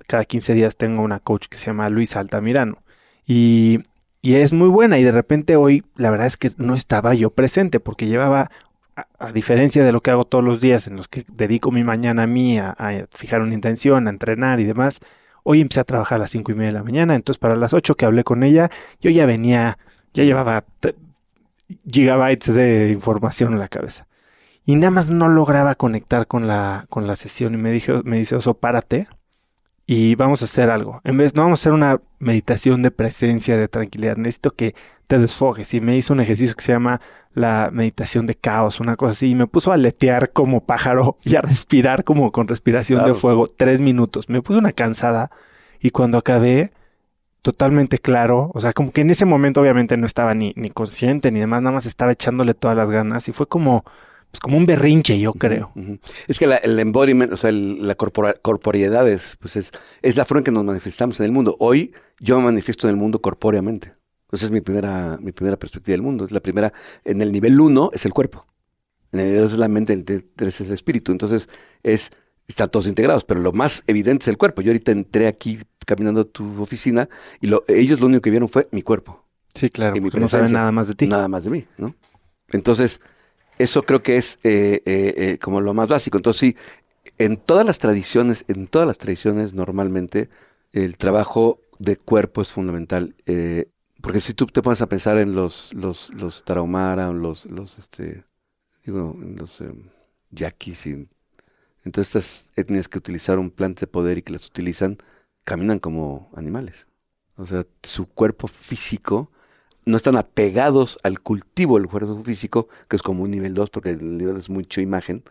cada 0.07 0.27
15 0.27 0.53
días 0.53 0.77
tengo 0.77 1.03
una 1.03 1.21
coach 1.21 1.47
que 1.47 1.57
se 1.57 1.67
llama 1.67 1.89
Luis 1.89 2.15
Altamirano, 2.15 2.83
y 3.27 3.81
y 4.25 4.37
es 4.37 4.55
muy 4.55 4.69
buena 4.69 4.99
y 4.99 5.05
de 5.05 5.11
repente 5.11 5.55
hoy 5.57 5.85
la 5.97 6.09
verdad 6.09 6.27
es 6.27 6.39
que 6.39 6.51
no 6.57 6.75
estaba 6.75 7.13
yo 7.13 7.29
presente 7.29 7.79
porque 7.79 8.07
llevaba, 8.07 8.51
a, 8.97 9.33
diferencia 9.33 9.85
de 9.85 9.93
lo 9.93 10.01
que 10.01 10.13
hago 10.13 10.25
todos 10.25 10.43
los 10.43 10.63
días 10.63 10.87
en 10.87 10.97
los 10.97 11.09
que 11.09 11.27
dedico 11.31 11.71
mi 11.71 11.85
mañana 11.85 12.23
a 12.23 12.27
mí 12.27 12.59
a, 12.59 12.75
fijar 13.11 13.43
una 13.43 13.53
intención, 13.53 14.07
a 14.07 14.11
entrenar 14.11 14.61
y 14.61 14.65
demás, 14.65 15.01
hoy 15.43 15.61
empecé 15.61 15.81
a 15.81 15.85
trabajar 15.85 16.17
a 16.17 16.21
las 16.21 16.31
cinco 16.31 16.53
y 16.53 16.55
media 16.55 16.69
de 16.69 16.79
la 16.79 16.83
mañana, 16.83 17.15
entonces 17.15 17.39
para 17.39 17.55
las 17.55 17.75
ocho 17.75 17.97
que 17.97 18.07
hablé 18.07 18.25
con 18.25 18.45
ella, 18.45 18.71
yo 18.99 19.11
ya 19.11 19.27
venía, 19.27 19.77
ya 20.15 20.25
llevaba 20.25 20.65
gigabytes 21.87 22.55
de 22.55 22.93
información 22.93 23.53
en 23.53 23.59
la 23.59 23.69
cabeza. 23.69 24.07
Y 24.65 24.77
nada 24.77 24.91
más 24.91 25.11
no 25.11 25.29
lograba 25.29 25.75
conectar 25.75 26.27
con 26.27 26.47
la, 26.47 26.87
con 26.89 27.07
la 27.07 27.17
sesión 27.17 27.53
y 27.53 27.59
me, 27.59 27.71
dijo, 27.73 28.01
me 28.05 28.17
dice, 28.17 28.37
Oso, 28.37 28.55
párate, 28.55 29.07
y 29.87 30.15
vamos 30.15 30.41
a 30.43 30.47
hacer 30.47 30.71
algo. 30.71 31.01
En 31.05 31.19
vez, 31.19 31.35
no 31.35 31.43
vamos 31.43 31.61
a 31.61 31.63
hacer 31.63 31.73
una 31.73 32.01
meditación 32.19 32.83
de 32.83 32.91
presencia, 32.91 33.57
de 33.57 33.69
tranquilidad. 33.69 34.17
Necesito 34.17 34.51
que 34.51 34.75
te 35.07 35.19
desfojes. 35.19 35.75
Y 35.75 35.81
me 35.81 35.97
hizo 35.97 36.15
un 36.15 36.21
ejercicio 36.21 36.57
que 36.57 36.63
se 36.63 36.73
llama 36.73 37.01
la 37.35 37.69
meditación 37.71 38.25
de 38.25 38.35
caos, 38.35 38.81
una 38.81 38.97
cosa 38.97 39.13
así. 39.13 39.29
Y 39.29 39.35
me 39.35 39.47
puso 39.47 39.73
a 39.73 39.77
letear 39.77 40.33
como 40.33 40.65
pájaro 40.65 41.19
y 41.25 41.37
a 41.37 41.43
respirar 41.43 42.05
como 42.05 42.33
con 42.33 42.49
respiración 42.49 43.05
de 43.05 43.15
fuego 43.15 43.47
tres 43.47 43.81
minutos. 43.81 44.29
Me 44.31 44.41
puso 44.41 44.59
una 44.59 44.73
cansada. 44.73 45.31
Y 45.81 45.91
cuando 45.91 46.17
acabé, 46.17 46.73
totalmente 47.43 47.99
claro. 47.99 48.51
O 48.55 48.61
sea, 48.61 48.73
como 48.73 48.91
que 48.91 49.03
en 49.03 49.11
ese 49.11 49.27
momento 49.27 49.61
obviamente 49.61 49.99
no 49.99 50.07
estaba 50.07 50.35
ni, 50.35 50.55
ni 50.57 50.71
consciente 50.71 51.31
ni 51.31 51.41
demás. 51.41 51.61
Nada 51.61 51.75
más 51.75 51.85
estaba 51.85 52.13
echándole 52.13 52.55
todas 52.55 52.77
las 52.77 52.91
ganas. 52.91 53.29
Y 53.29 53.33
fue 53.33 53.47
como 53.47 53.85
pues 54.35 54.41
como 54.41 54.57
un 54.57 54.67
berrinche, 54.67 55.17
yo 55.21 55.33
creo. 55.33 55.73
Es 56.27 56.41
que 56.41 56.47
el 56.47 56.81
embodiment, 56.81 57.33
o 57.33 57.37
sea, 57.37 57.53
la 57.53 57.95
corporeidad 57.95 59.09
es, 59.09 59.37
pues 59.39 59.55
es, 59.55 59.71
es 60.03 60.17
la 60.17 60.25
forma 60.25 60.41
en 60.41 60.45
que 60.45 60.51
nos 60.51 60.65
manifestamos 60.65 61.21
en 61.21 61.27
el 61.27 61.31
mundo. 61.31 61.57
Hoy 61.61 61.95
yo 62.19 62.37
me 62.39 62.47
manifiesto 62.47 62.89
en 62.89 62.95
el 62.95 62.97
mundo 62.97 63.21
corpóreamente. 63.21 63.93
Esa 64.33 64.47
es 64.47 64.51
mi 64.51 64.61
primera, 64.61 65.19
mi 65.21 65.31
primera 65.31 65.57
perspectiva 65.57 65.93
del 65.93 66.03
mundo. 66.03 66.25
Es 66.25 66.33
la 66.33 66.41
primera, 66.41 66.73
en 67.05 67.23
el 67.23 67.31
nivel 67.31 67.61
uno 67.61 67.91
es 67.93 68.07
el 68.07 68.13
cuerpo. 68.13 68.45
En 69.13 69.21
el 69.21 69.27
nivel 69.27 69.43
dos 69.43 69.53
es 69.53 69.59
la 69.61 69.69
mente, 69.69 69.93
en 69.93 70.05
el 70.05 70.25
tres 70.25 70.61
es 70.61 70.67
el 70.67 70.75
espíritu. 70.75 71.13
Entonces, 71.13 71.49
es, 71.85 72.11
están 72.49 72.73
todos 72.73 72.89
integrados, 72.89 73.25
pero 73.25 73.39
lo 73.39 73.53
más 73.53 73.85
evidente 73.87 74.25
es 74.25 74.29
el 74.29 74.37
cuerpo. 74.37 74.63
Yo 74.63 74.73
ahorita 74.73 74.91
entré 74.91 75.29
aquí 75.29 75.61
caminando 75.87 76.23
a 76.23 76.25
tu 76.25 76.61
oficina 76.61 77.09
y 77.41 77.47
lo, 77.47 77.63
ellos 77.69 78.01
lo 78.01 78.07
único 78.07 78.23
que 78.23 78.31
vieron 78.31 78.49
fue 78.49 78.67
mi 78.73 78.83
cuerpo. 78.83 79.25
Sí, 79.55 79.71
claro, 79.71 79.95
porque 80.03 80.19
no 80.19 80.29
saben 80.29 80.51
nada 80.51 80.73
más 80.73 80.89
de 80.89 80.97
ti. 80.97 81.07
Nada 81.07 81.29
más 81.29 81.45
de 81.45 81.51
mí, 81.51 81.65
¿no? 81.79 81.95
Entonces, 82.49 83.01
eso 83.59 83.83
creo 83.83 84.03
que 84.03 84.17
es 84.17 84.39
eh, 84.43 84.83
eh, 84.85 85.15
eh, 85.17 85.39
como 85.39 85.61
lo 85.61 85.75
más 85.75 85.89
básico. 85.89 86.19
Entonces, 86.19 86.41
sí, 86.41 86.57
en 87.19 87.37
todas 87.37 87.65
las 87.65 87.79
tradiciones, 87.79 88.45
en 88.49 88.67
todas 88.67 88.87
las 88.87 88.99
tradiciones, 88.99 89.55
normalmente 89.55 90.29
el 90.73 90.97
trabajo 90.97 91.61
de 91.79 91.97
cuerpo 91.97 92.43
es 92.43 92.51
fundamental. 92.53 93.15
porque 94.01 94.21
si 94.21 94.35
tú 94.35 94.47
te 94.47 94.63
pones 94.63 94.83
a 94.83 94.89
pensar 94.89 95.19
en 95.19 95.35
los, 95.35 95.73
los, 95.73 96.11
los 96.11 96.45
tarahumara, 96.45 97.11
los, 97.13 97.47
los, 97.47 97.79
este, 97.79 98.25
digo, 98.85 99.17
los 99.19 99.63
yaquis, 100.31 100.87
y, 100.87 101.09
entonces 101.85 102.17
estas 102.17 102.51
etnias 102.57 102.89
que 102.89 102.99
utilizar 102.99 103.39
plantas 103.51 103.83
de 103.83 103.87
poder 103.87 104.19
y 104.19 104.23
que 104.23 104.33
las 104.33 104.47
utilizan, 104.47 104.99
caminan 105.45 105.79
como 105.79 106.31
animales. 106.35 106.87
O 107.37 107.47
sea, 107.47 107.67
su 107.83 108.07
cuerpo 108.07 108.47
físico 108.49 109.31
no 109.87 109.97
están 109.97 110.17
apegados 110.17 110.99
al 111.03 111.21
cultivo 111.21 111.79
del 111.79 111.89
cuerpo 111.89 112.23
físico, 112.25 112.69
que 112.89 112.97
es 112.97 113.03
como 113.03 113.23
un 113.23 113.31
nivel 113.31 113.55
2, 113.55 113.71
porque 113.71 113.91
el 113.91 114.19
nivel 114.19 114.37
es 114.37 114.49
mucho 114.49 114.81
imagen, 114.81 115.23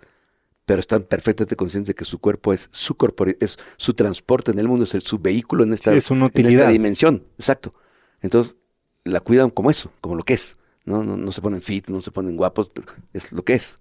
pero 0.66 0.80
están 0.80 1.04
perfectamente 1.04 1.56
conscientes 1.56 1.90
de 1.90 1.96
que 1.96 2.06
su 2.06 2.20
cuerpo 2.20 2.54
es 2.54 2.70
su 2.72 2.96
es 3.40 3.58
su 3.78 3.94
transporte 3.94 4.52
en 4.52 4.60
el 4.60 4.68
mundo, 4.68 4.86
es 4.86 5.04
su 5.04 5.20
vehículo 5.20 5.64
en 5.64 5.74
esta, 5.74 5.94
es 5.94 6.10
una 6.12 6.28
utilidad. 6.28 6.70
dimensión. 6.70 7.24
Exacto. 7.38 7.74
Entonces, 8.22 8.56
la 9.04 9.20
cuidan 9.20 9.50
como 9.50 9.70
eso, 9.70 9.92
como 10.00 10.16
lo 10.16 10.24
que 10.24 10.34
es. 10.36 10.58
¿no? 10.86 11.04
No, 11.04 11.32
se 11.32 11.42
ponen 11.42 11.62
fit, 11.62 11.88
no 11.88 12.02
se 12.02 12.12
ponen 12.12 12.38
guapos, 12.38 12.70
pero 12.70 12.88
es 13.14 13.32
lo 13.32 13.44
que 13.44 13.54
es. 13.54 13.80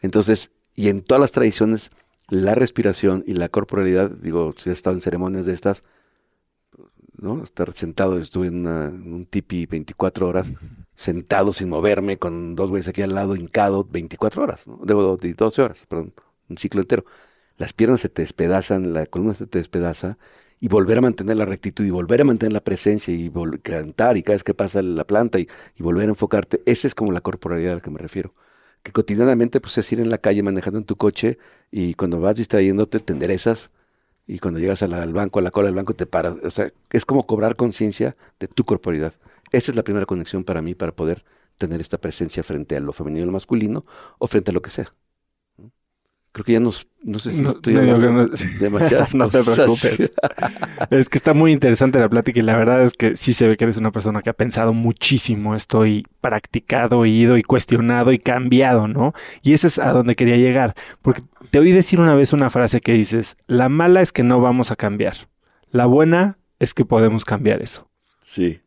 Entonces, 0.00 0.50
y 0.74 0.88
en 0.88 1.02
todas 1.02 1.20
las 1.20 1.32
tradiciones, 1.32 1.90
la 2.28 2.54
respiración 2.54 3.24
y 3.26 3.34
la 3.34 3.48
corporalidad, 3.48 4.10
digo, 4.10 4.54
si 4.56 4.70
has 4.70 4.76
estado 4.76 4.96
en 4.96 5.02
ceremonias 5.02 5.46
de 5.46 5.52
estas, 5.52 5.84
¿no? 7.20 7.44
Estar 7.44 7.72
sentado, 7.72 8.18
estuve 8.18 8.48
en, 8.48 8.66
un 8.66 9.26
tipi 9.26 9.66
24 9.66 10.26
horas, 10.26 10.52
sentado 10.94 11.52
sin 11.52 11.68
moverme, 11.68 12.18
con 12.18 12.54
dos 12.54 12.70
güeyes 12.70 12.88
aquí 12.88 13.02
al 13.02 13.14
lado, 13.14 13.36
hincado, 13.36 13.84
24 13.84 14.42
horas, 14.42 14.66
¿no? 14.66 14.80
Debo 14.84 15.16
12 15.16 15.62
horas, 15.62 15.86
perdón, 15.86 16.14
un 16.48 16.56
ciclo 16.56 16.80
entero. 16.80 17.04
Las 17.58 17.72
piernas 17.72 18.00
se 18.00 18.08
te 18.08 18.22
despedazan, 18.22 18.92
la 18.94 19.06
columna 19.06 19.34
se 19.34 19.46
te 19.46 19.58
despedaza, 19.58 20.18
y 20.60 20.68
volver 20.68 20.98
a 20.98 21.00
mantener 21.02 21.36
la 21.36 21.44
rectitud, 21.44 21.84
y 21.84 21.90
volver 21.90 22.22
a 22.22 22.24
mantener 22.24 22.52
la 22.52 22.64
presencia, 22.64 23.14
y 23.14 23.30
cantar, 23.62 24.16
y 24.16 24.22
cada 24.22 24.34
vez 24.36 24.44
que 24.44 24.54
pasa 24.54 24.82
la 24.82 25.04
planta, 25.04 25.38
y, 25.38 25.48
y 25.76 25.82
volver 25.82 26.06
a 26.06 26.10
enfocarte. 26.10 26.62
Esa 26.66 26.86
es 26.86 26.94
como 26.94 27.12
la 27.12 27.20
corporalidad 27.20 27.72
a 27.72 27.74
la 27.76 27.80
que 27.80 27.90
me 27.90 27.98
refiero 27.98 28.34
que 28.82 28.92
cotidianamente 28.92 29.60
pues 29.60 29.76
es 29.76 29.92
ir 29.92 30.00
en 30.00 30.08
la 30.08 30.16
calle 30.16 30.42
manejando 30.42 30.78
en 30.78 30.86
tu 30.86 30.96
coche 30.96 31.36
y 31.70 31.92
cuando 31.94 32.18
vas 32.18 32.36
distrayéndote 32.36 33.00
te 33.00 33.12
enderezas 33.12 33.70
y 34.30 34.38
cuando 34.38 34.60
llegas 34.60 34.80
al 34.84 35.12
banco, 35.12 35.40
a 35.40 35.42
la 35.42 35.50
cola 35.50 35.66
del 35.66 35.74
banco, 35.74 35.94
te 35.94 36.06
paras. 36.06 36.36
O 36.44 36.50
sea, 36.50 36.72
es 36.90 37.04
como 37.04 37.26
cobrar 37.26 37.56
conciencia 37.56 38.14
de 38.38 38.46
tu 38.46 38.64
corporalidad. 38.64 39.14
Esa 39.50 39.72
es 39.72 39.76
la 39.76 39.82
primera 39.82 40.06
conexión 40.06 40.44
para 40.44 40.62
mí 40.62 40.76
para 40.76 40.92
poder 40.92 41.24
tener 41.58 41.80
esta 41.80 41.98
presencia 41.98 42.44
frente 42.44 42.76
a 42.76 42.80
lo 42.80 42.92
femenino 42.92 43.24
y 43.24 43.26
lo 43.26 43.32
masculino 43.32 43.84
o 44.18 44.28
frente 44.28 44.52
a 44.52 44.54
lo 44.54 44.62
que 44.62 44.70
sea. 44.70 44.88
Creo 46.32 46.44
que 46.44 46.52
ya 46.52 46.60
nos, 46.60 46.86
no 47.02 47.18
sé 47.18 47.32
si 47.32 47.44
estoy 47.44 47.76
hablando 47.76 48.28
demasiadas 48.60 49.14
No 49.16 49.28
te 49.28 49.42
preocupes. 49.42 50.12
es 50.90 51.08
que 51.08 51.18
está 51.18 51.34
muy 51.34 51.50
interesante 51.50 51.98
la 51.98 52.08
plática 52.08 52.38
y 52.38 52.42
la 52.44 52.56
verdad 52.56 52.84
es 52.84 52.92
que 52.92 53.16
sí 53.16 53.32
se 53.32 53.48
ve 53.48 53.56
que 53.56 53.64
eres 53.64 53.78
una 53.78 53.90
persona 53.90 54.22
que 54.22 54.30
ha 54.30 54.34
pensado 54.34 54.72
muchísimo 54.72 55.56
esto 55.56 55.86
y 55.86 56.04
practicado, 56.20 57.04
ido 57.04 57.36
y 57.36 57.42
cuestionado 57.42 58.12
y 58.12 58.18
cambiado, 58.18 58.86
¿no? 58.86 59.12
Y 59.42 59.54
ese 59.54 59.66
es 59.66 59.80
a 59.80 59.92
donde 59.92 60.14
quería 60.14 60.36
llegar. 60.36 60.74
Porque 61.02 61.22
te 61.50 61.58
oí 61.58 61.72
decir 61.72 61.98
una 61.98 62.14
vez 62.14 62.32
una 62.32 62.48
frase 62.48 62.80
que 62.80 62.92
dices, 62.92 63.36
la 63.48 63.68
mala 63.68 64.00
es 64.00 64.12
que 64.12 64.22
no 64.22 64.40
vamos 64.40 64.70
a 64.70 64.76
cambiar. 64.76 65.16
La 65.72 65.86
buena 65.86 66.38
es 66.60 66.74
que 66.74 66.84
podemos 66.84 67.24
cambiar 67.24 67.60
eso. 67.60 67.90
Sí. 68.22 68.60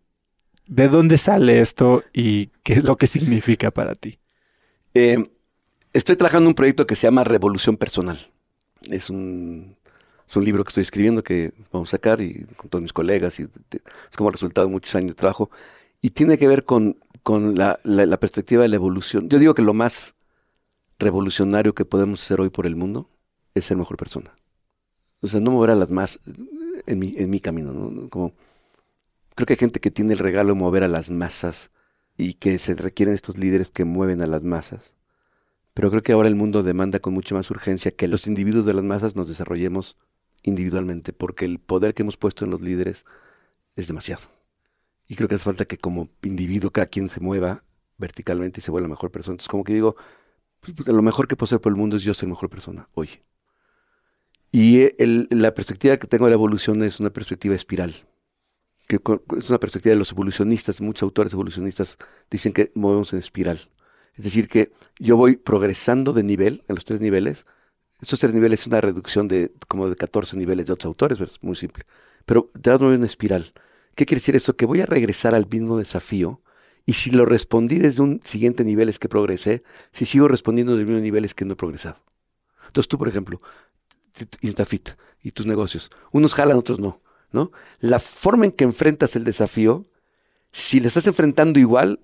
¿De 0.67 0.89
dónde 0.89 1.17
sale 1.17 1.61
esto 1.61 2.03
y 2.11 2.47
qué 2.63 2.73
es 2.73 2.83
lo 2.83 2.97
que 2.97 3.07
significa 3.07 3.71
para 3.71 3.93
ti? 3.93 4.19
Eh, 4.93 5.29
Estoy 5.93 6.15
trabajando 6.15 6.49
un 6.49 6.55
proyecto 6.55 6.87
que 6.87 6.95
se 6.95 7.05
llama 7.05 7.23
Revolución 7.23 7.77
Personal. 7.77 8.17
Es 8.89 9.11
un, 9.11 9.77
es 10.27 10.35
un 10.35 10.43
libro 10.43 10.63
que 10.63 10.69
estoy 10.69 10.81
escribiendo 10.81 11.23
que 11.23 11.53
vamos 11.71 11.89
a 11.89 11.91
sacar 11.91 12.19
y 12.19 12.45
con 12.57 12.67
todos 12.71 12.81
mis 12.81 12.91
colegas 12.91 13.39
y 13.39 13.43
es 13.43 14.17
como 14.17 14.31
resultado 14.31 14.65
de 14.65 14.73
muchos 14.73 14.95
años 14.95 15.09
de 15.09 15.13
trabajo 15.13 15.51
y 16.01 16.09
tiene 16.09 16.39
que 16.39 16.47
ver 16.47 16.63
con, 16.63 16.97
con 17.21 17.53
la, 17.53 17.79
la, 17.83 18.19
perspectiva 18.19 18.63
de 18.63 18.69
la 18.69 18.75
evolución. 18.75 19.29
Yo 19.29 19.37
digo 19.37 19.53
que 19.53 19.61
lo 19.61 19.75
más 19.75 20.15
revolucionario 20.97 21.75
que 21.75 21.85
podemos 21.85 22.23
hacer 22.23 22.41
hoy 22.41 22.49
por 22.49 22.65
el 22.65 22.75
mundo 22.75 23.07
es 23.53 23.65
ser 23.65 23.77
mejor 23.77 23.95
persona. 23.95 24.33
O 25.21 25.27
sea, 25.27 25.41
no 25.41 25.51
mover 25.51 25.69
a 25.69 25.75
las 25.75 25.91
más 25.91 26.19
en 26.87 26.97
mi, 26.97 27.13
en 27.17 27.29
mi 27.29 27.39
camino. 27.39 27.71
¿no? 27.71 28.09
Como, 28.09 28.33
creo 29.35 29.45
que 29.45 29.53
hay 29.53 29.57
gente 29.59 29.79
que 29.79 29.91
tiene 29.91 30.13
el 30.13 30.19
regalo 30.19 30.55
de 30.55 30.59
mover 30.59 30.83
a 30.83 30.87
las 30.87 31.11
masas 31.11 31.69
y 32.17 32.33
que 32.33 32.57
se 32.57 32.73
requieren 32.73 33.13
estos 33.13 33.37
líderes 33.37 33.69
que 33.69 33.85
mueven 33.85 34.23
a 34.23 34.27
las 34.27 34.41
masas. 34.41 34.95
Pero 35.73 35.89
creo 35.89 36.03
que 36.03 36.11
ahora 36.11 36.27
el 36.27 36.35
mundo 36.35 36.63
demanda 36.63 36.99
con 36.99 37.13
mucha 37.13 37.35
más 37.35 37.49
urgencia 37.49 37.91
que 37.91 38.07
los 38.07 38.27
individuos 38.27 38.65
de 38.65 38.73
las 38.73 38.83
masas 38.83 39.15
nos 39.15 39.27
desarrollemos 39.27 39.97
individualmente, 40.43 41.13
porque 41.13 41.45
el 41.45 41.59
poder 41.59 41.93
que 41.93 42.03
hemos 42.03 42.17
puesto 42.17 42.45
en 42.45 42.51
los 42.51 42.61
líderes 42.61 43.05
es 43.75 43.87
demasiado. 43.87 44.23
Y 45.07 45.15
creo 45.15 45.27
que 45.27 45.35
hace 45.35 45.45
falta 45.45 45.65
que 45.65 45.77
como 45.77 46.09
individuo 46.21 46.71
cada 46.71 46.87
quien 46.87 47.09
se 47.09 47.19
mueva 47.19 47.63
verticalmente 47.97 48.59
y 48.59 48.63
se 48.63 48.71
vuelva 48.71 48.87
la 48.87 48.93
mejor 48.93 49.11
persona. 49.11 49.33
Entonces 49.33 49.49
como 49.49 49.63
que 49.63 49.73
digo, 49.73 49.95
pues, 50.59 50.75
pues, 50.75 50.87
lo 50.87 51.01
mejor 51.01 51.27
que 51.27 51.35
puedo 51.35 51.45
hacer 51.45 51.61
por 51.61 51.71
el 51.71 51.77
mundo 51.77 51.97
es 51.97 52.03
yo 52.03 52.13
ser 52.13 52.29
mejor 52.29 52.49
persona 52.49 52.87
hoy. 52.93 53.09
Y 54.51 54.87
la 55.33 55.53
perspectiva 55.55 55.97
que 55.97 56.07
tengo 56.07 56.25
de 56.25 56.31
la 56.31 56.35
evolución 56.35 56.83
es 56.83 56.99
una 56.99 57.09
perspectiva 57.09 57.55
espiral, 57.55 57.93
que 58.87 58.99
es 59.37 59.49
una 59.49 59.59
perspectiva 59.59 59.93
de 59.93 59.99
los 59.99 60.11
evolucionistas, 60.11 60.79
muchos 60.79 61.03
autores 61.03 61.33
evolucionistas 61.33 61.97
dicen 62.29 62.53
que 62.53 62.71
movemos 62.75 63.13
en 63.13 63.19
espiral. 63.19 63.59
Es 64.17 64.25
decir, 64.25 64.47
que 64.47 64.71
yo 64.99 65.17
voy 65.17 65.37
progresando 65.37 66.13
de 66.13 66.23
nivel, 66.23 66.63
en 66.67 66.75
los 66.75 66.85
tres 66.85 67.01
niveles. 67.01 67.45
Esos 68.01 68.19
tres 68.19 68.33
niveles 68.33 68.61
es 68.61 68.67
una 68.67 68.81
reducción 68.81 69.27
de 69.27 69.51
como 69.67 69.89
de 69.89 69.95
14 69.95 70.37
niveles 70.37 70.67
de 70.67 70.73
otros 70.73 70.87
autores, 70.87 71.19
es 71.19 71.41
muy 71.41 71.55
simple. 71.55 71.83
Pero 72.25 72.51
te 72.61 72.69
das 72.69 72.81
una 72.81 73.05
espiral. 73.05 73.53
¿Qué 73.95 74.05
quiere 74.05 74.19
decir 74.19 74.35
eso? 74.35 74.55
Que 74.55 74.65
voy 74.65 74.81
a 74.81 74.85
regresar 74.85 75.35
al 75.35 75.47
mismo 75.49 75.77
desafío 75.77 76.41
y 76.85 76.93
si 76.93 77.11
lo 77.11 77.25
respondí 77.25 77.79
desde 77.79 78.01
un 78.01 78.21
siguiente 78.23 78.63
nivel 78.63 78.89
es 78.89 78.99
que 78.99 79.07
progresé, 79.07 79.63
si 79.91 80.05
sigo 80.05 80.27
respondiendo 80.27 80.73
desde 80.73 80.81
el 80.81 80.87
mismo 80.87 81.01
nivel 81.01 81.25
es 81.25 81.33
que 81.33 81.45
no 81.45 81.53
he 81.53 81.55
progresado. 81.55 81.97
Entonces 82.67 82.89
tú, 82.89 82.97
por 82.97 83.07
ejemplo, 83.07 83.37
Intafit 84.41 84.89
y 85.21 85.31
tus 85.31 85.45
negocios, 85.45 85.89
unos 86.11 86.33
jalan, 86.33 86.57
otros 86.57 86.79
no, 86.79 87.01
¿no? 87.31 87.51
La 87.79 87.99
forma 87.99 88.45
en 88.45 88.51
que 88.51 88.63
enfrentas 88.63 89.15
el 89.15 89.23
desafío, 89.23 89.85
si 90.51 90.79
le 90.79 90.87
estás 90.87 91.07
enfrentando 91.07 91.59
igual, 91.59 91.99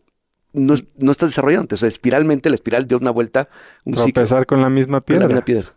no, 0.54 0.76
no 0.97 1.12
estás 1.12 1.30
desarrollando. 1.30 1.76
O 1.76 1.78
sea, 1.78 1.89
espiralmente 1.89 2.50
la 2.50 2.56
espiral 2.56 2.88
dio 2.88 2.97
una 2.97 3.12
vuelta, 3.12 3.50
un 3.86 3.93
Tropezar 3.93 4.45
con 4.45 4.62
la 4.62 4.70
misma 4.70 5.02
piedra. 5.02 5.28
la 5.28 5.45
piedra. 5.45 5.70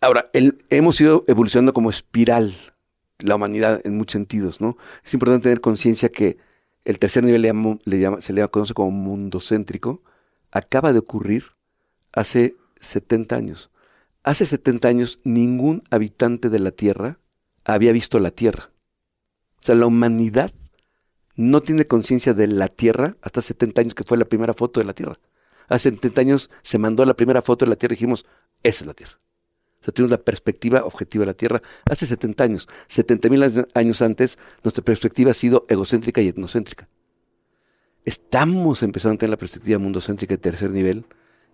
Ahora, 0.00 0.30
hemos 0.70 1.00
ido 1.00 1.24
evolucionando 1.26 1.72
como 1.72 1.90
espiral 1.90 2.54
la 3.18 3.34
humanidad 3.34 3.80
en 3.84 3.96
muchos 3.96 4.12
sentidos, 4.12 4.60
¿no? 4.60 4.76
Es 5.04 5.12
importante 5.12 5.44
tener 5.44 5.60
conciencia 5.60 6.08
que 6.08 6.38
el 6.84 6.98
tercer 6.98 7.24
nivel 7.24 7.42
le 7.42 7.98
llama, 7.98 8.20
se 8.20 8.32
le 8.32 8.46
conoce 8.48 8.74
como 8.74 8.92
mundo 8.92 9.40
céntrico, 9.40 10.02
acaba 10.52 10.92
de 10.92 11.00
ocurrir 11.00 11.44
hace 12.12 12.56
70 12.80 13.34
años. 13.36 13.70
Hace 14.22 14.46
70 14.46 14.88
años 14.88 15.18
ningún 15.24 15.82
habitante 15.90 16.48
de 16.48 16.58
la 16.60 16.70
Tierra 16.70 17.18
había 17.64 17.92
visto 17.92 18.18
la 18.20 18.30
Tierra. 18.30 18.70
O 19.60 19.62
sea, 19.62 19.74
la 19.74 19.86
humanidad 19.86 20.52
no 21.38 21.62
tiene 21.62 21.86
conciencia 21.86 22.34
de 22.34 22.48
la 22.48 22.66
Tierra 22.66 23.16
hasta 23.22 23.40
70 23.40 23.80
años 23.80 23.94
que 23.94 24.02
fue 24.02 24.18
la 24.18 24.24
primera 24.24 24.54
foto 24.54 24.80
de 24.80 24.86
la 24.86 24.92
Tierra. 24.92 25.14
Hace 25.68 25.90
70 25.90 26.20
años 26.20 26.50
se 26.62 26.78
mandó 26.78 27.04
la 27.04 27.14
primera 27.14 27.42
foto 27.42 27.64
de 27.64 27.70
la 27.70 27.76
Tierra 27.76 27.92
y 27.92 27.96
dijimos, 27.96 28.26
esa 28.64 28.82
es 28.82 28.86
la 28.88 28.94
Tierra. 28.94 29.20
O 29.80 29.84
sea, 29.84 29.94
tenemos 29.94 30.10
la 30.10 30.18
perspectiva 30.18 30.82
objetiva 30.84 31.22
de 31.22 31.26
la 31.26 31.34
Tierra 31.34 31.62
hace 31.88 32.06
70 32.06 32.42
años. 32.42 32.68
70 32.88 33.28
mil 33.28 33.66
años 33.72 34.02
antes, 34.02 34.36
nuestra 34.64 34.82
perspectiva 34.82 35.30
ha 35.30 35.34
sido 35.34 35.64
egocéntrica 35.68 36.20
y 36.20 36.26
etnocéntrica. 36.26 36.88
Estamos 38.04 38.82
empezando 38.82 39.14
a 39.14 39.18
tener 39.18 39.30
la 39.30 39.36
perspectiva 39.36 39.78
mundocéntrica 39.78 40.34
de 40.34 40.38
tercer 40.38 40.72
nivel 40.72 41.04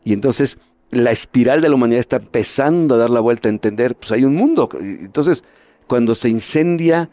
y 0.02 0.14
entonces 0.14 0.56
la 0.92 1.10
espiral 1.10 1.60
de 1.60 1.68
la 1.68 1.74
humanidad 1.74 2.00
está 2.00 2.16
empezando 2.16 2.94
a 2.94 2.98
dar 2.98 3.10
la 3.10 3.20
vuelta 3.20 3.50
a 3.50 3.52
entender, 3.52 3.96
pues 3.96 4.12
hay 4.12 4.24
un 4.24 4.34
mundo. 4.34 4.70
Entonces, 4.80 5.44
cuando 5.86 6.14
se 6.14 6.30
incendia 6.30 7.10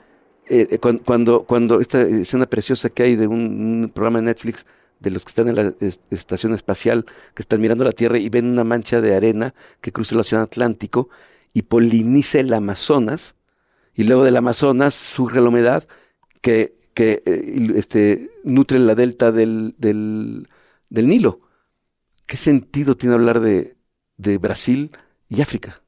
eh, 0.50 0.68
eh, 0.72 0.80
cuando, 1.06 1.44
cuando 1.44 1.80
esta 1.80 2.02
escena 2.02 2.46
preciosa 2.46 2.90
que 2.90 3.04
hay 3.04 3.16
de 3.16 3.28
un, 3.28 3.92
programa 3.94 4.20
de 4.20 4.26
Netflix 4.26 4.66
de 5.00 5.10
los 5.10 5.24
que 5.24 5.30
están 5.30 5.48
en 5.48 5.56
la 5.56 5.74
estación 6.12 6.54
espacial, 6.54 7.06
que 7.34 7.42
están 7.42 7.62
mirando 7.62 7.84
la 7.84 7.92
Tierra 7.92 8.20
y 8.20 8.30
ven 8.30 8.48
una 8.48 8.64
mancha 8.64 9.02
de 9.02 9.16
arena 9.16 9.54
que 9.82 9.92
cruza 9.92 10.16
el 10.16 10.22
Océano 10.22 10.44
Atlántico 10.44 11.10
y 11.54 11.64
poliniza 11.64 12.40
el 12.40 12.54
Amazonas, 12.54 13.36
y 13.96 14.04
luego 14.04 14.24
del 14.24 14.38
Amazonas 14.38 14.94
surge 14.94 15.42
la 15.42 15.50
humedad 15.50 15.88
que, 16.42 16.76
eh, 16.96 17.72
este, 17.76 18.30
nutre 18.44 18.78
la 18.80 18.96
delta 18.96 19.32
del, 19.32 19.76
Nilo. 20.90 21.42
¿Qué 22.26 22.38
sentido 22.38 22.96
tiene 22.96 23.16
hablar 23.16 23.42
de 23.42 24.38
Brasil 24.38 24.92
y 25.30 25.42
África? 25.42 25.81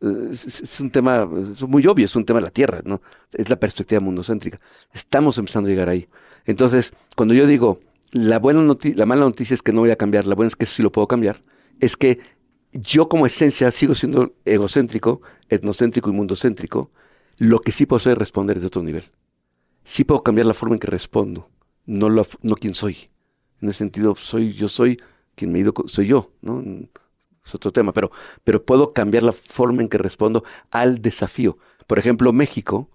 Es, 0.00 0.80
un 0.80 0.90
tema 0.90 1.26
muy 1.26 1.86
obvio, 1.86 2.04
es 2.04 2.16
un 2.16 2.24
tema 2.24 2.40
de 2.40 2.46
la 2.46 2.50
Tierra, 2.50 2.80
¿no? 2.84 3.00
Es 3.32 3.48
la 3.48 3.58
perspectiva 3.58 4.00
mundocéntrica. 4.00 4.60
Estamos 4.92 5.38
empezando 5.38 5.68
a 5.68 5.70
llegar 5.70 5.88
ahí. 5.88 6.08
Entonces, 6.44 6.92
cuando 7.16 7.34
yo 7.34 7.46
digo, 7.46 7.80
la, 8.12 8.38
buena 8.38 8.76
la 8.94 9.06
mala 9.06 9.22
noticia 9.22 9.54
es 9.54 9.62
que 9.62 9.72
no 9.72 9.80
voy 9.80 9.90
a 9.90 9.96
cambiar, 9.96 10.26
la 10.26 10.34
buena 10.34 10.48
es 10.48 10.56
que 10.56 10.66
sí 10.66 10.82
lo 10.82 10.92
puedo 10.92 11.06
cambiar, 11.06 11.42
es 11.80 11.96
que 11.96 12.20
yo 12.72 13.08
como 13.08 13.26
esencia 13.26 13.70
sigo 13.70 13.94
siendo 13.94 14.34
egocéntrico, 14.44 15.20
etnocéntrico 15.48 16.10
y 16.10 16.12
mundocéntrico, 16.12 16.90
lo 17.36 17.60
que 17.60 17.72
sí 17.72 17.86
puedo 17.86 17.98
hacer 17.98 18.12
es 18.12 18.18
responder 18.18 18.60
de 18.60 18.66
otro 18.66 18.82
nivel. 18.82 19.04
Sí 19.84 20.04
puedo 20.04 20.22
cambiar 20.22 20.46
la 20.46 20.54
forma 20.54 20.74
en 20.74 20.80
que 20.80 20.86
respondo, 20.86 21.50
no, 21.86 22.08
lo, 22.08 22.26
no 22.42 22.56
quién 22.56 22.74
soy. 22.74 23.08
En 23.60 23.68
ese 23.68 23.78
sentido, 23.78 24.14
soy 24.16 24.52
yo 24.52 24.68
soy 24.68 24.98
quien 25.34 25.52
me 25.52 25.58
he 25.58 25.62
ido, 25.62 25.72
soy 25.86 26.08
yo, 26.08 26.32
¿no? 26.42 26.62
Es 27.48 27.54
otro 27.54 27.72
tema, 27.72 27.92
pero, 27.92 28.10
pero 28.44 28.64
puedo 28.64 28.92
cambiar 28.92 29.22
la 29.22 29.32
forma 29.32 29.82
en 29.82 29.88
que 29.88 29.98
respondo 29.98 30.44
al 30.70 31.02
desafío. 31.02 31.58
Por 31.86 31.98
ejemplo, 31.98 32.32
México, 32.32 32.88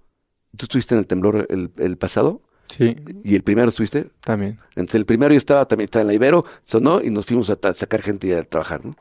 ¿tú 0.55 0.65
estuviste 0.65 0.95
en 0.95 0.99
el 0.99 1.07
temblor 1.07 1.47
el, 1.49 1.97
pasado? 1.97 2.41
Sí. 2.65 2.95
¿Y 3.23 3.35
el 3.35 3.43
primero 3.43 3.69
estuviste? 3.69 4.09
También. 4.21 4.57
Entonces 4.75 4.95
el 4.95 5.05
primero 5.05 5.33
yo 5.33 5.37
estaba 5.37 5.67
también, 5.67 5.85
estaba 5.85 6.01
en 6.01 6.07
la 6.07 6.13
Ibero, 6.13 6.45
sonó 6.63 7.01
y 7.01 7.09
nos 7.09 7.25
fuimos 7.25 7.49
a 7.49 7.73
sacar 7.73 8.01
gente 8.01 8.27
y 8.27 8.31
a 8.31 8.43
trabajar, 8.43 8.85
¿no? 8.85 8.95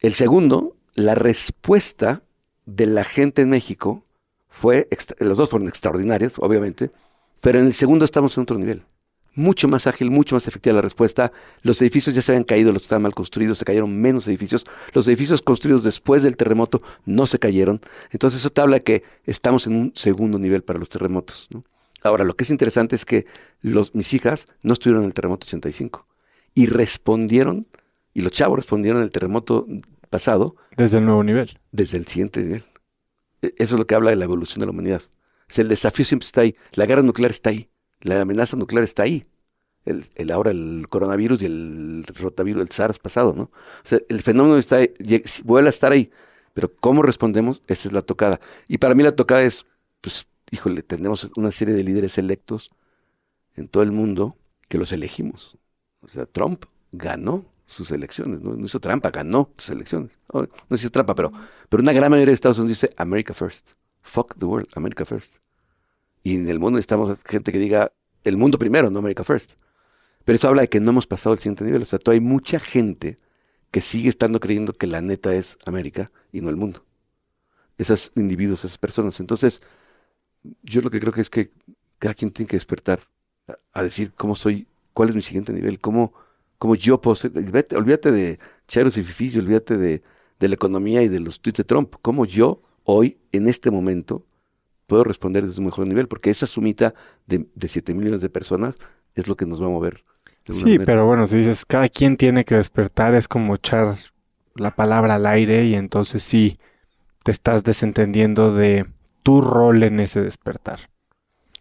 El 0.00 0.14
segundo, 0.14 0.76
la 0.94 1.14
respuesta 1.14 2.22
de 2.66 2.86
la 2.86 3.04
gente 3.04 3.42
en 3.42 3.50
México 3.50 4.04
fue, 4.48 4.88
los 5.18 5.38
dos 5.38 5.50
fueron 5.50 5.68
extraordinarios, 5.68 6.34
obviamente, 6.38 6.90
pero 7.40 7.58
en 7.58 7.66
el 7.66 7.72
segundo 7.72 8.04
estamos 8.04 8.36
en 8.36 8.42
otro 8.42 8.58
nivel. 8.58 8.82
Mucho 9.34 9.68
más 9.68 9.86
ágil, 9.86 10.10
mucho 10.10 10.36
más 10.36 10.46
efectiva 10.46 10.76
la 10.76 10.82
respuesta. 10.82 11.32
Los 11.62 11.80
edificios 11.82 12.14
ya 12.14 12.22
se 12.22 12.32
habían 12.32 12.44
caído, 12.44 12.72
los 12.72 12.82
que 12.82 12.86
estaban 12.86 13.02
mal 13.02 13.14
construidos, 13.14 13.58
se 13.58 13.64
cayeron 13.64 13.96
menos 14.00 14.26
edificios. 14.28 14.64
Los 14.92 15.06
edificios 15.08 15.42
construidos 15.42 15.82
después 15.82 16.22
del 16.22 16.36
terremoto 16.36 16.82
no 17.04 17.26
se 17.26 17.38
cayeron. 17.38 17.80
Entonces 18.10 18.40
eso 18.40 18.50
te 18.50 18.60
habla 18.60 18.76
de 18.76 18.82
que 18.82 19.02
estamos 19.24 19.66
en 19.66 19.76
un 19.76 19.92
segundo 19.94 20.38
nivel 20.38 20.62
para 20.62 20.78
los 20.78 20.88
terremotos. 20.88 21.48
Ahora, 22.02 22.24
lo 22.24 22.36
que 22.36 22.44
es 22.44 22.50
interesante 22.50 22.96
es 22.96 23.04
que 23.04 23.26
los, 23.62 23.94
mis 23.94 24.12
hijas 24.12 24.46
no 24.62 24.74
estuvieron 24.74 25.02
en 25.02 25.08
el 25.08 25.14
terremoto 25.14 25.46
85 25.46 26.06
y 26.54 26.66
respondieron, 26.66 27.66
y 28.12 28.20
los 28.20 28.32
chavos 28.32 28.56
respondieron 28.56 29.00
en 29.00 29.04
el 29.04 29.10
terremoto 29.10 29.66
pasado. 30.10 30.56
Desde 30.76 30.98
el 30.98 31.06
nuevo 31.06 31.24
nivel. 31.24 31.58
Desde 31.72 31.98
el 31.98 32.06
siguiente 32.06 32.40
nivel. 32.42 32.62
E, 33.42 33.54
eso 33.56 33.74
es 33.74 33.78
lo 33.78 33.86
que 33.86 33.94
habla 33.94 34.10
de 34.10 34.16
la 34.16 34.24
evolución 34.24 34.60
de 34.60 34.66
la 34.66 34.72
humanidad. 34.72 35.02
el 35.56 35.68
desafío 35.68 36.04
siempre 36.04 36.26
está 36.26 36.42
ahí. 36.42 36.54
La 36.74 36.86
guerra 36.86 37.02
nuclear 37.02 37.30
está 37.30 37.50
ahí. 37.50 37.68
La 38.04 38.20
amenaza 38.20 38.56
nuclear 38.56 38.84
está 38.84 39.02
ahí. 39.02 39.24
El, 39.84 40.30
ahora 40.30 40.50
el 40.50 40.86
coronavirus 40.88 41.42
y 41.42 41.46
el 41.46 42.04
rotavirus, 42.06 42.62
el 42.62 42.70
SARS 42.70 42.98
pasado, 42.98 43.34
¿no? 43.34 43.42
O 43.42 43.50
sea, 43.82 43.98
el 44.08 44.22
fenómeno 44.22 44.56
está 44.56 44.76
ahí, 44.76 44.94
vuelve 45.42 45.68
a 45.68 45.70
estar 45.70 45.92
ahí. 45.92 46.10
Pero 46.52 46.72
cómo 46.76 47.02
respondemos, 47.02 47.62
esa 47.66 47.88
es 47.88 47.92
la 47.92 48.02
tocada. 48.02 48.40
Y 48.68 48.78
para 48.78 48.94
mí 48.94 49.02
la 49.02 49.16
tocada 49.16 49.42
es, 49.42 49.66
pues, 50.00 50.26
híjole, 50.50 50.82
tenemos 50.82 51.30
una 51.36 51.50
serie 51.50 51.74
de 51.74 51.82
líderes 51.82 52.16
electos 52.16 52.70
en 53.56 53.68
todo 53.68 53.82
el 53.82 53.90
mundo 53.90 54.36
que 54.68 54.78
los 54.78 54.92
elegimos. 54.92 55.58
O 56.00 56.08
sea, 56.08 56.26
Trump 56.26 56.64
ganó 56.92 57.44
sus 57.66 57.90
elecciones, 57.90 58.40
no, 58.40 58.62
hizo 58.64 58.78
trampa, 58.80 59.10
ganó 59.10 59.50
sus 59.56 59.70
elecciones. 59.70 60.18
No, 60.32 60.46
hizo 60.70 60.90
trampa, 60.90 61.14
pero, 61.14 61.32
pero 61.68 61.82
una 61.82 61.92
gran 61.92 62.10
mayoría 62.10 62.30
de 62.30 62.34
Estados 62.34 62.58
Unidos 62.58 62.80
dice 62.80 62.94
America 62.96 63.34
First. 63.34 63.70
Fuck 64.02 64.36
the 64.38 64.44
world, 64.44 64.68
America 64.74 65.04
First. 65.04 65.36
Y 66.24 66.34
en 66.34 66.48
el 66.48 66.58
mundo 66.58 66.76
necesitamos 66.76 67.22
gente 67.22 67.52
que 67.52 67.58
diga 67.58 67.92
el 68.24 68.36
mundo 68.38 68.58
primero, 68.58 68.90
no 68.90 68.98
America 68.98 69.22
First. 69.22 69.52
Pero 70.24 70.36
eso 70.36 70.48
habla 70.48 70.62
de 70.62 70.68
que 70.68 70.80
no 70.80 70.90
hemos 70.90 71.06
pasado 71.06 71.34
al 71.34 71.38
siguiente 71.38 71.64
nivel. 71.64 71.82
O 71.82 71.84
sea, 71.84 71.98
todavía 71.98 72.22
hay 72.22 72.26
mucha 72.26 72.58
gente 72.58 73.18
que 73.70 73.82
sigue 73.82 74.08
estando 74.08 74.40
creyendo 74.40 74.72
que 74.72 74.86
la 74.86 75.02
neta 75.02 75.34
es 75.34 75.58
América 75.66 76.10
y 76.32 76.40
no 76.40 76.48
el 76.48 76.56
mundo. 76.56 76.82
Esos 77.76 78.10
individuos, 78.16 78.64
esas 78.64 78.78
personas. 78.78 79.20
Entonces, 79.20 79.60
yo 80.62 80.80
lo 80.80 80.90
que 80.90 80.98
creo 80.98 81.12
que 81.12 81.20
es 81.20 81.28
que 81.28 81.50
cada 81.98 82.14
quien 82.14 82.30
tiene 82.30 82.48
que 82.48 82.56
despertar 82.56 83.00
a, 83.72 83.82
decir 83.82 84.12
cómo 84.14 84.34
soy, 84.34 84.66
cuál 84.94 85.10
es 85.10 85.14
mi 85.14 85.22
siguiente 85.22 85.52
nivel, 85.52 85.78
cómo, 85.78 86.14
cómo 86.56 86.74
yo 86.74 87.00
puedo 87.00 87.14
ser. 87.16 87.32
Olvídate, 87.36 88.12
de 88.12 88.38
charos 88.66 88.96
y 88.96 89.02
fifis, 89.02 89.36
olvídate 89.36 89.76
de, 89.76 90.02
de 90.40 90.48
la 90.48 90.54
economía 90.54 91.02
y 91.02 91.08
de 91.08 91.20
los 91.20 91.40
tweets 91.40 91.58
de 91.58 91.64
Trump. 91.64 91.96
Cómo 92.00 92.24
yo, 92.24 92.62
hoy, 92.84 93.18
en 93.32 93.48
este 93.48 93.70
momento, 93.70 94.24
puedo 94.94 95.02
responder 95.02 95.44
desde 95.44 95.58
un 95.58 95.66
mejor 95.66 95.88
nivel, 95.88 96.06
porque 96.06 96.30
esa 96.30 96.46
sumita 96.46 96.94
de, 97.26 97.48
de 97.52 97.66
7 97.66 97.94
millones 97.94 98.20
de 98.20 98.30
personas 98.30 98.76
es 99.16 99.26
lo 99.26 99.34
que 99.34 99.44
nos 99.44 99.60
va 99.60 99.66
a 99.66 99.70
mover. 99.70 100.04
Sí, 100.48 100.78
pero 100.78 101.04
bueno, 101.04 101.26
si 101.26 101.38
dices, 101.38 101.64
cada 101.64 101.88
quien 101.88 102.16
tiene 102.16 102.44
que 102.44 102.54
despertar, 102.54 103.12
es 103.16 103.26
como 103.26 103.56
echar 103.56 103.96
la 104.54 104.76
palabra 104.76 105.16
al 105.16 105.26
aire 105.26 105.64
y 105.64 105.74
entonces 105.74 106.22
sí 106.22 106.60
te 107.24 107.32
estás 107.32 107.64
desentendiendo 107.64 108.54
de 108.54 108.86
tu 109.24 109.40
rol 109.40 109.82
en 109.82 109.98
ese 109.98 110.22
despertar. 110.22 110.78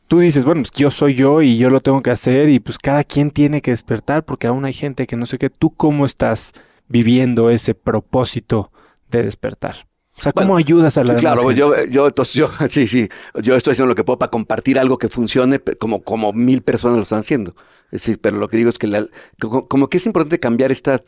Tú 0.08 0.20
dices, 0.20 0.46
bueno, 0.46 0.62
pues 0.62 0.74
yo 0.74 0.92
soy 0.92 1.16
yo 1.16 1.42
y 1.42 1.58
yo 1.58 1.72
lo 1.72 1.80
tengo 1.80 2.04
que 2.04 2.12
hacer 2.12 2.50
y 2.50 2.60
pues 2.60 2.78
cada 2.78 3.04
quien 3.04 3.32
tiene 3.32 3.64
que 3.64 3.72
despertar 3.72 4.26
porque 4.26 4.46
aún 4.46 4.64
hay 4.64 4.74
gente 4.74 5.08
que 5.08 5.16
no 5.16 5.26
sé 5.26 5.40
qué, 5.40 5.50
tú 5.50 5.72
cómo 5.72 6.06
estás 6.06 6.54
viviendo 6.88 7.50
ese 7.50 7.74
propósito 7.74 8.72
de 9.10 9.24
despertar. 9.24 9.88
O 10.18 10.22
sea, 10.22 10.32
¿cómo 10.32 10.58
ayudas 10.58 10.98
a 10.98 11.04
la 11.04 11.16
Claro, 11.16 11.52
yo, 11.52 11.86
yo, 11.86 12.08
entonces 12.08 12.36
yo, 12.36 12.50
sí, 12.70 12.88
sí, 12.88 13.10
yo 13.42 13.56
estoy 13.56 13.72
haciendo 13.72 13.90
lo 13.90 13.96
que 13.96 14.04
puedo 14.04 14.20
para 14.20 14.30
compartir 14.30 14.78
algo 14.78 14.98
que 14.98 15.10
funcione 15.10 15.60
como, 15.60 16.04
como 16.04 16.34
mil 16.34 16.62
personas 16.62 16.98
lo 16.98 17.04
están 17.04 17.20
haciendo. 17.20 17.56
Es 17.86 18.02
decir, 18.02 18.20
pero 18.22 18.38
lo 18.38 18.48
que 18.48 18.58
digo 18.58 18.70
es 18.70 18.78
que 18.78 18.88
la, 18.88 19.06
como, 19.40 19.90
que 19.90 19.98
es 19.98 20.06
importante 20.06 20.40
cambiar 20.40 20.72
esta, 20.72 21.02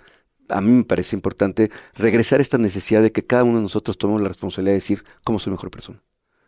a 0.49 0.62
mí 0.62 0.72
me 0.72 0.84
parece 0.84 1.16
importante 1.16 1.72
regresar 1.95 2.39
a 2.39 2.41
esta 2.41 2.58
necesidad 2.58 3.01
de 3.01 3.12
que 3.12 3.26
cada 3.26 3.43
uno 3.43 3.58
de 3.58 3.64
nosotros 3.64 3.97
tomemos 3.97 4.22
la 4.22 4.28
responsabilidad 4.28 4.72
de 4.72 4.80
decir 4.80 5.03
cómo 5.24 5.39
soy 5.39 5.51
mejor 5.51 5.70
persona. 5.70 6.01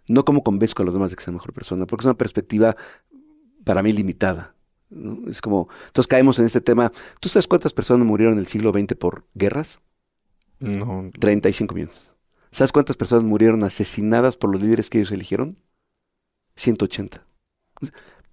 No 0.08 0.26
cómo 0.26 0.44
convenzco 0.44 0.82
a 0.82 0.86
los 0.86 0.94
demás 0.94 1.12
de 1.12 1.16
que 1.18 1.24
sea 1.24 1.34
mejor 1.34 1.54
persona, 1.54 1.86
porque 1.86 2.04
es 2.04 2.06
una 2.06 2.18
perspectiva 2.18 2.76
para 3.64 3.84
mí 3.84 3.92
limitada. 3.94 4.56
Es 5.28 5.42
como, 5.42 5.68
entonces 5.88 6.08
caemos 6.08 6.40
en 6.40 6.46
este 6.46 6.62
tema. 6.62 6.92
¿Tú 7.20 7.30
sabes 7.30 7.48
cuántas 7.48 7.74
personas 7.74 8.08
murieron 8.08 8.34
en 8.34 8.40
el 8.40 8.48
siglo 8.48 8.72
XX 8.72 8.96
por 8.96 9.26
guerras? 9.34 9.80
No. 10.60 11.12
35 11.20 11.76
millones. 11.76 12.10
¿Sabes 12.52 12.72
cuántas 12.72 12.98
personas 12.98 13.26
murieron 13.26 13.64
asesinadas 13.64 14.38
por 14.38 14.52
los 14.52 14.62
líderes 14.62 14.90
que 14.90 15.00
ellos 15.00 15.12
eligieron? 15.12 15.58
180. 16.56 17.26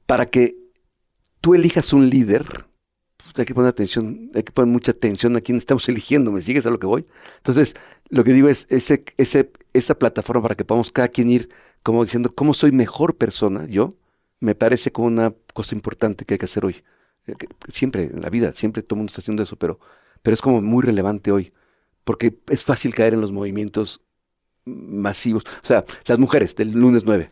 Para 0.06 0.26
que 0.26 0.56
tú 1.40 1.54
elijas 1.54 1.92
un 1.92 2.08
líder, 2.08 2.66
pues, 3.16 3.32
hay 3.36 3.44
que 3.44 3.54
poner 3.54 3.70
atención, 3.70 4.30
hay 4.34 4.42
que 4.42 4.52
poner 4.52 4.72
mucha 4.72 4.92
atención 4.92 5.36
a 5.36 5.40
quién 5.40 5.58
estamos 5.58 5.88
eligiendo, 5.88 6.32
¿me 6.32 6.42
sigues 6.42 6.66
a 6.66 6.70
lo 6.70 6.78
que 6.78 6.86
voy? 6.86 7.04
Entonces, 7.38 7.74
lo 8.08 8.24
que 8.24 8.32
digo 8.32 8.48
es 8.48 8.66
ese, 8.70 9.04
ese, 9.16 9.52
esa 9.72 9.94
plataforma 9.98 10.42
para 10.42 10.54
que 10.54 10.64
podamos 10.64 10.90
cada 10.90 11.08
quien 11.08 11.30
ir 11.30 11.48
como 11.82 12.04
diciendo, 12.04 12.34
¿cómo 12.34 12.54
soy 12.54 12.72
mejor 12.72 13.16
persona 13.16 13.66
yo? 13.66 13.90
Me 14.40 14.54
parece 14.54 14.90
como 14.90 15.06
una 15.06 15.34
cosa 15.52 15.74
importante 15.74 16.24
que 16.24 16.34
hay 16.34 16.38
que 16.38 16.46
hacer 16.46 16.64
hoy. 16.64 16.82
Eh, 17.26 17.34
siempre 17.70 18.04
en 18.04 18.22
la 18.22 18.30
vida, 18.30 18.52
siempre 18.52 18.82
todo 18.82 18.96
el 18.96 18.98
mundo 18.98 19.10
está 19.10 19.20
haciendo 19.20 19.42
eso, 19.42 19.56
pero, 19.56 19.78
pero 20.22 20.34
es 20.34 20.40
como 20.40 20.62
muy 20.62 20.82
relevante 20.82 21.30
hoy, 21.30 21.52
porque 22.04 22.38
es 22.48 22.64
fácil 22.64 22.94
caer 22.94 23.14
en 23.14 23.20
los 23.20 23.32
movimientos 23.32 24.03
masivos. 24.64 25.44
O 25.62 25.66
sea, 25.66 25.84
las 26.06 26.18
mujeres 26.18 26.56
del 26.56 26.72
lunes 26.72 27.04
9, 27.04 27.30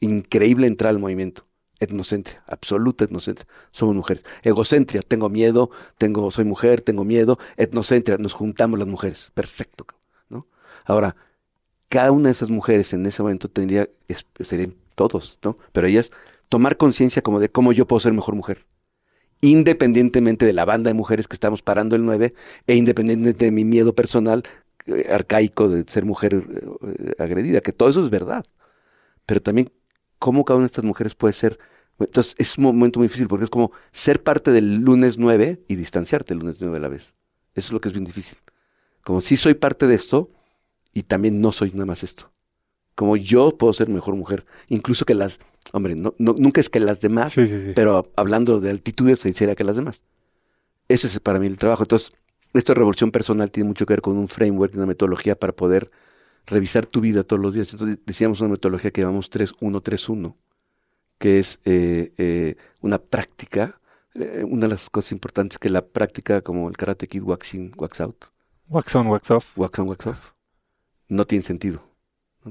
increíble 0.00 0.66
entrar 0.66 0.90
al 0.90 0.98
movimiento. 0.98 1.46
Etnocentria, 1.80 2.44
absoluta 2.46 3.04
etnocentria. 3.04 3.48
Somos 3.72 3.96
mujeres. 3.96 4.24
Egocentria, 4.42 5.02
tengo 5.02 5.28
miedo, 5.28 5.70
tengo, 5.98 6.30
soy 6.30 6.44
mujer, 6.44 6.80
tengo 6.80 7.04
miedo. 7.04 7.38
Etnocentria, 7.56 8.18
nos 8.18 8.34
juntamos 8.34 8.78
las 8.78 8.86
mujeres. 8.86 9.32
Perfecto. 9.34 9.86
¿no? 10.28 10.46
Ahora, 10.84 11.16
cada 11.88 12.12
una 12.12 12.28
de 12.28 12.32
esas 12.32 12.50
mujeres 12.50 12.92
en 12.92 13.04
ese 13.04 13.20
momento 13.22 13.48
tendría, 13.48 13.88
serían 14.40 14.74
todos, 14.94 15.38
¿no? 15.42 15.56
Pero 15.72 15.88
ellas 15.88 16.12
tomar 16.48 16.76
conciencia 16.76 17.22
como 17.22 17.40
de 17.40 17.48
cómo 17.48 17.72
yo 17.72 17.86
puedo 17.86 18.00
ser 18.00 18.12
mejor 18.12 18.34
mujer. 18.34 18.64
Independientemente 19.40 20.46
de 20.46 20.52
la 20.52 20.64
banda 20.64 20.88
de 20.88 20.94
mujeres 20.94 21.26
que 21.26 21.34
estamos 21.34 21.62
parando 21.62 21.96
el 21.96 22.04
9 22.04 22.32
e 22.66 22.76
independientemente 22.76 23.46
de 23.46 23.50
mi 23.50 23.64
miedo 23.64 23.94
personal 23.94 24.44
arcaico 25.10 25.68
de 25.68 25.84
ser 25.90 26.04
mujer 26.04 26.34
eh, 26.34 27.12
agredida, 27.18 27.60
que 27.60 27.72
todo 27.72 27.88
eso 27.88 28.02
es 28.02 28.10
verdad. 28.10 28.44
Pero 29.26 29.40
también 29.40 29.70
cómo 30.18 30.44
cada 30.44 30.56
una 30.58 30.64
de 30.64 30.68
estas 30.68 30.84
mujeres 30.84 31.14
puede 31.14 31.32
ser... 31.32 31.58
Entonces 31.98 32.34
es 32.38 32.58
un 32.58 32.64
momento 32.64 32.98
muy 32.98 33.06
difícil 33.06 33.28
porque 33.28 33.44
es 33.44 33.50
como 33.50 33.70
ser 33.92 34.22
parte 34.22 34.50
del 34.50 34.76
lunes 34.76 35.18
9 35.18 35.64
y 35.68 35.76
distanciarte 35.76 36.32
el 36.34 36.40
lunes 36.40 36.56
9 36.58 36.76
a 36.76 36.80
la 36.80 36.88
vez. 36.88 37.14
Eso 37.54 37.68
es 37.68 37.72
lo 37.72 37.80
que 37.80 37.88
es 37.88 37.94
bien 37.94 38.04
difícil. 38.04 38.38
Como 39.04 39.20
si 39.20 39.36
soy 39.36 39.54
parte 39.54 39.86
de 39.86 39.94
esto 39.94 40.30
y 40.92 41.04
también 41.04 41.40
no 41.40 41.52
soy 41.52 41.70
nada 41.72 41.86
más 41.86 42.02
esto. 42.02 42.32
Como 42.94 43.16
yo 43.16 43.56
puedo 43.56 43.72
ser 43.72 43.88
mejor 43.88 44.16
mujer, 44.16 44.44
incluso 44.68 45.04
que 45.04 45.14
las... 45.14 45.38
Hombre, 45.72 45.94
no, 45.94 46.14
nunca 46.18 46.60
es 46.60 46.68
que 46.68 46.80
las 46.80 47.00
demás, 47.00 47.34
pero 47.74 48.12
hablando 48.16 48.60
de 48.60 48.70
altitudes, 48.70 49.20
sería 49.20 49.54
que 49.54 49.64
las 49.64 49.76
demás. 49.76 50.04
Ese 50.88 51.06
es 51.06 51.20
para 51.20 51.38
mí 51.38 51.46
el 51.46 51.56
trabajo. 51.56 51.84
Entonces, 51.84 52.12
esta 52.54 52.74
revolución 52.74 53.10
personal 53.10 53.50
tiene 53.50 53.68
mucho 53.68 53.86
que 53.86 53.94
ver 53.94 54.02
con 54.02 54.16
un 54.16 54.28
framework, 54.28 54.74
una 54.74 54.86
metodología 54.86 55.36
para 55.36 55.52
poder 55.52 55.88
revisar 56.46 56.86
tu 56.86 57.00
vida 57.00 57.22
todos 57.22 57.40
los 57.40 57.54
días. 57.54 57.72
Entonces 57.72 57.98
decíamos 58.04 58.40
una 58.40 58.50
metodología 58.50 58.90
que 58.90 59.00
llamamos 59.00 59.30
3-1-3-1, 59.30 60.34
que 61.18 61.38
es 61.38 61.60
eh, 61.64 62.12
eh, 62.18 62.56
una 62.80 62.98
práctica, 62.98 63.80
eh, 64.14 64.44
una 64.46 64.66
de 64.66 64.74
las 64.74 64.90
cosas 64.90 65.12
importantes 65.12 65.58
que 65.58 65.70
la 65.70 65.86
práctica, 65.86 66.42
como 66.42 66.68
el 66.68 66.76
Karate 66.76 67.06
Kid, 67.06 67.22
wax 67.22 67.54
in, 67.54 67.72
wax 67.76 68.00
out. 68.00 68.24
Wax 68.68 68.94
on, 68.96 69.06
wax 69.08 69.30
off. 69.30 69.56
Wax 69.56 69.78
on, 69.78 69.88
wax 69.88 70.06
off. 70.06 70.32
No 71.08 71.26
tiene 71.26 71.44
sentido. 71.44 71.82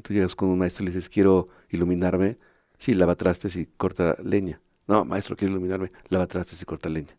Tú 0.03 0.13
llegas 0.13 0.35
con 0.35 0.49
un 0.49 0.57
maestro 0.57 0.83
y 0.83 0.87
le 0.87 0.93
dices, 0.93 1.09
quiero 1.09 1.47
iluminarme. 1.69 2.37
Sí, 2.77 2.93
lava 2.93 3.15
trastes 3.15 3.55
y 3.55 3.65
corta 3.65 4.15
leña. 4.23 4.61
No, 4.87 5.03
maestro, 5.03 5.35
quiero 5.35 5.51
iluminarme. 5.53 5.89
Lava 6.09 6.27
trastes 6.27 6.61
y 6.61 6.65
corta 6.65 6.89
leña. 6.89 7.17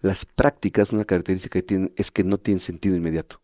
Las 0.00 0.24
prácticas, 0.24 0.92
una 0.92 1.04
característica 1.04 1.58
que 1.58 1.62
tienen 1.62 1.92
es 1.96 2.10
que 2.10 2.24
no 2.24 2.38
tienen 2.38 2.60
sentido 2.60 2.96
inmediato. 2.96 3.40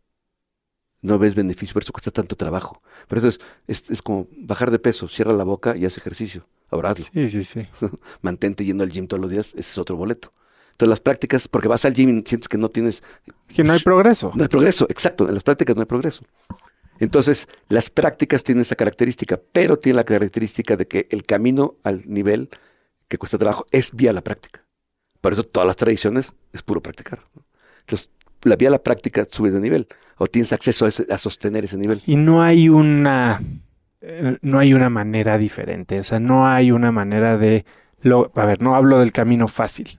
No 1.03 1.19
ves 1.19 1.35
beneficio, 1.35 1.75
por 1.75 1.83
eso 1.83 1.93
cuesta 1.93 2.11
tanto 2.11 2.37
trabajo. 2.37 2.83
Pero 3.09 3.27
eso 3.27 3.39
es, 3.67 3.91
es, 3.91 4.03
como 4.03 4.27
bajar 4.39 4.71
de 4.71 4.79
peso, 4.79 5.07
cierra 5.09 5.33
la 5.33 5.45
boca 5.45 5.77
y 5.77 5.85
haz 5.85 5.99
ejercicio. 5.99 6.47
Ahora 6.71 6.91
hazlo. 6.91 7.05
Sí, 7.13 7.29
sí, 7.29 7.45
sí. 7.45 7.69
Mantente 8.23 8.65
yendo 8.65 8.83
al 8.83 8.91
gym 8.91 9.07
todos 9.07 9.21
los 9.21 9.31
días, 9.31 9.49
ese 9.51 9.61
es 9.61 9.79
otro 9.79 9.97
boleto. 9.97 10.33
Entonces 10.73 10.91
las 10.91 11.01
prácticas, 11.01 11.49
porque 11.49 11.69
vas 11.69 11.85
al 11.85 11.95
gym 11.95 12.19
y 12.19 12.23
sientes 12.27 12.49
que 12.49 12.59
no 12.59 12.69
tienes... 12.69 13.03
Que 13.55 13.63
no 13.63 13.73
hay 13.73 13.81
progreso. 13.81 14.33
No 14.35 14.43
hay 14.43 14.49
progreso, 14.49 14.87
exacto. 14.91 15.29
En 15.29 15.35
las 15.35 15.43
prácticas 15.43 15.77
no 15.77 15.83
hay 15.83 15.87
progreso. 15.87 16.25
Entonces, 16.99 17.49
las 17.69 17.91
prácticas 17.91 18.43
tienen 18.43 18.63
esa 18.63 18.75
característica, 18.75 19.41
pero 19.53 19.79
tienen 19.79 19.97
la 19.97 20.05
característica 20.05 20.77
de 20.77 20.89
que 20.89 21.09
el 21.11 21.25
camino 21.25 21.77
al 21.83 22.03
nivel 22.07 22.49
que 23.09 23.19
cuesta 23.19 23.39
trabajo 23.39 23.67
es 23.71 23.95
vía 23.95 24.13
la 24.13 24.23
práctica. 24.23 24.66
Por 25.27 25.33
eso 25.33 25.43
todas 25.43 25.67
las 25.67 25.75
tradiciones 25.75 26.35
es 26.53 26.63
puro 26.63 26.81
practicar. 26.81 27.19
Entonces, 27.81 28.13
la 28.43 28.55
vía 28.55 28.69
a 28.69 28.71
la 28.71 28.79
práctica 28.85 29.27
sube 29.29 29.51
de 29.51 29.59
nivel 29.59 29.89
o 30.19 30.29
tienes 30.29 30.53
acceso 30.53 30.87
a, 30.87 31.19
sostener 31.19 31.65
ese 31.65 31.77
nivel. 31.77 32.01
Y 32.07 32.15
no 32.15 32.45
hay 32.45 32.69
una 32.69 33.43
eh, 34.03 34.39
no 34.41 34.61
hay 34.61 34.73
una 34.73 34.89
manera 34.89 35.37
diferente, 35.37 35.99
o 35.99 36.05
sea, 36.05 36.21
no 36.21 36.47
hay 36.47 36.71
una 36.71 36.93
manera 36.93 37.39
de 37.39 37.65
lo, 38.03 38.31
a 38.37 38.47
ver, 38.47 38.63
no 38.63 38.77
hablo 38.77 39.01
del 39.01 39.11
camino 39.11 39.49
fácil, 39.49 39.99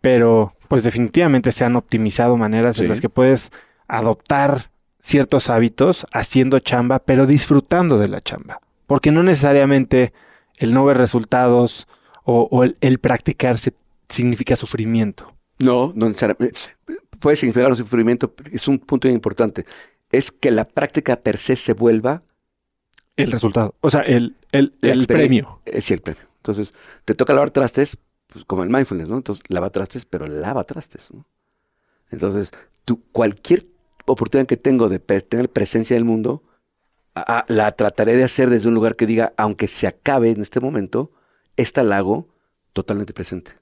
pero 0.00 0.54
pues 0.68 0.84
definitivamente 0.84 1.50
se 1.50 1.64
han 1.64 1.74
optimizado 1.74 2.36
maneras 2.36 2.78
en 2.78 2.86
las 2.86 3.00
que 3.00 3.08
puedes 3.08 3.50
adoptar 3.88 4.70
ciertos 5.00 5.50
hábitos 5.50 6.06
haciendo 6.12 6.60
chamba, 6.60 7.00
pero 7.00 7.26
disfrutando 7.26 7.98
de 7.98 8.06
la 8.06 8.20
chamba. 8.20 8.60
Porque 8.86 9.10
no 9.10 9.24
necesariamente 9.24 10.12
el 10.58 10.72
no 10.74 10.84
ver 10.84 10.96
resultados 10.96 11.88
o, 12.22 12.46
o 12.52 12.62
el, 12.62 12.76
el 12.80 13.00
practicarse 13.00 13.72
significa 14.10 14.56
sufrimiento. 14.56 15.34
No, 15.58 15.92
no. 15.94 16.12
Puede 17.18 17.36
significar 17.36 17.70
un 17.70 17.76
sufrimiento, 17.76 18.34
es 18.52 18.66
un 18.68 18.78
punto 18.78 19.08
importante. 19.08 19.64
Es 20.10 20.30
que 20.32 20.50
la 20.50 20.66
práctica 20.66 21.20
per 21.20 21.38
se 21.38 21.56
se 21.56 21.72
vuelva 21.74 22.22
El 23.16 23.30
resultado. 23.30 23.74
O 23.80 23.90
sea, 23.90 24.00
el, 24.02 24.36
el, 24.52 24.74
el 24.82 25.06
premio. 25.06 25.60
Es 25.66 25.84
sí, 25.84 25.94
el 25.94 26.00
premio. 26.00 26.22
Entonces, 26.38 26.72
te 27.04 27.14
toca 27.14 27.34
lavar 27.34 27.50
trastes, 27.50 27.98
pues, 28.28 28.44
como 28.46 28.62
el 28.62 28.70
mindfulness, 28.70 29.08
¿no? 29.08 29.18
Entonces, 29.18 29.44
lava 29.48 29.70
trastes, 29.70 30.06
pero 30.06 30.26
lava 30.26 30.64
trastes, 30.64 31.10
¿no? 31.12 31.26
Entonces, 32.10 32.50
tú, 32.84 33.02
cualquier 33.12 33.66
oportunidad 34.06 34.46
que 34.46 34.56
tengo 34.56 34.88
de 34.88 34.98
tener 34.98 35.50
presencia 35.50 35.94
en 35.94 35.98
el 35.98 36.04
mundo, 36.06 36.42
a- 37.14 37.40
a- 37.40 37.44
la 37.48 37.70
trataré 37.72 38.16
de 38.16 38.24
hacer 38.24 38.48
desde 38.48 38.68
un 38.68 38.74
lugar 38.74 38.96
que 38.96 39.06
diga, 39.06 39.34
aunque 39.36 39.68
se 39.68 39.86
acabe 39.86 40.30
en 40.30 40.40
este 40.40 40.58
momento, 40.60 41.12
esta 41.56 41.82
la 41.82 41.98
hago 41.98 42.28
totalmente 42.72 43.12
presente. 43.12 43.52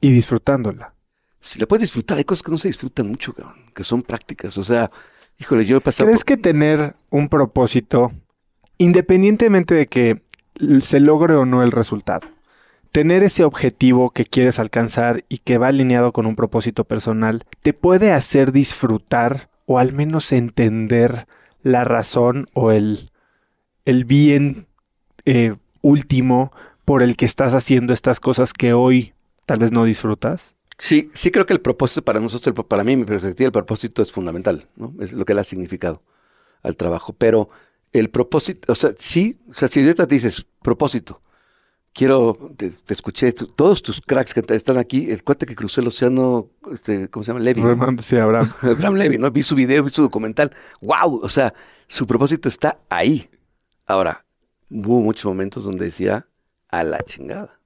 Y 0.00 0.10
disfrutándola. 0.10 0.94
Si 1.40 1.58
la 1.58 1.66
puedes 1.66 1.82
disfrutar, 1.82 2.18
hay 2.18 2.24
cosas 2.24 2.42
que 2.42 2.50
no 2.50 2.58
se 2.58 2.68
disfrutan 2.68 3.08
mucho, 3.08 3.32
cabrón, 3.32 3.56
que 3.74 3.84
son 3.84 4.02
prácticas. 4.02 4.58
O 4.58 4.64
sea, 4.64 4.90
híjole, 5.38 5.64
yo 5.64 5.76
he 5.76 5.80
pasado... 5.80 6.06
¿Crees 6.06 6.20
por- 6.20 6.26
que 6.26 6.36
tener 6.36 6.96
un 7.10 7.28
propósito, 7.28 8.12
independientemente 8.78 9.74
de 9.74 9.86
que 9.86 10.22
se 10.80 10.98
logre 11.00 11.34
o 11.36 11.46
no 11.46 11.62
el 11.62 11.70
resultado, 11.70 12.26
tener 12.90 13.22
ese 13.22 13.44
objetivo 13.44 14.10
que 14.10 14.24
quieres 14.24 14.58
alcanzar 14.58 15.24
y 15.28 15.38
que 15.38 15.58
va 15.58 15.68
alineado 15.68 16.12
con 16.12 16.26
un 16.26 16.34
propósito 16.34 16.84
personal, 16.84 17.44
te 17.60 17.72
puede 17.72 18.12
hacer 18.12 18.50
disfrutar 18.50 19.50
o 19.66 19.78
al 19.78 19.92
menos 19.92 20.32
entender 20.32 21.28
la 21.62 21.84
razón 21.84 22.46
o 22.54 22.72
el, 22.72 23.10
el 23.84 24.04
bien 24.04 24.66
eh, 25.24 25.54
último 25.82 26.52
por 26.84 27.02
el 27.02 27.16
que 27.16 27.26
estás 27.26 27.52
haciendo 27.54 27.92
estas 27.92 28.18
cosas 28.18 28.52
que 28.52 28.72
hoy 28.72 29.12
tal 29.48 29.58
vez 29.58 29.72
no 29.72 29.84
disfrutas? 29.84 30.54
Sí, 30.76 31.10
sí 31.14 31.30
creo 31.30 31.46
que 31.46 31.54
el 31.54 31.60
propósito 31.60 32.02
para 32.02 32.20
nosotros, 32.20 32.54
el- 32.56 32.64
para 32.64 32.84
mí, 32.84 32.96
mi 32.96 33.04
perspectiva, 33.04 33.46
el 33.46 33.52
propósito 33.52 34.02
es 34.02 34.12
fundamental, 34.12 34.66
¿no? 34.76 34.94
Es 35.00 35.14
lo 35.14 35.24
que 35.24 35.32
le 35.34 35.40
ha 35.40 35.44
significado 35.44 36.02
al 36.62 36.76
trabajo. 36.76 37.14
Pero 37.16 37.48
el 37.92 38.10
propósito, 38.10 38.70
o 38.70 38.76
sea, 38.76 38.92
sí, 38.98 39.40
o 39.48 39.54
sea, 39.54 39.66
si 39.68 39.80
ahorita 39.80 40.06
te 40.06 40.14
dices 40.14 40.46
propósito, 40.62 41.22
quiero, 41.94 42.36
te, 42.56 42.70
te 42.70 42.92
escuché, 42.94 43.32
todos 43.32 43.82
tus 43.82 44.00
cracks 44.02 44.34
que 44.34 44.44
están 44.54 44.76
aquí, 44.78 45.10
el 45.10 45.24
cuate 45.24 45.46
que 45.46 45.54
cruzó 45.56 45.80
el 45.80 45.88
océano, 45.88 46.50
este, 46.70 47.08
¿cómo 47.08 47.24
se 47.24 47.32
llama? 47.32 47.40
Levi. 47.40 47.60
¿no? 47.62 47.68
Remando, 47.68 48.02
sí, 48.02 48.16
Abraham. 48.16 48.52
Abraham 48.62 48.94
Levy, 48.96 49.18
¿no? 49.18 49.30
Vi 49.30 49.42
su 49.42 49.54
video, 49.54 49.82
vi 49.82 49.90
su 49.90 50.02
documental. 50.02 50.52
¡Wow! 50.82 51.20
O 51.24 51.28
sea, 51.30 51.54
su 51.86 52.06
propósito 52.06 52.48
está 52.48 52.78
ahí. 52.90 53.28
Ahora, 53.86 54.24
hubo 54.70 55.00
muchos 55.00 55.24
momentos 55.24 55.64
donde 55.64 55.86
decía, 55.86 56.26
a 56.68 56.84
la 56.84 57.00
chingada. 57.02 57.57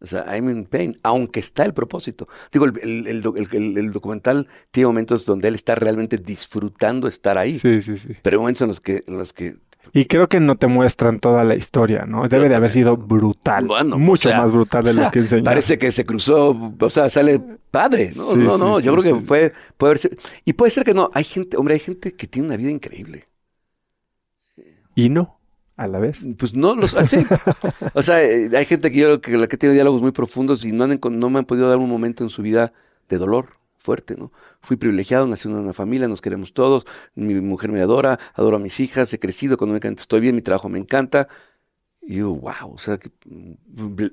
O 0.00 0.06
sea, 0.06 0.24
I'm 0.32 0.48
in 0.48 0.64
pain, 0.64 0.98
aunque 1.02 1.40
está 1.40 1.64
el 1.64 1.74
propósito. 1.74 2.26
Digo, 2.52 2.66
el, 2.66 2.78
el- 2.82 3.06
el 3.08 3.22
doc- 3.22 3.36
el- 3.38 3.48
el- 3.52 3.78
el 3.78 3.90
documental 3.92 4.46
tiene 4.70 4.86
momentos 4.86 5.24
donde 5.26 5.48
él 5.48 5.54
está 5.56 5.74
realmente 5.74 6.18
disfrutando 6.18 7.08
estar 7.08 7.36
ahí. 7.36 7.58
Sí, 7.58 7.82
sí, 7.82 7.96
sí. 7.96 8.10
Pero 8.22 8.36
hay 8.36 8.38
momentos 8.40 8.62
en 8.62 8.68
los 8.68 8.80
que, 8.80 9.04
en 9.08 9.18
los 9.18 9.32
que 9.32 9.56
Y 9.92 10.04
creo 10.04 10.28
que 10.28 10.38
no 10.38 10.56
te 10.56 10.66
muestran 10.68 11.18
toda 11.18 11.42
la 11.44 11.54
historia, 11.56 12.04
¿no? 12.06 12.28
Debe 12.28 12.48
de 12.48 12.54
haber 12.54 12.70
sido 12.70 12.96
brutal. 12.96 13.66
Bueno, 13.66 13.98
mucho 13.98 14.28
o 14.28 14.32
sea, 14.32 14.40
más 14.42 14.52
brutal 14.52 14.84
de 14.84 14.90
o 14.90 14.92
sea, 14.94 15.04
lo 15.06 15.10
que 15.10 15.18
enseña. 15.24 15.42
Parece 15.44 15.78
que 15.78 15.90
se 15.90 16.04
cruzó, 16.04 16.50
o 16.78 16.90
sea, 16.90 17.08
sale 17.10 17.40
padre. 17.70 18.10
No, 18.14 18.30
Sí, 18.32 18.36
no, 18.38 18.52
sí, 18.52 18.58
no. 18.64 18.78
sí, 18.78 18.84
yo 18.84 18.92
creo 18.96 19.02
que 19.20 19.20
fue, 19.24 19.52
puede 19.76 19.88
haber 19.90 19.98
sido- 19.98 20.16
Y 20.44 20.52
puede 20.52 20.70
ser 20.70 20.84
que 20.84 20.94
no. 20.94 21.10
Hay 21.14 21.24
gente, 21.24 21.56
hombre, 21.56 21.74
hay 21.74 21.80
gente 21.80 22.12
que 22.12 22.26
tiene 22.28 22.46
una 22.48 22.56
vida 22.56 22.70
increíble. 22.70 23.24
Y 24.94 25.08
no, 25.08 25.37
a 25.78 25.86
la 25.86 26.00
vez. 26.00 26.20
Pues 26.36 26.54
no 26.54 26.74
los 26.74 26.94
así. 26.94 27.24
O 27.94 28.02
sea, 28.02 28.22
eh, 28.22 28.50
hay 28.54 28.64
gente 28.66 28.90
que 28.90 28.98
yo 28.98 29.20
que, 29.20 29.48
que 29.48 29.56
tiene 29.56 29.74
diálogos 29.74 30.02
muy 30.02 30.10
profundos 30.10 30.64
y 30.64 30.72
no, 30.72 30.84
han, 30.84 31.00
no 31.00 31.30
me 31.30 31.38
han 31.38 31.44
podido 31.46 31.68
dar 31.68 31.78
un 31.78 31.88
momento 31.88 32.24
en 32.24 32.30
su 32.30 32.42
vida 32.42 32.72
de 33.08 33.16
dolor 33.16 33.46
fuerte, 33.76 34.16
¿no? 34.16 34.32
Fui 34.60 34.76
privilegiado, 34.76 35.26
nací 35.28 35.48
en 35.48 35.54
una 35.54 35.72
familia, 35.72 36.08
nos 36.08 36.20
queremos 36.20 36.52
todos, 36.52 36.84
mi 37.14 37.40
mujer 37.40 37.70
me 37.70 37.80
adora, 37.80 38.18
adoro 38.34 38.56
a 38.56 38.58
mis 38.58 38.80
hijas, 38.80 39.12
he 39.14 39.20
crecido 39.20 39.54
económicamente, 39.54 40.02
estoy 40.02 40.20
bien, 40.20 40.34
mi 40.34 40.42
trabajo 40.42 40.68
me 40.68 40.78
encanta. 40.80 41.28
Y 42.02 42.16
yo, 42.16 42.34
wow, 42.34 42.74
o 42.74 42.78
sea, 42.78 42.98
que 42.98 43.10
mm, 43.26 43.52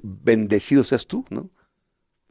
bendecido 0.04 0.84
seas 0.84 1.08
tú, 1.08 1.26
¿no? 1.32 1.50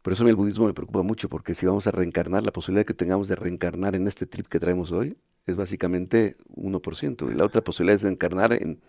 Por 0.00 0.12
eso 0.12 0.22
a 0.22 0.24
mí 0.24 0.30
el 0.30 0.36
budismo 0.36 0.66
me 0.66 0.74
preocupa 0.74 1.02
mucho, 1.02 1.28
porque 1.28 1.54
si 1.54 1.66
vamos 1.66 1.86
a 1.88 1.90
reencarnar, 1.90 2.44
la 2.44 2.52
posibilidad 2.52 2.86
que 2.86 2.94
tengamos 2.94 3.26
de 3.26 3.34
reencarnar 3.34 3.96
en 3.96 4.06
este 4.06 4.26
trip 4.26 4.46
que 4.46 4.60
traemos 4.60 4.92
hoy 4.92 5.16
es 5.46 5.56
básicamente 5.56 6.36
1%. 6.54 7.32
Y 7.32 7.34
la 7.34 7.44
otra 7.44 7.62
posibilidad 7.62 7.96
es 7.96 8.02
de 8.02 8.10
encarnar 8.10 8.52
en, 8.52 8.80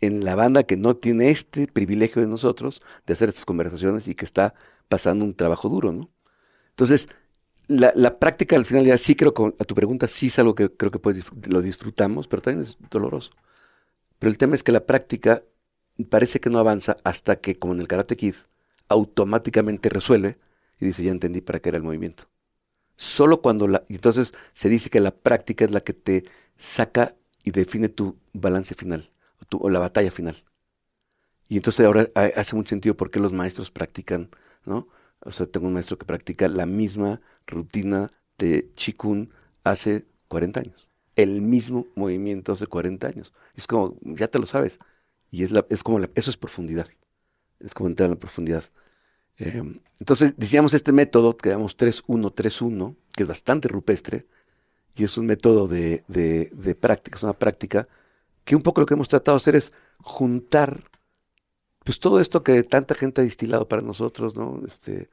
en 0.00 0.24
la 0.24 0.34
banda 0.34 0.64
que 0.64 0.76
no 0.76 0.96
tiene 0.96 1.30
este 1.30 1.66
privilegio 1.66 2.22
de 2.22 2.28
nosotros 2.28 2.82
de 3.06 3.12
hacer 3.12 3.28
estas 3.28 3.44
conversaciones 3.44 4.08
y 4.08 4.14
que 4.14 4.24
está 4.24 4.54
pasando 4.88 5.24
un 5.24 5.34
trabajo 5.34 5.68
duro, 5.68 5.92
¿no? 5.92 6.08
Entonces, 6.70 7.08
la, 7.68 7.92
la 7.94 8.18
práctica 8.18 8.56
al 8.56 8.64
final 8.64 8.84
ya 8.84 8.98
sí 8.98 9.14
creo 9.14 9.34
que 9.34 9.52
a 9.58 9.64
tu 9.64 9.74
pregunta 9.74 10.08
sí 10.08 10.26
es 10.28 10.38
algo 10.38 10.54
que 10.54 10.70
creo 10.70 10.90
que 10.90 10.98
disfr- 11.00 11.46
lo 11.48 11.62
disfrutamos, 11.62 12.28
pero 12.28 12.42
también 12.42 12.64
es 12.64 12.78
doloroso. 12.90 13.32
Pero 14.18 14.30
el 14.30 14.38
tema 14.38 14.54
es 14.54 14.62
que 14.62 14.72
la 14.72 14.86
práctica 14.86 15.42
parece 16.08 16.40
que 16.40 16.50
no 16.50 16.58
avanza 16.58 16.96
hasta 17.04 17.36
que, 17.36 17.58
como 17.58 17.74
en 17.74 17.80
el 17.80 17.88
Karate 17.88 18.16
Kid, 18.16 18.34
automáticamente 18.88 19.88
resuelve 19.88 20.38
y 20.80 20.86
dice, 20.86 21.04
ya 21.04 21.10
entendí 21.12 21.40
para 21.40 21.60
qué 21.60 21.68
era 21.70 21.78
el 21.78 21.84
movimiento. 21.84 22.24
Solo 22.96 23.42
cuando 23.42 23.68
la... 23.68 23.84
Entonces 23.88 24.34
se 24.52 24.68
dice 24.68 24.90
que 24.90 25.00
la 25.00 25.12
práctica 25.12 25.64
es 25.64 25.70
la 25.70 25.80
que 25.80 25.94
te 25.94 26.24
saca 26.56 27.14
y 27.44 27.52
define 27.52 27.88
tu 27.88 28.18
balance 28.32 28.74
final 28.74 29.10
tu- 29.48 29.68
la 29.68 29.78
batalla 29.78 30.10
final. 30.10 30.36
Y 31.48 31.56
entonces 31.56 31.84
ahora 31.84 32.08
ha- 32.14 32.40
hace 32.40 32.54
mucho 32.56 32.70
sentido 32.70 32.96
por 32.96 33.10
qué 33.10 33.18
los 33.20 33.32
maestros 33.32 33.70
practican, 33.70 34.30
¿no? 34.64 34.88
O 35.20 35.32
sea, 35.32 35.46
tengo 35.46 35.66
un 35.66 35.74
maestro 35.74 35.98
que 35.98 36.06
practica 36.06 36.48
la 36.48 36.66
misma 36.66 37.20
rutina 37.46 38.12
de 38.38 38.70
Chikun 38.74 39.30
hace 39.64 40.06
40 40.28 40.60
años. 40.60 40.88
El 41.16 41.40
mismo 41.42 41.86
movimiento 41.96 42.52
hace 42.52 42.66
40 42.66 43.08
años. 43.08 43.32
Es 43.54 43.66
como, 43.66 43.96
ya 44.02 44.28
te 44.28 44.38
lo 44.38 44.46
sabes. 44.46 44.78
Y 45.30 45.42
es, 45.44 45.50
la, 45.52 45.66
es 45.70 45.82
como, 45.82 45.98
la- 45.98 46.10
eso 46.14 46.30
es 46.30 46.36
profundidad. 46.36 46.88
Es 47.60 47.74
como 47.74 47.88
entrar 47.88 48.06
en 48.08 48.12
la 48.14 48.20
profundidad. 48.20 48.64
Eh, 49.38 49.62
entonces, 50.00 50.34
decíamos 50.36 50.74
este 50.74 50.92
método 50.92 51.36
que 51.36 51.50
llamamos 51.50 51.76
3-1-3-1, 51.76 52.96
que 53.16 53.24
es 53.24 53.28
bastante 53.28 53.68
rupestre, 53.68 54.26
y 54.96 55.04
es 55.04 55.16
un 55.18 55.26
método 55.26 55.68
de, 55.68 56.04
de, 56.08 56.50
de 56.54 56.74
práctica, 56.74 57.16
es 57.16 57.22
una 57.22 57.32
práctica 57.34 57.88
que 58.44 58.56
un 58.56 58.62
poco 58.62 58.80
lo 58.80 58.86
que 58.86 58.94
hemos 58.94 59.08
tratado 59.08 59.36
de 59.36 59.42
hacer 59.42 59.56
es 59.56 59.72
juntar 59.98 60.84
pues 61.84 61.98
todo 62.00 62.20
esto 62.20 62.42
que 62.42 62.62
tanta 62.62 62.94
gente 62.94 63.20
ha 63.20 63.24
distilado 63.24 63.68
para 63.68 63.82
nosotros, 63.82 64.36
¿no? 64.36 64.62
Este, 64.66 65.10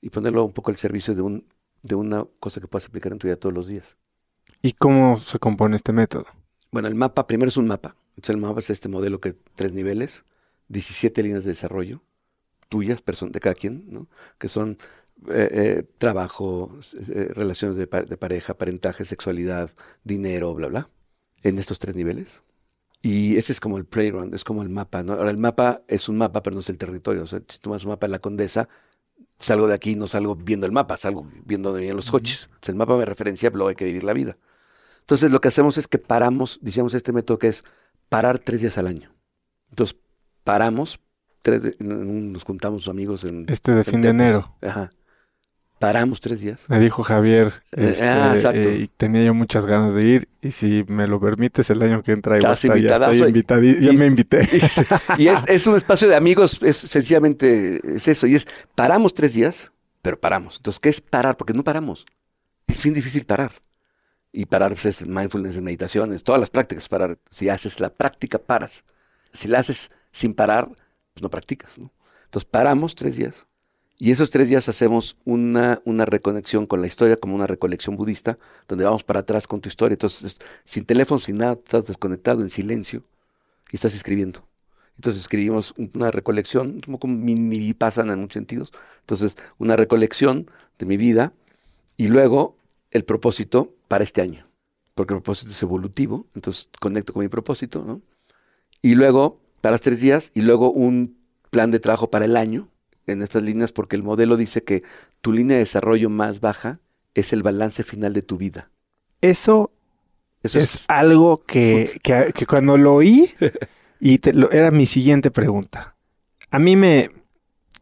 y 0.00 0.10
ponerlo 0.10 0.44
un 0.44 0.52
poco 0.52 0.70
al 0.70 0.76
servicio 0.76 1.14
de 1.14 1.22
un 1.22 1.46
de 1.82 1.94
una 1.94 2.26
cosa 2.40 2.60
que 2.60 2.68
puedas 2.68 2.86
aplicar 2.88 3.12
en 3.12 3.18
tu 3.18 3.26
vida 3.26 3.36
todos 3.36 3.54
los 3.54 3.66
días. 3.66 3.96
¿Y 4.62 4.72
cómo 4.72 5.18
se 5.18 5.38
compone 5.38 5.76
este 5.76 5.92
método? 5.92 6.24
Bueno, 6.70 6.88
el 6.88 6.94
mapa, 6.94 7.26
primero 7.26 7.48
es 7.48 7.56
un 7.56 7.66
mapa. 7.66 7.96
Entonces, 8.10 8.34
el 8.34 8.40
mapa 8.40 8.60
es 8.60 8.70
este 8.70 8.88
modelo 8.88 9.20
que 9.20 9.32
tres 9.54 9.72
niveles, 9.72 10.24
17 10.68 11.22
líneas 11.22 11.44
de 11.44 11.50
desarrollo, 11.50 12.02
tuyas, 12.68 13.02
de 13.04 13.40
cada 13.40 13.54
quien, 13.54 13.86
¿no? 13.90 14.08
Que 14.38 14.48
son 14.48 14.78
eh, 15.30 15.48
eh, 15.52 15.84
trabajo, 15.98 16.78
eh, 17.10 17.30
relaciones 17.34 17.76
de, 17.78 17.86
pa- 17.86 18.02
de 18.02 18.16
pareja, 18.16 18.54
parentaje, 18.54 19.04
sexualidad, 19.04 19.70
dinero, 20.04 20.54
bla, 20.54 20.68
bla, 20.68 20.90
en 21.42 21.58
estos 21.58 21.78
tres 21.78 21.96
niveles. 21.96 22.42
Y 23.02 23.36
ese 23.36 23.52
es 23.52 23.60
como 23.60 23.78
el 23.78 23.86
playground, 23.86 24.34
es 24.34 24.44
como 24.44 24.62
el 24.62 24.68
mapa, 24.68 25.02
¿no? 25.02 25.14
Ahora, 25.14 25.30
el 25.30 25.38
mapa 25.38 25.82
es 25.88 26.08
un 26.08 26.18
mapa, 26.18 26.42
pero 26.42 26.54
no 26.54 26.60
es 26.60 26.68
el 26.68 26.76
territorio. 26.76 27.22
O 27.22 27.26
sea, 27.26 27.40
si 27.48 27.58
tomas 27.58 27.84
un 27.84 27.90
mapa 27.90 28.06
de 28.06 28.10
la 28.10 28.18
condesa, 28.18 28.68
salgo 29.38 29.66
de 29.66 29.74
aquí, 29.74 29.96
no 29.96 30.06
salgo 30.06 30.36
viendo 30.36 30.66
el 30.66 30.72
mapa, 30.72 30.96
salgo 30.96 31.26
viendo 31.46 31.70
dónde 31.70 31.80
vienen 31.80 31.96
los 31.96 32.10
coches. 32.10 32.50
O 32.52 32.64
sea, 32.64 32.72
el 32.72 32.76
mapa 32.76 32.96
me 32.96 33.06
referencia 33.06 33.50
que 33.50 33.62
hay 33.68 33.74
que 33.74 33.86
vivir 33.86 34.04
la 34.04 34.12
vida. 34.12 34.36
Entonces, 35.00 35.32
lo 35.32 35.40
que 35.40 35.48
hacemos 35.48 35.78
es 35.78 35.88
que 35.88 35.98
paramos, 35.98 36.58
decíamos 36.60 36.92
este 36.94 37.12
método 37.12 37.38
que 37.38 37.48
es 37.48 37.64
parar 38.10 38.38
tres 38.38 38.60
días 38.60 38.76
al 38.76 38.86
año. 38.86 39.14
Entonces, 39.70 39.96
paramos, 40.44 41.00
tres, 41.42 41.80
nos 41.80 42.44
juntamos 42.44 42.86
amigos 42.86 43.24
en... 43.24 43.46
Este 43.48 43.72
de 43.72 43.78
en 43.78 43.84
fin 43.84 44.02
de 44.02 44.08
enero. 44.08 44.56
Ajá. 44.60 44.90
Paramos 45.80 46.20
tres 46.20 46.40
días. 46.42 46.60
Me 46.68 46.78
dijo 46.78 47.02
Javier, 47.02 47.54
Eh, 47.72 47.88
este, 47.92 48.06
ah, 48.06 48.32
exacto. 48.34 48.68
eh, 48.68 48.80
y 48.80 48.86
tenía 48.86 49.24
yo 49.24 49.32
muchas 49.32 49.64
ganas 49.64 49.94
de 49.94 50.04
ir. 50.04 50.28
Y 50.42 50.50
si 50.50 50.84
me 50.88 51.06
lo 51.06 51.18
permites, 51.18 51.70
el 51.70 51.80
año 51.80 52.02
que 52.02 52.12
entra 52.12 52.36
igual 52.36 52.52
está- 52.52 52.76
ya 52.76 52.94
estoy 53.10 53.68
y- 53.70 53.80
Ya 53.80 53.90
y- 53.92 53.96
me 53.96 54.04
invité. 54.04 54.40
y 55.16 55.28
es, 55.28 55.42
es 55.48 55.66
un 55.66 55.76
espacio 55.76 56.06
de 56.06 56.16
amigos, 56.16 56.58
es 56.62 56.76
sencillamente 56.76 57.80
es 57.96 58.06
eso. 58.08 58.26
Y 58.26 58.34
es, 58.34 58.46
paramos 58.74 59.14
tres 59.14 59.32
días, 59.32 59.72
pero 60.02 60.20
paramos. 60.20 60.56
Entonces, 60.58 60.80
¿qué 60.80 60.90
es 60.90 61.00
parar? 61.00 61.38
Porque 61.38 61.54
no 61.54 61.64
paramos. 61.64 62.04
Es 62.66 62.82
bien 62.82 62.94
difícil 62.94 63.24
parar. 63.24 63.50
Y 64.32 64.44
parar 64.44 64.72
pues, 64.74 64.84
es 64.84 65.06
mindfulness, 65.06 65.56
es 65.56 65.62
meditación, 65.62 66.12
es 66.12 66.22
todas 66.22 66.42
las 66.42 66.50
prácticas. 66.50 66.90
Parar. 66.90 67.16
Si 67.30 67.48
haces 67.48 67.80
la 67.80 67.88
práctica, 67.88 68.38
paras. 68.38 68.84
Si 69.32 69.48
la 69.48 69.60
haces 69.60 69.90
sin 70.12 70.34
parar, 70.34 70.66
pues 71.14 71.22
no 71.22 71.30
practicas. 71.30 71.78
¿no? 71.78 71.90
Entonces, 72.26 72.48
paramos 72.50 72.94
tres 72.94 73.16
días 73.16 73.46
Y 74.02 74.12
esos 74.12 74.30
tres 74.30 74.48
días 74.48 74.66
hacemos 74.70 75.18
una, 75.26 75.82
reconexión 76.06 76.64
con 76.64 76.80
la 76.80 76.86
historia, 76.86 77.18
como 77.18 77.34
una 77.34 77.46
recolección 77.46 77.96
budista, 77.96 78.38
donde 78.66 78.86
vamos 78.86 79.04
para 79.04 79.20
atrás 79.20 79.46
con 79.46 79.60
tu 79.60 79.68
historia. 79.68 79.92
Entonces, 79.92 80.38
sin 80.64 80.86
teléfono, 80.86 81.18
sin 81.18 81.36
nada, 81.36 81.52
estás 81.52 81.86
desconectado, 81.86 82.40
en 82.40 82.48
silencio, 82.48 83.04
y 83.70 83.76
estás 83.76 83.94
escribiendo. 83.94 84.48
Entonces 84.96 85.20
escribimos 85.20 85.74
una 85.76 86.10
recolección, 86.10 86.80
como 86.80 86.98
mi, 87.14 87.74
pasan 87.74 88.08
en 88.08 88.20
muchos 88.20 88.34
sentidos. 88.34 88.72
Entonces, 89.00 89.36
una 89.58 89.76
recolección 89.76 90.50
de 90.78 90.86
mi 90.86 90.96
vida 90.96 91.34
y 91.98 92.06
luego 92.08 92.56
el 92.92 93.04
propósito 93.04 93.74
para 93.86 94.02
este 94.02 94.22
año. 94.22 94.46
Porque 94.94 95.12
el 95.12 95.20
propósito 95.20 95.52
es 95.52 95.62
evolutivo, 95.62 96.26
entonces 96.34 96.70
conecto 96.80 97.12
con 97.12 97.20
mi 97.22 97.28
propósito, 97.28 97.84
¿no? 97.86 98.00
Y 98.80 98.94
luego, 98.94 99.42
para 99.60 99.72
los 99.72 99.82
tres 99.82 100.00
días, 100.00 100.32
y 100.32 100.40
luego 100.40 100.72
un 100.72 101.18
plan 101.50 101.70
de 101.70 101.80
trabajo 101.80 102.10
para 102.10 102.24
el 102.24 102.38
año, 102.38 102.70
en 103.10 103.22
estas 103.22 103.42
líneas 103.42 103.72
porque 103.72 103.96
el 103.96 104.02
modelo 104.02 104.36
dice 104.36 104.62
que 104.62 104.82
tu 105.20 105.32
línea 105.32 105.56
de 105.56 105.64
desarrollo 105.64 106.10
más 106.10 106.40
baja 106.40 106.80
es 107.14 107.32
el 107.32 107.42
balance 107.42 107.82
final 107.84 108.12
de 108.12 108.22
tu 108.22 108.36
vida. 108.36 108.70
Eso, 109.20 109.72
es, 110.42 110.84
algo 110.88 111.38
que, 111.38 111.86
cuando 112.48 112.76
lo 112.76 112.94
oí, 112.94 113.30
y 114.00 114.20
era 114.52 114.70
mi 114.70 114.86
siguiente 114.86 115.30
pregunta. 115.30 115.96
A 116.50 116.58
mí 116.58 116.76
me... 116.76 117.10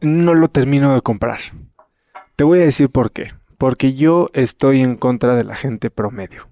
no 0.01 0.35
lo 0.35 0.49
termino 0.49 0.95
de 0.95 1.01
comprar. 1.01 1.39
Te 2.37 2.45
voy 2.45 2.61
a 2.61 2.65
decir 2.65 2.89
por 2.91 3.13
qué. 3.13 3.33
Porque 3.57 3.95
yo 3.95 4.31
estoy 4.35 4.83
en 4.83 4.97
contra 4.97 5.35
de 5.35 5.45
la 5.45 5.57
gente 5.57 5.91
promedio. 5.91 6.49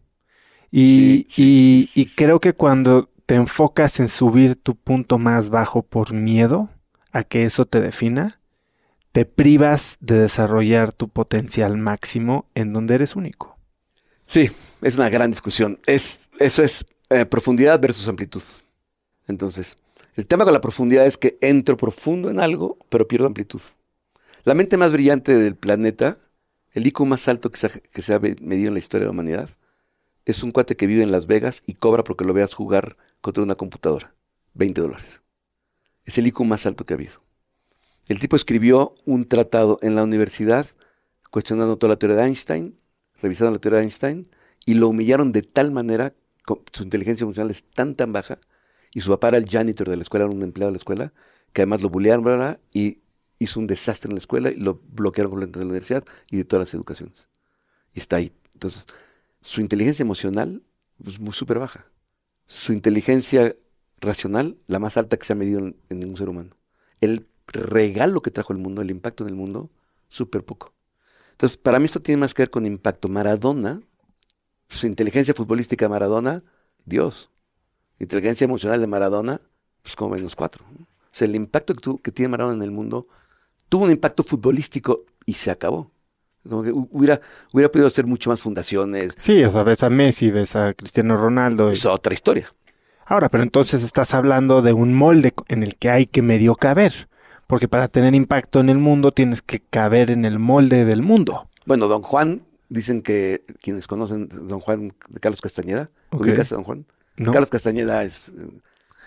Y, 0.72 1.26
y 1.36 2.06
creo 2.16 2.40
que 2.40 2.52
cuando 2.52 3.08
te 3.26 3.34
enfocas 3.34 4.00
en 4.00 4.08
subir 4.08 4.56
tu 4.56 4.76
punto 4.76 5.18
más 5.18 5.50
bajo 5.50 5.82
por 5.82 6.12
miedo 6.12 6.70
a 7.12 7.24
que 7.24 7.44
eso 7.44 7.66
te 7.66 7.80
defina, 7.80 8.40
te 9.16 9.24
privas 9.24 9.96
de 10.00 10.18
desarrollar 10.18 10.92
tu 10.92 11.08
potencial 11.08 11.78
máximo 11.78 12.50
en 12.54 12.74
donde 12.74 12.96
eres 12.96 13.16
único. 13.16 13.56
Sí, 14.26 14.50
es 14.82 14.98
una 14.98 15.08
gran 15.08 15.30
discusión. 15.30 15.78
Es, 15.86 16.28
eso 16.38 16.62
es 16.62 16.84
eh, 17.08 17.24
profundidad 17.24 17.80
versus 17.80 18.08
amplitud. 18.08 18.42
Entonces, 19.26 19.78
el 20.16 20.26
tema 20.26 20.44
con 20.44 20.52
la 20.52 20.60
profundidad 20.60 21.06
es 21.06 21.16
que 21.16 21.38
entro 21.40 21.78
profundo 21.78 22.28
en 22.28 22.40
algo, 22.40 22.76
pero 22.90 23.08
pierdo 23.08 23.26
amplitud. 23.26 23.62
La 24.44 24.52
mente 24.52 24.76
más 24.76 24.92
brillante 24.92 25.34
del 25.34 25.56
planeta, 25.56 26.18
el 26.74 26.86
IQ 26.86 27.06
más 27.06 27.26
alto 27.26 27.50
que 27.50 27.56
se, 27.56 28.12
ha, 28.12 28.18
medido 28.18 28.68
en 28.68 28.74
la 28.74 28.80
historia 28.80 29.04
de 29.04 29.06
la 29.06 29.12
humanidad, 29.12 29.48
es 30.26 30.42
un 30.42 30.50
cuate 30.50 30.76
que 30.76 30.86
vive 30.86 31.02
en 31.02 31.10
Las 31.10 31.26
Vegas 31.26 31.62
y 31.64 31.72
cobra 31.72 32.04
porque 32.04 32.26
lo 32.26 32.34
veas 32.34 32.52
jugar 32.52 32.98
contra 33.22 33.42
una 33.42 33.54
computadora. 33.54 34.14
20 34.52 34.78
dólares. 34.78 35.22
Es 36.04 36.18
el 36.18 36.26
IQ 36.26 36.40
más 36.40 36.66
alto 36.66 36.84
que 36.84 36.92
ha 36.92 36.96
habido. 36.96 37.25
El 38.08 38.20
tipo 38.20 38.36
escribió 38.36 38.94
un 39.04 39.26
tratado 39.26 39.78
en 39.82 39.94
la 39.96 40.04
universidad 40.04 40.66
cuestionando 41.30 41.76
toda 41.76 41.94
la 41.94 41.98
teoría 41.98 42.16
de 42.16 42.24
Einstein, 42.24 42.80
revisando 43.20 43.52
la 43.52 43.58
teoría 43.58 43.78
de 43.78 43.84
Einstein, 43.84 44.28
y 44.64 44.74
lo 44.74 44.88
humillaron 44.88 45.32
de 45.32 45.42
tal 45.42 45.70
manera, 45.72 46.14
su 46.72 46.84
inteligencia 46.84 47.24
emocional 47.24 47.50
es 47.50 47.64
tan 47.64 47.94
tan 47.94 48.12
baja, 48.12 48.38
y 48.94 49.00
su 49.00 49.10
papá 49.10 49.28
era 49.28 49.38
el 49.38 49.48
janitor 49.48 49.88
de 49.90 49.96
la 49.96 50.02
escuela, 50.02 50.24
era 50.24 50.34
un 50.34 50.42
empleado 50.42 50.70
de 50.70 50.74
la 50.74 50.78
escuela, 50.78 51.12
que 51.52 51.62
además 51.62 51.82
lo 51.82 51.90
bullearon 51.90 52.58
y 52.72 53.00
hizo 53.38 53.60
un 53.60 53.66
desastre 53.66 54.08
en 54.08 54.14
la 54.14 54.20
escuela 54.20 54.50
y 54.50 54.56
lo 54.56 54.80
bloquearon 54.92 55.30
completamente 55.30 55.58
de 55.58 55.64
la 55.64 55.70
universidad 55.70 56.04
y 56.30 56.38
de 56.38 56.44
todas 56.44 56.68
las 56.68 56.74
educaciones. 56.74 57.28
Y 57.92 57.98
está 57.98 58.16
ahí. 58.16 58.32
Entonces, 58.54 58.86
su 59.42 59.60
inteligencia 59.60 60.02
emocional 60.02 60.62
es 61.04 61.18
muy 61.20 61.32
súper 61.32 61.58
baja. 61.58 61.86
Su 62.46 62.72
inteligencia 62.72 63.54
racional, 64.00 64.56
la 64.66 64.78
más 64.78 64.96
alta 64.96 65.16
que 65.16 65.26
se 65.26 65.32
ha 65.32 65.36
medido 65.36 65.58
en, 65.58 65.76
en 65.90 65.98
ningún 65.98 66.16
ser 66.16 66.28
humano. 66.28 66.56
Él 67.00 67.26
regalo 67.46 68.20
que 68.22 68.30
trajo 68.30 68.52
el 68.52 68.58
mundo, 68.58 68.82
el 68.82 68.90
impacto 68.90 69.24
en 69.24 69.30
el 69.30 69.36
mundo, 69.36 69.70
súper 70.08 70.44
poco. 70.44 70.72
Entonces, 71.32 71.56
para 71.56 71.78
mí 71.78 71.84
esto 71.84 72.00
tiene 72.00 72.20
más 72.20 72.34
que 72.34 72.42
ver 72.42 72.50
con 72.50 72.64
impacto. 72.66 73.08
Maradona, 73.08 73.80
su 74.68 74.86
inteligencia 74.86 75.34
futbolística 75.34 75.88
Maradona, 75.88 76.42
Dios. 76.84 77.30
Inteligencia 77.98 78.44
emocional 78.44 78.80
de 78.80 78.86
Maradona, 78.86 79.40
pues 79.82 79.96
como 79.96 80.14
menos 80.14 80.34
cuatro. 80.34 80.64
O 80.64 80.86
sea, 81.10 81.28
el 81.28 81.34
impacto 81.34 81.74
que, 81.74 82.02
que 82.02 82.12
tiene 82.12 82.30
Maradona 82.30 82.56
en 82.56 82.62
el 82.62 82.70
mundo 82.70 83.06
tuvo 83.68 83.84
un 83.84 83.90
impacto 83.90 84.22
futbolístico 84.22 85.04
y 85.24 85.34
se 85.34 85.50
acabó. 85.50 85.90
Como 86.48 86.62
que 86.62 86.72
hubiera, 86.72 87.20
hubiera 87.52 87.70
podido 87.70 87.88
hacer 87.88 88.06
mucho 88.06 88.30
más 88.30 88.40
fundaciones. 88.40 89.14
Sí, 89.18 89.42
o 89.44 89.50
sea, 89.50 89.62
ves 89.62 89.82
a 89.82 89.90
Messi, 89.90 90.30
ves 90.30 90.56
a 90.56 90.74
Cristiano 90.74 91.16
Ronaldo. 91.16 91.70
Es 91.70 91.84
otra 91.84 92.14
historia. 92.14 92.48
Ahora, 93.04 93.28
pero 93.28 93.42
entonces 93.42 93.82
estás 93.82 94.14
hablando 94.14 94.62
de 94.62 94.72
un 94.72 94.94
molde 94.94 95.34
en 95.48 95.62
el 95.62 95.76
que 95.76 95.90
hay 95.90 96.06
que 96.06 96.22
medio 96.22 96.54
caber 96.54 97.08
porque 97.46 97.68
para 97.68 97.88
tener 97.88 98.14
impacto 98.14 98.60
en 98.60 98.68
el 98.68 98.78
mundo 98.78 99.12
tienes 99.12 99.42
que 99.42 99.60
caber 99.60 100.10
en 100.10 100.24
el 100.24 100.38
molde 100.38 100.84
del 100.84 101.02
mundo. 101.02 101.48
Bueno, 101.64 101.88
don 101.88 102.02
Juan, 102.02 102.42
dicen 102.68 103.02
que 103.02 103.44
quienes 103.62 103.86
conocen 103.86 104.28
don 104.28 104.60
Juan 104.60 104.92
de 105.08 105.20
Carlos 105.20 105.40
Castañeda, 105.40 105.90
¿ubicas 106.10 106.52
a 106.52 106.56
don 106.56 106.64
Juan? 106.64 106.86
Carlos 107.16 107.50
Castañeda 107.50 108.04
es, 108.04 108.32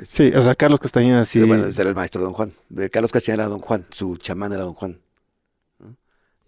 Sí, 0.01 0.31
o 0.33 0.43
sea, 0.43 0.55
Carlos 0.55 0.79
Castañeda 0.79 1.25
sí. 1.25 1.41
Bueno, 1.43 1.67
era 1.67 1.89
el 1.89 1.95
maestro 1.95 2.23
don 2.23 2.33
Juan. 2.33 2.53
De 2.69 2.89
Carlos 2.89 3.11
Castañeda 3.11 3.43
era 3.43 3.49
don 3.49 3.59
Juan, 3.59 3.85
su 3.89 4.17
chamán 4.17 4.53
era 4.53 4.63
don 4.63 4.73
Juan. 4.73 4.99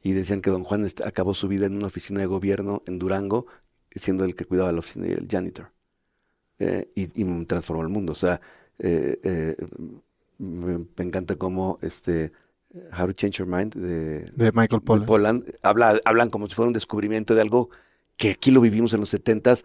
Y 0.03 0.13
decían 0.13 0.41
que 0.41 0.49
don 0.49 0.63
Juan 0.63 0.87
acabó 1.05 1.33
su 1.33 1.47
vida 1.47 1.67
en 1.67 1.75
una 1.75 1.87
oficina 1.87 2.21
de 2.21 2.25
gobierno 2.25 2.81
en 2.87 2.97
Durango, 2.97 3.45
siendo 3.93 4.25
el 4.25 4.35
que 4.35 4.45
cuidaba 4.45 4.71
la 4.71 4.79
oficina 4.79 5.07
y 5.07 5.11
el 5.11 5.27
janitor. 5.29 5.71
Eh, 6.59 6.91
y, 6.95 7.45
transformó 7.45 7.83
el 7.83 7.89
mundo. 7.89 8.13
O 8.13 8.15
sea, 8.15 8.39
eh, 8.79 9.19
eh, 9.23 9.55
me, 10.41 10.85
encanta 10.97 11.35
cómo 11.35 11.77
este 11.81 12.31
How 12.97 13.07
to 13.07 13.13
Change 13.13 13.37
Your 13.37 13.47
Mind 13.47 13.75
de, 13.75 14.51
Michael 14.53 14.81
Pollan, 14.81 15.45
habla, 15.61 15.99
hablan 16.05 16.29
como 16.29 16.47
si 16.47 16.55
fuera 16.55 16.67
un 16.67 16.73
descubrimiento 16.73 17.35
de 17.35 17.41
algo 17.41 17.69
que 18.17 18.31
aquí 18.31 18.51
lo 18.51 18.61
vivimos 18.61 18.93
en 18.93 18.99
los 18.99 19.09
setentas, 19.09 19.63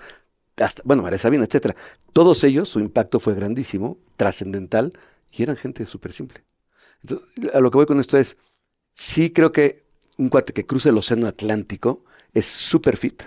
hasta, 0.57 0.83
bueno, 0.85 1.03
María 1.03 1.19
Sabina, 1.19 1.45
etcétera. 1.45 1.77
Todos 2.13 2.43
ellos, 2.45 2.69
su 2.69 2.81
impacto 2.81 3.21
fue 3.21 3.35
grandísimo, 3.35 3.99
trascendental, 4.17 4.93
y 5.31 5.43
eran 5.43 5.57
gente 5.57 5.85
súper 5.87 6.13
simple. 6.13 6.45
Entonces, 7.03 7.55
a 7.55 7.61
lo 7.61 7.71
que 7.71 7.77
voy 7.77 7.87
con 7.87 8.01
esto 8.01 8.17
es, 8.19 8.39
sí 8.93 9.31
creo 9.31 9.53
que 9.53 9.85
un 10.17 10.29
cuate 10.29 10.53
que 10.53 10.65
cruza 10.65 10.89
el 10.89 10.97
océano 10.97 11.27
Atlántico 11.27 12.05
es 12.33 12.47
súper 12.47 12.97
fit, 12.97 13.23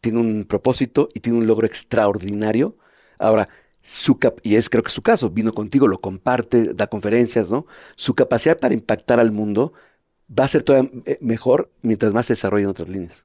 tiene 0.00 0.18
un 0.18 0.46
propósito 0.46 1.08
y 1.14 1.20
tiene 1.20 1.38
un 1.38 1.46
logro 1.46 1.66
extraordinario. 1.66 2.76
Ahora, 3.18 3.48
su 3.82 4.18
y 4.42 4.56
es 4.56 4.68
creo 4.68 4.82
que 4.82 4.90
su 4.90 5.02
caso, 5.02 5.30
vino 5.30 5.52
contigo, 5.52 5.86
lo 5.86 6.00
comparte, 6.00 6.74
da 6.74 6.86
conferencias, 6.86 7.50
¿no? 7.50 7.66
Su 7.96 8.14
capacidad 8.14 8.58
para 8.58 8.74
impactar 8.74 9.20
al 9.20 9.32
mundo 9.32 9.72
va 10.38 10.44
a 10.44 10.48
ser 10.48 10.62
todavía 10.62 10.90
eh, 11.06 11.18
mejor 11.20 11.70
mientras 11.82 12.12
más 12.12 12.26
se 12.26 12.34
desarrollen 12.34 12.68
otras 12.68 12.88
líneas. 12.88 13.24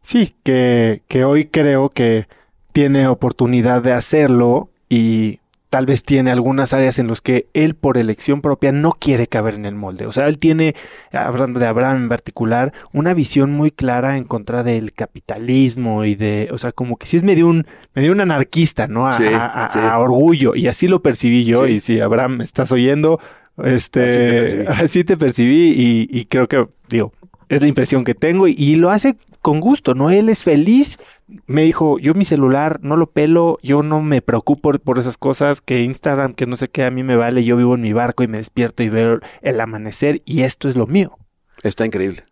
Sí, 0.00 0.34
que, 0.42 1.02
que 1.08 1.24
hoy 1.24 1.46
creo 1.46 1.90
que 1.90 2.26
tiene 2.72 3.06
oportunidad 3.08 3.82
de 3.82 3.92
hacerlo 3.92 4.70
y 4.88 5.40
tal 5.70 5.86
vez 5.86 6.02
tiene 6.02 6.32
algunas 6.32 6.74
áreas 6.74 6.98
en 6.98 7.06
las 7.06 7.20
que 7.20 7.46
él 7.54 7.76
por 7.76 7.96
elección 7.96 8.42
propia 8.42 8.72
no 8.72 8.92
quiere 8.92 9.28
caber 9.28 9.54
en 9.54 9.64
el 9.64 9.76
molde. 9.76 10.04
O 10.04 10.12
sea, 10.12 10.26
él 10.26 10.36
tiene, 10.36 10.74
hablando 11.12 11.60
de 11.60 11.66
Abraham 11.66 12.02
en 12.02 12.08
particular, 12.08 12.72
una 12.92 13.14
visión 13.14 13.52
muy 13.52 13.70
clara 13.70 14.16
en 14.16 14.24
contra 14.24 14.64
del 14.64 14.92
capitalismo 14.92 16.04
y 16.04 16.16
de, 16.16 16.48
o 16.52 16.58
sea, 16.58 16.72
como 16.72 16.96
que 16.96 17.06
sí 17.06 17.16
es 17.16 17.22
medio 17.22 17.46
un, 17.46 17.66
medio 17.94 18.10
un 18.10 18.20
anarquista, 18.20 18.88
¿no? 18.88 19.06
A, 19.06 19.96
orgullo. 19.98 20.56
Y 20.56 20.66
así 20.66 20.88
lo 20.88 21.02
percibí 21.02 21.44
yo. 21.44 21.68
Y 21.68 21.78
si 21.78 22.00
Abraham, 22.00 22.38
¿me 22.38 22.44
estás 22.44 22.72
oyendo? 22.72 23.20
Este, 23.62 24.64
así 24.68 25.04
te 25.04 25.16
percibí, 25.16 25.70
y, 25.70 26.08
y, 26.10 26.24
creo 26.24 26.48
que, 26.48 26.66
digo, 26.88 27.12
es 27.48 27.60
la 27.60 27.68
impresión 27.68 28.04
que 28.04 28.14
tengo 28.14 28.48
y 28.48 28.74
lo 28.74 28.90
hace 28.90 29.16
con 29.40 29.60
gusto, 29.60 29.94
¿no? 29.94 30.10
Él 30.10 30.28
es 30.28 30.44
feliz. 30.44 30.98
Me 31.46 31.62
dijo, 31.62 31.98
yo 31.98 32.14
mi 32.14 32.24
celular 32.24 32.80
no 32.82 32.96
lo 32.96 33.10
pelo, 33.10 33.58
yo 33.62 33.82
no 33.82 34.02
me 34.02 34.22
preocupo 34.22 34.72
por 34.72 34.98
esas 34.98 35.16
cosas, 35.16 35.60
que 35.60 35.82
Instagram, 35.82 36.34
que 36.34 36.46
no 36.46 36.56
sé 36.56 36.68
qué, 36.68 36.84
a 36.84 36.90
mí 36.90 37.02
me 37.02 37.16
vale, 37.16 37.44
yo 37.44 37.56
vivo 37.56 37.74
en 37.74 37.82
mi 37.82 37.92
barco 37.92 38.22
y 38.22 38.28
me 38.28 38.38
despierto 38.38 38.82
y 38.82 38.88
veo 38.88 39.20
el 39.42 39.60
amanecer 39.60 40.22
y 40.24 40.42
esto 40.42 40.68
es 40.68 40.76
lo 40.76 40.86
mío. 40.86 41.18
Está 41.62 41.86
increíble. 41.86 42.22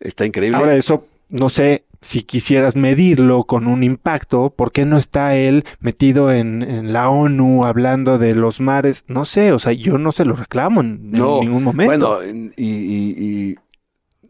Está 0.00 0.26
increíble. 0.26 0.58
Ahora 0.58 0.74
eso, 0.74 1.06
no 1.28 1.48
sé 1.48 1.84
si 2.00 2.24
quisieras 2.24 2.74
medirlo 2.74 3.44
con 3.44 3.68
un 3.68 3.84
impacto, 3.84 4.50
¿por 4.50 4.72
qué 4.72 4.84
no 4.84 4.98
está 4.98 5.36
él 5.36 5.64
metido 5.78 6.32
en, 6.32 6.92
la 6.92 7.08
ONU 7.08 7.64
hablando 7.64 8.18
de 8.18 8.34
los 8.34 8.60
mares? 8.60 9.04
No 9.06 9.24
sé, 9.24 9.52
o 9.52 9.58
sea, 9.60 9.72
yo 9.72 9.98
no 9.98 10.10
se 10.10 10.24
lo 10.24 10.34
reclamo 10.34 10.80
en, 10.80 11.12
ningún 11.12 11.62
momento. 11.62 12.16
Bueno, 12.16 12.52
y 12.56 13.56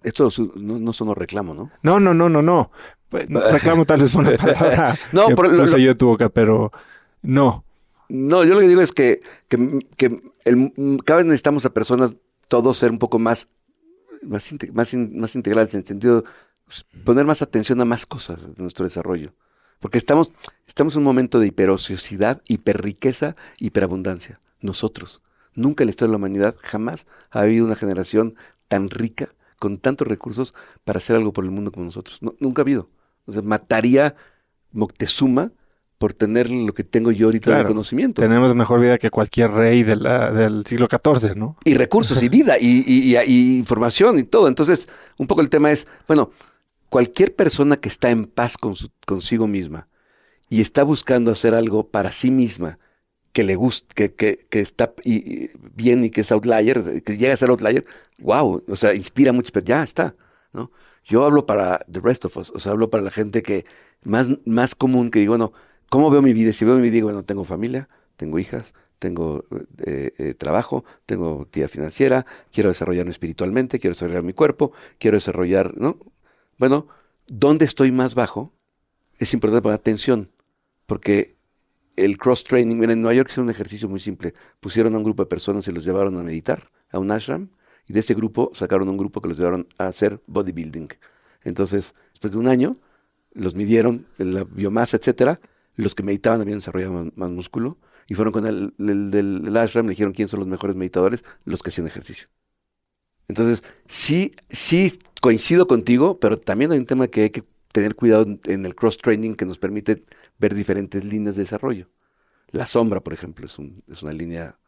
esto 0.04 0.28
no, 0.56 0.78
no 0.78 0.92
sonó 0.92 1.14
reclamo, 1.14 1.54
¿no? 1.54 1.70
No, 1.82 2.00
no, 2.00 2.14
no, 2.14 2.28
no, 2.28 2.42
no. 2.42 2.70
Pues, 3.08 3.28
reclamo 3.52 3.84
tal 3.84 4.00
vez 4.00 4.14
una 4.14 4.30
palabra 4.36 4.96
no, 5.12 5.28
que 5.28 5.34
por, 5.34 5.52
lo, 5.52 5.66
yo 5.78 5.96
tu 5.96 6.06
boca, 6.06 6.28
pero 6.28 6.72
no. 7.22 7.64
No, 8.08 8.44
yo 8.44 8.54
lo 8.54 8.60
que 8.60 8.68
digo 8.68 8.82
es 8.82 8.92
que, 8.92 9.20
que, 9.48 10.16
el, 10.44 10.72
cada 11.04 11.18
vez 11.18 11.26
necesitamos 11.26 11.64
a 11.64 11.70
personas, 11.70 12.14
todos 12.48 12.76
ser 12.76 12.90
un 12.90 12.98
poco 12.98 13.18
más, 13.18 13.48
más, 14.22 14.52
más, 14.72 14.94
más 14.94 15.34
integrales, 15.34 15.72
en 15.74 15.80
el 15.80 15.86
sentido 15.86 16.24
pues, 16.66 16.84
poner 17.04 17.26
más 17.26 17.42
atención 17.42 17.80
a 17.80 17.84
más 17.84 18.06
cosas 18.06 18.54
de 18.54 18.62
nuestro 18.62 18.84
desarrollo. 18.84 19.34
Porque 19.78 19.98
estamos, 19.98 20.32
estamos 20.66 20.94
en 20.94 21.00
un 21.00 21.04
momento 21.04 21.38
de 21.38 21.48
hiperociosidad, 21.48 22.40
hiperriqueza, 22.46 23.34
hiperabundancia. 23.58 24.40
Nosotros. 24.60 25.22
Nunca 25.54 25.82
en 25.82 25.88
la 25.88 25.90
historia 25.90 26.08
de 26.08 26.12
la 26.12 26.18
humanidad 26.18 26.56
jamás 26.62 27.06
ha 27.30 27.40
habido 27.40 27.66
una 27.66 27.76
generación 27.76 28.36
tan 28.68 28.88
rica, 28.88 29.34
con 29.62 29.78
tantos 29.78 30.08
recursos 30.08 30.54
para 30.82 30.96
hacer 30.96 31.14
algo 31.14 31.32
por 31.32 31.44
el 31.44 31.52
mundo 31.52 31.70
como 31.70 31.84
nosotros. 31.84 32.18
nunca 32.40 32.62
ha 32.62 32.64
habido. 32.64 32.90
O 33.26 33.32
sea, 33.32 33.42
mataría 33.42 34.16
Moctezuma 34.72 35.52
por 35.98 36.14
tener 36.14 36.50
lo 36.50 36.74
que 36.74 36.82
tengo 36.82 37.12
yo 37.12 37.26
ahorita 37.28 37.58
de 37.58 37.64
conocimiento. 37.64 38.22
Tenemos 38.22 38.56
mejor 38.56 38.80
vida 38.80 38.98
que 38.98 39.08
cualquier 39.08 39.52
rey 39.52 39.84
del 39.84 40.64
siglo 40.66 40.88
XIV, 40.90 41.36
¿no? 41.36 41.58
Y 41.64 41.74
recursos, 41.74 42.20
y 42.24 42.28
vida, 42.28 42.56
y, 42.58 43.14
información, 43.56 44.18
y 44.18 44.24
todo. 44.24 44.48
Entonces, 44.48 44.88
un 45.16 45.28
poco 45.28 45.42
el 45.42 45.48
tema 45.48 45.70
es, 45.70 45.86
bueno, 46.08 46.32
cualquier 46.88 47.36
persona 47.36 47.76
que 47.76 47.88
está 47.88 48.10
en 48.10 48.24
paz 48.24 48.58
con 48.58 48.74
consigo 49.06 49.46
misma 49.46 49.86
y 50.48 50.60
está 50.60 50.82
buscando 50.82 51.30
hacer 51.30 51.54
algo 51.54 51.86
para 51.86 52.10
sí 52.10 52.32
misma, 52.32 52.80
que 53.32 53.42
le 53.42 53.56
gusta, 53.56 53.94
que, 53.94 54.12
que, 54.14 54.60
está 54.60 54.92
bien 55.74 56.04
y 56.04 56.10
que 56.10 56.20
es 56.20 56.32
outlier, 56.32 57.02
que 57.02 57.16
llega 57.16 57.34
a 57.34 57.36
ser 57.36 57.50
outlier, 57.50 57.84
wow, 58.18 58.62
o 58.68 58.76
sea, 58.76 58.94
inspira 58.94 59.32
mucho, 59.32 59.50
pero 59.52 59.66
ya 59.66 59.82
está, 59.82 60.14
¿no? 60.52 60.70
Yo 61.04 61.24
hablo 61.24 61.46
para 61.46 61.84
the 61.90 62.00
rest 62.00 62.24
of 62.24 62.36
us, 62.36 62.50
o 62.50 62.58
sea, 62.58 62.72
hablo 62.72 62.90
para 62.90 63.02
la 63.02 63.10
gente 63.10 63.42
que 63.42 63.64
más, 64.04 64.28
más 64.44 64.74
común 64.74 65.10
que 65.10 65.20
digo, 65.20 65.32
bueno, 65.32 65.52
¿Cómo 65.92 66.08
veo 66.08 66.22
mi 66.22 66.32
vida? 66.32 66.54
Si 66.54 66.64
veo 66.64 66.74
mi 66.76 66.80
vida, 66.80 66.92
digo, 66.92 67.08
bueno, 67.08 67.22
tengo 67.22 67.44
familia, 67.44 67.86
tengo 68.16 68.38
hijas, 68.38 68.72
tengo 68.98 69.44
eh, 69.84 70.14
eh, 70.16 70.32
trabajo, 70.32 70.86
tengo 71.04 71.42
actividad 71.42 71.68
financiera, 71.68 72.24
quiero 72.50 72.70
desarrollarme 72.70 73.10
espiritualmente, 73.10 73.78
quiero 73.78 73.92
desarrollar 73.92 74.22
mi 74.22 74.32
cuerpo, 74.32 74.72
quiero 74.98 75.18
desarrollar, 75.18 75.76
¿no? 75.76 75.98
Bueno, 76.56 76.88
¿dónde 77.26 77.66
estoy 77.66 77.92
más 77.92 78.14
bajo? 78.14 78.54
Es 79.18 79.34
importante 79.34 79.60
poner 79.60 79.74
atención, 79.74 80.30
porque 80.86 81.36
el 81.96 82.18
cross-training, 82.18 82.82
en 82.82 83.00
Nueva 83.00 83.14
York 83.14 83.30
es 83.30 83.38
un 83.38 83.50
ejercicio 83.50 83.88
muy 83.88 84.00
simple. 84.00 84.34
Pusieron 84.60 84.94
a 84.94 84.98
un 84.98 85.04
grupo 85.04 85.22
de 85.22 85.28
personas 85.28 85.66
y 85.68 85.72
los 85.72 85.84
llevaron 85.84 86.18
a 86.18 86.22
meditar 86.22 86.70
a 86.90 86.98
un 86.98 87.10
ashram, 87.10 87.48
y 87.88 87.92
de 87.92 88.00
ese 88.00 88.14
grupo 88.14 88.50
sacaron 88.54 88.88
un 88.88 88.96
grupo 88.96 89.20
que 89.20 89.28
los 89.28 89.38
llevaron 89.38 89.66
a 89.78 89.86
hacer 89.86 90.20
bodybuilding. 90.26 90.88
Entonces, 91.42 91.94
después 92.10 92.32
de 92.32 92.38
un 92.38 92.48
año, 92.48 92.76
los 93.32 93.54
midieron, 93.54 94.06
la 94.18 94.44
biomasa, 94.44 94.96
etcétera, 94.96 95.40
los 95.74 95.94
que 95.94 96.02
meditaban 96.02 96.40
habían 96.40 96.58
desarrollado 96.58 97.10
más, 97.14 97.30
músculo 97.30 97.78
y 98.06 98.14
fueron 98.14 98.32
con 98.32 98.46
el, 98.46 98.74
del 98.76 99.56
ashram, 99.56 99.86
le 99.86 99.90
dijeron 99.90 100.12
quién 100.12 100.28
son 100.28 100.40
los 100.40 100.48
mejores 100.48 100.76
meditadores, 100.76 101.24
los 101.44 101.62
que 101.62 101.70
hacían 101.70 101.86
ejercicio. 101.86 102.28
Entonces, 103.28 103.62
sí, 103.86 104.32
sí 104.48 104.92
coincido 105.20 105.66
contigo, 105.66 106.18
pero 106.20 106.38
también 106.38 106.72
hay 106.72 106.78
un 106.78 106.86
tema 106.86 107.08
que 107.08 107.22
hay 107.22 107.30
que 107.30 107.44
tener 107.72 107.94
cuidado 107.94 108.26
en 108.44 108.64
el 108.64 108.74
cross-training 108.74 109.34
que 109.34 109.46
nos 109.46 109.58
permite 109.58 110.04
ver 110.38 110.54
diferentes 110.54 111.04
líneas 111.04 111.36
de 111.36 111.42
desarrollo. 111.42 111.88
La 112.50 112.66
sombra, 112.66 113.00
por 113.00 113.14
ejemplo, 113.14 113.46
es, 113.46 113.58
un, 113.58 113.82
es 113.90 114.02
una 114.02 114.12
línea... 114.12 114.58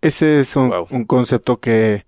Ese 0.00 0.38
es 0.38 0.54
un, 0.56 1.04
concepto 1.06 1.58
que 1.58 2.06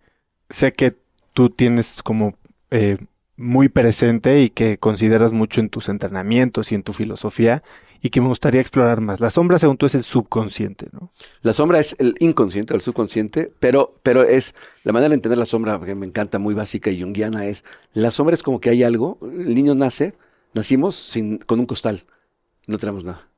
sé 0.48 0.72
que 0.72 0.96
tú 1.32 1.50
tienes 1.50 2.02
como 2.02 2.36
eh, 2.70 2.98
muy 3.36 3.68
presente 3.68 4.42
y 4.42 4.50
que 4.50 4.78
consideras 4.78 5.32
mucho 5.32 5.60
en 5.60 5.70
tus 5.70 5.88
entrenamientos 5.88 6.70
y 6.70 6.76
en 6.76 6.82
tu 6.82 6.92
filosofía 6.92 7.64
y 8.02 8.10
que 8.10 8.20
me 8.20 8.28
gustaría 8.28 8.60
explorar 8.60 9.00
más. 9.00 9.20
La 9.20 9.30
sombra, 9.30 9.58
según 9.58 9.76
tú, 9.76 9.86
es 9.86 9.94
el 9.94 10.04
subconsciente, 10.04 10.88
¿no? 10.92 11.10
La 11.42 11.52
sombra 11.52 11.78
es 11.78 11.96
el 11.98 12.14
inconsciente, 12.18 12.74
el 12.74 12.80
subconsciente, 12.80 13.52
pero, 13.58 13.92
pero 14.02 14.22
es 14.22 14.54
la 14.84 14.92
manera 14.92 15.10
de 15.10 15.16
entender 15.16 15.38
la 15.38 15.46
sombra 15.46 15.80
que 15.80 15.94
me 15.94 16.06
encanta, 16.06 16.38
muy 16.38 16.54
básica 16.54 16.90
y 16.90 17.02
junguiana, 17.02 17.46
es 17.46 17.64
la 17.92 18.10
sombra 18.10 18.34
es 18.34 18.42
como 18.42 18.60
que 18.60 18.70
hay 18.70 18.82
algo, 18.82 19.18
el 19.22 19.54
niño 19.54 19.74
nace, 19.74 20.14
nacimos 20.54 20.96
sin, 20.96 21.38
con 21.38 21.60
un 21.60 21.66
costal, 21.66 22.02
no 22.66 22.78
tenemos 22.78 23.04
nada. 23.04 23.28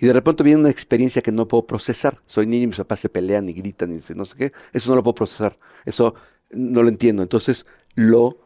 Y 0.00 0.06
de 0.06 0.14
repente 0.14 0.42
viene 0.42 0.60
una 0.60 0.70
experiencia 0.70 1.20
que 1.20 1.30
no 1.30 1.46
puedo 1.46 1.66
procesar. 1.66 2.18
Soy 2.24 2.46
niño 2.46 2.64
y 2.64 2.66
mis 2.68 2.76
papás 2.76 3.00
se 3.00 3.10
pelean 3.10 3.48
y 3.50 3.52
gritan 3.52 3.92
y 3.92 4.00
no 4.14 4.24
sé 4.24 4.36
qué. 4.36 4.52
Eso 4.72 4.90
no 4.90 4.96
lo 4.96 5.02
puedo 5.02 5.14
procesar. 5.14 5.56
Eso 5.84 6.14
no 6.50 6.82
lo 6.82 6.88
entiendo. 6.88 7.22
Entonces 7.22 7.66
lo 7.96 8.38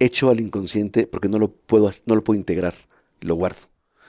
echo 0.00 0.28
al 0.30 0.40
inconsciente 0.40 1.06
porque 1.06 1.28
no 1.28 1.38
lo 1.38 1.52
puedo, 1.52 1.88
no 2.06 2.16
lo 2.16 2.24
puedo 2.24 2.36
integrar, 2.36 2.74
lo 3.20 3.36
guardo. 3.36 3.68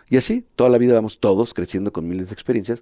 Y 0.10 0.18
así, 0.18 0.46
toda 0.56 0.70
la 0.72 0.80
vida 0.80 0.96
vamos 0.96 1.20
todos 1.20 1.54
creciendo 1.54 1.94
con 1.94 2.08
miles 2.08 2.30
de 2.30 2.34
experiencias 2.34 2.82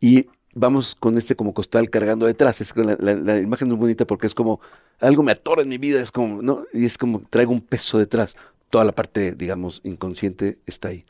y 0.00 0.26
vamos 0.54 0.94
con 0.94 1.16
este 1.16 1.34
como 1.34 1.54
costal 1.54 1.88
cargando 1.88 2.26
detrás. 2.26 2.60
Es 2.60 2.76
la, 2.76 2.96
la, 2.96 3.38
imagen 3.38 3.68
es 3.68 3.70
muy 3.70 3.80
bonita 3.80 4.06
porque 4.06 4.26
es 4.26 4.34
como 4.34 4.60
algo 4.98 5.22
me 5.22 5.32
atora 5.32 5.62
en 5.62 5.68
mi 5.68 5.78
vida, 5.78 6.00
es 6.00 6.12
como, 6.12 6.42
¿no? 6.42 6.66
Y 6.72 6.84
es 6.84 6.98
como 6.98 7.22
traigo 7.30 7.52
un 7.52 7.60
peso 7.60 7.98
detrás. 7.98 8.34
Toda 8.70 8.84
la 8.84 8.92
parte, 8.92 9.32
digamos, 9.32 9.80
inconsciente 9.84 10.58
está 10.66 10.88
ahí. 10.88 11.04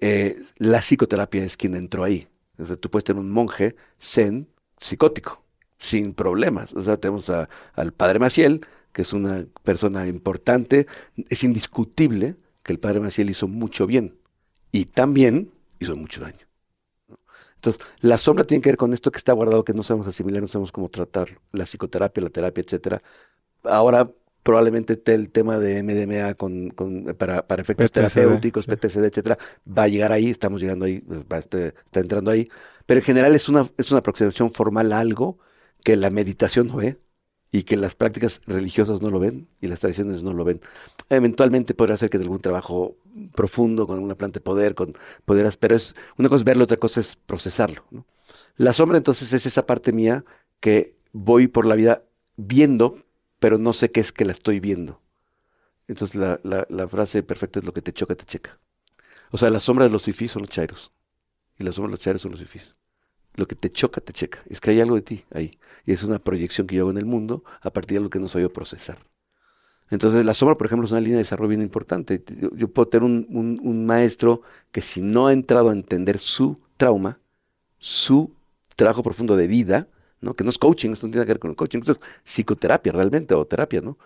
Eh, 0.00 0.36
la 0.58 0.78
psicoterapia 0.78 1.44
es 1.44 1.56
quien 1.56 1.74
entró 1.74 2.04
ahí. 2.04 2.28
O 2.58 2.66
sea, 2.66 2.76
tú 2.76 2.90
puedes 2.90 3.04
tener 3.04 3.20
un 3.20 3.30
monje 3.30 3.76
zen 3.98 4.48
psicótico, 4.78 5.42
sin 5.78 6.14
problemas. 6.14 6.72
O 6.74 6.82
sea, 6.82 6.98
tenemos 6.98 7.30
al 7.30 7.92
padre 7.92 8.18
Maciel, 8.18 8.64
que 8.92 9.02
es 9.02 9.12
una 9.12 9.46
persona 9.62 10.06
importante, 10.06 10.86
es 11.28 11.44
indiscutible 11.44 12.36
que 12.62 12.72
el 12.72 12.78
padre 12.78 13.00
Maciel 13.00 13.30
hizo 13.30 13.48
mucho 13.48 13.86
bien 13.86 14.18
y 14.72 14.86
también 14.86 15.52
hizo 15.78 15.96
mucho 15.96 16.20
daño. 16.20 16.46
Entonces, 17.56 17.82
la 18.00 18.18
sombra 18.18 18.44
tiene 18.44 18.62
que 18.62 18.70
ver 18.70 18.76
con 18.76 18.92
esto 18.92 19.10
que 19.10 19.18
está 19.18 19.32
guardado, 19.32 19.64
que 19.64 19.72
no 19.72 19.82
sabemos 19.82 20.06
asimilar, 20.06 20.42
no 20.42 20.48
sabemos 20.48 20.72
cómo 20.72 20.88
tratar 20.88 21.28
la 21.52 21.64
psicoterapia, 21.64 22.22
la 22.22 22.30
terapia, 22.30 22.62
etcétera. 22.62 23.02
Ahora 23.64 24.10
probablemente 24.46 24.98
el 25.12 25.30
tema 25.30 25.58
de 25.58 25.82
MDMA 25.82 26.34
con, 26.34 26.70
para, 27.18 27.46
para, 27.46 27.60
efectos 27.60 27.90
terapéuticos, 27.90 28.66
PTCD, 28.66 29.06
etcétera, 29.06 29.38
va 29.66 29.82
a 29.82 29.88
llegar 29.88 30.12
ahí, 30.12 30.30
estamos 30.30 30.60
llegando 30.60 30.84
ahí, 30.84 31.02
va, 31.30 31.38
este, 31.38 31.74
está 31.84 31.98
entrando 31.98 32.30
ahí. 32.30 32.48
Pero 32.86 33.00
en 33.00 33.04
general 33.04 33.34
es 33.34 33.48
una, 33.48 33.66
es 33.76 33.90
una 33.90 33.98
aproximación 33.98 34.52
formal 34.52 34.92
a 34.92 35.00
algo 35.00 35.40
que 35.82 35.96
la 35.96 36.10
meditación 36.10 36.68
no 36.68 36.76
ve, 36.76 36.96
y 37.52 37.62
que 37.62 37.76
las 37.76 37.94
prácticas 37.94 38.42
religiosas 38.46 39.00
no 39.02 39.10
lo 39.10 39.18
ven 39.18 39.48
y 39.60 39.66
las 39.66 39.80
tradiciones 39.80 40.22
no 40.22 40.32
lo 40.32 40.44
ven. 40.44 40.60
Eventualmente 41.08 41.74
podrá 41.74 41.96
ser 41.96 42.10
que 42.10 42.18
de 42.18 42.24
algún 42.24 42.40
trabajo 42.40 42.96
profundo 43.34 43.86
con 43.86 43.98
una 43.98 44.14
planta 44.14 44.40
de 44.40 44.44
poder, 44.44 44.74
con 44.74 44.92
poderas, 45.24 45.56
pero 45.56 45.74
es 45.74 45.94
una 46.18 46.28
cosa 46.28 46.40
es 46.40 46.44
verlo, 46.44 46.64
otra 46.64 46.76
cosa 46.76 47.00
es 47.00 47.16
procesarlo. 47.16 47.82
La 48.56 48.72
sombra 48.72 48.98
entonces 48.98 49.32
es 49.32 49.46
esa 49.46 49.64
parte 49.64 49.92
mía 49.92 50.24
que 50.60 50.96
voy 51.12 51.48
por 51.48 51.64
la 51.66 51.76
vida 51.76 52.02
viendo, 52.36 52.98
pero 53.38 53.58
no 53.58 53.72
sé 53.72 53.90
qué 53.90 54.00
es 54.00 54.12
que 54.12 54.24
la 54.24 54.32
estoy 54.32 54.60
viendo. 54.60 55.00
Entonces 55.88 56.16
la, 56.16 56.40
la, 56.42 56.88
frase 56.88 57.22
perfecta 57.22 57.60
es 57.60 57.64
lo 57.64 57.72
que 57.72 57.82
te 57.82 57.92
choca, 57.92 58.14
te 58.14 58.24
checa. 58.24 58.58
O 59.30 59.38
sea, 59.38 59.50
la 59.50 59.60
sombra 59.60 59.84
de 59.84 59.90
los 59.90 60.04
fifís 60.04 60.32
son 60.32 60.42
los 60.42 60.50
chairos. 60.50 60.92
Y 61.58 61.64
la 61.64 61.72
sombra 61.72 61.90
de 61.90 61.92
los 61.92 62.00
chairos 62.00 62.22
son 62.22 62.32
los 62.32 62.40
fifís 62.40 62.72
lo 63.36 63.46
que 63.46 63.54
te 63.54 63.70
choca, 63.70 64.00
te 64.00 64.12
checa. 64.12 64.40
Es 64.48 64.60
que 64.60 64.70
hay 64.70 64.80
algo 64.80 64.96
de 64.96 65.02
ti 65.02 65.24
ahí. 65.32 65.52
Y 65.84 65.92
es 65.92 66.02
una 66.02 66.18
proyección 66.18 66.66
que 66.66 66.76
yo 66.76 66.82
hago 66.82 66.90
en 66.90 66.98
el 66.98 67.06
mundo 67.06 67.44
a 67.60 67.70
partir 67.70 67.98
de 67.98 68.04
lo 68.04 68.10
que 68.10 68.18
no 68.18 68.28
sabía 68.28 68.48
procesar. 68.48 68.98
Entonces, 69.90 70.24
la 70.24 70.34
sombra, 70.34 70.56
por 70.56 70.66
ejemplo, 70.66 70.86
es 70.86 70.90
una 70.90 71.00
línea 71.00 71.18
de 71.18 71.22
desarrollo 71.22 71.50
bien 71.50 71.62
importante. 71.62 72.24
Yo, 72.54 72.68
puedo 72.68 72.88
tener 72.88 73.04
un, 73.04 73.86
maestro 73.86 74.42
que 74.72 74.80
si 74.80 75.00
no 75.00 75.28
ha 75.28 75.32
entrado 75.32 75.70
a 75.70 75.72
entender 75.72 76.18
su 76.18 76.60
trauma, 76.76 77.20
su 77.78 78.34
trabajo 78.74 79.04
profundo 79.04 79.36
de 79.36 79.46
vida, 79.46 79.88
que 80.34 80.44
no 80.44 80.50
es 80.50 80.58
coaching, 80.58 80.90
esto 80.90 81.06
no 81.06 81.12
tiene 81.12 81.26
que 81.26 81.32
ver 81.32 81.38
con 81.38 81.50
el 81.50 81.56
coaching, 81.56 81.80
esto 81.80 81.92
es 81.92 81.98
psicoterapia 82.24 82.92
realmente, 82.92 83.34
o 83.34 83.44
terapia, 83.46 83.80
¿no? 83.80 83.98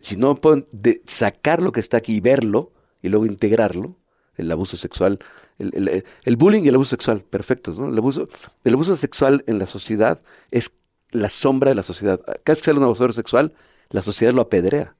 si 0.00 0.16
no 0.16 0.34
pueden 0.36 0.66
sacar 1.06 1.60
lo 1.60 1.72
que 1.72 1.80
está 1.80 1.96
aquí 1.96 2.16
y 2.16 2.20
verlo, 2.20 2.72
y 3.02 3.08
luego 3.08 3.26
integrarlo, 3.26 3.96
el 4.36 4.50
abuso 4.50 4.76
sexual, 4.76 5.18
el, 5.58 6.36
bullying 6.36 6.62
y 6.62 6.68
el 6.68 6.74
abuso 6.74 6.90
sexual, 6.90 7.20
perfectos. 7.20 7.78
¿no? 7.78 7.88
El, 7.88 7.98
abuso, 7.98 8.26
el 8.64 8.74
abuso 8.74 8.96
sexual 8.96 9.44
en 9.46 9.58
la 9.58 9.66
sociedad 9.66 10.20
es 10.50 10.72
la 11.10 11.28
sombra 11.28 11.70
de 11.70 11.74
la 11.74 11.82
sociedad. 11.82 12.20
Cada 12.20 12.34
vez 12.46 12.58
que 12.58 12.64
sale 12.64 12.78
un 12.78 12.84
abusador 12.84 13.12
sexual, 13.12 13.52
la 13.90 14.02
sociedad 14.02 14.32
lo 14.32 14.42
apedrea. 14.42 14.96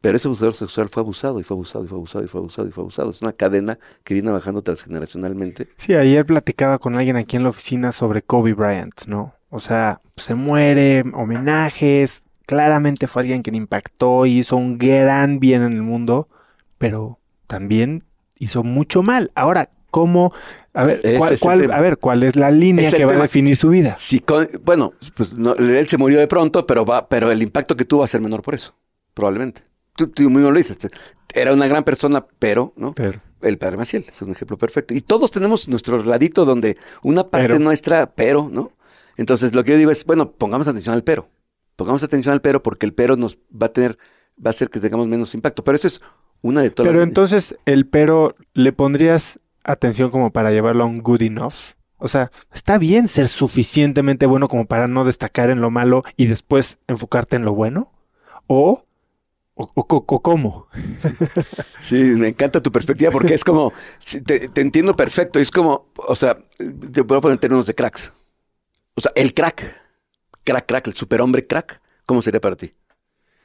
Pero 0.00 0.16
ese 0.16 0.26
abusador 0.26 0.54
sexual 0.54 0.88
fue 0.88 1.02
abusado 1.02 1.38
y 1.38 1.44
fue 1.44 1.54
abusado 1.54 1.84
y 1.84 1.88
fue 1.88 1.98
abusado 1.98 2.24
y 2.24 2.28
fue 2.28 2.40
abusado 2.40 2.68
y 2.68 2.72
fue 2.72 2.82
abusado. 2.82 3.10
Es 3.10 3.22
una 3.22 3.32
cadena 3.32 3.78
que 4.02 4.14
viene 4.14 4.32
bajando 4.32 4.62
transgeneracionalmente. 4.62 5.68
Sí, 5.76 5.94
ayer 5.94 6.26
platicaba 6.26 6.78
con 6.78 6.96
alguien 6.96 7.16
aquí 7.16 7.36
en 7.36 7.44
la 7.44 7.50
oficina 7.50 7.92
sobre 7.92 8.22
Kobe 8.22 8.54
Bryant, 8.54 9.04
¿no? 9.06 9.34
O 9.54 9.60
sea, 9.60 10.00
se 10.16 10.34
muere, 10.34 11.04
homenajes, 11.12 12.24
claramente 12.46 13.06
fue 13.06 13.20
alguien 13.20 13.42
que 13.42 13.50
impactó 13.50 14.24
y 14.24 14.38
hizo 14.38 14.56
un 14.56 14.78
gran 14.78 15.40
bien 15.40 15.62
en 15.62 15.74
el 15.74 15.82
mundo, 15.82 16.26
pero 16.78 17.18
también 17.46 18.02
hizo 18.38 18.64
mucho 18.64 19.02
mal. 19.02 19.30
Ahora, 19.34 19.68
¿cómo? 19.90 20.32
A 20.72 20.86
ver, 20.86 21.18
¿cuál, 21.38 21.70
a 21.70 21.80
ver, 21.82 21.98
¿cuál 21.98 22.22
es 22.22 22.34
la 22.34 22.50
línea 22.50 22.90
que 22.90 23.04
va 23.04 23.12
a 23.12 23.18
definir 23.18 23.54
su 23.54 23.68
vida? 23.68 23.94
bueno, 24.64 24.94
pues 25.14 25.34
él 25.58 25.86
se 25.86 25.98
murió 25.98 26.18
de 26.18 26.28
pronto, 26.28 26.66
pero 26.66 26.86
va, 26.86 27.06
pero 27.06 27.30
el 27.30 27.42
impacto 27.42 27.76
que 27.76 27.84
tuvo 27.84 28.00
va 28.00 28.06
a 28.06 28.08
ser 28.08 28.22
menor 28.22 28.40
por 28.40 28.54
eso, 28.54 28.74
probablemente. 29.12 29.64
Tú, 29.96 30.06
tú 30.06 30.30
mismo 30.30 30.50
lo 30.50 30.56
dices. 30.56 30.78
Era 31.34 31.52
una 31.52 31.66
gran 31.66 31.84
persona, 31.84 32.24
pero, 32.38 32.72
¿no? 32.76 32.94
Pero. 32.94 33.20
El 33.42 33.58
padre 33.58 33.76
Maciel 33.76 34.06
es 34.08 34.22
un 34.22 34.30
ejemplo 34.30 34.56
perfecto. 34.56 34.94
Y 34.94 35.02
todos 35.02 35.30
tenemos 35.30 35.68
nuestro 35.68 36.02
ladito 36.02 36.46
donde 36.46 36.78
una 37.02 37.28
parte 37.28 37.58
nuestra, 37.58 38.06
pero, 38.06 38.48
¿no? 38.50 38.72
Entonces, 39.16 39.54
lo 39.54 39.64
que 39.64 39.72
yo 39.72 39.78
digo 39.78 39.90
es, 39.90 40.04
bueno, 40.04 40.32
pongamos 40.32 40.68
atención 40.68 40.94
al 40.94 41.04
pero. 41.04 41.28
Pongamos 41.76 42.02
atención 42.02 42.32
al 42.32 42.40
pero 42.40 42.62
porque 42.62 42.86
el 42.86 42.92
pero 42.94 43.16
nos 43.16 43.38
va 43.50 43.66
a 43.66 43.72
tener, 43.72 43.98
va 44.38 44.48
a 44.48 44.50
hacer 44.50 44.70
que 44.70 44.80
tengamos 44.80 45.06
menos 45.06 45.34
impacto. 45.34 45.64
Pero 45.64 45.76
eso 45.76 45.86
es 45.86 46.00
una 46.42 46.62
de 46.62 46.70
todas 46.70 46.90
Pero 46.90 47.02
entonces, 47.02 47.56
el 47.66 47.86
pero, 47.86 48.34
¿le 48.54 48.72
pondrías 48.72 49.40
atención 49.64 50.10
como 50.10 50.32
para 50.32 50.50
llevarlo 50.50 50.84
a 50.84 50.86
un 50.86 51.02
good 51.02 51.22
enough? 51.22 51.74
O 51.98 52.08
sea, 52.08 52.30
está 52.52 52.78
bien 52.78 53.06
ser 53.06 53.28
suficientemente 53.28 54.26
bueno 54.26 54.48
como 54.48 54.66
para 54.66 54.88
no 54.88 55.04
destacar 55.04 55.50
en 55.50 55.60
lo 55.60 55.70
malo 55.70 56.02
y 56.16 56.26
después 56.26 56.78
enfocarte 56.88 57.36
en 57.36 57.44
lo 57.44 57.54
bueno. 57.54 57.92
O 58.46 58.84
¿O, 59.54 59.64
o- 59.74 60.04
o 60.08 60.22
cómo? 60.22 60.66
Sí, 61.80 61.96
me 62.16 62.28
encanta 62.28 62.62
tu 62.62 62.72
perspectiva 62.72 63.10
porque 63.10 63.34
es 63.34 63.44
como, 63.44 63.72
te, 64.24 64.48
te 64.48 64.60
entiendo 64.60 64.96
perfecto, 64.96 65.38
es 65.38 65.50
como, 65.50 65.86
o 65.96 66.16
sea, 66.16 66.38
te 66.92 67.04
puedo 67.04 67.20
poner 67.20 67.34
en 67.34 67.40
términos 67.40 67.66
de 67.66 67.74
cracks. 67.74 68.12
O 68.94 69.00
sea, 69.00 69.12
el 69.14 69.32
crack, 69.34 69.74
crack, 70.44 70.66
crack, 70.66 70.86
el 70.88 70.94
superhombre 70.94 71.46
crack, 71.46 71.80
¿cómo 72.06 72.22
sería 72.22 72.40
para 72.40 72.56
ti? 72.56 72.72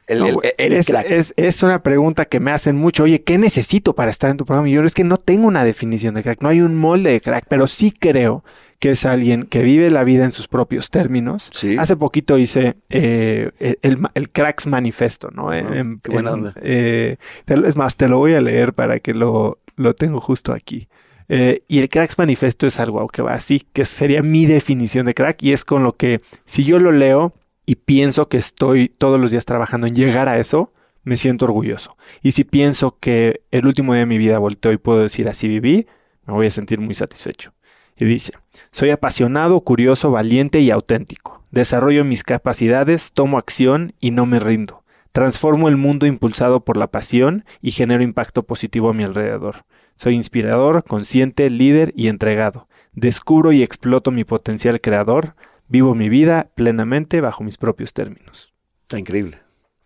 El, 0.08 0.20
No, 0.20 0.28
el- 0.28 0.34
güey, 0.36 0.52
el 0.58 0.74
es, 0.74 0.88
crack. 0.88 1.06
es- 1.10 1.34
es 1.36 1.64
una 1.64 1.84
pregunta 1.84 2.26
que 2.26 2.40
me 2.40 2.52
hacen 2.52 2.76
mucho. 2.78 3.04
Oye, 3.04 3.24
¿qué 3.24 3.38
necesito 3.38 3.94
para 3.94 4.10
estar 4.10 4.30
en 4.30 4.38
tu 4.38 4.46
programa? 4.46 4.70
Y 4.70 4.74
yo 4.74 4.84
es 4.84 4.94
que 4.94 5.04
no 5.04 5.18
tengo 5.18 5.48
una 5.48 5.66
definición 5.66 6.16
de 6.16 6.24
crack, 6.24 6.42
no 6.42 6.50
hay 6.50 6.62
un 6.62 6.76
molde 6.78 7.12
de 7.12 7.20
crack, 7.22 7.46
pero 7.50 7.68
sí 7.68 7.92
creo 7.92 8.44
que 8.80 8.92
es 8.92 9.06
alguien 9.06 9.44
que 9.44 9.64
vive 9.64 9.90
la 9.90 10.04
vida 10.04 10.24
en 10.24 10.32
sus 10.32 10.48
propios 10.48 10.92
términos. 10.92 11.50
Sí. 11.54 11.76
Hace 11.78 11.96
poquito 11.98 12.38
hice 12.38 12.76
eh, 12.90 13.52
el, 13.82 14.00
el 14.14 14.30
Cracks 14.30 14.68
Manifesto, 14.68 15.30
¿no? 15.32 15.52
En- 15.54 16.00
qué 16.00 16.12
buena 16.12 16.30
en- 16.30 16.34
onda. 16.36 16.54
eh, 16.62 17.18
es 17.48 17.76
más, 17.76 17.98
te 17.98 18.08
lo 18.08 18.18
voy 18.20 18.34
a 18.36 18.40
leer 18.42 18.74
para 18.74 19.00
que 19.00 19.14
lo, 19.14 19.60
lo 19.76 19.94
tengo 19.94 20.20
justo 20.22 20.54
aquí. 20.54 20.88
Eh, 21.30 21.64
y 21.68 21.80
el 21.80 21.90
Cracks 21.90 22.18
Manifesto 22.18 22.68
es 22.68 22.80
algo 22.80 23.08
que 23.08 23.22
va 23.22 23.34
así, 23.34 23.60
que 23.74 23.86
sería 23.86 24.22
mi 24.22 24.46
definición 24.46 25.06
de 25.06 25.14
crack, 25.14 25.44
y 25.44 25.52
es 25.52 25.66
con 25.66 25.84
lo 25.84 25.94
que 25.94 26.20
si 26.46 26.64
yo 26.64 26.80
lo 26.80 26.92
leo 26.92 27.34
y 27.66 27.76
pienso 27.76 28.30
que 28.30 28.38
estoy 28.38 28.90
todos 28.90 29.20
los 29.20 29.32
días 29.32 29.46
trabajando 29.46 29.88
en 29.88 29.94
llegar 29.94 30.30
a 30.30 30.38
eso, 30.40 30.72
me 31.04 31.18
siento 31.18 31.46
orgulloso. 31.46 31.98
Y 32.22 32.32
si 32.32 32.44
pienso 32.44 32.98
que 33.00 33.42
el 33.52 33.66
último 33.66 33.94
día 33.94 34.02
de 34.02 34.06
mi 34.06 34.18
vida 34.18 34.40
volteo 34.40 34.72
y 34.72 34.78
puedo 34.78 35.00
decir 35.00 35.28
así 35.28 35.48
viví, 35.48 35.88
me 36.26 36.34
voy 36.34 36.48
a 36.48 36.52
sentir 36.52 36.80
muy 36.80 36.96
satisfecho. 36.96 37.54
Y 37.98 38.06
dice, 38.06 38.34
soy 38.72 38.92
apasionado, 38.92 39.60
curioso, 39.62 40.12
valiente 40.12 40.60
y 40.60 40.70
auténtico. 40.70 41.42
Desarrollo 41.52 42.04
mis 42.04 42.24
capacidades, 42.24 43.12
tomo 43.12 43.38
acción 43.38 43.94
y 44.00 44.12
no 44.12 44.26
me 44.26 44.40
rindo. 44.40 44.84
Transformo 45.14 45.68
el 45.68 45.78
mundo 45.78 46.06
impulsado 46.06 46.64
por 46.64 46.78
la 46.78 46.88
pasión 46.88 47.46
y 47.62 47.72
genero 47.72 48.04
impacto 48.04 48.44
positivo 48.44 48.90
a 48.90 48.94
mi 48.94 49.04
alrededor. 49.04 49.66
Soy 49.98 50.16
inspirador, 50.16 50.84
consciente, 50.84 51.50
líder 51.50 51.92
y 51.96 52.08
entregado. 52.08 52.68
Descubro 52.94 53.52
y 53.52 53.64
exploto 53.64 54.12
mi 54.12 54.24
potencial 54.24 54.80
creador. 54.80 55.36
Vivo 55.68 55.96
mi 55.96 56.08
vida 56.08 56.50
plenamente 56.56 57.20
bajo 57.20 57.44
mis 57.44 57.58
propios 57.58 57.94
términos. 57.94 58.54
Está 58.84 59.00
increíble. 59.00 59.40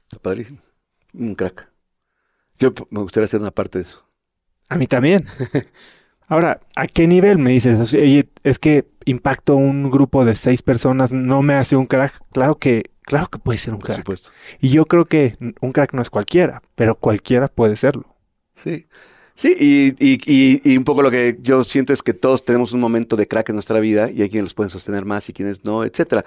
Está 0.03 0.21
padrísimo. 0.21 0.59
Un 1.13 1.33
crack. 1.35 1.71
Yo 2.59 2.73
me 2.91 3.01
gustaría 3.01 3.25
hacer 3.25 3.41
una 3.41 3.51
parte 3.51 3.79
de 3.79 3.83
eso. 3.83 4.07
A 4.69 4.75
mí 4.77 4.85
también. 4.85 5.25
Ahora, 6.27 6.61
¿a 6.75 6.88
qué 6.88 7.07
nivel 7.07 7.39
me 7.39 7.51
dices? 7.51 7.93
Oye, 7.93 8.29
es 8.43 8.59
que 8.59 8.88
impacto 9.05 9.55
un 9.55 9.91
grupo 9.91 10.23
de 10.23 10.35
seis 10.35 10.61
personas, 10.61 11.11
no 11.11 11.41
me 11.41 11.55
hace 11.55 11.75
un 11.75 11.88
crack. 11.88 12.21
Claro 12.31 12.57
que, 12.57 12.91
claro 13.01 13.27
que 13.27 13.39
puede 13.39 13.57
ser 13.57 13.73
un 13.73 13.79
Por 13.79 13.88
crack. 13.88 13.97
supuesto. 13.97 14.29
Y 14.59 14.69
yo 14.69 14.85
creo 14.85 15.03
que 15.03 15.35
un 15.59 15.71
crack 15.73 15.93
no 15.93 16.01
es 16.01 16.09
cualquiera, 16.09 16.61
pero 16.75 16.95
cualquiera 16.95 17.47
puede 17.49 17.75
serlo. 17.75 18.15
Sí. 18.55 18.85
Sí, 19.41 19.55
y, 19.59 19.95
y, 19.97 20.19
y, 20.27 20.61
y 20.73 20.77
un 20.77 20.84
poco 20.84 21.01
lo 21.01 21.09
que 21.09 21.39
yo 21.41 21.63
siento 21.63 21.93
es 21.93 22.03
que 22.03 22.13
todos 22.13 22.45
tenemos 22.45 22.73
un 22.73 22.80
momento 22.80 23.15
de 23.15 23.27
crack 23.27 23.49
en 23.49 23.55
nuestra 23.55 23.80
vida 23.80 24.11
y 24.11 24.22
hay 24.22 24.30
quienes 24.30 24.43
los 24.45 24.53
pueden 24.53 24.69
sostener 24.69 25.03
más 25.03 25.27
y 25.30 25.34
quienes 25.34 25.65
no, 25.65 25.84
etcétera. 25.84 26.23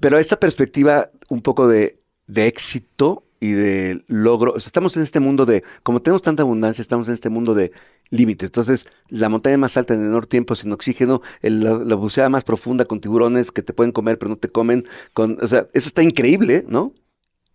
Pero 0.00 0.18
esta 0.18 0.38
perspectiva 0.40 1.10
un 1.30 1.42
poco 1.42 1.68
de, 1.68 2.00
de 2.28 2.46
éxito 2.46 3.24
y 3.40 3.52
de 3.52 4.04
logro, 4.08 4.52
o 4.54 4.60
sea, 4.60 4.68
estamos 4.68 4.96
en 4.96 5.02
este 5.04 5.20
mundo 5.20 5.46
de, 5.46 5.64
como 5.82 6.02
tenemos 6.02 6.22
tanta 6.22 6.42
abundancia, 6.42 6.82
estamos 6.82 7.08
en 7.08 7.14
este 7.14 7.30
mundo 7.30 7.54
de 7.54 7.72
límites. 8.10 8.48
Entonces, 8.48 8.86
la 9.08 9.28
montaña 9.28 9.58
más 9.58 9.76
alta 9.76 9.94
en 9.94 10.02
menor 10.02 10.26
tiempo 10.26 10.54
sin 10.56 10.72
oxígeno, 10.72 11.22
el- 11.42 11.64
la, 11.64 11.78
la 11.78 11.96
buceada 11.96 12.28
más 12.30 12.44
profunda 12.44 12.84
con 12.86 13.00
tiburones 13.00 13.52
que 13.52 13.62
te 13.62 13.72
pueden 13.74 13.92
comer 13.92 14.18
pero 14.18 14.30
no 14.30 14.36
te 14.38 14.50
comen, 14.50 14.86
con, 15.14 15.38
o 15.42 15.48
sea, 15.48 15.68
eso 15.74 15.88
está 15.88 16.02
increíble, 16.02 16.64
¿no? 16.68 16.94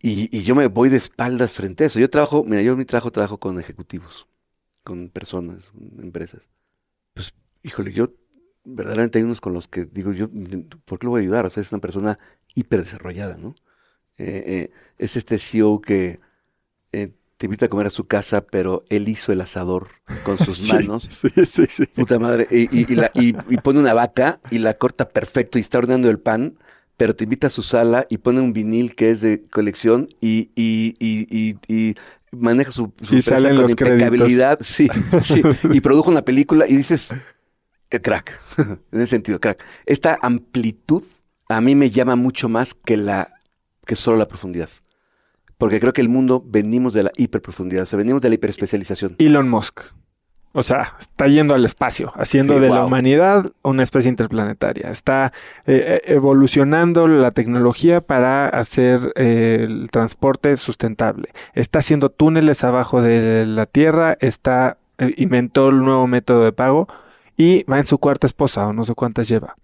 Y, 0.01 0.29
y 0.37 0.43
yo 0.43 0.55
me 0.55 0.67
voy 0.67 0.89
de 0.89 0.97
espaldas 0.97 1.53
frente 1.53 1.83
a 1.85 1.87
eso. 1.87 1.99
Yo 1.99 2.09
trabajo, 2.09 2.43
mira, 2.45 2.61
yo 2.61 2.77
mi 2.77 2.85
trabajo 2.85 3.11
trabajo 3.11 3.39
con 3.39 3.59
ejecutivos, 3.59 4.27
con 4.85 5.09
personas, 5.09 5.71
con 5.71 6.05
empresas. 6.05 6.49
Pues, 7.13 7.33
híjole, 7.63 7.93
yo 7.93 8.09
verdaderamente 8.65 9.19
hay 9.19 9.25
unos 9.25 9.41
con 9.41 9.53
los 9.53 9.67
que 9.67 9.85
digo, 9.85 10.13
yo, 10.13 10.29
¿por 10.85 10.99
qué 10.99 11.05
lo 11.07 11.11
voy 11.11 11.21
a 11.21 11.23
ayudar? 11.23 11.45
O 11.47 11.49
sea, 11.51 11.61
es 11.61 11.71
una 11.73 11.81
persona 11.81 12.19
hiper 12.55 12.83
desarrollada, 12.83 13.37
¿no? 13.37 13.55
Eh, 14.17 14.43
eh, 14.47 14.71
es 14.97 15.17
este 15.17 15.39
CEO 15.39 15.81
que 15.81 16.19
eh, 16.91 17.13
te 17.37 17.47
invita 17.47 17.65
a 17.65 17.69
comer 17.69 17.87
a 17.87 17.91
su 17.91 18.07
casa, 18.07 18.45
pero 18.45 18.85
él 18.89 19.09
hizo 19.09 19.31
el 19.31 19.41
asador 19.41 19.89
con 20.23 20.37
sus 20.37 20.61
manos. 20.73 21.03
Sí, 21.03 21.29
sí, 21.45 21.65
sí. 21.69 21.85
Puta 21.87 22.19
madre. 22.19 22.47
Y, 22.51 22.63
y- 22.81 22.91
y 22.91 22.95
la- 22.95 23.11
y- 23.13 23.33
pone 23.57 23.79
una 23.79 23.93
vaca 23.93 24.39
y 24.51 24.59
la 24.59 24.75
corta 24.75 25.09
perfecto 25.09 25.57
y 25.57 25.61
está 25.61 25.77
horneando 25.79 26.09
el 26.09 26.19
pan, 26.19 26.57
pero 26.97 27.15
te 27.15 27.25
invita 27.25 27.47
a 27.47 27.49
su 27.49 27.61
sala 27.63 28.07
y 28.09 28.19
pone 28.19 28.39
un 28.41 28.53
vinil 28.53 28.95
que 28.95 29.11
es 29.11 29.21
de 29.21 29.45
colección 29.49 30.07
y, 30.21 30.51
y, 30.55 30.95
y, 30.99 31.27
y- 31.29 31.57
y 31.67 31.95
maneja 32.35 32.71
su, 32.71 32.93
su 33.01 33.15
Y 33.15 33.21
salen 33.21 33.55
con 33.55 33.63
los 33.63 33.71
impecabilidad. 33.71 34.59
Sí, 34.61 34.87
sí. 35.21 35.41
Y 35.71 35.81
produjo 35.81 36.09
una 36.09 36.23
película 36.23 36.67
y 36.67 36.75
dices, 36.75 37.13
eh, 37.89 38.01
crack. 38.01 38.39
en 38.57 39.01
ese 39.01 39.07
sentido, 39.07 39.39
crack. 39.39 39.63
Esta 39.85 40.17
amplitud 40.21 41.03
a 41.49 41.61
mí 41.61 41.75
me 41.75 41.89
llama 41.89 42.15
mucho 42.15 42.49
más 42.49 42.73
que 42.73 42.97
la 42.97 43.29
que 43.85 43.95
solo 43.95 44.17
la 44.17 44.27
profundidad. 44.27 44.69
Porque 45.57 45.79
creo 45.79 45.93
que 45.93 46.01
el 46.01 46.09
mundo 46.09 46.43
venimos 46.45 46.93
de 46.93 47.03
la 47.03 47.11
hiperprofundidad, 47.15 47.83
o 47.83 47.85
sea, 47.85 47.97
venimos 47.97 48.21
de 48.21 48.29
la 48.29 48.35
hiperespecialización. 48.35 49.15
Elon 49.19 49.47
Musk. 49.47 49.81
O 50.57 50.63
sea, 50.63 50.93
está 50.97 51.27
yendo 51.27 51.53
al 51.53 51.65
espacio, 51.65 52.13
haciendo 52.15 52.53
Sí, 52.55 52.61
de 52.61 52.69
la 52.69 52.85
humanidad 52.85 53.51
una 53.61 53.83
especie 53.83 54.09
interplanetaria. 54.09 54.89
Está 54.89 55.33
eh, 55.67 56.01
eh, 56.07 56.13
evolucionando 56.13 57.07
la 57.09 57.31
tecnología 57.31 57.99
para 57.99 58.47
hacer 58.47 59.11
eh, 59.15 59.65
el 59.67 59.89
transporte 59.91 60.55
sustentable. 60.55 61.29
Está 61.55 61.79
haciendo 61.79 62.09
túneles 62.09 62.63
abajo 62.63 63.01
de 63.01 63.45
la 63.45 63.65
Tierra. 63.65 64.17
Está 64.21 64.77
eh, 64.97 65.13
inventó 65.17 65.67
el 65.69 65.79
nuevo 65.79 66.07
método 66.07 66.45
de 66.45 66.53
pago 66.53 66.87
y 67.35 67.63
va 67.63 67.79
en 67.79 67.85
su 67.85 67.97
cuarta 67.97 68.25
esposa 68.25 68.65
o 68.67 68.71
no 68.71 68.85
sé 68.85 68.93
cuántas 68.95 69.27
lleva. 69.27 69.55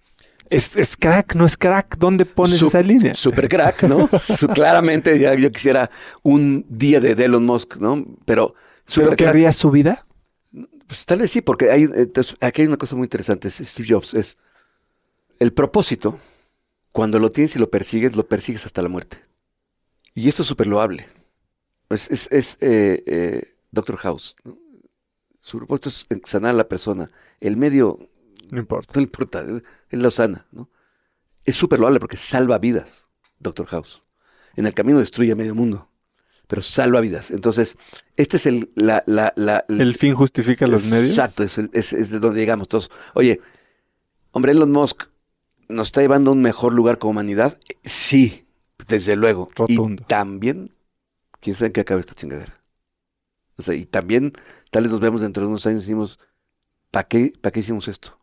Es, 0.49 0.75
es 0.75 0.97
crack, 0.97 1.35
no 1.35 1.45
es 1.45 1.55
crack. 1.55 1.95
¿Dónde 1.97 2.25
pones 2.25 2.61
Sup- 2.61 2.67
esa 2.67 2.81
línea? 2.81 3.13
Super 3.13 3.47
crack, 3.47 3.83
¿no? 3.83 4.07
Su- 4.19 4.49
claramente 4.49 5.17
ya 5.17 5.33
yo 5.35 5.49
quisiera 5.53 5.89
un 6.23 6.65
día 6.67 6.99
de 6.99 7.11
Elon 7.13 7.45
Musk, 7.45 7.77
¿no? 7.77 8.03
Pero 8.25 8.53
¿Pero 8.53 8.55
super 8.85 9.15
crack. 9.15 9.29
querrías 9.29 9.55
su 9.55 9.71
vida? 9.71 10.03
Pues 10.91 11.05
tal 11.05 11.19
vez 11.19 11.31
sí, 11.31 11.39
porque 11.39 11.71
hay, 11.71 11.83
entonces, 11.83 12.35
aquí 12.41 12.63
hay 12.63 12.67
una 12.67 12.75
cosa 12.75 12.97
muy 12.97 13.05
interesante. 13.05 13.47
es 13.47 13.55
Steve 13.55 13.87
Jobs 13.93 14.13
es 14.13 14.37
el 15.39 15.53
propósito. 15.53 16.19
Cuando 16.91 17.17
lo 17.17 17.29
tienes 17.29 17.55
y 17.55 17.59
lo 17.59 17.71
persigues, 17.71 18.17
lo 18.17 18.27
persigues 18.27 18.65
hasta 18.65 18.81
la 18.81 18.89
muerte. 18.89 19.21
Y 20.15 20.27
eso 20.27 20.41
es 20.41 20.49
súper 20.49 20.67
loable. 20.67 21.07
Es, 21.89 22.11
es, 22.11 22.27
es, 22.29 22.57
eh, 22.59 23.05
eh, 23.07 23.55
Doctor 23.71 23.95
House. 23.99 24.35
¿no? 24.43 24.57
Su 25.39 25.59
propósito 25.59 25.87
es 25.87 26.07
sanar 26.25 26.49
a 26.49 26.57
la 26.57 26.67
persona. 26.67 27.09
El 27.39 27.55
medio 27.55 28.09
No 28.49 28.59
importa. 28.59 28.91
no 28.93 29.01
importa, 29.01 29.39
él 29.39 29.63
él 29.91 30.01
lo 30.01 30.11
sana, 30.11 30.45
¿no? 30.51 30.69
Es 31.45 31.55
súper 31.55 31.79
loable 31.79 32.01
porque 32.01 32.17
salva 32.17 32.57
vidas, 32.57 33.05
Doctor 33.39 33.67
House. 33.67 34.01
En 34.57 34.65
el 34.65 34.73
camino 34.73 34.99
destruye 34.99 35.31
a 35.31 35.37
medio 35.37 35.55
mundo, 35.55 35.89
pero 36.51 36.61
salva 36.61 36.99
vidas. 36.99 37.31
Entonces, 37.31 37.77
este 38.17 38.35
es 38.35 38.45
el, 38.45 38.71
la, 38.75 39.03
la, 39.05 39.31
la- 39.37 39.63
¿El 39.69 39.95
fin 39.95 40.13
justifica 40.13 40.67
los 40.67 40.87
medios? 40.87 41.11
Exacto, 41.11 41.43
es, 41.43 41.57
es- 41.71 41.93
es 41.93 42.09
de 42.09 42.19
donde 42.19 42.41
llegamos 42.41 42.67
todos. 42.67 42.91
Oye, 43.13 43.39
hombre, 44.31 44.51
Elon 44.51 44.69
Musk 44.69 45.03
nos 45.69 45.87
está 45.87 46.01
llevando 46.01 46.31
a 46.31 46.33
un 46.33 46.41
mejor 46.41 46.73
lugar 46.73 46.97
como 46.99 47.11
humanidad. 47.11 47.57
Sí, 47.85 48.45
desde 48.85 49.15
luego. 49.15 49.47
Rotundo. 49.55 50.03
Y 50.03 50.05
también, 50.07 50.75
quién 51.39 51.55
sabe 51.55 51.67
en 51.67 51.71
qué 51.71 51.79
acaba 51.79 52.01
esta 52.01 52.15
chingadera. 52.15 52.61
O 53.55 53.61
sea, 53.61 53.73
y 53.73 53.85
también, 53.85 54.33
tal 54.71 54.83
vez 54.83 54.91
nos 54.91 54.99
vemos 54.99 55.21
dentro 55.21 55.43
de 55.43 55.47
unos 55.47 55.65
años 55.65 55.83
y 55.83 55.85
decimos, 55.85 56.19
¿para 56.91 57.07
qué, 57.07 57.31
¿para 57.39 57.53
qué 57.53 57.61
hicimos 57.61 57.87
esto? 57.87 58.19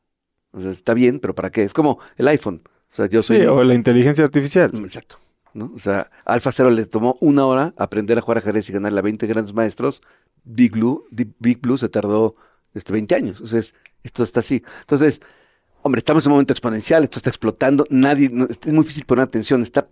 O 0.53 0.61
sea, 0.61 0.71
está 0.71 0.93
bien, 0.93 1.19
pero 1.19 1.35
¿para 1.35 1.51
qué? 1.51 1.63
Es 1.63 1.73
como 1.73 1.99
el 2.19 2.29
iPhone. 2.29 2.61
O 2.67 2.95
sea, 2.95 3.07
yo 3.07 3.23
soy... 3.23 3.39
Sí, 3.39 3.47
o 3.47 3.65
la 3.65 3.75
inteligencia 3.75 4.23
artificial. 4.23 4.71
Exacto. 4.85 5.17
¿No? 5.55 5.73
O 5.75 5.79
sea, 5.79 6.11
Alpha 6.25 6.53
Zero 6.53 6.71
le 6.71 6.87
tomó 6.87 7.17
una 7.21 7.45
hora 7.47 7.75
aprender 7.77 8.19
a 8.19 8.21
jugar 8.21 8.39
ajedrez 8.39 8.69
y 8.71 8.73
ganarle 8.73 8.99
a 9.01 9.03
20 9.03 9.27
grandes 9.27 9.55
maestros. 9.55 10.03
Big 10.45 10.73
Blue, 10.73 11.05
Big 11.11 11.61
Blue 11.61 11.77
se 11.79 11.89
tardó 11.89 12.35
este, 12.75 12.93
20 12.93 13.15
años. 13.15 13.37
Entonces, 13.39 13.75
esto 14.03 14.23
está 14.23 14.41
así. 14.41 14.63
Entonces, 14.81 15.21
hombre, 15.83 15.99
estamos 16.01 16.25
en 16.25 16.31
un 16.31 16.35
momento 16.37 16.53
exponencial, 16.53 17.05
esto 17.05 17.19
está 17.19 17.31
explotando, 17.31 17.85
nadie, 17.89 18.29
no- 18.31 18.47
es 18.49 18.59
muy 18.67 18.83
difícil 18.83 19.05
poner 19.07 19.23
atención, 19.25 19.63
está, 19.63 19.87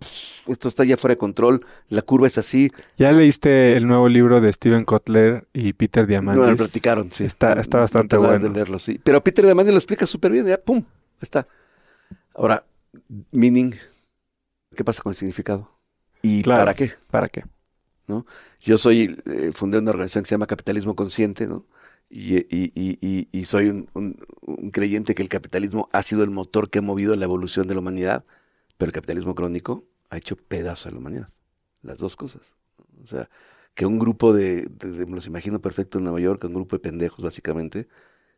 esto 0.47 0.67
está 0.67 0.83
ya 0.83 0.97
fuera 0.97 1.13
de 1.13 1.17
control, 1.17 1.65
la 1.89 2.01
curva 2.01 2.27
es 2.27 2.37
así. 2.37 2.69
¿Ya 2.97 3.11
leíste 3.13 3.75
el 3.77 3.87
nuevo 3.87 4.07
libro 4.09 4.41
de 4.41 4.51
Steven 4.51 4.83
Kotler 4.85 5.47
y 5.53 5.73
Peter 5.73 6.03
No 6.03 6.21
me 6.21 6.27
lo 6.27 6.31
Diamandis? 6.33 6.57
platicaron, 6.61 7.11
sí. 7.11 7.23
Está- 7.23 7.53
está 7.53 7.79
bastante 7.79 8.15
No 8.17 8.23
bueno. 8.23 8.39
de 8.39 8.49
leerlo, 8.49 8.79
sí. 8.79 8.99
Pero 9.03 9.23
Peter 9.23 9.45
Diamandis 9.45 9.71
lo 9.73 9.77
explica 9.79 10.05
súper 10.05 10.31
bien, 10.31 10.45
ya, 10.45 10.57
pum, 10.57 10.83
está. 11.21 11.47
Ahora, 12.35 12.63
meaning, 13.31 13.73
¿qué 14.77 14.85
pasa 14.85 15.03
con 15.03 15.11
el 15.11 15.17
significado? 15.17 15.71
¿Y 16.23 16.43
Claro. 16.43 16.61
para 16.61 16.75
qué? 16.75 16.91
¿Para 17.11 17.29
qué? 17.29 17.43
Yo 18.61 18.77
soy, 18.77 19.17
eh, 19.25 19.51
fundé 19.53 19.79
una 19.79 19.91
organización 19.91 20.23
que 20.23 20.29
se 20.29 20.35
llama 20.35 20.47
Capitalismo 20.47 20.95
Consciente, 20.95 21.47
¿no? 21.47 21.65
Y, 22.09 22.37
y- 22.37 22.71
y- 22.73 22.97
y- 23.01 23.27
y 23.31 23.45
soy 23.45 23.67
un, 23.69 23.89
un- 23.93 24.17
un 24.41 24.71
creyente 24.71 25.13
que 25.15 25.21
el 25.21 25.29
capitalismo 25.29 25.89
ha 25.91 26.01
sido 26.03 26.23
el 26.23 26.29
motor 26.29 26.69
que 26.69 26.79
ha 26.79 26.81
movido 26.81 27.15
la 27.15 27.25
evolución 27.25 27.67
de 27.67 27.73
la 27.73 27.81
humanidad, 27.81 28.25
pero 28.77 28.89
el 28.89 28.93
capitalismo 28.93 29.35
crónico 29.35 29.83
ha 30.09 30.17
hecho 30.17 30.35
pedazos 30.37 30.87
a 30.87 30.91
la 30.91 30.97
humanidad. 30.99 31.29
Las 31.81 31.97
dos 31.99 32.15
cosas. 32.15 32.53
O 33.03 33.05
sea, 33.07 33.29
que 33.73 33.85
un 33.85 33.99
grupo 33.99 34.33
de, 34.33 34.63
de- 34.69 34.91
de- 34.91 35.05
me 35.05 35.15
los 35.15 35.27
imagino 35.27 35.61
perfecto 35.61 35.97
en 35.97 36.05
Nueva 36.05 36.19
York, 36.21 36.43
un 36.45 36.53
grupo 36.53 36.75
de 36.77 36.79
pendejos 36.81 37.23
básicamente, 37.23 37.87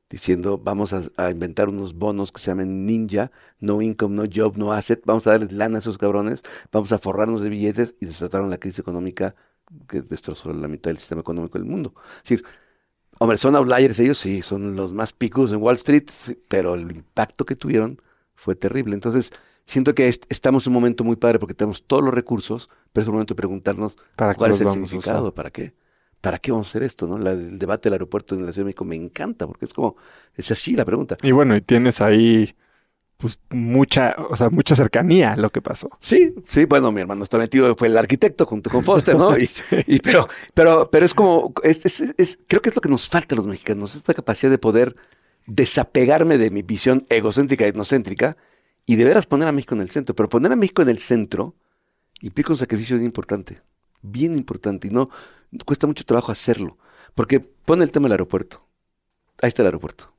diciendo 0.09 0.57
vamos 0.57 0.93
a, 0.93 1.01
a 1.17 1.29
inventar 1.31 1.69
unos 1.69 1.93
bonos 1.95 2.31
que 2.31 2.41
se 2.41 2.47
llaman 2.51 2.85
ninja, 2.85 3.31
no 3.59 3.81
income, 3.81 4.15
no 4.15 4.23
job, 4.33 4.57
no 4.57 4.73
asset, 4.73 5.01
vamos 5.05 5.27
a 5.27 5.31
darles 5.31 5.51
lana 5.51 5.77
a 5.77 5.79
esos 5.79 5.97
cabrones, 5.97 6.43
vamos 6.71 6.91
a 6.91 6.97
forrarnos 6.99 7.41
de 7.41 7.49
billetes 7.49 7.95
y 7.99 8.05
desataron 8.07 8.49
la 8.49 8.57
crisis 8.59 8.79
económica 8.79 9.35
que 9.87 10.01
destrozó 10.01 10.51
la 10.53 10.67
mitad 10.67 10.89
del 10.89 10.97
sistema 10.97 11.21
económico 11.21 11.57
del 11.59 11.67
mundo. 11.67 11.93
Es 12.17 12.23
decir, 12.29 12.43
hombre, 13.19 13.37
son 13.37 13.55
outliers 13.55 13.99
ellos, 13.99 14.17
sí, 14.17 14.41
son 14.41 14.75
los 14.75 14.93
más 14.93 15.13
picos 15.13 15.51
en 15.51 15.61
Wall 15.61 15.75
Street, 15.75 16.05
pero 16.47 16.75
el 16.75 16.91
impacto 16.91 17.45
que 17.45 17.55
tuvieron 17.55 18.01
fue 18.35 18.55
terrible. 18.55 18.93
Entonces, 18.95 19.31
siento 19.65 19.93
que 19.95 20.07
est- 20.07 20.25
estamos 20.29 20.65
en 20.65 20.71
un 20.71 20.75
momento 20.75 21.03
muy 21.03 21.15
padre 21.17 21.39
porque 21.39 21.53
tenemos 21.53 21.83
todos 21.83 22.03
los 22.03 22.13
recursos, 22.13 22.69
pero 22.93 23.03
es 23.03 23.07
un 23.07 23.13
momento 23.15 23.33
de 23.33 23.37
preguntarnos 23.37 23.97
¿Para 24.15 24.35
cuál 24.35 24.51
es 24.51 24.61
el 24.61 24.67
significado? 24.71 25.33
¿para 25.33 25.51
qué? 25.51 25.73
¿Para 26.21 26.37
qué 26.39 26.51
vamos 26.51 26.67
a 26.67 26.69
hacer 26.71 26.83
esto? 26.83 27.07
¿no? 27.07 27.17
La- 27.17 27.31
el 27.31 27.57
debate 27.59 27.83
del 27.89 27.93
aeropuerto 27.93 28.35
en 28.35 28.45
la 28.45 28.51
Ciudad 28.53 28.65
de 28.65 28.69
México 28.69 28.85
me 28.85 28.95
encanta 28.95 29.47
porque 29.47 29.65
es 29.65 29.73
como, 29.73 29.95
es 30.35 30.51
así 30.51 30.75
la 30.75 30.85
pregunta. 30.85 31.15
Y 31.23 31.31
bueno, 31.31 31.55
y 31.55 31.61
tienes 31.61 32.01
ahí 32.01 32.53
pues 33.17 33.37
mucha, 33.49 34.15
o 34.29 34.35
sea, 34.37 34.49
mucha 34.49 34.75
cercanía 34.75 35.33
a 35.33 35.35
lo 35.35 35.49
que 35.49 35.61
pasó. 35.61 35.89
Sí, 35.99 36.33
sí, 36.45 36.63
bueno, 36.63 36.89
mi 36.93 37.01
hermano 37.01 37.23
está 37.23 37.37
metido, 37.37 37.75
fue 37.75 37.89
el 37.89 37.97
arquitecto 37.97 38.45
junto 38.45 38.69
con 38.69 38.81
Foster, 38.83 39.15
¿no? 39.17 39.37
Y, 39.37 39.45
Sí. 39.45 39.63
y 39.87 39.99
pero, 39.99 40.27
pero, 40.53 40.89
pero 40.89 41.05
es 41.05 41.13
como, 41.13 41.53
es, 41.63 41.85
es- 41.85 42.13
es- 42.17 42.39
creo 42.47 42.61
que 42.61 42.69
es 42.69 42.75
lo 42.77 42.81
que 42.81 42.87
nos 42.87 43.09
falta 43.09 43.35
a 43.35 43.37
los 43.37 43.45
mexicanos, 43.47 43.95
esta 43.95 44.13
capacidad 44.13 44.49
de 44.49 44.57
poder 44.57 44.95
desapegarme 45.47 46.37
de 46.37 46.49
mi 46.49 46.61
visión 46.61 47.03
egocéntrica 47.09 47.65
y 47.65 47.69
etnocéntrica 47.69 48.37
y 48.85 48.95
de 48.95 49.03
veras 49.03 49.25
poner 49.25 49.47
a 49.47 49.51
México 49.51 49.75
en 49.75 49.81
el 49.81 49.89
centro. 49.89 50.15
Pero 50.15 50.29
poner 50.29 50.51
a 50.51 50.55
México 50.55 50.81
en 50.81 50.89
el 50.89 50.99
centro 50.99 51.55
implica 52.21 52.53
un 52.53 52.57
sacrificio 52.57 52.95
bien 52.97 53.05
importante, 53.05 53.59
bien 54.01 54.35
importante, 54.35 54.87
y 54.87 54.91
no 54.91 55.09
cuesta 55.65 55.87
mucho 55.87 56.05
trabajo 56.05 56.31
hacerlo. 56.31 56.77
Porque 57.15 57.39
pone 57.39 57.83
el 57.83 57.91
tema 57.91 58.05
del 58.05 58.13
aeropuerto. 58.13 58.65
Ahí 59.41 59.49
está 59.49 59.61
el 59.61 59.67
aeropuerto. 59.67 60.13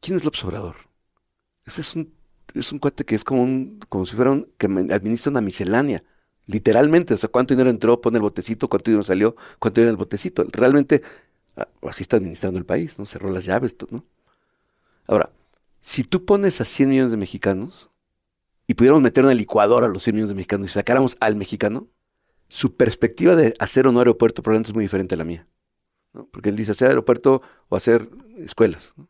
¿Quién 0.00 0.16
es 0.16 0.24
López 0.24 0.44
Obrador? 0.44 0.76
Ese 1.64 1.80
es 1.80 1.96
un, 1.96 2.14
es 2.54 2.72
un 2.72 2.78
cuate 2.78 3.04
que 3.04 3.14
es 3.14 3.24
como 3.24 3.42
un, 3.42 3.80
como 3.88 4.06
si 4.06 4.14
fuera 4.16 4.30
un, 4.30 4.48
que 4.56 4.66
administra 4.66 5.30
una 5.30 5.40
miscelánea. 5.40 6.04
Literalmente, 6.46 7.14
o 7.14 7.16
sea, 7.16 7.28
cuánto 7.28 7.54
dinero 7.54 7.70
entró, 7.70 8.00
pone 8.00 8.18
el 8.18 8.22
botecito, 8.22 8.68
cuánto 8.68 8.90
dinero 8.90 9.02
salió, 9.02 9.34
cuánto 9.58 9.80
dinero 9.80 9.90
en 9.90 9.94
el 9.94 9.98
botecito. 9.98 10.44
Realmente, 10.52 11.02
ah, 11.56 11.68
así 11.82 12.02
está 12.02 12.18
administrando 12.18 12.58
el 12.58 12.64
país, 12.64 12.98
¿no? 12.98 13.06
Cerró 13.06 13.30
las 13.30 13.44
llaves, 13.44 13.76
¿no? 13.90 14.04
Ahora, 15.08 15.30
si 15.80 16.04
tú 16.04 16.24
pones 16.24 16.60
a 16.60 16.64
100 16.64 16.88
millones 16.88 17.10
de 17.10 17.16
mexicanos 17.16 17.90
y 18.66 18.74
pudiéramos 18.74 19.02
meter 19.02 19.24
en 19.24 19.30
el 19.30 19.38
licuador 19.38 19.84
a 19.84 19.88
los 19.88 20.02
100 20.02 20.14
millones 20.14 20.28
de 20.30 20.34
mexicanos 20.36 20.70
y 20.70 20.72
sacáramos 20.72 21.16
al 21.20 21.36
mexicano, 21.36 21.88
su 22.48 22.76
perspectiva 22.76 23.34
de 23.36 23.54
hacer 23.58 23.86
o 23.86 23.92
no 23.92 23.98
aeropuerto 24.00 24.42
probablemente 24.42 24.70
es 24.70 24.74
muy 24.74 24.84
diferente 24.84 25.14
a 25.14 25.18
la 25.18 25.24
mía. 25.24 25.46
¿no? 26.12 26.26
Porque 26.26 26.48
él 26.48 26.56
dice 26.56 26.72
hacer 26.72 26.88
aeropuerto 26.88 27.42
o 27.68 27.76
hacer 27.76 28.08
escuelas. 28.38 28.92
¿no? 28.96 29.08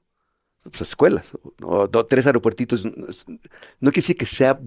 Pues 0.64 0.80
escuelas, 0.80 1.32
o, 1.62 1.88
tres 2.06 2.26
aeropuertitos. 2.26 2.84
No 2.84 2.96
quiere 3.92 3.92
decir 3.94 4.16
que 4.16 4.26
sea 4.26 4.58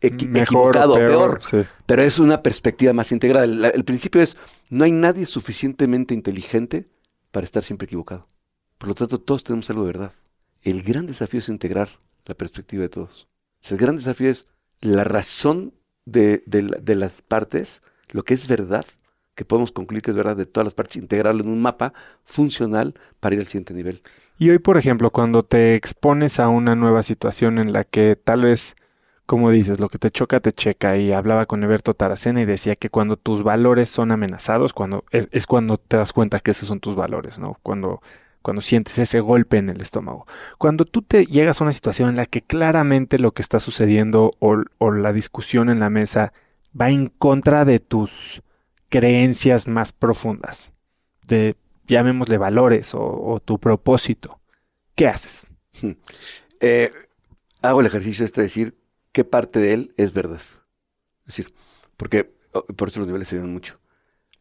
equi- 0.00 0.28
Mejor 0.28 0.68
equivocado 0.76 0.92
o 0.94 0.96
peor, 0.98 1.38
sí. 1.42 1.64
pero 1.84 2.02
es 2.02 2.20
una 2.20 2.42
perspectiva 2.42 2.92
más 2.92 3.10
integral. 3.10 3.64
El 3.64 3.84
principio 3.84 4.20
es, 4.22 4.36
no 4.70 4.84
hay 4.84 4.92
nadie 4.92 5.26
suficientemente 5.26 6.14
inteligente 6.14 6.88
para 7.32 7.44
estar 7.44 7.64
siempre 7.64 7.86
equivocado. 7.86 8.28
Por 8.78 8.88
lo 8.90 8.94
tanto, 8.94 9.18
todos 9.18 9.42
tenemos 9.42 9.68
algo 9.70 9.82
de 9.82 9.86
verdad. 9.92 10.12
El 10.62 10.82
gran 10.82 11.06
desafío 11.06 11.40
es 11.40 11.48
integrar 11.48 11.88
la 12.26 12.34
perspectiva 12.36 12.82
de 12.82 12.88
todos. 12.88 13.26
O 13.62 13.66
sea, 13.66 13.74
el 13.76 13.80
gran 13.80 13.96
desafío 13.96 14.30
es 14.30 14.46
la 14.80 15.02
razón 15.02 15.74
de, 16.04 16.44
de 16.46 16.62
la- 16.62 16.78
de 16.78 16.94
las 16.94 17.20
partes, 17.22 17.80
lo 18.12 18.22
que 18.24 18.34
es 18.34 18.48
verdad, 18.48 18.84
que 19.34 19.44
podemos 19.44 19.72
concluir 19.72 20.02
que 20.02 20.10
es 20.10 20.16
verdad 20.16 20.36
de 20.36 20.46
todas 20.46 20.66
las 20.66 20.74
partes, 20.74 20.96
integrarlo 20.96 21.42
en 21.42 21.48
un 21.48 21.62
mapa 21.62 21.92
funcional 22.24 22.94
para 23.20 23.34
ir 23.34 23.40
al 23.40 23.46
siguiente 23.46 23.74
nivel. 23.74 24.02
Y 24.38 24.50
hoy, 24.50 24.58
por 24.58 24.76
ejemplo, 24.76 25.10
cuando 25.10 25.42
te 25.42 25.74
expones 25.74 26.38
a 26.38 26.48
una 26.48 26.74
nueva 26.74 27.02
situación 27.02 27.58
en 27.58 27.72
la 27.72 27.84
que 27.84 28.16
tal 28.16 28.42
vez, 28.42 28.76
como 29.24 29.50
dices, 29.50 29.80
lo 29.80 29.88
que 29.88 29.98
te 29.98 30.10
choca 30.10 30.40
te 30.40 30.52
checa, 30.52 30.98
y 30.98 31.12
hablaba 31.12 31.46
con 31.46 31.62
Eberto 31.64 31.94
Taracena 31.94 32.42
y 32.42 32.44
decía 32.44 32.76
que 32.76 32.90
cuando 32.90 33.16
tus 33.16 33.42
valores 33.42 33.88
son 33.88 34.10
amenazados, 34.10 34.74
cuando 34.74 35.04
es, 35.10 35.28
es 35.32 35.46
cuando 35.46 35.78
te 35.78 35.96
das 35.96 36.12
cuenta 36.12 36.40
que 36.40 36.50
esos 36.50 36.68
son 36.68 36.80
tus 36.80 36.94
valores, 36.94 37.38
¿no? 37.38 37.58
Cuando, 37.62 38.02
cuando 38.42 38.60
sientes 38.60 38.98
ese 38.98 39.20
golpe 39.20 39.56
en 39.56 39.70
el 39.70 39.80
estómago. 39.80 40.26
Cuando 40.58 40.84
tú 40.84 41.00
te 41.00 41.24
llegas 41.24 41.60
a 41.60 41.64
una 41.64 41.72
situación 41.72 42.10
en 42.10 42.16
la 42.16 42.26
que 42.26 42.42
claramente 42.42 43.18
lo 43.18 43.32
que 43.32 43.40
está 43.40 43.60
sucediendo 43.60 44.32
o, 44.40 44.56
o 44.78 44.90
la 44.90 45.12
discusión 45.14 45.70
en 45.70 45.80
la 45.80 45.88
mesa 45.88 46.34
va 46.78 46.90
en 46.90 47.08
contra 47.08 47.64
de 47.64 47.78
tus 47.80 48.42
creencias 48.88 49.68
más 49.68 49.92
profundas, 49.92 50.72
de 51.26 51.56
llamémosle 51.86 52.38
valores 52.38 52.92
o, 52.94 53.40
tu 53.44 53.58
propósito, 53.58 54.40
¿qué 54.94 55.08
haces? 55.08 55.46
Eh, 56.60 56.92
hago 57.62 57.80
el 57.80 57.86
ejercicio 57.86 58.24
este 58.24 58.40
de 58.40 58.46
decir 58.46 58.78
qué 59.12 59.24
parte 59.24 59.58
de 59.60 59.72
él 59.72 59.94
es 59.96 60.12
verdad. 60.12 60.40
Es 61.26 61.36
decir, 61.36 61.54
porque 61.96 62.32
por 62.76 62.88
eso 62.88 63.00
los 63.00 63.06
niveles 63.08 63.28
se 63.28 63.36
ven 63.36 63.52
mucho. 63.52 63.80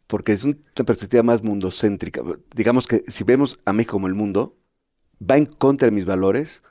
Porque 0.07 0.33
es 0.33 0.43
un- 0.43 0.61
una 0.77 0.85
perspectiva 0.85 1.23
más 1.23 1.41
mundocéntrica. 1.41 2.21
Digamos 2.53 2.85
que 2.85 3.03
si 3.07 3.23
vemos 3.23 3.59
a 3.65 3.73
México 3.73 3.93
como 3.93 4.07
el 4.07 4.13
mundo, 4.13 4.57
va 5.19 5.37
en 5.37 5.45
contra 5.45 5.87
de 5.87 5.95
mis 5.95 6.05
valores. 6.05 6.63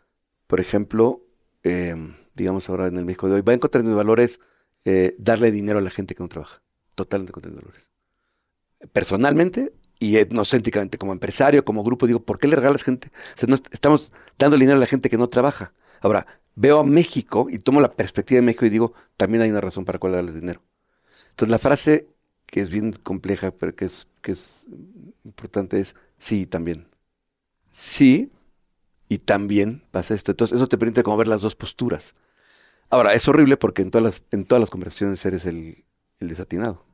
Por 0.47 0.61
ejemplo, 0.61 1.23
eh, 1.63 1.97
digamos 2.35 2.69
ahora 2.69 2.87
en 2.87 2.99
el 2.99 3.05
México 3.05 3.29
de 3.29 3.35
hoy, 3.37 3.41
va 3.43 3.55
en 3.55 3.61
contra 3.61 3.81
de 3.81 3.89
mis 3.89 3.97
valores 3.97 4.41
eh, 4.85 5.15
darle 5.19 5.51
dinero 5.51 5.79
a 5.79 5.83
la 5.83 5.91
gente 5.91 6.15
que 6.15 6.23
no 6.23 6.29
trabaja. 6.29 6.63
Totalmente 6.95 7.33
contra. 7.33 7.53
Personalmente 8.93 9.73
y 9.99 10.17
etnocéntricamente, 10.17 10.97
como 10.97 11.13
empresario, 11.13 11.65
como 11.65 11.85
grupo, 11.85 12.07
digo, 12.07 12.21
¿por 12.25 12.39
qué 12.39 12.49
le 12.49 12.57
regalas 12.57 12.83
gente? 12.83 13.09
O 13.35 13.39
sea, 13.39 13.47
no 13.49 13.55
est- 13.55 13.67
estamos 13.73 14.11
dando 14.39 14.57
dinero 14.57 14.79
a 14.79 14.81
la 14.81 14.87
gente 14.87 15.11
que 15.11 15.19
no 15.19 15.29
trabaja. 15.29 15.75
Ahora, 16.01 16.27
veo 16.55 16.79
a 16.81 16.85
México 16.85 17.49
y 17.51 17.59
tomo 17.59 17.81
la 17.83 17.93
perspectiva 17.93 18.37
de 18.41 18.47
México 18.47 18.65
y 18.65 18.71
digo, 18.71 18.95
también 19.19 19.43
hay 19.43 19.51
una 19.51 19.61
razón 19.61 19.85
para 19.85 19.99
cuál 19.99 20.15
darles 20.15 20.35
dinero. 20.35 20.63
Entonces, 21.31 21.51
la 21.51 21.59
frase 21.59 22.09
que 22.47 22.61
es 22.61 22.71
bien 22.71 22.93
compleja, 22.93 23.53
pero 23.53 23.75
que 23.77 23.87
es, 23.87 24.09
que 24.23 24.33
es 24.33 24.67
importante 25.25 25.81
es 25.81 25.97
sí, 26.19 26.47
también. 26.47 26.89
Sí, 27.71 28.33
y 29.09 29.19
también 29.19 29.85
pasa 29.91 30.15
esto. 30.15 30.33
Entonces, 30.33 30.57
eso 30.57 30.67
te 30.69 30.79
permite 30.79 31.03
como 31.03 31.17
ver 31.19 31.29
las 31.29 31.43
dos 31.43 31.57
posturas. 31.57 32.15
Ahora, 32.91 33.15
es 33.15 33.27
horrible 33.29 33.57
porque 33.57 33.83
en 33.83 33.91
todas 33.91 34.05
las, 34.05 34.23
en 34.33 34.45
todas 34.45 34.61
las 34.61 34.71
conversaciones 34.71 35.25
eres 35.25 35.47
el, 35.47 35.85
el 36.21 36.29
desatinado. 36.29 36.85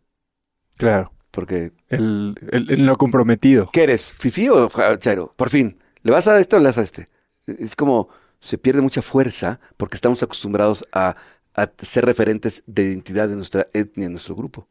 Claro, 0.79 1.13
Porque, 1.31 1.73
el, 1.89 2.35
el, 2.51 2.71
el 2.71 2.87
no 2.87 2.97
comprometido. 2.97 3.71
¿qué 3.73 3.85
eres? 3.85 4.13
¿Fifi 4.13 4.49
o 4.49 4.69
Chairo? 4.99 5.33
Por 5.37 5.51
fin, 5.51 5.79
¿le 6.03 6.13
vas 6.13 6.29
a 6.29 6.39
esto 6.41 6.57
o 6.57 6.59
le 6.61 6.67
vas 6.67 6.79
a 6.79 6.83
este? 6.83 7.07
Es 7.47 7.77
como 7.77 8.09
se 8.41 8.59
pierde 8.59 8.81
mucha 8.83 9.03
fuerza 9.03 9.61
porque 9.77 9.97
estamos 9.97 10.23
acostumbrados 10.23 10.85
a, 10.93 11.17
a 11.55 11.71
ser 11.79 12.05
referentes 12.05 12.63
de 12.67 12.85
identidad 12.85 13.29
de 13.29 13.37
nuestra 13.37 13.67
etnia, 13.73 14.07
de 14.07 14.11
nuestro 14.13 14.35
grupo. 14.35 14.69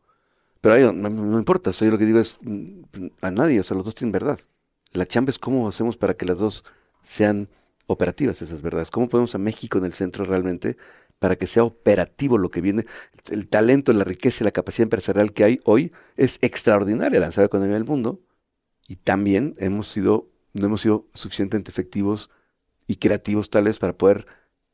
Pero 0.62 0.76
ahí 0.76 0.84
no, 0.84 0.94
no- 0.94 1.10
no 1.10 1.40
importa, 1.40 1.74
soy 1.74 1.90
lo 1.92 1.98
que 1.98 2.06
digo 2.06 2.20
es 2.20 2.40
mm, 2.42 2.82
a 3.22 3.32
nadie, 3.32 3.60
o 3.60 3.64
sea, 3.64 3.78
los 3.78 3.86
dos 3.86 3.96
tienen 3.96 4.14
verdad. 4.14 4.40
La 4.94 5.06
chamba 5.08 5.32
es 5.32 5.40
cómo 5.40 5.68
hacemos 5.68 5.98
para 5.98 6.16
que 6.16 6.26
las 6.26 6.40
dos 6.40 6.64
sean 7.02 7.50
operativas 7.88 8.42
esas 8.42 8.62
verdades. 8.62 8.92
¿Cómo 8.92 9.10
ponemos 9.10 9.36
a 9.36 9.40
México 9.40 9.78
en 9.78 9.86
el 9.86 9.94
centro 9.94 10.26
realmente 10.26 10.78
para 11.20 11.36
que 11.38 11.48
sea 11.48 11.64
operativo 11.64 12.38
lo 12.38 12.50
que 12.52 12.62
viene? 12.62 12.86
El 13.30 13.48
talento, 13.48 13.94
la 13.94 14.04
riqueza 14.04 14.44
y 14.44 14.46
la 14.46 14.52
capacidad 14.52 14.84
empresarial 14.84 15.34
que 15.34 15.44
hay 15.44 15.60
hoy 15.64 15.92
es 16.18 16.40
extraordinaria, 16.42 17.20
la 17.20 17.26
lanzada 17.28 17.48
economía 17.48 17.76
del 17.76 17.86
mundo. 17.86 18.22
Y 18.88 18.98
también 18.98 19.56
hemos 19.58 19.88
sido, 19.88 20.30
no 20.54 20.66
hemos 20.68 20.82
sido 20.82 21.08
suficientemente 21.14 21.72
efectivos 21.72 22.30
y 22.88 22.98
creativos 22.98 23.50
tal 23.50 23.64
vez 23.66 23.80
para 23.80 23.98
poder 23.98 24.26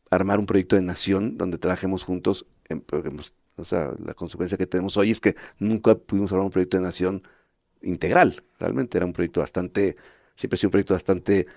armar 0.09 0.39
un 0.39 0.45
proyecto 0.45 0.75
de 0.75 0.81
nación 0.81 1.37
donde 1.37 1.57
trabajemos 1.57 2.03
juntos. 2.03 2.45
En, 2.67 2.83
hemos- 3.05 3.33
o 3.55 3.63
sea, 3.63 3.93
la 4.03 4.13
consecuencia 4.13 4.57
que 4.57 4.67
tenemos 4.67 4.97
hoy 4.97 5.11
es 5.11 5.21
que 5.21 5.35
nunca 5.59 5.95
pudimos 5.95 6.31
armar 6.31 6.45
un 6.45 6.51
proyecto 6.51 6.77
de 6.77 6.83
nación 6.83 7.23
integral. 7.81 8.43
Realmente 8.59 8.97
era 8.97 9.05
un 9.05 9.13
proyecto 9.13 9.39
bastante, 9.41 9.95
siempre 10.35 10.55
ha 10.55 10.57
sido 10.57 10.67
un 10.69 10.71
proyecto 10.71 10.93
bastante 10.93 11.47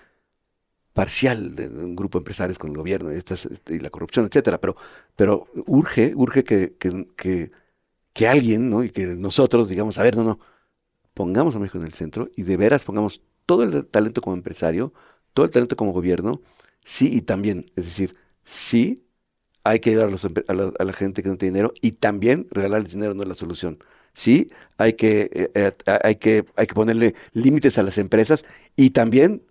parcial 0.95 1.55
de, 1.55 1.67
un 1.69 1.95
grupo 1.97 2.19
de 2.19 2.23
empresarios 2.23 2.59
con 2.59 2.71
el 2.71 2.77
gobierno 2.77 3.13
y, 3.13 3.17
estas- 3.17 3.49
y 3.69 3.79
la 3.81 3.91
corrupción, 3.91 4.25
etcétera. 4.27 4.59
Pero, 4.61 4.77
pero 5.17 5.47
urge, 5.67 6.13
urge 6.15 6.43
que, 6.45 6.75
que, 6.79 7.07
que, 7.17 7.51
que 8.13 8.27
alguien, 8.29 8.69
¿no? 8.69 8.83
Y 8.83 8.91
que 8.91 9.05
nosotros 9.07 9.69
digamos, 9.69 9.97
a 9.99 10.03
ver, 10.03 10.17
no, 10.17 10.23
no, 10.25 10.39
pongamos 11.13 11.55
a 11.55 11.59
México 11.59 11.77
en 11.79 11.85
el 11.85 11.93
centro 11.93 12.29
y 12.35 12.43
de 12.43 12.57
veras 12.57 12.83
pongamos 12.83 13.21
todo 13.45 13.63
el 13.63 13.85
talento 13.87 14.21
como 14.21 14.35
empresario, 14.35 14.93
todo 15.33 15.45
el 15.45 15.51
talento 15.51 15.75
como 15.75 15.93
gobierno, 15.93 16.41
sí 16.83 17.09
y 17.15 17.21
también, 17.21 17.71
es 17.75 17.85
decir, 17.85 18.15
sí 18.43 19.05
hay 19.63 19.79
que 19.79 19.91
ayudar 19.91 20.07
a, 20.07 20.11
los 20.11 20.25
a 20.25 20.83
la 20.83 20.93
gente 20.93 21.23
que 21.23 21.29
no 21.29 21.37
tiene 21.37 21.53
dinero 21.57 21.73
y 21.81 21.93
también 21.93 22.47
regalarles 22.51 22.93
dinero 22.93 23.13
no 23.13 23.23
es 23.23 23.29
la 23.29 23.35
solución. 23.35 23.79
Sí, 24.13 24.47
hay 24.77 24.93
que, 24.93 25.29
eh, 25.33 25.51
eh, 25.55 25.71
hay 26.03 26.15
que, 26.15 26.45
hay 26.55 26.67
que 26.67 26.73
ponerle 26.75 27.15
límites 27.33 27.77
a 27.77 27.83
las 27.83 27.97
empresas 27.97 28.45
y 28.75 28.91
también 28.91 29.43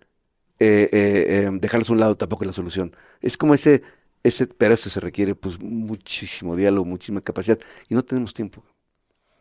eh, 0.61 0.89
eh, 0.93 1.51
dejarlas 1.61 1.91
a 1.91 1.93
un 1.93 2.01
lado 2.01 2.17
tampoco 2.17 2.45
es 2.45 2.49
la 2.49 2.53
solución. 2.53 2.95
Es 3.21 3.37
como 3.37 3.55
ese, 3.55 3.83
ese, 4.23 4.47
pero 4.47 4.75
eso 4.75 4.91
se 4.91 5.01
requiere 5.01 5.35
pues 5.35 5.61
muchísimo 5.61 6.57
diálogo, 6.57 6.85
muchísima 6.87 7.21
capacidad 7.21 7.59
y 7.89 7.95
no 7.95 8.03
tenemos 8.05 8.35
tiempo. 8.35 8.65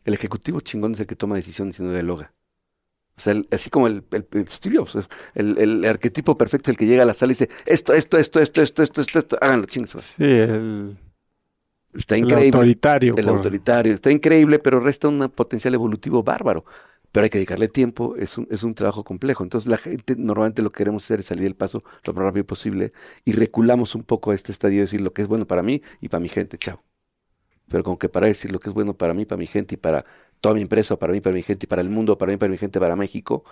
El 0.06 0.14
ejecutivo 0.16 0.62
chingón 0.62 0.94
es 0.94 1.00
el 1.02 1.08
que 1.08 1.16
toma 1.16 1.36
decisiones 1.36 1.80
y 1.80 1.84
no 1.84 1.92
dialoga. 1.92 2.34
O 3.18 3.22
sea, 3.22 3.34
el- 3.34 3.48
así 3.52 3.70
como 3.70 3.88
el, 3.88 4.04
el, 4.12 4.28
el 4.34 4.48
el, 5.36 5.58
el 5.60 5.86
arquetipo 5.86 6.38
perfecto 6.38 6.72
es 6.72 6.76
el 6.76 6.80
que 6.80 6.88
llega 6.88 7.04
a 7.04 7.06
la 7.06 7.14
sala 7.14 7.32
y 7.34 7.36
dice, 7.36 7.50
esto, 7.66 7.94
esto, 7.94 8.18
esto, 8.18 8.42
esto, 8.42 8.62
esto, 8.64 8.84
esto, 8.84 9.02
esto, 9.02 9.20
esto, 9.20 9.38
háganlo, 9.42 9.66
chingos. 9.68 10.18
Sí, 10.18 10.24
el, 10.24 10.98
Está 11.94 12.16
el 12.16 12.22
increíble. 12.24 12.58
autoritario. 12.58 13.16
El 13.16 13.26
por- 13.26 13.36
autoritario. 13.36 13.94
Está 13.94 14.12
increíble, 14.12 14.60
pero 14.60 14.80
resta 14.80 15.08
un 15.10 15.30
potencial 15.30 15.74
evolutivo 15.76 16.24
bárbaro. 16.24 16.66
Pero 17.14 17.26
hay 17.26 17.32
que 17.32 17.40
dedicarle 17.40 17.70
tiempo, 17.70 18.18
es 18.18 18.38
un, 18.40 18.48
es 18.52 18.64
un 18.64 18.76
trabajo 18.76 19.06
complejo. 19.06 19.44
Entonces 19.44 19.70
la 19.70 19.78
gente 19.78 20.16
normalmente 20.18 20.64
lo 20.64 20.72
que 20.74 20.80
queremos 20.80 21.06
hacer 21.06 21.22
es 21.22 21.28
salir 21.28 21.46
del 21.46 21.56
paso 21.56 21.84
lo 22.06 22.14
más 22.14 22.26
rápido 22.26 22.46
posible 22.48 22.94
y 23.26 23.34
reculamos 23.34 23.96
un 23.96 24.04
poco 24.04 24.32
a 24.32 24.36
este 24.36 24.52
estadio 24.54 24.80
y 24.80 24.82
decir 24.82 25.02
lo 25.02 25.14
que 25.14 25.24
es 25.24 25.30
bueno 25.30 25.48
para 25.48 25.64
mí 25.64 25.84
y 26.02 26.10
para 26.10 26.22
mi 26.22 26.30
gente, 26.30 26.58
chao. 26.60 26.84
Pero 27.70 27.84
como 27.84 27.98
que 28.00 28.10
para 28.10 28.28
decir 28.28 28.52
lo 28.52 28.60
que 28.60 28.70
es 28.70 28.76
bueno 28.76 28.96
para 28.98 29.14
mí, 29.14 29.26
para 29.26 29.40
mi 29.40 29.48
gente 29.48 29.76
y 29.76 29.78
para 29.78 30.06
toda 30.42 30.56
mi 30.56 30.62
empresa, 30.62 30.98
para 31.00 31.14
mí, 31.14 31.22
para 31.22 31.36
mi 31.36 31.44
gente 31.44 31.66
y 31.66 31.70
para 31.70 31.82
el 31.82 31.90
mundo, 31.90 32.18
para 32.18 32.32
mí, 32.32 32.38
para 32.38 32.52
mi 32.52 32.58
gente, 32.58 32.80
para 32.80 32.96
México, 32.96 33.44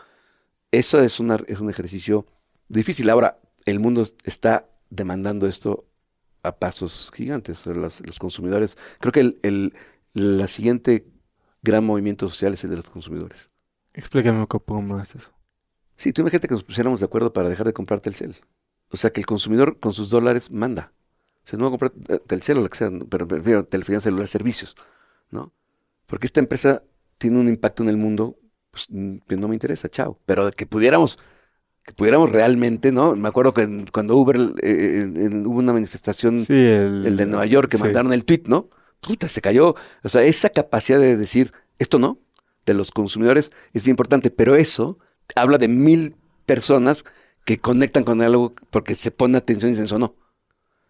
eso 0.71 1.01
es, 1.01 1.19
es 1.47 1.59
un 1.61 1.69
ejercicio 1.69 2.25
difícil. 2.69 3.09
Ahora, 3.09 3.39
el 3.65 3.79
mundo 3.79 4.05
está 4.25 4.69
demandando 4.89 5.47
esto 5.47 5.87
a 6.43 6.57
pasos 6.59 7.11
gigantes. 7.15 7.65
Los, 7.67 8.01
los 8.01 8.19
consumidores, 8.19 8.77
creo 8.99 9.13
que 9.13 9.21
el, 9.21 9.39
el- 9.43 9.73
la 10.13 10.47
siguiente 10.49 11.07
gran 11.63 11.85
movimiento 11.85 12.29
social 12.29 12.53
es 12.55 12.63
el 12.65 12.71
de 12.71 12.77
los 12.77 12.89
consumidores. 12.91 13.50
Explícame 13.93 14.39
un 14.39 14.47
poco 14.47 14.81
más 14.81 15.15
eso. 15.15 15.31
Sí, 15.95 16.13
tú 16.13 16.21
imagínate 16.21 16.47
que 16.47 16.53
nos 16.53 16.63
pusiéramos 16.63 16.99
de 16.99 17.05
acuerdo 17.05 17.33
para 17.33 17.49
dejar 17.49 17.67
de 17.67 17.73
comprar 17.73 17.99
Telcel. 17.99 18.35
O 18.89 18.97
sea, 18.97 19.11
que 19.11 19.21
el 19.21 19.25
consumidor 19.25 19.79
con 19.79 19.93
sus 19.93 20.09
dólares 20.09 20.51
manda. 20.51 20.93
O 21.43 21.47
sea, 21.47 21.57
no 21.59 21.65
va 21.65 21.67
a 21.75 21.77
comprar 21.77 21.93
eh, 22.09 22.19
Telcel 22.25 22.57
o 22.57 22.61
lo 22.61 22.69
que 22.69 22.77
sea, 22.77 22.89
pero 23.09 23.27
prefiero 23.27 23.65
telefonía 23.65 24.01
celular 24.01 24.27
servicios, 24.27 24.75
¿no? 25.29 25.53
Porque 26.07 26.27
esta 26.27 26.39
empresa 26.39 26.83
tiene 27.17 27.39
un 27.39 27.47
impacto 27.47 27.83
en 27.83 27.89
el 27.89 27.97
mundo 27.97 28.37
pues, 28.71 28.87
que 29.27 29.37
no 29.37 29.47
me 29.47 29.55
interesa, 29.55 29.89
chao. 29.89 30.19
Pero 30.25 30.51
que 30.51 30.65
pudiéramos, 30.65 31.19
que 31.83 31.93
pudiéramos 31.93 32.31
realmente, 32.31 32.91
¿no? 32.91 33.15
Me 33.15 33.27
acuerdo 33.27 33.53
que 33.53 33.85
cuando 33.91 34.15
Uber, 34.17 34.37
eh, 34.61 35.01
en- 35.15 35.45
hubo 35.47 35.59
una 35.59 35.73
manifestación 35.73 36.39
Sí, 36.41 36.53
el, 36.53 37.05
el 37.07 37.17
de 37.17 37.25
Nueva 37.25 37.45
York 37.45 37.69
que 37.71 37.77
sí. 37.77 37.83
mandaron 37.83 38.13
el 38.13 38.25
tweet, 38.25 38.43
¿no? 38.47 38.69
Puta, 39.01 39.27
se 39.27 39.41
cayó. 39.41 39.75
O 40.03 40.09
sea, 40.09 40.23
esa 40.23 40.49
capacidad 40.49 40.99
de 40.99 41.17
decir 41.17 41.51
esto 41.79 41.97
no, 41.99 42.19
de 42.65 42.73
los 42.73 42.91
consumidores, 42.91 43.51
es 43.73 43.83
bien 43.83 43.93
importante, 43.93 44.31
pero 44.31 44.55
eso 44.55 44.99
habla 45.35 45.57
de 45.57 45.67
mil 45.67 46.15
personas 46.45 47.03
que 47.45 47.59
conectan 47.59 48.03
con 48.03 48.21
algo 48.21 48.53
porque 48.69 48.95
se 48.95 49.11
pone 49.11 49.37
atención 49.37 49.73
y 49.73 49.79
eso 49.79 49.99
no. 49.99 50.15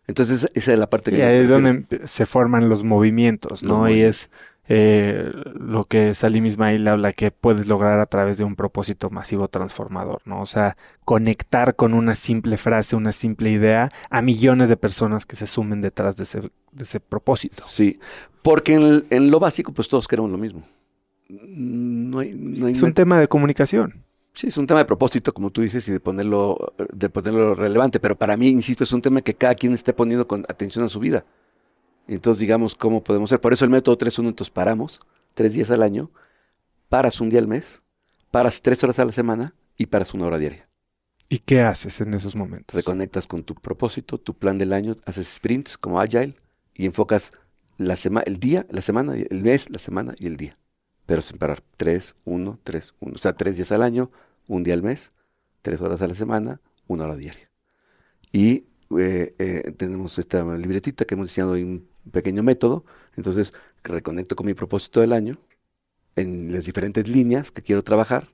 Entonces, 0.08 0.50
esa 0.54 0.74
es 0.74 0.80
la 0.80 0.90
parte 0.90 1.12
Sí, 1.12 1.18
que. 1.18 1.24
ahí 1.24 1.40
es 1.40 1.50
donde 1.50 1.86
se 2.06 2.26
forman 2.26 2.70
los 2.70 2.84
movimientos, 2.84 3.64
¿no? 3.64 3.90
y 3.90 4.02
es 4.02 4.30
eh, 4.68 5.32
lo 5.54 5.86
que 5.86 6.14
Salim 6.14 6.46
Ismail 6.46 6.88
habla 6.88 7.14
que 7.14 7.32
puedes 7.32 7.68
lograr 7.68 8.00
a 8.00 8.06
través 8.06 8.38
de 8.38 8.44
un 8.44 8.56
propósito 8.56 9.10
masivo 9.10 9.48
transformador, 9.50 10.22
¿no? 10.26 10.42
O 10.42 10.46
sea, 10.46 10.78
conectar 11.04 11.76
con 11.76 11.94
una 11.94 12.16
simple 12.16 12.58
frase, 12.58 12.96
una 12.96 13.12
simple 13.12 13.52
idea 13.52 13.90
a 14.10 14.22
millones 14.22 14.70
de 14.70 14.78
personas 14.78 15.26
que 15.26 15.36
se 15.36 15.48
sumen 15.48 15.82
detrás 15.82 16.16
de 16.18 16.24
ese, 16.24 16.42
de 16.72 16.84
ese 16.84 17.00
propósito. 17.00 17.62
Sí, 17.66 18.00
porque 18.44 18.76
en, 18.76 19.06
en 19.10 19.32
lo 19.32 19.40
básico, 19.40 19.74
pues 19.74 19.90
todos 19.90 20.08
queremos 20.08 20.32
lo 20.32 20.38
mismo. 20.38 20.64
No 21.32 22.20
hay, 22.20 22.34
no 22.34 22.66
hay 22.68 22.74
Es 22.74 22.82
un 22.82 22.94
tema 22.94 23.20
de 23.20 23.28
comunicación. 23.28 24.04
Sí, 24.34 24.48
es 24.48 24.58
un 24.58 24.66
tema 24.68 24.80
de 24.80 24.86
propósito, 24.86 25.34
como 25.34 25.50
tú 25.52 25.62
dices, 25.62 25.88
y 25.90 25.92
de 25.92 26.00
ponerlo, 26.00 26.74
de 26.94 27.10
ponerlo 27.10 27.54
relevante, 27.54 28.00
pero 28.00 28.18
para 28.18 28.38
mí, 28.38 28.48
insisto, 28.48 28.84
es 28.84 28.94
un 28.94 29.02
tema 29.02 29.22
que 29.22 29.34
cada 29.34 29.56
quien 29.56 29.74
esté 29.74 29.94
poniendo 29.94 30.28
con 30.28 30.42
atención 30.48 30.86
a 30.86 30.88
su 30.90 31.00
vida. 31.00 31.26
Entonces, 32.08 32.40
digamos, 32.40 32.76
¿cómo 32.76 33.04
podemos 33.04 33.30
hacer? 33.32 33.42
Por 33.42 33.54
eso 33.54 33.66
el 33.66 33.72
método 33.72 33.98
3-1, 33.98 34.30
entonces 34.30 34.52
paramos, 34.52 35.00
tres 35.34 35.54
días 35.54 35.70
al 35.70 35.84
año, 35.84 36.12
paras 36.90 37.20
un 37.22 37.30
día 37.30 37.40
al 37.40 37.48
mes, 37.48 37.82
paras 38.32 38.62
tres 38.62 38.84
horas 38.84 39.00
a 39.00 39.06
la 39.06 39.12
semana 39.12 39.54
y 39.78 39.88
paras 39.88 40.14
una 40.14 40.26
hora 40.26 40.38
diaria. 40.38 40.68
¿Y 41.30 41.40
qué 41.40 41.62
haces 41.62 42.02
en 42.02 42.14
esos 42.14 42.36
momentos? 42.36 42.74
Reconectas 42.76 43.28
con 43.28 43.44
tu 43.44 43.56
propósito, 43.56 44.18
tu 44.18 44.34
plan 44.34 44.58
del 44.58 44.74
año, 44.74 44.96
haces 45.06 45.28
sprints 45.28 45.78
como 45.78 46.00
Agile 46.02 46.36
y 46.74 46.86
enfocas 46.86 47.32
la 47.78 47.96
sema- 47.96 48.24
el 48.26 48.38
día, 48.40 48.66
la 48.70 48.82
semana, 48.82 49.16
el 49.16 49.42
mes, 49.44 49.70
la 49.70 49.80
semana 49.80 50.14
y 50.18 50.28
el 50.28 50.36
día. 50.38 50.54
Pero 51.12 51.22
sin 51.22 51.38
parar. 51.40 51.62
Tres, 51.76 52.16
uno, 52.24 52.58
tres, 52.64 52.94
uno. 53.02 53.16
O 53.16 53.18
sea, 53.18 53.34
tres 53.34 53.58
días 53.58 53.74
al 53.74 53.84
año, 53.84 54.12
un 54.48 54.64
día 54.64 54.74
al 54.74 54.82
mes, 54.82 55.12
tres 55.62 55.82
horas 55.82 56.02
a 56.02 56.08
la 56.08 56.16
semana, 56.16 56.62
una 56.88 57.04
hora 57.04 57.18
diaria. 57.18 57.52
Y 58.32 58.68
eh, 58.98 59.36
eh, 59.38 59.74
tenemos 59.76 60.18
esta 60.20 60.42
libretita 60.56 61.04
que 61.04 61.16
hemos 61.16 61.28
diseñado 61.28 61.52
un 61.56 61.86
pequeño 62.14 62.44
método. 62.44 62.86
Entonces, 63.18 63.52
reconecto 63.84 64.38
con 64.38 64.46
mi 64.46 64.54
propósito 64.54 65.02
del 65.02 65.12
año 65.12 65.38
en 66.16 66.54
las 66.54 66.64
diferentes 66.64 67.10
líneas 67.10 67.52
que 67.52 67.62
quiero 67.62 67.84
trabajar. 67.84 68.30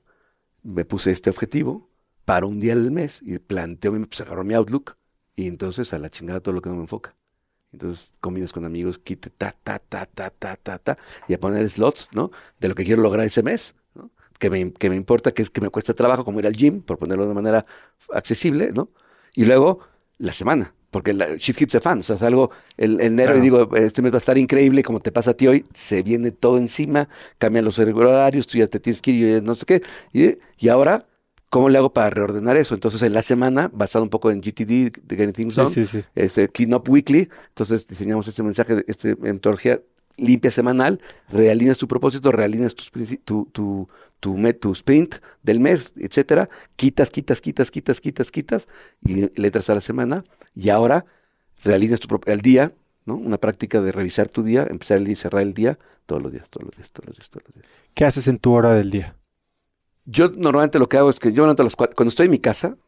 Me 0.62 0.84
puse 0.84 1.10
este 1.10 1.30
objetivo 1.30 1.90
para 2.24 2.46
un 2.46 2.60
día 2.60 2.74
al 2.74 2.92
mes 2.92 3.22
y 3.22 3.40
planteo, 3.40 3.90
me 3.90 4.06
pues, 4.06 4.22
mi 4.44 4.54
Outlook 4.54 4.96
y 5.34 5.48
entonces 5.48 5.92
a 5.92 5.98
la 5.98 6.10
chingada 6.10 6.38
todo 6.38 6.54
lo 6.54 6.62
que 6.62 6.70
no 6.70 6.76
me 6.76 6.82
enfoca. 6.82 7.17
Entonces 7.72 8.12
combinas 8.20 8.52
con 8.52 8.64
amigos, 8.64 8.98
quite 8.98 9.30
ta, 9.30 9.54
ta, 9.62 9.78
ta, 9.78 10.06
ta, 10.06 10.30
ta, 10.30 10.56
ta, 10.56 10.78
ta, 10.78 10.98
y 11.28 11.34
a 11.34 11.40
poner 11.40 11.68
slots, 11.68 12.08
¿no? 12.12 12.30
De 12.58 12.68
lo 12.68 12.74
que 12.74 12.84
quiero 12.84 13.02
lograr 13.02 13.26
ese 13.26 13.42
mes, 13.42 13.74
¿no? 13.94 14.10
Que 14.38 14.48
me, 14.48 14.72
que 14.72 14.88
me 14.88 14.96
importa, 14.96 15.32
que 15.32 15.42
es 15.42 15.50
que 15.50 15.60
me 15.60 15.68
cuesta 15.68 15.92
trabajo, 15.92 16.24
como 16.24 16.40
ir 16.40 16.46
al 16.46 16.54
gym, 16.56 16.80
por 16.80 16.98
ponerlo 16.98 17.26
de 17.26 17.34
manera 17.34 17.64
accesible, 18.12 18.70
¿no? 18.72 18.90
Y 19.34 19.44
luego 19.44 19.80
la 20.16 20.32
semana, 20.32 20.74
porque 20.90 21.12
la 21.12 21.36
shift 21.36 21.60
hits 21.60 21.74
a 21.74 21.80
fan, 21.80 22.00
o 22.00 22.02
sea, 22.02 22.16
salgo 22.16 22.50
el, 22.76 23.00
enero 23.00 23.32
Claro. 23.32 23.38
y 23.38 23.42
digo, 23.42 23.76
este 23.76 24.00
mes 24.00 24.12
va 24.12 24.16
a 24.16 24.18
estar 24.18 24.38
increíble, 24.38 24.82
como 24.82 25.00
te 25.00 25.12
pasa 25.12 25.32
a 25.32 25.34
ti 25.34 25.46
hoy, 25.46 25.64
se 25.74 26.02
viene 26.02 26.30
todo 26.30 26.56
encima, 26.56 27.08
cambian 27.36 27.64
los 27.64 27.78
horarios, 27.78 28.46
tú 28.46 28.58
ya 28.58 28.66
te 28.66 28.80
tienes 28.80 29.02
que 29.02 29.10
ir, 29.10 29.26
yo 29.26 29.36
ya 29.36 29.42
no 29.42 29.54
sé 29.54 29.66
qué, 29.66 29.82
y, 30.12 30.38
y 30.58 30.68
ahora, 30.68 31.06
¿cómo 31.50 31.68
le 31.68 31.78
hago 31.78 31.92
para 31.92 32.10
reordenar 32.10 32.56
eso? 32.56 32.74
Entonces, 32.74 33.02
en 33.02 33.12
la 33.14 33.22
semana, 33.22 33.70
basado 33.72 34.02
un 34.02 34.10
poco 34.10 34.30
en 34.30 34.40
GTD, 34.40 34.90
de 35.02 35.16
Getting 35.16 35.32
Things 35.32 35.54
Done, 35.54 35.70
sí, 35.70 35.86
sí. 35.86 36.04
este 36.14 36.48
Clean 36.48 36.74
Up 36.74 36.88
Weekly. 36.88 37.28
Entonces 37.48 37.86
diseñamos 37.86 38.28
este 38.28 38.42
mensaje, 38.42 38.84
este 38.86 39.16
metodología 39.16 39.80
limpia 40.16 40.50
semanal, 40.50 41.00
realineas 41.28 41.78
tu 41.78 41.86
propósito, 41.86 42.32
realineas 42.32 42.74
tus 42.74 42.90
tu, 43.24 43.46
tu, 43.52 43.88
tu, 44.18 44.36
met- 44.36 44.58
tu 44.58 44.72
sprint 44.72 45.16
del 45.44 45.60
mes, 45.60 45.92
etcétera, 45.96 46.48
quitas, 46.74 47.08
quitas, 47.10 47.40
quitas, 47.40 47.70
quitas, 47.70 48.00
quitas, 48.00 48.30
quitas, 48.32 48.68
y 49.00 49.14
le 49.40 49.46
entras 49.46 49.70
a 49.70 49.74
la 49.76 49.80
semana, 49.80 50.24
y 50.56 50.70
ahora 50.70 51.04
realineas 51.62 52.00
tu, 52.00 52.20
el 52.26 52.40
día, 52.40 52.72
¿no? 53.06 53.14
Una 53.14 53.38
práctica 53.38 53.80
de 53.80 53.92
revisar 53.92 54.28
tu 54.28 54.42
día, 54.42 54.66
empezar 54.68 54.98
el 54.98 55.04
día 55.04 55.12
y 55.12 55.16
cerrar 55.16 55.42
el 55.42 55.54
día, 55.54 55.78
todos 56.04 56.20
los 56.20 56.32
días, 56.32 56.48
todos 56.50 56.64
los 56.66 56.76
días, 56.76 56.90
todos 56.90 57.06
los 57.06 57.16
días, 57.16 57.30
todos 57.30 57.44
los 57.46 57.54
días. 57.54 57.66
¿Qué 57.94 58.04
haces 58.04 58.26
en 58.26 58.38
tu 58.38 58.52
hora 58.52 58.74
del 58.74 58.90
día? 58.90 59.14
Yo 60.10 60.30
normalmente 60.30 60.78
lo 60.78 60.88
que 60.88 60.96
hago 60.96 61.10
es 61.10 61.20
que 61.20 61.32
yo 61.32 61.42
levanto 61.42 61.62
a 61.62 61.64
las 61.64 61.76
cuatro, 61.76 61.94
cuando 61.94 62.08
estoy 62.08 62.24
en 62.24 62.30
mi 62.30 62.38
casa, 62.38 62.78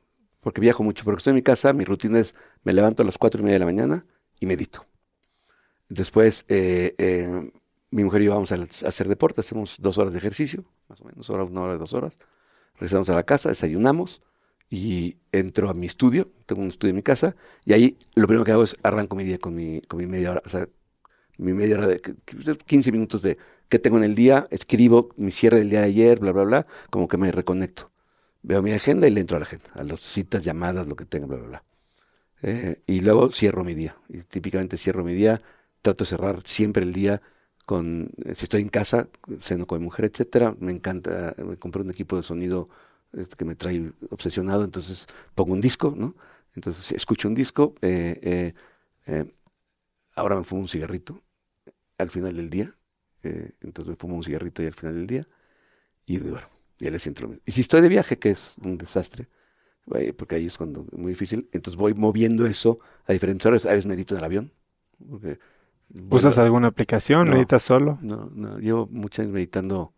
porque 0.41 0.59
viajo 0.63 0.83
mucho, 0.83 1.05
cuando 1.05 1.19
estoy 1.19 1.33
en 1.33 1.37
mi 1.37 1.43
casa, 1.43 1.75
mi 1.75 1.85
rutina 1.85 2.19
es 2.19 2.35
me 2.65 2.73
levanto 2.73 3.03
a 3.03 3.07
las 3.07 3.19
cuatro 3.19 3.43
y 3.43 3.45
media 3.45 3.57
de 3.57 3.59
la 3.59 3.67
mañana 3.67 4.07
y 4.41 4.47
medito. 4.47 4.87
Después, 5.91 6.47
eh, 6.49 6.95
eh, 6.97 7.51
mi 7.91 8.05
mujer 8.05 8.23
y 8.23 8.25
yo 8.25 8.33
vamos 8.33 8.53
a, 8.53 8.55
a 8.55 8.89
hacer 8.89 9.07
deporte, 9.07 9.43
hacemos 9.43 9.77
dos 9.81 9.99
horas 9.99 10.15
de 10.15 10.19
ejercicio, 10.19 10.65
más 10.89 11.03
o 11.03 11.05
menos, 11.05 11.29
hora, 11.29 11.45
una 11.45 11.61
hora, 11.61 11.77
dos 11.77 11.93
horas. 11.93 12.17
Regresamos 12.77 13.11
a 13.11 13.15
la 13.15 13.25
casa, 13.25 13.51
desayunamos 13.51 14.23
y 14.71 15.19
entro 15.31 15.69
a 15.69 15.75
mi 15.75 15.85
estudio, 15.85 16.31
tengo 16.47 16.63
un 16.63 16.69
estudio 16.69 16.91
en 16.91 16.97
mi 16.97 17.03
casa, 17.03 17.37
y 17.67 17.75
ahí 17.75 17.99
lo 18.15 18.29
primero 18.29 18.47
que 18.47 18.53
hago 18.53 18.63
es 18.63 18.77
arranco 18.83 19.15
mi 19.15 19.25
día 19.25 19.37
con 19.37 19.55
mi, 19.55 19.83
con 19.83 19.99
mi 19.99 20.07
media 20.07 20.31
hora, 20.31 20.43
o 20.47 20.49
sea, 20.49 20.67
mi 21.37 21.53
media 21.53 21.77
hora 21.77 21.87
de 21.87 22.01
15 22.67 22.93
minutos 22.93 23.21
de 23.21 23.37
qué 23.71 23.79
tengo 23.79 23.99
en 23.99 24.05
el 24.05 24.15
día, 24.15 24.49
escribo 24.51 25.11
mi 25.17 25.33
cierre 25.33 25.59
del 25.61 25.71
día 25.71 25.81
de 25.81 25.87
ayer, 25.87 26.21
bla, 26.21 26.33
bla, 26.33 26.45
bla, 26.45 26.67
como 26.91 27.09
que 27.09 27.17
me 27.17 27.33
reconecto. 27.33 27.91
Veo 28.43 28.63
mi 28.63 28.73
agenda 28.73 29.07
y 29.09 29.11
le 29.11 29.21
entro 29.21 29.37
a 29.37 29.41
la 29.41 29.47
agenda, 29.47 29.71
a 29.75 29.85
las 29.85 30.01
citas, 30.01 30.45
llamadas, 30.45 30.89
lo 30.89 30.97
que 30.97 31.07
tenga, 31.07 31.27
bla, 31.27 31.39
bla, 31.39 31.49
bla. 31.49 31.65
Eh, 32.43 32.83
y 32.87 33.01
luego 33.01 33.31
cierro 33.31 33.65
mi 33.65 33.75
día. 33.75 33.97
Y 34.09 34.23
típicamente 34.23 34.77
cierro 34.77 35.05
mi 35.05 35.15
día, 35.15 35.43
trato 35.83 36.05
de 36.05 36.09
cerrar 36.11 36.43
siempre 36.45 36.83
el 36.83 36.93
día 36.93 37.23
con, 37.67 38.11
eh, 38.25 38.35
si 38.35 38.45
estoy 38.45 38.63
en 38.63 38.69
casa, 38.71 39.09
ceno 39.41 39.67
con 39.67 39.79
mi 39.79 39.85
mujer, 39.85 40.07
etcétera. 40.07 40.57
Me 40.59 40.73
encanta, 40.73 41.35
me 41.39 41.57
compré 41.57 41.83
un 41.83 41.91
equipo 41.91 42.17
de 42.17 42.23
sonido 42.23 42.69
este, 43.13 43.37
que 43.37 43.45
me 43.45 43.55
trae 43.57 43.93
obsesionado, 44.11 44.65
entonces 44.65 45.07
pongo 45.35 45.53
un 45.53 45.61
disco, 45.61 45.95
¿no? 45.97 46.15
Entonces 46.55 46.93
escucho 46.93 47.29
un 47.29 47.35
disco, 47.35 47.75
eh, 47.83 48.55
eh, 49.07 49.33
ahora 50.15 50.37
me 50.37 50.45
fumo 50.45 50.63
un 50.63 50.69
cigarrito 50.69 51.21
al 51.99 52.11
final 52.11 52.37
del 52.37 52.51
día, 52.51 52.73
eh, 53.23 53.53
entonces 53.61 53.91
me 53.91 53.97
fumo 53.97 54.17
un 54.17 54.23
cigarrito 54.23 54.63
y 54.63 54.67
al 54.67 54.75
final 54.75 54.95
del 54.95 55.07
día 55.07 55.27
y 56.07 56.19
duermo. 56.19 56.49
Y 56.79 56.89
le 56.89 56.99
siento 56.99 57.23
lo 57.23 57.29
mismo. 57.29 57.43
Y 57.47 57.53
si 57.53 57.61
estoy 57.61 57.81
de 57.83 57.89
viaje, 57.89 58.19
que 58.19 58.31
es 58.31 58.57
un 58.63 58.79
desastre, 58.79 59.29
porque 60.17 60.37
ahí 60.37 60.47
es 60.47 60.57
cuando 60.57 60.87
es 60.91 60.99
muy 60.99 61.13
difícil, 61.13 61.49
entonces 61.53 61.77
voy 61.79 61.95
moviendo 61.95 62.47
eso 62.47 62.79
a 63.07 63.13
diferentes 63.13 63.45
horas. 63.45 63.67
A 63.67 63.71
veces 63.71 63.87
medito 63.87 64.15
en 64.15 64.19
el 64.19 64.25
avión. 64.25 64.53
Porque 65.09 65.39
¿Usas 66.11 66.39
alguna 66.39 66.69
aplicación? 66.69 67.29
No. 67.29 67.35
¿Meditas 67.35 67.63
solo? 67.63 67.99
No, 68.01 68.31
no, 68.35 68.59
llevo 68.59 68.89
muchos 68.91 69.21
años 69.21 69.33
meditando. 69.33 69.93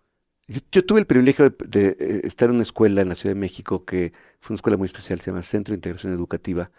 Yo, 0.49 0.61
yo 0.71 0.85
tuve 0.85 1.01
el 1.01 1.07
privilegio 1.07 1.51
de, 1.51 1.57
de, 1.67 1.89
eh, 2.01 2.21
estar 2.25 2.49
en 2.49 2.57
una 2.57 2.63
escuela 2.63 3.03
en 3.03 3.09
la 3.11 3.15
Ciudad 3.15 3.35
de 3.35 3.41
México 3.41 3.85
que 3.85 4.13
fue 4.41 4.55
una 4.55 4.57
escuela 4.57 4.77
muy 4.77 4.87
especial, 4.87 5.21
se 5.21 5.31
llama 5.31 5.43
Centro 5.43 5.73
de 5.73 5.77
Integración 5.77 6.13
Educativa, 6.13 6.71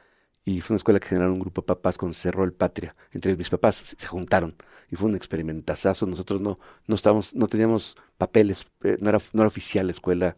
y 0.45 0.61
fue 0.61 0.73
una 0.75 0.77
escuela 0.77 0.99
que 0.99 1.07
generaron 1.07 1.33
un 1.35 1.39
grupo 1.39 1.61
de 1.61 1.67
papás 1.67 1.97
con 1.97 2.13
Cerro 2.13 2.43
el 2.43 2.53
Patria. 2.53 2.95
Entre 3.11 3.35
mis 3.37 3.49
papás 3.49 3.95
se, 3.97 4.07
juntaron 4.07 4.55
y 4.91 4.95
fue 4.95 5.09
un 5.09 5.15
experimentazazo. 5.15 6.05
Nosotros 6.05 6.41
no, 6.41 6.59
no 6.87 6.95
estábamos, 6.95 7.33
no 7.35 7.47
teníamos 7.47 7.95
papeles, 8.17 8.65
eh, 8.83 8.97
no, 8.99 9.09
era, 9.09 9.19
no 9.33 9.41
era 9.41 9.47
oficial 9.47 9.87
la 9.87 9.91
escuela. 9.93 10.37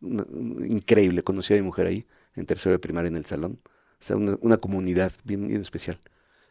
Increíble, 0.00 1.22
conocí 1.22 1.54
a 1.54 1.56
mi 1.56 1.62
mujer 1.62 1.86
ahí, 1.86 2.06
en 2.34 2.46
tercero 2.46 2.72
de 2.72 2.78
primaria 2.78 3.08
en 3.08 3.16
el 3.16 3.24
salón. 3.26 3.60
O 4.00 4.04
sea, 4.04 4.16
una, 4.16 4.36
una 4.40 4.56
comunidad 4.58 5.12
bien, 5.24 5.50
especial. 5.56 5.98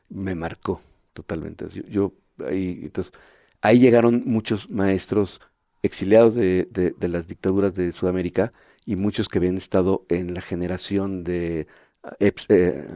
Me 0.10 0.36
marcó 0.36 0.82
totalmente. 1.14 1.68
Yo, 1.90 2.14
ahí, 2.48 2.80
entonces, 2.84 3.14
ahí 3.62 3.80
llegaron 3.80 4.24
muchos 4.26 4.70
maestros 4.70 5.42
exiliados 5.84 6.36
de- 6.36 6.68
de 6.98 7.08
las 7.08 7.28
dictaduras 7.28 7.76
de 7.76 7.92
Sudamérica 7.92 8.52
y 8.86 8.96
muchos 8.96 9.30
que 9.30 9.38
habían 9.40 9.58
estado 9.58 10.06
en 10.10 10.34
la 10.34 10.42
generación 10.42 11.24
de 11.24 11.68
Eps- 12.20 12.46
eh, 12.50 12.88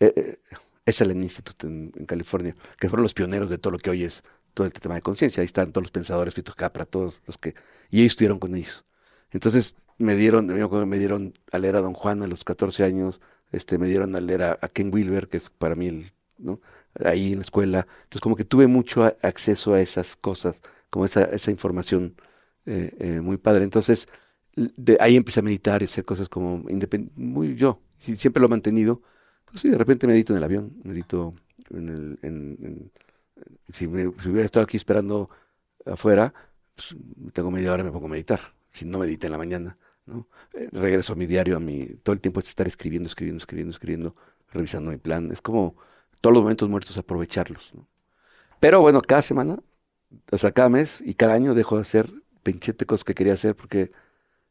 eh, 0.00 0.12
eh, 0.16 0.38
SLN 0.86 1.22
Institute 1.22 1.66
en, 1.66 1.92
en 1.96 2.06
California, 2.06 2.54
que 2.78 2.88
fueron 2.88 3.02
los 3.02 3.14
pioneros 3.14 3.50
de 3.50 3.58
todo 3.58 3.72
lo 3.72 3.78
que 3.78 3.90
hoy 3.90 4.04
es 4.04 4.22
todo 4.54 4.66
este 4.66 4.80
tema 4.80 4.94
de 4.96 5.02
conciencia. 5.02 5.40
Ahí 5.40 5.46
están 5.46 5.72
todos 5.72 5.84
los 5.84 5.90
pensadores, 5.92 6.34
Fito 6.34 6.54
Capra, 6.54 6.86
todos 6.86 7.20
los 7.26 7.38
que... 7.38 7.54
Y 7.90 8.00
ellos 8.00 8.12
estuvieron 8.12 8.38
con 8.38 8.54
ellos. 8.54 8.84
Entonces 9.30 9.76
me 9.98 10.14
dieron, 10.16 10.46
me 10.46 10.98
dieron 10.98 11.32
a 11.52 11.58
leer 11.58 11.76
a 11.76 11.80
Don 11.82 11.94
Juan 11.94 12.22
a 12.22 12.26
los 12.26 12.44
14 12.44 12.84
años, 12.84 13.20
este, 13.52 13.78
me 13.78 13.88
dieron 13.88 14.14
a 14.16 14.20
leer 14.20 14.42
a, 14.42 14.58
Ken 14.72 14.92
Wilber, 14.92 15.28
que 15.28 15.38
es 15.38 15.50
para 15.50 15.74
mí. 15.74 15.88
Ahí 17.04 17.32
en 17.32 17.38
la 17.38 17.42
escuela. 17.42 17.86
Entonces 18.04 18.20
como 18.20 18.36
que 18.36 18.44
tuve 18.44 18.66
mucho 18.66 19.04
acceso 19.22 19.74
a 19.74 19.80
esas 19.80 20.16
cosas, 20.16 20.62
como 20.90 21.04
esa, 21.04 21.24
esa 21.24 21.50
información 21.50 22.16
eh, 22.66 22.94
eh, 22.98 23.20
muy 23.20 23.36
padre. 23.36 23.64
Entonces 23.64 24.08
de 24.56 24.96
ahí 25.00 25.16
empecé 25.16 25.40
a 25.40 25.42
meditar 25.42 25.82
y 25.82 25.86
hacer 25.86 26.04
cosas 26.04 26.28
como 26.28 26.64
muy 27.16 27.56
yo, 27.56 27.80
y 28.06 28.16
siempre 28.16 28.40
lo 28.40 28.46
he 28.46 28.50
mantenido. 28.50 29.02
Entonces 29.40 29.62
sí, 29.62 29.70
de 29.70 29.78
repente 29.78 30.06
medito 30.06 30.32
en 30.32 30.38
el 30.38 30.44
avión, 30.44 30.72
medito 30.84 31.34
en 31.70 32.18
el... 32.22 32.90
si, 33.72 33.86
me- 33.88 34.08
hubiera 34.08 34.44
estado 34.44 34.64
aquí 34.64 34.76
esperando 34.76 35.28
afuera, 35.86 36.34
pues, 36.74 36.96
tengo 37.32 37.50
media 37.50 37.72
hora 37.72 37.82
y 37.82 37.86
me 37.86 37.92
pongo 37.92 38.06
a 38.06 38.10
meditar. 38.10 38.40
Si 38.72 38.84
no 38.84 38.98
medité 38.98 39.26
en 39.28 39.32
la 39.32 39.38
mañana, 39.38 39.78
¿no? 40.06 40.28
Eh, 40.54 40.68
regreso 40.72 41.14
a 41.14 41.16
mi 41.16 41.26
diario, 41.26 41.56
a 41.56 41.60
mi... 41.60 41.86
Todo 42.02 42.14
el 42.14 42.20
tiempo 42.20 42.40
es 42.40 42.48
estar 42.48 42.66
escribiendo, 42.68 43.08
escribiendo, 43.08 43.38
escribiendo, 43.40 43.70
escribiendo, 43.72 44.16
revisando 44.52 44.90
mi 44.90 44.98
plan. 44.98 45.32
Es 45.32 45.42
como 45.42 45.76
todos 46.20 46.34
los 46.34 46.42
momentos 46.42 46.68
muertos 46.68 46.96
aprovecharlos. 46.98 47.72
Pero 48.60 48.80
bueno, 48.80 49.02
cada 49.02 49.22
semana, 49.22 49.58
o 50.32 50.38
sea, 50.38 50.52
cada 50.52 50.68
mes 50.70 51.02
y 51.04 51.14
cada 51.14 51.34
año 51.34 51.54
dejo 51.54 51.76
de 51.76 51.82
hacer 51.82 52.10
27 52.44 52.86
cosas 52.86 53.04
que 53.04 53.14
quería 53.14 53.34
hacer 53.34 53.56
porque... 53.56 53.90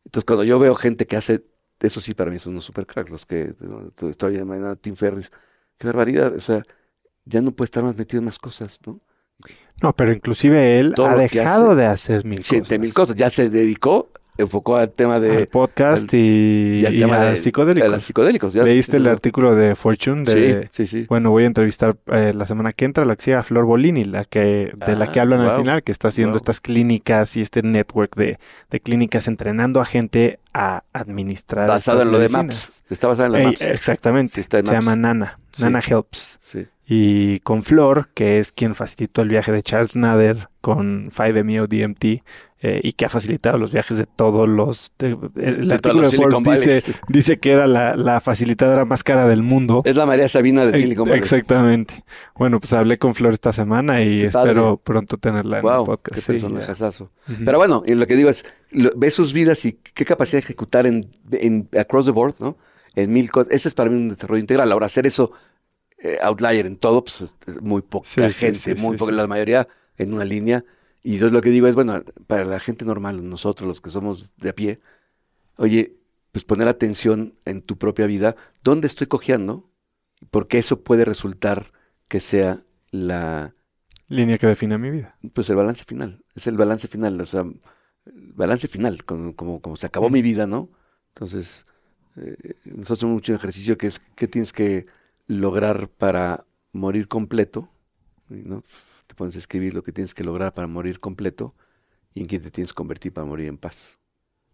Entonces 0.05 0.25
cuando 0.25 0.43
yo 0.45 0.59
veo 0.59 0.75
gente 0.75 1.07
que 1.07 1.17
hace... 1.17 1.45
Eso 1.79 1.99
sí, 2.01 2.13
para 2.13 2.31
mí 2.31 2.39
son 2.39 2.53
unos 2.53 2.65
super 2.65 2.85
cracks, 2.85 3.11
los 3.11 3.25
que... 3.25 3.53
¿no? 3.59 3.91
Estoy 4.09 4.37
de 4.37 4.45
mañana, 4.45 4.75
Tim 4.75 4.95
Ferris. 4.95 5.29
Qué 5.77 5.87
barbaridad, 5.87 6.33
o 6.33 6.39
sea, 6.39 6.63
ya 7.25 7.41
no 7.41 7.51
puede 7.51 7.65
estar 7.65 7.83
más 7.83 7.97
metido 7.97 8.19
en 8.19 8.25
más 8.25 8.39
cosas, 8.39 8.79
¿no? 8.85 9.01
No, 9.81 9.93
pero 9.93 10.13
inclusive 10.13 10.79
él 10.79 10.93
Todo 10.95 11.07
ha 11.07 11.15
dejado 11.15 11.71
hace. 11.71 11.75
de 11.81 11.85
hacer 11.85 12.25
mil 12.25 12.43
Siete 12.43 12.63
cosas. 12.63 12.79
mil 12.79 12.93
cosas. 12.93 13.15
Ya 13.17 13.29
se 13.29 13.49
dedicó, 13.49 14.09
enfocó 14.37 14.75
al 14.77 14.91
tema 14.91 15.19
de... 15.19 15.37
al 15.37 15.47
podcast 15.47 16.13
y, 16.13 16.81
y 16.81 16.85
al 16.85 16.95
y 16.95 16.99
tema 16.99 17.21
a 17.21 17.25
de, 17.29 17.35
psicodélicos. 17.35 17.87
a 17.89 17.91
los 17.91 18.03
psicodélicos. 18.03 18.53
ya- 18.53 18.63
¿Leíste 18.63 18.97
el 18.97 19.07
artículo 19.07 19.55
de 19.55 19.75
Fortune? 19.75 20.23
De, 20.23 20.63
Sí, 20.71 20.85
sí, 20.85 21.01
sí. 21.01 21.05
Bueno, 21.07 21.31
voy 21.31 21.43
a 21.43 21.47
entrevistar 21.47 21.95
eh, 22.07 22.33
la 22.35 22.45
semana 22.45 22.73
que 22.73 22.85
entra 22.85 23.05
la 23.05 23.15
que 23.15 23.21
sigue 23.23 23.35
a 23.37 23.43
Flor 23.43 23.65
Bolini, 23.65 24.03
la 24.03 24.25
que, 24.25 24.73
de 24.85 24.95
la 24.95 25.11
que 25.11 25.19
Ah, 25.19 25.23
hablan 25.23 25.41
al 25.41 25.57
final, 25.57 25.83
que 25.83 25.91
está 25.91 26.09
haciendo 26.09 26.31
wow. 26.33 26.37
estas 26.37 26.59
clínicas 26.61 27.37
y 27.37 27.41
este 27.41 27.61
network 27.63 28.15
de, 28.15 28.37
de 28.69 28.79
clínicas 28.79 29.27
entrenando 29.27 29.79
a 29.79 29.85
gente 29.85 30.39
a 30.53 30.83
administrar. 30.93 31.67
Basado 31.67 32.01
en 32.01 32.11
lo 32.11 32.19
de. 32.19 32.29
Maps. 32.29 32.83
Está 32.89 33.07
basado 33.07 33.27
en 33.27 33.31
la 33.33 33.39
Ey, 33.39 33.45
Maps. 33.47 33.61
exactamente. 33.61 34.33
Sí, 34.35 34.41
está 34.41 34.59
en 34.59 34.65
Se 34.67 34.73
llama 34.73 34.95
Nana. 34.95 35.39
Sí. 35.53 35.63
Nana 35.63 35.79
Helps. 35.85 36.39
Sí. 36.41 36.65
Y 36.87 37.39
con 37.39 37.63
Flor, 37.63 38.09
que 38.13 38.39
es 38.39 38.51
quien 38.51 38.75
facilitó 38.75 39.21
el 39.23 39.29
viaje 39.29 39.51
de 39.51 39.63
Charles 39.63 39.95
Nader 39.95 40.49
con 40.61 41.09
5MEO 41.09 41.67
DMT 41.67 42.23
eh, 42.61 42.79
y 42.83 42.93
que 42.93 43.05
ha 43.05 43.09
facilitado 43.09 43.57
los 43.57 43.71
viajes 43.71 43.97
de 43.97 44.05
todos 44.05 44.47
los... 44.47 44.91
de- 44.99 45.17
el 45.35 45.67
De 45.67 45.73
artículo 45.75 46.03
los 46.03 46.11
de 46.11 46.17
Forbes 46.17 46.63
dice, 46.65 46.93
dice 47.07 47.39
que 47.39 47.51
era 47.53 47.65
la, 47.65 47.95
la 47.95 48.21
facilitadora 48.21 48.85
más 48.85 49.03
cara 49.03 49.27
del 49.27 49.41
mundo. 49.41 49.81
Es 49.83 49.95
la 49.95 50.05
María 50.05 50.27
Sabina 50.29 50.63
de 50.65 50.77
Silicon 50.77 51.05
Valley. 51.05 51.19
Exactamente. 51.19 52.03
Bueno, 52.35 52.59
pues 52.59 52.71
hablé 52.73 52.97
con 52.97 53.15
Flor 53.15 53.33
esta 53.33 53.51
semana 53.51 54.01
y 54.03 54.21
Qué 54.23 54.29
padre. 54.29 54.51
espero 54.51 54.77
pronto 54.77 55.17
tenerla 55.17 55.57
en 55.59 55.65
el 55.65 55.85
podcast. 55.85 56.15
qué 56.15 56.21
Sí. 56.21 56.39
Pero 57.45 57.57
bueno, 57.57 57.81
y 57.85 57.95
lo 57.95 58.05
que 58.05 58.15
digo 58.15 58.29
es, 58.29 58.45
lo- 58.71 58.91
ve 58.95 59.09
sus 59.09 59.33
vidas 59.33 59.65
y 59.65 59.79
qué 59.93 60.05
capacidad 60.05 60.37
de 60.39 60.45
ejecutar 60.45 60.85
en, 60.85 61.07
en 61.31 61.67
across 61.79 62.05
the 62.05 62.11
board, 62.11 62.35
¿no? 62.39 62.57
En 62.95 63.11
mil 63.11 63.29
cosas. 63.31 63.51
Ese 63.53 63.67
es 63.69 63.73
para 63.73 63.89
mí 63.89 63.95
un 63.97 64.09
desarrollo 64.09 64.39
integral. 64.39 64.71
Ahora, 64.71 64.85
hacer 64.85 65.05
eso 65.05 65.31
eh, 66.05 66.19
outlier 66.21 66.65
en 66.65 66.77
todo, 66.77 67.03
pues 67.03 67.21
es 67.21 67.61
muy 67.61 67.81
poca 67.81 68.07
Sí, 68.07 68.21
gente, 68.31 68.59
sí, 68.59 68.75
muy 68.75 68.97
poca, 68.97 69.11
la 69.11 69.27
mayoría 69.27 69.67
en 69.97 70.13
una 70.13 70.25
línea. 70.25 70.63
Y 71.03 71.13
entonces 71.13 71.33
lo 71.33 71.41
que 71.41 71.49
digo 71.49 71.67
es, 71.67 71.75
bueno, 71.75 72.03
para 72.27 72.45
la 72.45 72.59
gente 72.59 72.85
normal, 72.85 73.27
nosotros 73.27 73.67
los 73.67 73.81
que 73.81 73.89
somos 73.89 74.35
de 74.37 74.49
a 74.49 74.53
pie, 74.53 74.79
oye, 75.57 75.95
pues 76.31 76.45
poner 76.45 76.67
atención 76.67 77.33
en 77.45 77.61
tu 77.61 77.77
propia 77.77 78.07
vida, 78.07 78.35
¿dónde 78.63 78.87
estoy 78.87 79.07
cojeando? 79.07 79.69
Porque 80.31 80.57
eso 80.57 80.83
puede 80.83 81.05
resultar 81.05 81.67
que 82.07 82.19
sea 82.19 82.61
la, 82.91 83.53
Línea 84.07 84.37
que 84.37 84.47
define 84.47 84.77
mi 84.77 84.91
vida. 84.91 85.17
pues 85.33 85.49
el 85.49 85.55
balance 85.55 85.83
final, 85.83 86.23
es 86.35 86.45
el 86.45 86.57
balance 86.57 86.87
final, 86.87 87.19
o 87.19 87.25
sea, 87.25 87.41
el 87.41 88.33
balance 88.33 88.67
final, 88.67 89.03
como, 89.03 89.35
como, 89.35 89.61
como 89.61 89.75
se 89.77 89.87
acabó 89.87 90.09
mi 90.11 90.21
vida, 90.21 90.45
¿no? 90.45 90.69
Entonces, 91.15 91.63
eh, 92.17 92.55
nosotros 92.65 92.99
hacemos 92.99 93.13
mucho 93.15 93.33
ejercicio 93.33 93.77
que 93.77 93.87
es 93.87 93.99
qué 93.99 94.27
tienes 94.27 94.53
que 94.53 94.85
lograr 95.27 95.89
para 95.89 96.45
morir 96.71 97.07
completo, 97.07 97.69
¿no? 98.29 98.63
Te 99.07 99.15
pones 99.15 99.35
a 99.35 99.39
escribir 99.39 99.73
lo 99.73 99.83
que 99.83 99.91
tienes 99.91 100.13
que 100.13 100.23
lograr 100.23 100.53
para 100.53 100.67
morir 100.67 100.99
completo 100.99 101.55
y 102.13 102.21
en 102.21 102.27
quién 102.27 102.41
te 102.41 102.51
tienes 102.51 102.71
que 102.71 102.75
convertir 102.75 103.13
para 103.13 103.25
morir 103.25 103.47
en 103.47 103.57
paz. 103.57 103.99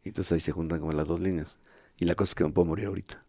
Y 0.03 0.09
entonces 0.09 0.31
ahí 0.31 0.39
se 0.39 0.51
juntan 0.51 0.79
como 0.79 0.93
las 0.93 1.07
dos 1.07 1.19
líneas. 1.19 1.59
Y 1.97 2.05
la 2.05 2.15
cosa 2.15 2.31
es 2.31 2.35
que 2.35 2.43
no 2.43 2.53
puedo 2.53 2.67
morir 2.67 2.87
ahorita. 2.87 3.21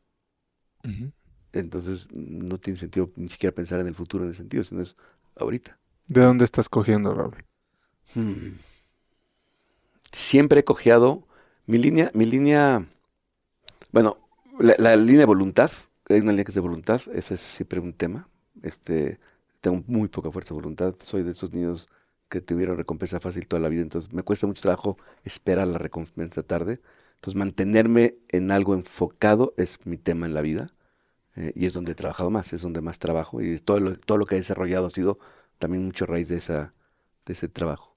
Entonces 1.53 2.09
no 2.13 2.59
tiene 2.59 2.79
sentido 2.79 3.11
ni 3.17 3.29
siquiera 3.29 3.55
pensar 3.55 3.79
en 3.81 3.87
el 3.87 3.95
futuro 3.95 4.25
en 4.25 4.31
ese 4.31 4.39
sentido, 4.39 4.65
sino 4.65 4.81
es 4.81 4.97
ahorita. 5.37 5.79
¿De 6.09 6.23
dónde 6.23 6.45
estás 6.45 6.69
cogiendo, 6.69 7.15
Raúl? 7.15 7.45
Hmm. 8.15 8.55
Siempre 10.11 10.61
he 10.61 10.65
cojeado 10.65 11.27
mi 11.67 11.79
línea, 11.79 12.11
mi 12.15 12.25
línea, 12.27 12.87
bueno, 13.93 14.19
la, 14.59 14.75
la 14.79 14.97
línea 14.97 15.21
de 15.21 15.27
voluntad, 15.27 15.71
hay 16.09 16.21
una 16.21 16.33
línea 16.33 16.45
que 16.45 16.51
es 16.51 16.55
de 16.55 16.61
voluntad, 16.61 17.01
ese 17.15 17.35
es 17.35 17.41
siempre 17.41 17.81
un 17.81 17.93
tema. 17.93 18.29
Este, 18.63 19.19
tengo 19.61 19.83
muy 19.87 20.09
poca 20.09 20.31
fuerza 20.31 20.51
de 20.55 20.61
voluntad, 20.61 20.95
soy 21.01 21.23
de 21.23 21.33
esos 21.33 21.53
niños 21.53 21.89
que 22.29 22.41
tuvieron 22.41 22.77
recompensa 22.77 23.21
fácil 23.21 23.47
toda 23.47 23.61
la 23.61 23.69
vida, 23.69 23.83
entonces 23.83 24.13
me 24.13 24.23
cuesta 24.23 24.47
mucho 24.47 24.63
trabajo 24.63 24.97
esperar 25.25 25.69
la 25.69 25.79
recompensa 25.79 26.43
tarde. 26.43 26.81
Entonces 27.17 27.39
mantenerme 27.39 28.17
en 28.29 28.51
algo 28.51 28.75
enfocado 28.75 29.55
es 29.57 29.87
mi 29.87 29.97
tema 29.99 30.27
en 30.27 30.35
la 30.35 30.41
vida 30.41 30.73
eh, 31.37 31.53
y 31.55 31.67
es 31.67 31.75
donde 31.75 31.93
he 31.93 31.95
trabajado 31.95 32.31
más, 32.31 32.53
es 32.53 32.63
donde 32.63 32.81
más 32.81 32.99
trabajo 32.99 33.43
y 33.43 33.59
todo 33.61 33.81
lo, 33.81 33.97
todo 33.97 34.19
lo 34.19 34.27
que 34.27 34.37
he 34.37 34.39
desarrollado 34.39 34.87
ha 34.87 34.91
sido 34.91 35.19
también 35.59 35.85
mucho 35.85 36.07
raíz 36.07 36.29
de 36.29 36.37
ese 36.37 37.49
trabajo. 37.49 37.97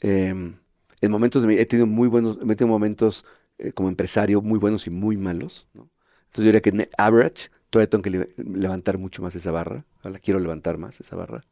Eh, 0.00 0.54
en 1.02 1.10
momentos 1.10 1.42
de 1.42 1.48
mi, 1.48 1.54
he 1.56 1.66
tenido 1.66 1.86
muy 1.86 2.08
buenos, 2.08 2.36
he 2.36 2.40
tenido 2.56 2.68
momentos 2.68 3.24
eh, 3.58 3.72
como 3.72 3.88
empresario 3.88 4.40
muy 4.42 4.58
buenos 4.58 4.86
y 4.86 4.90
muy 4.90 5.16
malos. 5.16 5.68
¿no? 5.74 5.88
Entonces 6.32 6.44
yo 6.46 6.52
diría 6.52 6.62
que 6.62 6.70
en 6.70 6.88
average 6.98 7.50
todavía 7.70 7.90
tengo 7.90 8.02
que 8.02 8.10
le- 8.10 8.34
levantar 8.38 8.98
mucho 8.98 9.22
más 9.22 9.34
esa 9.34 9.50
barra. 9.50 9.84
Ahora 10.02 10.18
quiero 10.18 10.40
levantar 10.40 10.78
más 10.78 11.00
esa 11.00 11.16
barra. 11.16 11.44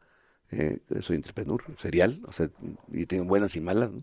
Eh, 0.51 0.81
soy 1.01 1.17
entrepreneur, 1.17 1.63
serial, 1.79 2.21
o 2.27 2.33
sea, 2.33 2.51
y 2.93 3.07
tengo 3.07 3.25
buenas 3.25 3.57
y 3.57 3.61
malas. 3.61 3.93
¿no? 3.93 4.03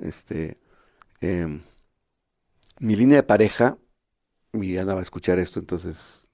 Este, 0.00 0.56
em, 1.20 1.62
mi 2.80 2.96
línea 2.96 3.16
de 3.18 3.22
pareja, 3.22 3.78
y 4.52 4.76
Ana 4.78 4.94
va 4.94 5.00
a 5.00 5.02
escuchar 5.02 5.38
esto, 5.38 5.60
entonces, 5.60 6.28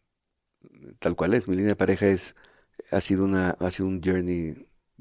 tal 0.98 1.16
cual 1.16 1.34
es. 1.34 1.48
Mi 1.48 1.56
línea 1.56 1.70
de 1.72 1.76
pareja 1.76 2.06
es, 2.06 2.34
ha 2.90 3.00
sido 3.00 3.24
una, 3.24 3.50
ha 3.50 3.70
sido 3.70 3.88
un 3.88 4.02
journey 4.02 4.54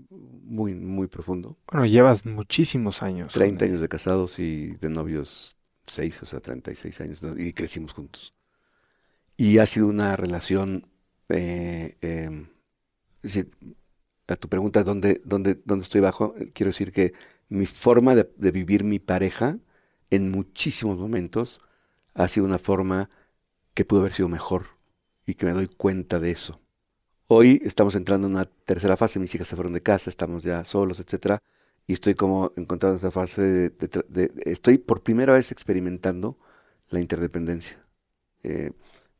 muy, 0.10 0.74
muy 0.76 1.08
profundo. 1.08 1.58
Bueno, 1.72 1.86
llevas 1.86 2.26
muchísimos 2.26 3.04
años. 3.04 3.34
30 3.34 3.60
con 3.60 3.68
él. 3.68 3.72
años 3.72 3.82
de 3.82 3.90
casados 3.90 4.40
y 4.40 4.68
de 4.78 4.90
novios 4.90 5.58
6, 5.88 6.22
o 6.24 6.26
sea, 6.26 6.40
36 6.40 7.00
años, 7.02 7.22
¿no? 7.24 7.38
y 7.40 7.54
crecimos 7.54 7.94
juntos. 7.94 8.32
Y 9.38 9.58
ha 9.58 9.66
sido 9.66 9.88
una 9.88 10.16
relación, 10.16 10.88
eh, 11.30 11.96
decir, 13.22 13.50
a 14.28 14.36
tu 14.36 14.50
pregunta, 14.50 14.84
¿dónde, 14.84 15.22
dónde, 15.26 15.62
dónde 15.66 15.84
estoy 15.84 16.02
bajo? 16.02 16.36
Quiero 16.54 16.72
decir 16.72 16.92
que 16.92 17.14
mi 17.50 17.66
forma 17.66 18.16
de, 18.16 18.30
vivir 18.52 18.84
mi 18.84 19.00
pareja 19.00 19.60
en 20.10 20.32
muchísimos 20.32 20.98
momentos 20.98 21.60
ha 22.16 22.28
sido 22.28 22.46
una 22.46 22.60
forma 22.60 23.10
que 23.74 23.86
pudo 23.86 24.02
haber 24.02 24.14
sido 24.14 24.30
mejor 24.30 24.66
y 25.28 25.36
que 25.36 25.46
me 25.46 25.54
doy 25.54 25.68
cuenta 25.68 26.20
de 26.20 26.32
eso. 26.32 26.62
Hoy 27.28 27.62
estamos 27.66 27.96
entrando 27.96 28.28
en 28.28 28.34
una 28.36 28.46
tercera 28.46 28.98
fase, 28.98 29.20
mis 29.20 29.34
hijas 29.36 29.48
se 29.48 29.56
fueron 29.56 29.74
de 29.74 29.82
casa, 29.84 30.10
estamos 30.10 30.44
ya 30.44 30.66
solos, 30.66 31.00
etcétera, 31.00 31.42
y 31.88 31.94
estoy 31.94 32.16
como 32.16 32.54
encontrando 32.58 32.98
esta 32.98 33.12
fase 33.12 33.42
de- 33.42 33.72
de- 34.10 34.32
estoy 34.46 34.78
por 34.78 35.04
primera 35.04 35.34
vez 35.34 35.52
experimentando 35.52 36.38
la 36.90 37.00
interdependencia. 37.00 37.80
Eh, 38.44 38.72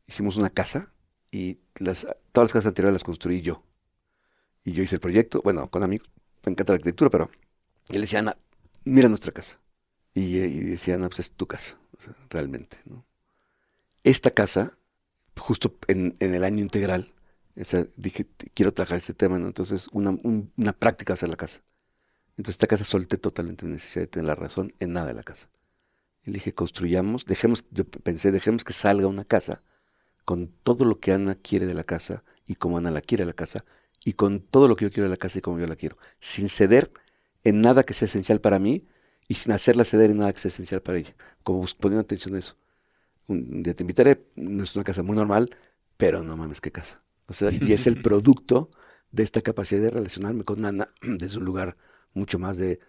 hicimos 0.06 0.36
una 0.36 0.50
casa 0.50 0.92
y 1.30 1.58
las, 1.76 2.06
todas 2.32 2.48
las 2.48 2.52
casas 2.52 2.66
anteriores 2.66 2.94
las 2.94 3.04
construí 3.04 3.42
yo. 3.42 3.62
Y 4.64 4.72
yo 4.72 4.82
hice 4.82 4.96
el 4.96 5.00
proyecto, 5.00 5.42
bueno, 5.42 5.68
con 5.68 5.82
amigos, 5.82 6.08
me 6.44 6.52
encanta 6.52 6.72
la 6.72 6.76
arquitectura, 6.76 7.10
pero 7.10 7.30
él 7.88 8.00
decía, 8.00 8.20
Ana, 8.20 8.36
mira 8.84 9.08
nuestra 9.08 9.32
casa. 9.32 9.58
Y, 10.14 10.36
y 10.36 10.60
decía, 10.60 10.96
no, 10.96 11.08
pues 11.08 11.20
es 11.20 11.30
tu 11.32 11.46
casa, 11.46 11.76
realmente. 12.30 12.78
¿no? 12.84 13.04
Esta 14.04 14.30
casa, 14.30 14.76
justo 15.36 15.76
en, 15.88 16.14
en, 16.20 16.34
el 16.34 16.44
año 16.44 16.62
integral, 16.62 17.12
dije, 17.96 18.26
quiero 18.54 18.72
trabajar 18.72 18.98
este 18.98 19.14
tema, 19.14 19.38
¿no? 19.38 19.48
Entonces, 19.48 19.88
una, 19.92 20.10
un, 20.10 20.52
una 20.56 20.72
práctica 20.72 21.14
hacer 21.14 21.28
la 21.28 21.36
casa. 21.36 21.62
Entonces, 22.36 22.54
esta 22.54 22.66
casa 22.66 22.84
solté 22.84 23.18
totalmente 23.18 23.66
mi 23.66 23.72
necesidad 23.72 24.04
de 24.04 24.08
tener 24.08 24.26
la 24.26 24.34
razón 24.34 24.72
en 24.78 24.92
nada 24.92 25.08
de 25.08 25.14
la 25.14 25.22
casa. 25.24 25.48
Y 26.24 26.30
dije, 26.30 26.54
construyamos, 26.54 27.26
dejemos, 27.26 27.64
yo 27.70 27.84
pensé, 27.84 28.30
dejemos 28.30 28.64
que 28.64 28.72
salga 28.72 29.06
una 29.08 29.24
casa 29.24 29.62
con 30.24 30.48
todo 30.62 30.84
lo 30.84 31.00
que 31.00 31.12
Ana 31.12 31.34
quiere 31.36 31.66
de 31.66 31.74
la 31.74 31.84
casa 31.84 32.24
y 32.46 32.56
como 32.56 32.78
Ana 32.78 32.90
la 32.90 33.00
quiere 33.00 33.22
de 33.22 33.26
la 33.26 33.34
casa 33.34 33.64
y 34.04 34.14
con 34.14 34.40
todo 34.40 34.68
lo 34.68 34.76
que 34.76 34.84
yo 34.86 34.90
quiero 34.90 35.04
de 35.04 35.10
la 35.10 35.16
casa 35.16 35.38
y 35.38 35.42
como 35.42 35.58
yo 35.58 35.66
la 35.66 35.76
quiero, 35.76 35.96
sin 36.20 36.48
ceder 36.48 36.92
en 37.44 37.60
nada 37.60 37.84
que 37.84 37.94
sea 37.94 38.06
esencial 38.06 38.40
para 38.40 38.58
mí 38.58 38.86
y 39.28 39.34
sin 39.34 39.52
hacerla 39.52 39.84
ceder 39.84 40.10
en 40.10 40.18
nada 40.18 40.32
que 40.32 40.40
sea 40.40 40.50
esencial 40.50 40.82
para 40.82 40.98
ella, 40.98 41.14
como 41.42 41.64
poniendo 41.80 42.02
atención 42.02 42.34
a 42.34 42.38
eso. 42.38 42.56
Un 43.26 43.62
día 43.62 43.74
te 43.74 43.82
invitaré, 43.82 44.26
no 44.36 44.64
es 44.64 44.76
una 44.76 44.84
casa 44.84 45.02
muy 45.02 45.16
normal, 45.16 45.50
pero 45.96 46.22
no 46.22 46.36
mames, 46.36 46.60
qué 46.60 46.70
casa. 46.72 47.02
O 47.26 47.32
sea, 47.32 47.50
y 47.50 47.72
es 47.72 47.86
el 47.86 47.96
producto 48.02 48.70
de 49.12 49.22
esta 49.22 49.40
capacidad 49.40 49.80
de 49.80 49.88
relacionarme 49.88 50.44
con 50.44 50.64
Ana 50.64 50.90
desde 51.02 51.38
un 51.38 51.44
lugar 51.44 51.76
mucho 52.12 52.38
más 52.38 52.58
de, 52.58 52.80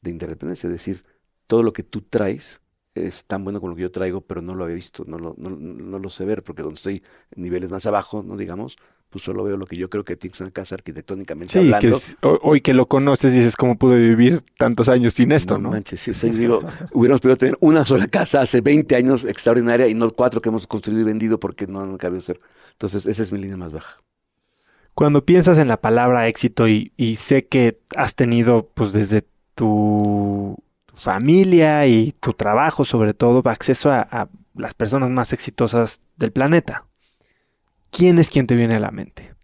de 0.00 0.10
interdependencia, 0.10 0.68
es 0.68 0.72
decir, 0.72 1.02
todo 1.46 1.62
lo 1.62 1.72
que 1.72 1.82
tú 1.82 2.02
traes 2.02 2.62
es 2.94 3.24
tan 3.24 3.44
bueno 3.44 3.60
como 3.60 3.70
lo 3.70 3.76
que 3.76 3.82
yo 3.82 3.90
traigo, 3.90 4.20
pero 4.20 4.40
no 4.40 4.54
lo 4.54 4.64
había 4.64 4.76
visto, 4.76 5.04
no 5.06 5.18
lo, 5.18 5.34
no, 5.36 5.50
no 5.50 5.98
lo 5.98 6.08
sé 6.08 6.24
ver, 6.24 6.42
porque 6.42 6.62
cuando 6.62 6.76
estoy 6.76 7.02
en 7.34 7.42
niveles 7.42 7.70
más 7.70 7.86
abajo, 7.86 8.22
no 8.22 8.36
digamos, 8.36 8.76
pues 9.14 9.22
solo 9.24 9.44
veo 9.44 9.56
lo 9.56 9.66
que 9.66 9.76
yo 9.76 9.88
creo 9.88 10.04
que 10.04 10.16
tiene 10.16 10.34
una 10.40 10.50
casa 10.50 10.74
arquitectónicamente 10.74 11.52
sí, 11.52 11.58
hablando. 11.58 11.80
Que 11.80 11.88
es, 11.88 12.16
hoy 12.20 12.60
que 12.60 12.74
lo 12.74 12.86
conoces 12.86 13.32
dices 13.32 13.54
cómo 13.54 13.78
pude 13.78 13.96
vivir 13.96 14.42
tantos 14.58 14.88
años 14.88 15.12
sin 15.12 15.30
esto, 15.30 15.56
¿no? 15.56 15.68
No 15.68 15.70
manches, 15.70 16.00
sí, 16.00 16.10
o 16.10 16.14
sea, 16.14 16.30
yo 16.32 16.36
digo, 16.36 16.62
hubiéramos 16.92 17.20
podido 17.20 17.36
tener 17.36 17.56
una 17.60 17.84
sola 17.84 18.08
casa 18.08 18.40
hace 18.40 18.60
20 18.60 18.96
años 18.96 19.24
extraordinaria 19.24 19.86
y 19.86 19.94
no 19.94 20.10
cuatro 20.10 20.40
que 20.40 20.48
hemos 20.48 20.66
construido 20.66 21.02
y 21.02 21.04
vendido 21.04 21.38
porque 21.38 21.68
no, 21.68 21.86
no 21.86 21.96
cabe 21.96 22.20
ser. 22.20 22.38
Entonces, 22.72 23.06
esa 23.06 23.22
es 23.22 23.30
mi 23.30 23.38
línea 23.38 23.56
más 23.56 23.72
baja. 23.72 23.98
Cuando 24.94 25.24
piensas 25.24 25.58
en 25.58 25.68
la 25.68 25.80
palabra 25.80 26.26
éxito 26.26 26.66
y, 26.68 26.92
y 26.96 27.16
sé 27.16 27.46
que 27.46 27.78
has 27.96 28.16
tenido, 28.16 28.68
pues 28.74 28.92
desde 28.92 29.24
tu 29.54 30.56
familia 30.94 31.86
y 31.86 32.12
tu 32.12 32.32
trabajo, 32.32 32.84
sobre 32.84 33.14
todo, 33.14 33.42
acceso 33.48 33.90
a, 33.90 34.00
a, 34.10 34.28
las 34.54 34.74
personas 34.74 35.10
más 35.10 35.32
exitosas 35.32 36.00
del 36.16 36.32
planeta. 36.32 36.86
¿Quién 37.90 38.18
es 38.18 38.30
quien 38.30 38.46
te 38.46 38.56
viene 38.56 38.76
a 38.76 38.80
la 38.80 38.90
mente? 38.90 39.34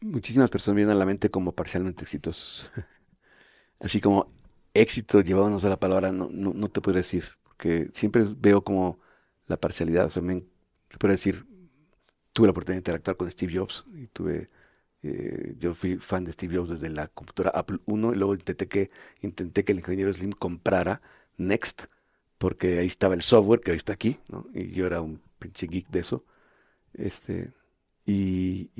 Muchísimas 0.00 0.50
personas 0.50 0.76
vienen 0.76 0.94
a 0.94 0.98
la 0.98 1.06
mente 1.06 1.30
como 1.30 1.52
parcialmente 1.52 2.02
exitosos. 2.02 2.70
Así 3.80 4.00
como 4.02 4.30
éxito 4.74 5.20
llevándonos 5.22 5.64
a 5.64 5.70
la 5.70 5.78
palabra, 5.78 6.12
no, 6.12 6.28
no, 6.30 6.52
no, 6.52 6.68
te 6.68 6.82
puedo 6.82 6.96
decir, 6.96 7.24
porque 7.42 7.88
siempre 7.94 8.24
veo 8.36 8.62
como 8.62 8.98
la 9.46 9.56
parcialidad. 9.56 10.06
O 10.06 10.10
sea, 10.10 10.22
te 10.22 10.98
puedo 10.98 11.12
decir, 11.12 11.46
tuve 12.32 12.48
la 12.48 12.50
oportunidad 12.50 12.76
de 12.76 12.80
interactuar 12.80 13.16
con 13.16 13.30
Steve 13.30 13.56
Jobs 13.56 13.84
y 13.94 14.08
tuve 14.08 14.48
eh, 15.04 15.54
yo 15.58 15.74
fui 15.74 15.96
fan 15.98 16.24
de 16.24 16.32
Steve 16.32 16.56
Jobs 16.56 16.70
desde 16.70 16.88
la 16.88 17.08
computadora 17.08 17.50
Apple 17.58 17.78
I 17.86 17.92
y 17.92 17.96
luego 17.96 18.34
intenté 18.34 18.66
que, 18.68 18.90
intenté 19.20 19.62
que 19.64 19.72
el 19.72 19.78
ingeniero 19.78 20.12
Slim 20.12 20.32
comprara 20.32 21.02
Next, 21.36 21.84
porque 22.38 22.78
ahí 22.78 22.86
estaba 22.86 23.14
el 23.14 23.22
software 23.22 23.60
que 23.60 23.72
hoy 23.72 23.76
está 23.76 23.92
aquí, 23.92 24.18
y 24.54 24.70
yo 24.72 24.86
era 24.86 25.02
un 25.02 25.20
pinche 25.38 25.66
geek 25.66 25.88
de 25.90 26.00
eso. 26.00 26.24
Este, 26.94 27.52
y, 28.06 28.70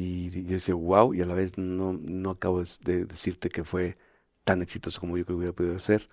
yo 0.45 0.55
decía, 0.55 0.75
wow, 0.75 1.15
y 1.15 1.23
a 1.23 1.27
la 1.27 1.35
vez 1.35 1.59
no, 1.59 1.93
no 1.95 2.31
acabo 2.31 2.63
de 2.85 3.07
decirte 3.07 3.51
que 3.51 3.65
fue 3.65 3.99
tan 4.45 4.63
exitoso 4.63 5.01
como 5.01 5.19
yo 5.19 5.25
creo 5.25 5.37
que 5.37 5.41
hubiera 5.41 5.55
podido 5.55 5.79
ser. 5.79 6.09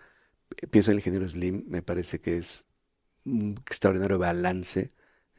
Pienso 0.71 0.91
en 0.91 0.95
el 0.95 0.99
ingeniero 0.99 1.29
Slim, 1.29 1.65
me 1.67 1.81
parece 1.81 2.19
que 2.19 2.37
es 2.37 2.67
un 3.25 3.55
extraordinario 3.67 4.19
balance 4.19 4.89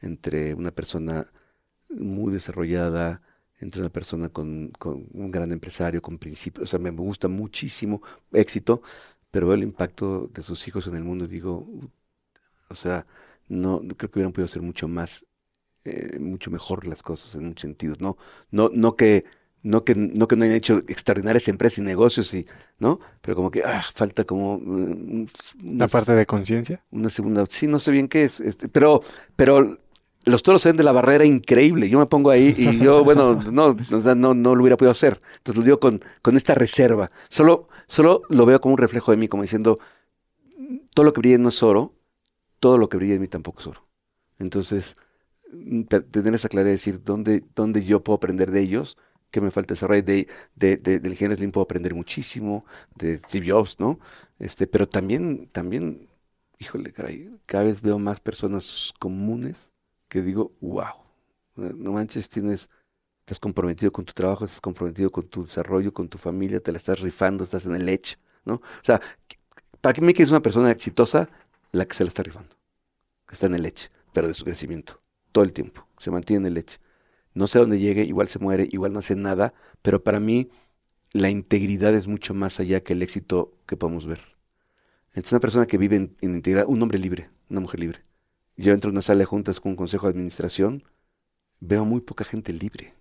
entre 0.01 0.53
una 0.55 0.71
persona 0.71 1.31
muy 1.89 2.33
desarrollada, 2.33 3.21
entre 3.63 3.81
una 3.81 3.89
persona 3.89 4.29
con, 4.29 4.71
con, 4.77 5.07
un 5.13 5.31
gran 5.31 5.51
empresario, 5.51 6.01
con 6.01 6.17
principios, 6.17 6.63
o 6.63 6.67
sea, 6.67 6.79
me 6.79 6.91
gusta 6.91 7.27
muchísimo 7.27 8.01
éxito, 8.31 8.81
pero 9.31 9.47
veo 9.47 9.55
el 9.55 9.63
impacto 9.63 10.29
de 10.33 10.43
sus 10.43 10.67
hijos 10.67 10.87
en 10.87 10.95
el 10.95 11.03
mundo 11.03 11.25
y 11.25 11.29
digo, 11.29 11.67
o 12.69 12.75
sea, 12.75 13.05
no 13.47 13.79
creo 13.97 14.09
que 14.09 14.19
hubieran 14.19 14.33
podido 14.33 14.45
hacer 14.45 14.61
mucho 14.61 14.87
más, 14.87 15.25
eh, 15.85 16.19
mucho 16.19 16.51
mejor 16.51 16.87
las 16.87 17.01
cosas 17.03 17.35
en 17.35 17.47
muchos 17.47 17.61
sentidos, 17.61 18.01
no, 18.01 18.17
no, 18.51 18.69
no 18.73 18.95
que 18.95 19.25
no 19.63 19.85
que 19.85 19.95
no 19.95 20.27
que 20.27 20.35
no 20.35 20.43
hayan 20.43 20.57
hecho 20.57 20.79
extraordinarias 20.89 21.47
empresas 21.47 21.77
y 21.79 21.81
negocios 21.81 22.33
y 22.33 22.45
no 22.79 22.99
pero 23.21 23.37
como 23.37 23.49
que 23.49 23.63
ah, 23.63 23.81
falta 23.81 24.25
como 24.25 24.55
una, 24.55 25.25
una 25.63 25.87
parte 25.87 26.11
de 26.13 26.25
conciencia 26.25 26.83
una 26.91 27.09
segunda 27.09 27.45
sí 27.49 27.67
no 27.67 27.79
sé 27.79 27.91
bien 27.91 28.09
qué 28.09 28.25
es 28.25 28.41
este, 28.41 28.67
pero 28.67 29.01
pero 29.37 29.79
los 30.25 30.43
toros 30.43 30.61
se 30.61 30.69
ven 30.69 30.77
de 30.77 30.83
la 30.83 30.91
barrera 30.91 31.25
increíble. 31.25 31.89
Yo 31.89 31.99
me 31.99 32.05
pongo 32.05 32.29
ahí 32.29 32.53
y 32.57 32.77
yo, 32.77 33.03
bueno, 33.05 33.35
no, 33.35 33.75
no, 34.15 34.33
no 34.33 34.55
lo 34.55 34.61
hubiera 34.61 34.77
podido 34.77 34.91
hacer. 34.91 35.19
Entonces 35.37 35.57
lo 35.57 35.63
digo 35.63 35.79
con, 35.79 36.01
con 36.21 36.37
esta 36.37 36.53
reserva. 36.53 37.11
Solo, 37.29 37.67
solo 37.87 38.21
lo 38.29 38.45
veo 38.45 38.59
como 38.61 38.73
un 38.73 38.79
reflejo 38.79 39.11
de 39.11 39.17
mí, 39.17 39.27
como 39.27 39.43
diciendo, 39.43 39.79
todo 40.93 41.05
lo 41.05 41.13
que 41.13 41.19
brilla 41.19 41.37
no 41.37 41.49
es 41.49 41.61
oro, 41.63 41.93
todo 42.59 42.77
lo 42.77 42.89
que 42.89 42.97
brilla 42.97 43.15
en 43.15 43.21
mí 43.21 43.27
tampoco 43.27 43.59
es 43.59 43.67
oro. 43.67 43.87
Entonces, 44.39 44.95
tener 46.11 46.33
esa 46.33 46.49
claridad 46.49 46.69
de 46.69 46.71
decir 46.71 47.03
dónde, 47.03 47.43
dónde 47.55 47.83
yo 47.83 48.03
puedo 48.03 48.17
aprender 48.17 48.51
de 48.51 48.61
ellos, 48.61 48.97
que 49.31 49.41
me 49.41 49.51
falta 49.51 49.73
desarrollar 49.73 50.05
de, 50.05 50.27
de, 50.55 50.77
de, 50.77 50.99
del 50.99 51.15
Génesis 51.15 51.39
Slim 51.39 51.51
puedo 51.51 51.63
aprender 51.63 51.95
muchísimo, 51.95 52.65
de 52.95 53.17
Steve 53.17 53.49
Jobs, 53.51 53.79
¿no? 53.79 53.99
Este, 54.39 54.67
pero 54.67 54.87
también, 54.87 55.47
también, 55.51 56.07
híjole, 56.59 56.91
caray, 56.93 57.31
cada 57.45 57.63
vez 57.65 57.81
veo 57.81 57.97
más 57.99 58.19
personas 58.19 58.93
comunes 58.99 59.72
que 60.13 60.21
digo, 60.21 60.51
wow, 60.61 60.93
no 61.55 61.91
manches, 61.91 62.29
tienes, 62.29 62.69
estás 63.21 63.39
comprometido 63.39 63.91
con 63.91 64.05
tu 64.05 64.13
trabajo, 64.13 64.45
estás 64.45 64.61
comprometido 64.61 65.09
con 65.11 65.27
tu 65.27 65.43
desarrollo, 65.43 65.91
con 65.91 66.07
tu 66.07 66.19
familia, 66.19 66.59
te 66.59 66.71
la 66.71 66.77
estás 66.77 66.99
rifando, 66.99 67.43
estás 67.43 67.65
en 67.65 67.73
el 67.73 67.89
edge, 67.89 68.17
¿no? 68.45 68.55
O 68.55 68.83
sea, 68.83 69.01
¿para 69.81 69.93
qué 69.93 70.01
me 70.01 70.13
quieres 70.13 70.29
una 70.29 70.43
persona 70.43 70.69
exitosa? 70.69 71.29
La 71.71 71.87
que 71.87 71.95
se 71.95 72.03
la 72.03 72.09
está 72.09 72.21
rifando, 72.21 72.55
que 73.27 73.33
está 73.33 73.47
en 73.47 73.55
el 73.55 73.65
edge, 73.65 73.89
pero 74.13 74.27
de 74.27 74.35
su 74.35 74.45
crecimiento, 74.45 74.99
todo 75.31 75.43
el 75.43 75.51
tiempo, 75.51 75.87
se 75.97 76.11
mantiene 76.11 76.45
en 76.45 76.53
el 76.53 76.57
edge. 76.59 76.77
No 77.33 77.47
sé 77.47 77.57
a 77.57 77.61
dónde 77.61 77.79
llegue, 77.79 78.03
igual 78.03 78.27
se 78.27 78.37
muere, 78.37 78.69
igual 78.71 78.93
no 78.93 78.99
hace 78.99 79.15
nada, 79.15 79.55
pero 79.81 80.03
para 80.03 80.19
mí 80.19 80.51
la 81.11 81.31
integridad 81.31 81.95
es 81.95 82.07
mucho 82.07 82.35
más 82.35 82.59
allá 82.59 82.83
que 82.83 82.93
el 82.93 83.01
éxito 83.01 83.57
que 83.65 83.77
podemos 83.77 84.05
ver. 84.05 84.21
Entonces, 85.15 85.31
una 85.31 85.39
persona 85.39 85.65
que 85.65 85.79
vive 85.79 85.95
en 85.95 86.15
integridad, 86.21 86.65
un 86.67 86.83
hombre 86.83 86.99
libre, 86.99 87.31
una 87.49 87.61
mujer 87.61 87.79
libre, 87.79 88.03
yo 88.57 88.73
entro 88.73 88.89
en 88.89 88.95
una 88.95 89.01
sala 89.01 89.25
juntas 89.25 89.59
con 89.59 89.71
un 89.71 89.75
consejo 89.75 90.07
de 90.07 90.11
administración, 90.11 90.83
veo 91.59 91.85
muy 91.85 92.01
poca 92.01 92.23
gente 92.23 92.53
libre. 92.53 92.93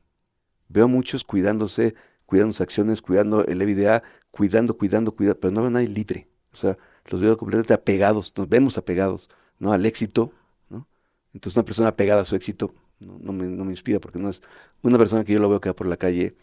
Veo 0.68 0.88
muchos 0.88 1.24
cuidándose, 1.24 1.94
cuidando 2.26 2.52
sus 2.52 2.62
acciones, 2.62 3.02
cuidando 3.02 3.44
el 3.44 3.60
EVDA, 3.60 4.02
cuidando, 4.30 4.76
cuidando, 4.78 5.14
cuidando, 5.14 5.40
pero 5.40 5.52
no 5.52 5.60
veo 5.60 5.68
a 5.68 5.72
nadie 5.72 5.88
libre. 5.88 6.28
O 6.52 6.56
sea, 6.56 6.78
los 7.06 7.20
veo 7.20 7.36
completamente 7.36 7.74
apegados, 7.74 8.32
nos 8.36 8.48
vemos 8.48 8.78
apegados, 8.78 9.30
¿no? 9.58 9.72
Al 9.72 9.84
éxito, 9.86 10.32
¿no? 10.70 10.86
Entonces 11.34 11.56
una 11.56 11.64
persona 11.64 11.88
apegada 11.88 12.22
a 12.22 12.24
su 12.24 12.36
éxito 12.36 12.72
no, 13.00 13.18
no, 13.20 13.32
me, 13.32 13.46
no 13.46 13.64
me 13.64 13.72
inspira 13.72 14.00
porque 14.00 14.18
no 14.18 14.28
es 14.30 14.42
una 14.82 14.98
persona 14.98 15.24
que 15.24 15.32
yo 15.32 15.40
lo 15.40 15.48
veo 15.48 15.60
que 15.60 15.74
por 15.74 15.86
la 15.86 15.96
calle 15.96 16.36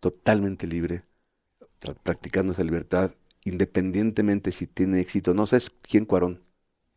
totalmente 0.00 0.66
libre, 0.66 1.04
practicando 2.02 2.52
esa 2.52 2.64
libertad, 2.64 3.12
independientemente 3.44 4.52
si 4.52 4.66
tiene 4.66 5.00
éxito. 5.00 5.34
No 5.34 5.46
sabes 5.46 5.70
quién 5.82 6.04
Cuarón. 6.04 6.42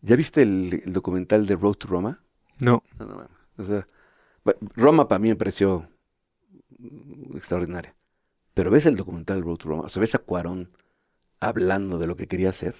¿Ya 0.03 0.17
viste 0.17 0.41
el, 0.41 0.83
el, 0.85 0.93
documental 0.93 1.47
de 1.47 1.55
Road 1.55 1.75
to 1.75 1.87
Roma? 1.87 2.21
No. 2.59 2.83
no, 2.99 3.05
no 3.05 3.27
o 3.57 3.63
sea, 3.63 3.87
Roma 4.75 5.07
para 5.07 5.19
mí 5.19 5.29
me 5.29 5.35
pareció 5.37 5.87
extraordinaria. 7.33 7.95
Pero 8.53 8.69
ves 8.69 8.85
el 8.85 8.97
documental 8.97 9.37
de 9.39 9.45
Road 9.45 9.57
to 9.57 9.69
Roma, 9.69 9.83
o 9.83 9.89
sea, 9.89 10.01
ves 10.01 10.13
a 10.13 10.19
Cuarón 10.19 10.71
hablando 11.39 11.97
de 11.97 12.07
lo 12.07 12.17
que 12.17 12.27
quería 12.27 12.49
hacer. 12.49 12.75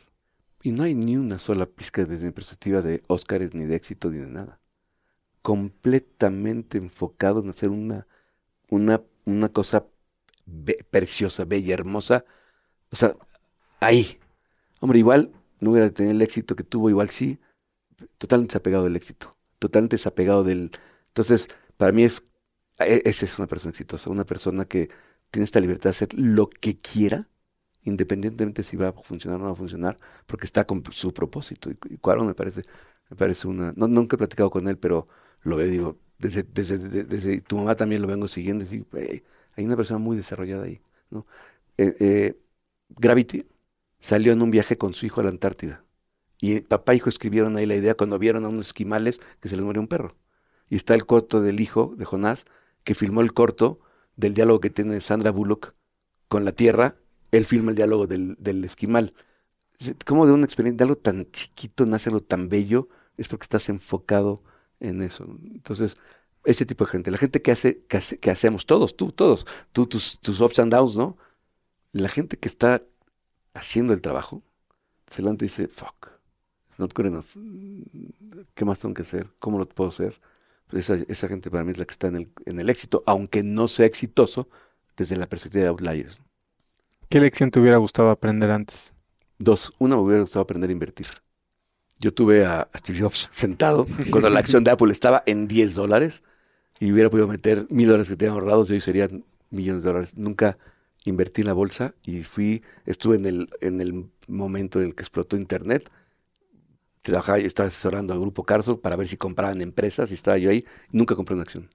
Y 0.62 0.72
no 0.72 0.84
hay 0.84 0.96
ni 0.96 1.16
una 1.16 1.40
sola 1.40 1.66
pizca 1.66 2.04
desde 2.04 2.26
mi 2.26 2.32
perspectiva 2.32 2.82
de 2.82 3.04
Óscares, 3.08 3.54
ni 3.54 3.66
de 3.66 3.76
éxito, 3.76 4.12
ni 4.12 4.18
de 4.18 4.28
nada. 4.28 4.60
Completamente 5.42 6.78
enfocado 6.78 7.42
en 7.42 7.50
hacer 7.50 7.70
una, 7.70 8.06
una, 8.70 9.02
una 9.26 9.50
cosa 9.50 9.86
be 10.46 10.78
preciosa, 10.90 11.46
bella, 11.46 11.74
hermosa. 11.74 12.26
O 12.92 12.96
sea, 12.98 13.16
ahí. 13.80 14.20
Hombre, 14.82 15.00
igual 15.00 15.32
no 15.64 15.72
hubiera 15.72 15.90
tenido 15.92 16.14
el 16.14 16.22
éxito 16.22 16.56
que 16.56 16.64
tuvo, 16.64 16.90
igual 16.90 17.10
sí, 17.10 17.40
totalmente 18.18 18.54
desapegado 18.54 18.84
del 18.86 18.96
éxito, 18.96 19.32
totalmente 19.60 19.96
desapegado 19.96 20.44
del... 20.44 20.72
Entonces, 21.08 21.50
para 21.78 21.92
mí 21.92 22.04
es, 22.04 22.24
e, 22.80 23.02
esa 23.06 23.26
es 23.26 23.38
una 23.40 23.48
persona 23.48 23.72
exitosa, 23.72 24.10
una 24.10 24.26
persona 24.26 24.66
que 24.66 24.90
tiene 25.32 25.46
esta 25.46 25.60
libertad 25.60 25.86
de 25.86 25.90
hacer 25.90 26.14
lo 26.14 26.50
que 26.50 26.80
quiera, 26.80 27.30
independientemente 27.84 28.64
si 28.64 28.78
va 28.78 28.90
a 28.90 28.94
funcionar 28.94 29.38
o 29.40 29.40
no 29.40 29.46
va 29.48 29.54
a 29.54 29.56
funcionar, 29.56 29.98
porque 30.26 30.46
está 30.46 30.66
con 30.66 30.84
su 30.92 31.14
propósito. 31.14 31.70
Y, 31.72 31.76
Cuarón 31.98 32.28
me 32.28 32.36
parece, 32.36 32.64
me 33.10 33.18
parece 33.18 33.48
una... 33.48 33.74
No, 33.76 33.88
nunca 33.88 34.16
he 34.16 34.18
platicado 34.18 34.50
con 34.50 34.68
él, 34.68 34.78
pero 34.78 35.08
lo 35.44 35.58
veo 35.58 35.68
digo, 35.68 35.98
desde, 36.20 36.44
desde, 36.44 36.78
desde, 36.78 37.42
tu 37.42 37.58
mamá 37.58 37.76
también 37.76 38.02
lo 38.02 38.08
vengo 38.08 38.28
siguiendo, 38.28 38.66
y, 38.66 38.86
hay 39.56 39.66
una 39.66 39.76
persona 39.76 40.00
muy 40.00 40.18
desarrollada 40.18 40.66
ahí, 40.66 40.82
¿no? 41.10 41.28
Eh, 41.78 41.96
eh, 42.00 42.40
Gravity 42.90 43.46
salió 44.04 44.34
en 44.34 44.42
un 44.42 44.52
viaje 44.52 44.78
con 44.78 44.94
su 44.94 45.06
hijo 45.06 45.22
a 45.22 45.24
la 45.24 45.30
Antártida. 45.30 45.86
Y 46.42 46.60
papá 46.60 46.92
e 46.92 46.98
hijo 46.98 47.08
escribieron 47.08 47.56
ahí 47.56 47.66
la 47.66 47.76
idea 47.76 47.96
cuando 47.96 48.20
vieron 48.20 48.44
a 48.44 48.50
unos 48.50 48.68
esquimales 48.68 49.22
que 49.40 49.48
se 49.48 49.56
les 49.56 49.64
murió 49.64 49.82
un 49.82 49.88
perro. 49.88 50.14
Y 50.70 50.76
está 50.76 50.94
el 50.94 51.06
corto 51.06 51.40
del 51.40 51.62
hijo 51.62 51.94
de 51.98 52.04
Jonás, 52.04 52.44
que 52.84 52.96
filmó 52.96 53.22
el 53.22 53.34
corto 53.34 53.80
del 54.18 54.34
diálogo 54.34 54.60
que 54.60 54.70
tiene 54.70 55.00
Sandra 55.00 55.32
Bullock 55.32 55.74
con 56.28 56.44
la 56.44 56.52
Tierra. 56.52 56.98
Él 57.32 57.46
filma 57.46 57.72
el 57.72 57.78
diálogo 57.78 58.06
del, 58.06 58.36
del 58.40 58.66
esquimal. 58.66 59.14
¿Cómo 60.06 60.28
de 60.28 60.34
una 60.34 60.46
experiencia, 60.46 60.80
de 60.80 60.84
algo 60.84 60.98
tan 60.98 61.32
chiquito 61.32 61.86
nace 61.86 62.10
algo 62.10 62.20
tan 62.20 62.50
bello? 62.50 62.90
Es 63.16 63.30
porque 63.30 63.44
estás 63.44 63.70
enfocado 63.70 64.44
en 64.82 65.02
eso. 65.02 65.24
Entonces, 65.24 65.96
ese 66.44 66.66
tipo 66.66 66.84
de 66.84 66.92
gente, 66.92 67.10
la 67.10 67.18
gente 67.18 67.42
que 67.42 67.52
hace, 67.52 67.86
que, 67.86 68.30
hacemos, 68.30 68.66
todos, 68.66 68.98
tú, 68.98 69.14
todos, 69.14 69.48
tú, 69.72 69.88
tus, 69.88 70.20
tus 70.20 70.42
ups 70.42 70.60
and 70.60 70.74
downs, 70.74 70.98
¿no? 70.98 71.18
La 71.94 72.10
gente 72.10 72.38
que 72.38 72.50
está 72.50 72.84
haciendo 73.54 73.94
el 73.94 74.02
trabajo, 74.02 74.42
se 75.08 75.22
levanta 75.22 75.46
y 75.46 75.48
dice, 75.48 75.68
fuck, 75.68 76.08
it's 76.68 76.80
not 76.80 76.94
good 76.94 77.06
enough. 77.06 77.36
¿Qué 78.54 78.66
más 78.66 78.80
tengo 78.80 78.94
que 78.94 79.04
hacer? 79.04 79.30
¿Cómo 79.40 79.60
lo 79.60 79.68
puedo 79.68 79.90
hacer? 79.90 80.20
Esa, 80.72 80.96
esa 81.08 81.28
gente 81.28 81.52
para 81.52 81.64
mí 81.64 81.72
es 81.72 81.78
la 81.78 81.86
que 81.86 81.92
está 81.92 82.08
en 82.08 82.16
el, 82.16 82.30
en 82.46 82.60
el 82.60 82.70
éxito, 82.70 83.04
aunque 83.06 83.44
no 83.44 83.68
sea 83.68 83.86
exitoso 83.86 84.50
desde 84.98 85.18
la 85.18 85.28
perspectiva 85.28 85.64
de 85.64 85.70
outliers. 85.70 86.22
¿Qué 87.10 87.20
lección 87.20 87.52
te 87.52 87.60
hubiera 87.60 87.78
gustado 87.78 88.10
aprender 88.10 88.50
antes? 88.50 88.94
Dos. 89.38 89.72
Una, 89.78 89.96
me 89.96 90.02
hubiera 90.02 90.22
gustado 90.22 90.42
aprender 90.42 90.70
a 90.70 90.74
invertir. 90.74 91.08
Yo 92.00 92.14
tuve 92.14 92.44
a, 92.44 92.70
Steve 92.76 93.02
Jobs 93.02 93.30
sentado 93.32 93.86
cuando 94.10 94.30
la 94.30 94.40
acción 94.40 94.64
de 94.64 94.72
Apple 94.72 94.92
estaba 94.92 95.22
en 95.26 95.48
10 95.48 95.76
dólares 95.76 96.24
y 96.80 96.92
hubiera 96.92 97.10
podido 97.10 97.28
meter 97.28 97.68
mil 97.70 97.88
dólares 97.88 98.10
que 98.10 98.16
tenía 98.16 98.34
ahorrados 98.34 98.70
y 98.70 98.74
hoy 98.74 98.82
serían 98.82 99.24
millones 99.52 99.84
de 99.84 99.90
dólares. 99.90 100.18
Nunca 100.18 100.58
invertí 101.10 101.42
en 101.42 101.48
la 101.48 101.54
bolsa 101.54 101.96
y 102.04 102.24
fui, 102.24 102.64
estuve 102.86 103.16
en 103.16 103.26
el, 103.26 103.50
en 103.62 103.82
el 103.82 104.10
momento 104.28 104.80
en 104.80 104.88
el 104.88 104.96
que 104.96 105.04
explotó 105.04 105.36
Internet. 105.38 105.90
Trabajaba 107.02 107.40
y 107.40 107.46
estaba 107.46 107.68
asesorando 107.68 108.14
al 108.14 108.20
grupo 108.20 108.44
Carso 108.46 108.80
para 108.82 108.96
ver 108.96 109.08
si 109.08 109.18
compraban 109.18 109.62
empresas 109.62 110.12
y 110.12 110.14
estaba 110.14 110.38
yo 110.38 110.50
ahí. 110.50 110.66
Nunca 110.92 111.16
compré 111.16 111.36
una 111.36 111.44
acción. 111.44 111.70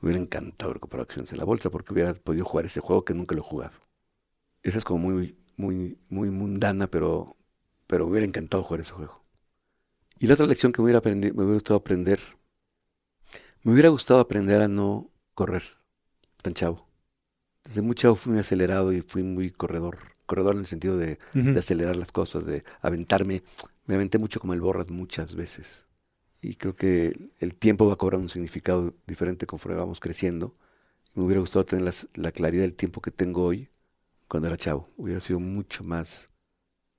Me 0.00 0.08
hubiera 0.08 0.22
encantado 0.22 0.78
comprar 0.78 1.02
acciones 1.02 1.32
en 1.32 1.38
la 1.38 1.44
bolsa 1.44 1.70
porque 1.70 1.92
hubiera 1.92 2.12
podido 2.14 2.44
jugar 2.44 2.66
ese 2.66 2.80
juego 2.80 3.04
que 3.04 3.14
nunca 3.14 3.34
lo 3.34 3.40
he 3.40 3.44
jugado. 3.44 3.72
Esa 4.62 4.78
es 4.78 4.84
como 4.84 4.98
muy, 4.98 5.38
muy, 5.56 5.98
muy 6.10 6.30
mundana, 6.30 6.86
pero, 6.88 7.36
pero 7.86 8.04
me 8.04 8.12
hubiera 8.12 8.26
encantado 8.26 8.62
jugar 8.62 8.80
ese 8.80 8.92
juego. 8.92 9.24
Y 10.18 10.26
la 10.26 10.34
otra 10.34 10.46
lección 10.46 10.72
que 10.72 10.82
me 10.82 10.86
hubiera, 10.86 11.00
me 11.04 11.30
hubiera 11.30 11.54
gustado 11.54 11.78
aprender, 11.78 12.20
me 13.62 13.72
hubiera 13.72 13.88
gustado 13.90 14.20
aprender 14.20 14.60
a 14.60 14.68
no 14.68 15.10
correr 15.34 15.62
tan 16.42 16.54
chavo. 16.54 16.85
Desde 17.68 17.82
muy 17.82 17.94
chavo 17.94 18.14
fui 18.14 18.32
muy 18.32 18.40
acelerado 18.40 18.92
y 18.92 19.02
fui 19.02 19.22
muy 19.22 19.50
corredor. 19.50 19.98
Corredor 20.26 20.54
en 20.54 20.60
el 20.60 20.66
sentido 20.66 20.96
de, 20.96 21.18
de 21.34 21.58
acelerar 21.58 21.96
las 21.96 22.12
cosas, 22.12 22.44
de 22.44 22.64
aventarme. 22.80 23.42
Me 23.86 23.94
aventé 23.94 24.18
mucho 24.18 24.40
como 24.40 24.54
el 24.54 24.60
borras 24.60 24.90
muchas 24.90 25.34
veces. 25.34 25.86
Y 26.40 26.56
creo 26.56 26.74
que 26.74 27.12
el 27.38 27.54
tiempo 27.54 27.86
va 27.86 27.94
a 27.94 27.96
cobrar 27.96 28.20
un 28.20 28.28
significado 28.28 28.94
diferente 29.06 29.46
conforme 29.46 29.78
vamos 29.78 30.00
creciendo. 30.00 30.54
Me 31.14 31.22
hubiera 31.22 31.40
gustado 31.40 31.64
tener 31.64 31.92
la 32.14 32.32
claridad 32.32 32.62
del 32.62 32.74
tiempo 32.74 33.00
que 33.00 33.10
tengo 33.10 33.44
hoy 33.44 33.70
cuando 34.28 34.48
era 34.48 34.56
chavo. 34.56 34.88
Hubiera 34.96 35.20
sido 35.20 35.40
mucho 35.40 35.84
más 35.84 36.28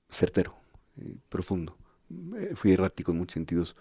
certero 0.09 0.57
y 0.95 1.15
profundo. 1.29 1.77
Eh, 2.37 2.53
fui 2.55 2.71
errático 2.73 3.11
en 3.11 3.17
muchos 3.19 3.33
sentidos 3.33 3.75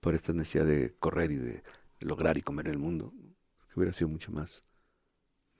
por 0.00 0.14
esta 0.14 0.32
necesidad 0.32 0.64
de 0.64 0.94
correr 0.98 1.30
y 1.30 1.36
de, 1.36 1.62
lograr 2.00 2.38
y 2.38 2.42
comer 2.42 2.66
en 2.66 2.72
el 2.72 2.78
mundo. 2.78 3.12
Que 3.68 3.78
hubiera 3.78 3.92
sido 3.92 4.08
mucho 4.08 4.32
más, 4.32 4.64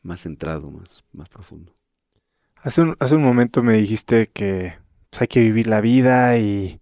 más 0.03 0.23
centrado, 0.23 0.71
más, 0.71 1.05
más 1.13 1.29
profundo. 1.29 1.73
Hace 2.57 2.83
un, 2.83 2.97
hace 3.01 3.15
un 3.15 3.23
momento 3.23 3.63
me 3.63 3.75
dijiste 3.75 4.29
que 4.29 4.75
pues, 5.11 5.23
hay 5.23 5.29
que 5.29 5.41
vivir 5.41 5.67
la 5.67 5.81
vida 5.81 6.37
y, 6.39 6.81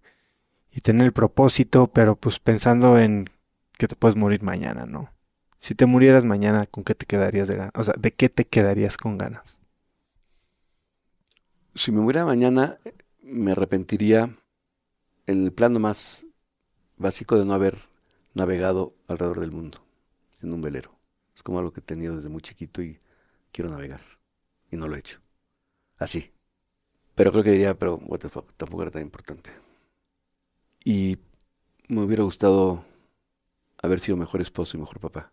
y 0.71 0.81
tener 0.81 1.05
el 1.05 1.13
propósito, 1.13 1.87
pero 1.87 2.15
pues 2.15 2.39
pensando 2.39 2.99
en 2.99 3.29
que 3.77 3.87
te 3.87 3.95
puedes 3.95 4.17
morir 4.17 4.43
mañana, 4.43 4.85
¿no? 4.85 5.09
Si 5.57 5.75
te 5.75 5.85
murieras 5.85 6.25
mañana, 6.25 6.65
¿con 6.67 6.83
qué 6.83 6.95
te 6.95 7.05
quedarías 7.05 7.47
de 7.47 7.55
ganas? 7.55 7.73
O 7.75 7.83
sea, 7.83 7.93
¿de 7.97 8.11
qué 8.11 8.29
te 8.29 8.45
quedarías 8.45 8.97
con 8.97 9.17
ganas? 9.17 9.61
si 11.79 11.93
me 11.93 12.01
muriera 12.01 12.25
mañana, 12.25 12.77
me 13.21 13.51
arrepentiría 13.51 14.35
en 15.27 15.45
el 15.45 15.53
plano 15.53 15.79
más 15.79 16.25
básico 16.97 17.37
de 17.37 17.45
no 17.45 17.53
haber 17.53 17.77
navegado 18.33 18.93
alrededor 19.07 19.39
del 19.39 19.53
mundo 19.53 19.77
en 20.41 20.51
un 20.51 20.61
velero. 20.61 20.91
Es 21.33 21.41
como 21.41 21.59
algo 21.59 21.71
que 21.71 21.79
he 21.79 21.83
tenido 21.83 22.17
desde 22.17 22.27
muy 22.27 22.41
chiquito 22.41 22.81
y 22.81 22.99
quiero 23.51 23.69
navegar. 23.69 24.01
Y 24.71 24.77
no 24.77 24.87
lo 24.87 24.95
he 24.95 24.99
hecho. 24.99 25.19
Así. 25.97 26.31
Pero 27.15 27.31
creo 27.31 27.43
que 27.43 27.51
diría, 27.51 27.77
pero 27.77 27.95
what 27.97 28.19
the 28.19 28.29
fuck, 28.29 28.53
tampoco 28.53 28.83
era 28.83 28.91
tan 28.91 29.01
importante. 29.01 29.51
Y 30.83 31.17
me 31.87 32.01
hubiera 32.01 32.23
gustado 32.23 32.85
haber 33.81 33.99
sido 33.99 34.17
mejor 34.17 34.41
esposo 34.41 34.77
y 34.77 34.79
mejor 34.79 34.99
papá. 34.99 35.31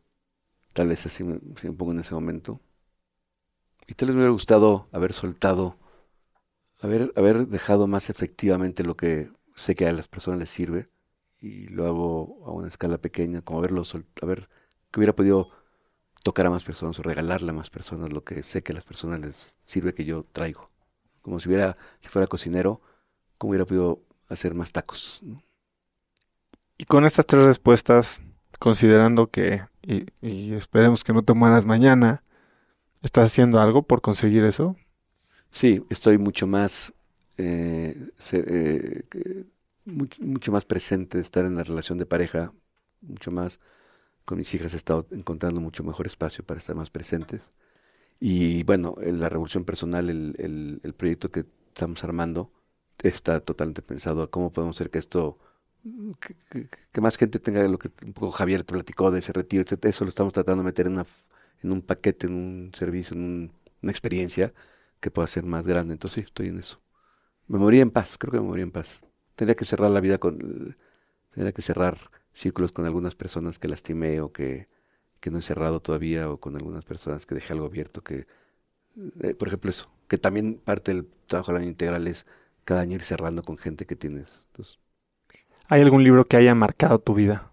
Tal 0.73 0.89
vez 0.89 1.07
así 1.07 1.25
me, 1.25 1.39
me 1.63 1.73
pongo 1.73 1.93
en 1.93 2.01
ese 2.01 2.15
momento. 2.15 2.61
Y 3.87 3.95
tal 3.95 4.09
vez 4.09 4.15
me 4.15 4.23
hubiera 4.23 4.33
gustado 4.33 4.89
haber 4.93 5.13
soltado 5.13 5.79
haber, 6.81 7.13
haber 7.17 7.47
dejado 7.49 7.87
más 7.87 8.11
efectivamente 8.11 8.85
lo 8.85 8.97
que 8.97 9.31
sé 9.55 9.75
que 9.75 9.87
a 9.87 9.93
las 9.93 10.09
personas 10.09 10.41
les 10.41 10.51
sirve 10.51 10.89
y 11.41 11.69
lo 11.69 11.87
hago 11.87 12.45
a 12.47 12.53
una 12.53 12.69
escala 12.69 12.99
pequeña, 12.99 13.43
como 13.43 13.61
verlo, 13.61 13.83
a 13.83 14.27
ver 14.27 14.49
que 14.91 15.01
hubiera 15.01 15.15
podido 15.15 15.51
tocar 16.27 16.47
a 16.47 16.51
más 16.51 16.65
personas 16.65 16.99
o 16.99 17.05
regalarle 17.05 17.51
a 17.51 17.53
más 17.53 17.71
personas 17.71 18.13
lo 18.13 18.25
que 18.25 18.43
sé 18.43 18.61
que 18.65 18.73
a 18.73 18.75
las 18.75 18.85
personas 18.85 19.21
les 19.21 19.55
sirve 19.65 19.95
que 19.95 20.05
yo 20.05 20.25
traigo. 20.33 20.73
Como 21.23 21.39
si 21.39 21.49
hubiera, 21.49 21.77
si 22.01 22.09
fuera 22.09 22.27
cocinero, 22.27 22.81
como 23.39 23.51
hubiera 23.51 23.65
podido 23.65 24.03
hacer 24.29 24.53
más 24.53 24.73
tacos. 24.73 25.23
Y 26.77 26.85
con 26.85 27.05
estas 27.05 27.27
tres 27.27 27.45
respuestas, 27.45 28.23
considerando 28.59 29.29
que, 29.29 29.63
y, 29.83 30.07
y 30.21 30.55
esperemos 30.55 31.05
que 31.05 31.13
no 31.13 31.23
te 31.23 31.33
mueras 31.33 31.65
mañana, 31.65 32.25
¿estás 33.03 33.27
haciendo 33.27 33.61
algo 33.61 33.85
por 33.85 34.01
conseguir 34.01 34.43
eso? 34.43 34.75
Sí, 35.53 35.85
estoy 35.91 36.19
mucho 36.19 36.49
más, 36.49 36.93
eh, 37.39 38.11
eh, 38.33 39.45
mucho, 39.85 40.51
más 40.51 40.65
presente 40.65 41.19
de 41.19 41.23
estar 41.23 41.45
en 41.45 41.55
la 41.55 41.63
relación 41.63 41.99
de 41.99 42.07
pareja, 42.07 42.53
mucho 43.01 43.31
más 43.31 43.61
con 44.27 44.39
mis 44.39 44.53
hijas 44.55 44.75
he 44.75 44.77
estado 44.77 45.07
encontrando 45.13 45.61
mucho 45.61 45.85
mejor 45.85 46.07
espacio 46.07 46.45
para 46.45 46.59
estar 46.59 46.77
más 46.77 46.91
presentes. 46.91 47.53
Y 48.21 48.65
bueno, 48.65 48.97
la 49.01 49.29
revolución 49.29 49.65
personal, 49.65 50.11
el, 50.11 50.81
el, 50.83 50.95
proyecto 50.95 51.31
que 51.31 51.47
estamos 51.69 52.03
armando, 52.05 52.51
está 53.03 53.41
totalmente 53.41 53.83
pensado 53.83 54.23
a 54.23 54.31
cómo 54.31 54.53
podemos 54.53 54.77
hacer 54.77 54.91
que 54.91 54.99
esto, 54.99 55.39
que, 56.93 57.01
más 57.01 57.17
gente 57.17 57.39
tenga 57.39 57.63
lo 57.69 57.79
que 57.79 57.91
un 58.05 58.13
poco 58.15 58.33
Javier 58.33 58.65
te 58.65 58.73
platicó 58.75 59.11
de 59.11 59.21
ese 59.21 59.33
retiro, 59.33 59.63
etc. 59.63 59.87
Eso 59.87 60.05
lo 60.05 60.11
estamos 60.11 60.33
tratando 60.33 60.63
de 60.63 60.67
meter 60.67 60.87
en, 60.87 60.95
una, 60.95 61.07
en 61.63 61.73
un 61.73 61.83
paquete, 61.83 62.27
en 62.27 62.35
un 62.35 62.73
servicio, 62.75 63.15
en 63.17 63.53
una 63.83 63.93
experiencia 63.93 64.53
que 65.01 65.11
pueda 65.11 65.29
ser 65.29 65.45
más 65.45 65.67
grande. 65.67 65.93
Entonces 65.95 66.25
sí, 66.25 66.27
estoy 66.27 66.49
en 66.49 66.59
eso. 66.59 66.81
Me 67.49 67.59
moría 67.59 67.83
en 67.83 67.91
paz, 67.91 68.19
creo 68.19 68.33
que 68.33 68.41
me 68.41 68.47
moría 68.47 68.65
en 68.65 68.73
paz. 68.73 69.01
Tendría 69.37 69.55
que 69.55 69.65
cerrar 69.65 69.91
la 69.91 70.01
vida 70.01 70.19
con... 70.19 70.77
Tendría 71.33 71.53
que 71.53 71.63
cerrar 71.63 72.11
círculos 72.37 72.71
con 72.71 72.85
algunas 72.85 73.15
personas 73.15 73.59
que 73.59 73.67
lastimé 73.67 74.21
o 74.21 74.31
que, 74.31 74.67
que 75.21 75.31
no 75.31 75.39
he 75.39 75.43
cerrado 75.43 75.81
todavía 75.81 76.31
o 76.31 76.39
con 76.39 76.55
algunas 76.55 76.85
personas 76.85 77.25
que 77.27 77.35
dejé 77.35 77.55
algo 77.55 77.67
abierto 77.67 78.03
que... 78.03 78.27
Eh, 79.21 79.35
por 79.35 79.49
ejemplo 79.49 79.71
eso, 79.71 79.91
que 80.09 80.19
también 80.19 80.61
parte 80.63 80.93
del 80.93 81.07
trabajo 81.27 81.53
de 81.53 81.61
la 81.61 81.65
integral 81.67 82.07
es 82.07 82.27
cada 82.65 82.83
año 82.83 82.95
ir 82.95 83.03
cerrando 83.03 83.43
con 83.43 83.59
gente 83.59 83.87
que 83.87 83.97
tienes. 83.97 84.45
Entonces, 84.49 84.79
¿Hay 85.69 85.83
algún 85.83 86.05
libro 86.05 86.25
que 86.25 86.37
haya 86.37 86.55
marcado 86.55 86.99
tu 86.99 87.15
vida? 87.15 87.53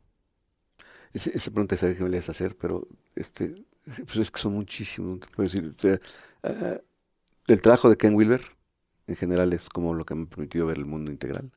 esa 1.14 1.52
pregunta 1.52 1.78
sabía 1.78 1.96
que 1.96 2.04
me 2.04 2.10
le 2.10 2.18
ibas 2.18 2.30
a 2.30 2.32
hacer, 2.32 2.56
pero 2.58 2.88
este, 3.16 3.64
pues 3.86 4.18
es 4.18 4.32
que 4.32 4.40
son 4.40 4.54
muchísimos. 4.54 5.20
decir, 5.38 5.72
ah, 6.44 6.80
el 7.48 7.62
trabajo 7.62 7.90
de 7.90 7.98
Ken 7.98 8.16
Wilber, 8.16 8.42
en 9.08 9.16
general, 9.16 9.54
es 9.54 9.70
como 9.70 9.94
lo 9.94 10.06
que 10.06 10.16
me 10.16 10.24
ha 10.24 10.26
permitido 10.26 10.66
ver 10.66 10.78
el 10.78 10.86
mundo 10.86 11.12
integral. 11.12 11.52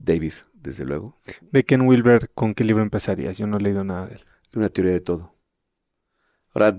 Davis, 0.00 0.46
desde 0.54 0.84
luego. 0.84 1.16
De 1.52 1.64
Ken 1.64 1.82
Wilber, 1.82 2.30
¿con 2.30 2.54
qué 2.54 2.64
libro 2.64 2.82
empezarías? 2.82 3.38
Yo 3.38 3.46
no 3.46 3.58
he 3.58 3.60
leído 3.60 3.84
nada 3.84 4.06
de 4.06 4.14
él. 4.14 4.20
Una 4.56 4.68
teoría 4.68 4.92
de 4.92 5.00
todo. 5.00 5.34
Ahora, 6.52 6.76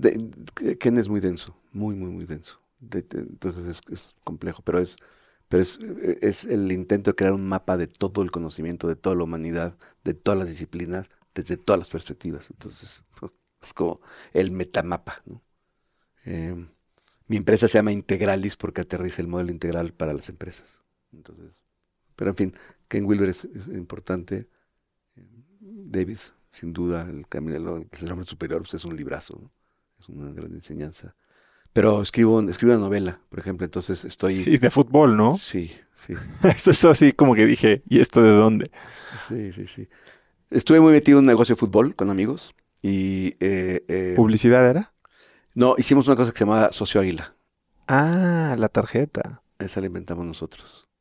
Ken 0.78 0.98
es 0.98 1.08
muy 1.08 1.20
denso, 1.20 1.56
muy, 1.72 1.94
muy, 1.94 2.10
muy 2.10 2.26
denso. 2.26 2.60
entonces 2.80 3.80
es, 3.90 4.16
complejo, 4.22 4.62
pero 4.62 4.80
es, 4.80 4.96
pero 5.48 5.62
es, 5.62 5.78
es 6.20 6.44
el 6.44 6.70
intento 6.72 7.12
de 7.12 7.14
crear 7.14 7.32
un 7.32 7.48
mapa 7.48 7.78
de 7.78 7.86
todo 7.86 8.22
el 8.22 8.30
conocimiento, 8.30 8.88
de 8.88 8.96
toda 8.96 9.16
la 9.16 9.24
humanidad, 9.24 9.78
de 10.04 10.12
todas 10.12 10.38
las 10.38 10.48
disciplinas, 10.48 11.08
desde 11.34 11.56
todas 11.56 11.78
las 11.78 11.88
perspectivas. 11.88 12.50
Entonces, 12.50 13.02
es 13.62 13.72
como 13.72 14.00
el 14.34 14.50
metamapa. 14.50 15.22
¿no? 15.24 15.40
Eh, 16.26 16.66
mi 17.28 17.36
empresa 17.36 17.68
se 17.68 17.78
llama 17.78 17.92
Integralis 17.92 18.56
porque 18.56 18.82
aterriza 18.82 19.22
el 19.22 19.28
modelo 19.28 19.52
integral 19.52 19.92
para 19.94 20.12
las 20.12 20.28
empresas. 20.28 20.82
Entonces, 21.12 21.62
pero 22.16 22.30
en 22.30 22.36
fin, 22.36 22.54
Ken 22.92 23.06
Wilber 23.06 23.30
es, 23.30 23.48
importante. 23.68 24.48
Davis, 25.60 26.34
sin 26.50 26.74
duda, 26.74 27.08
el 27.08 27.26
camino 27.26 27.54
del 27.54 28.12
hombre 28.12 28.26
superior 28.26 28.60
pues, 28.60 28.74
es 28.74 28.84
un 28.84 28.94
librazo, 28.94 29.38
¿no? 29.40 29.50
es 29.98 30.10
una 30.10 30.30
gran 30.30 30.52
enseñanza. 30.52 31.16
Pero 31.72 32.02
escribo, 32.02 32.42
escribo 32.42 32.74
una 32.74 32.84
novela, 32.84 33.18
por 33.30 33.38
ejemplo, 33.38 33.64
entonces 33.64 34.04
estoy... 34.04 34.34
Sí, 34.34 34.58
de 34.58 34.70
fútbol, 34.70 35.16
¿no? 35.16 35.34
Sí, 35.38 35.72
sí. 35.94 36.12
Eso 36.42 36.90
así 36.90 37.14
como 37.14 37.34
que 37.34 37.46
dije, 37.46 37.82
¿y 37.88 38.00
esto 38.00 38.22
de 38.22 38.32
dónde? 38.32 38.70
Sí, 39.26 39.52
sí, 39.52 39.66
sí. 39.66 39.88
Estuve 40.50 40.78
muy 40.80 40.92
metido 40.92 41.18
en 41.18 41.24
un 41.24 41.28
negocio 41.28 41.54
de 41.54 41.60
fútbol 41.60 41.94
con 41.94 42.10
amigos 42.10 42.54
y... 42.82 43.36
eh, 43.40 43.86
eh, 43.88 44.12
¿Publicidad 44.16 44.68
era? 44.68 44.92
no, 45.54 45.76
hicimos 45.78 46.08
una 46.08 46.16
cosa 46.16 46.30
que 46.30 46.38
se 46.38 46.44
llamaba 46.44 46.72
Socio 46.72 47.00
Águila. 47.00 47.34
Ah, 47.88 48.54
la 48.58 48.68
tarjeta. 48.68 49.42
Esa 49.58 49.80
la 49.80 49.86
inventamos 49.86 50.26
nosotros. 50.26 50.91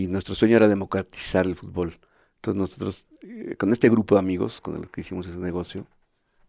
Y 0.00 0.06
nuestro 0.08 0.34
sueño 0.34 0.56
era 0.56 0.68
democratizar 0.68 1.46
el 1.46 1.56
fútbol. 1.56 1.98
Entonces 2.36 2.58
nosotros, 2.60 3.06
eh, 3.22 3.56
con 3.58 3.72
este 3.72 3.88
grupo 3.90 4.14
de 4.14 4.20
amigos 4.20 4.60
con 4.60 4.76
el 4.76 4.88
que 4.90 5.00
hicimos 5.02 5.26
ese 5.26 5.38
negocio, 5.38 5.86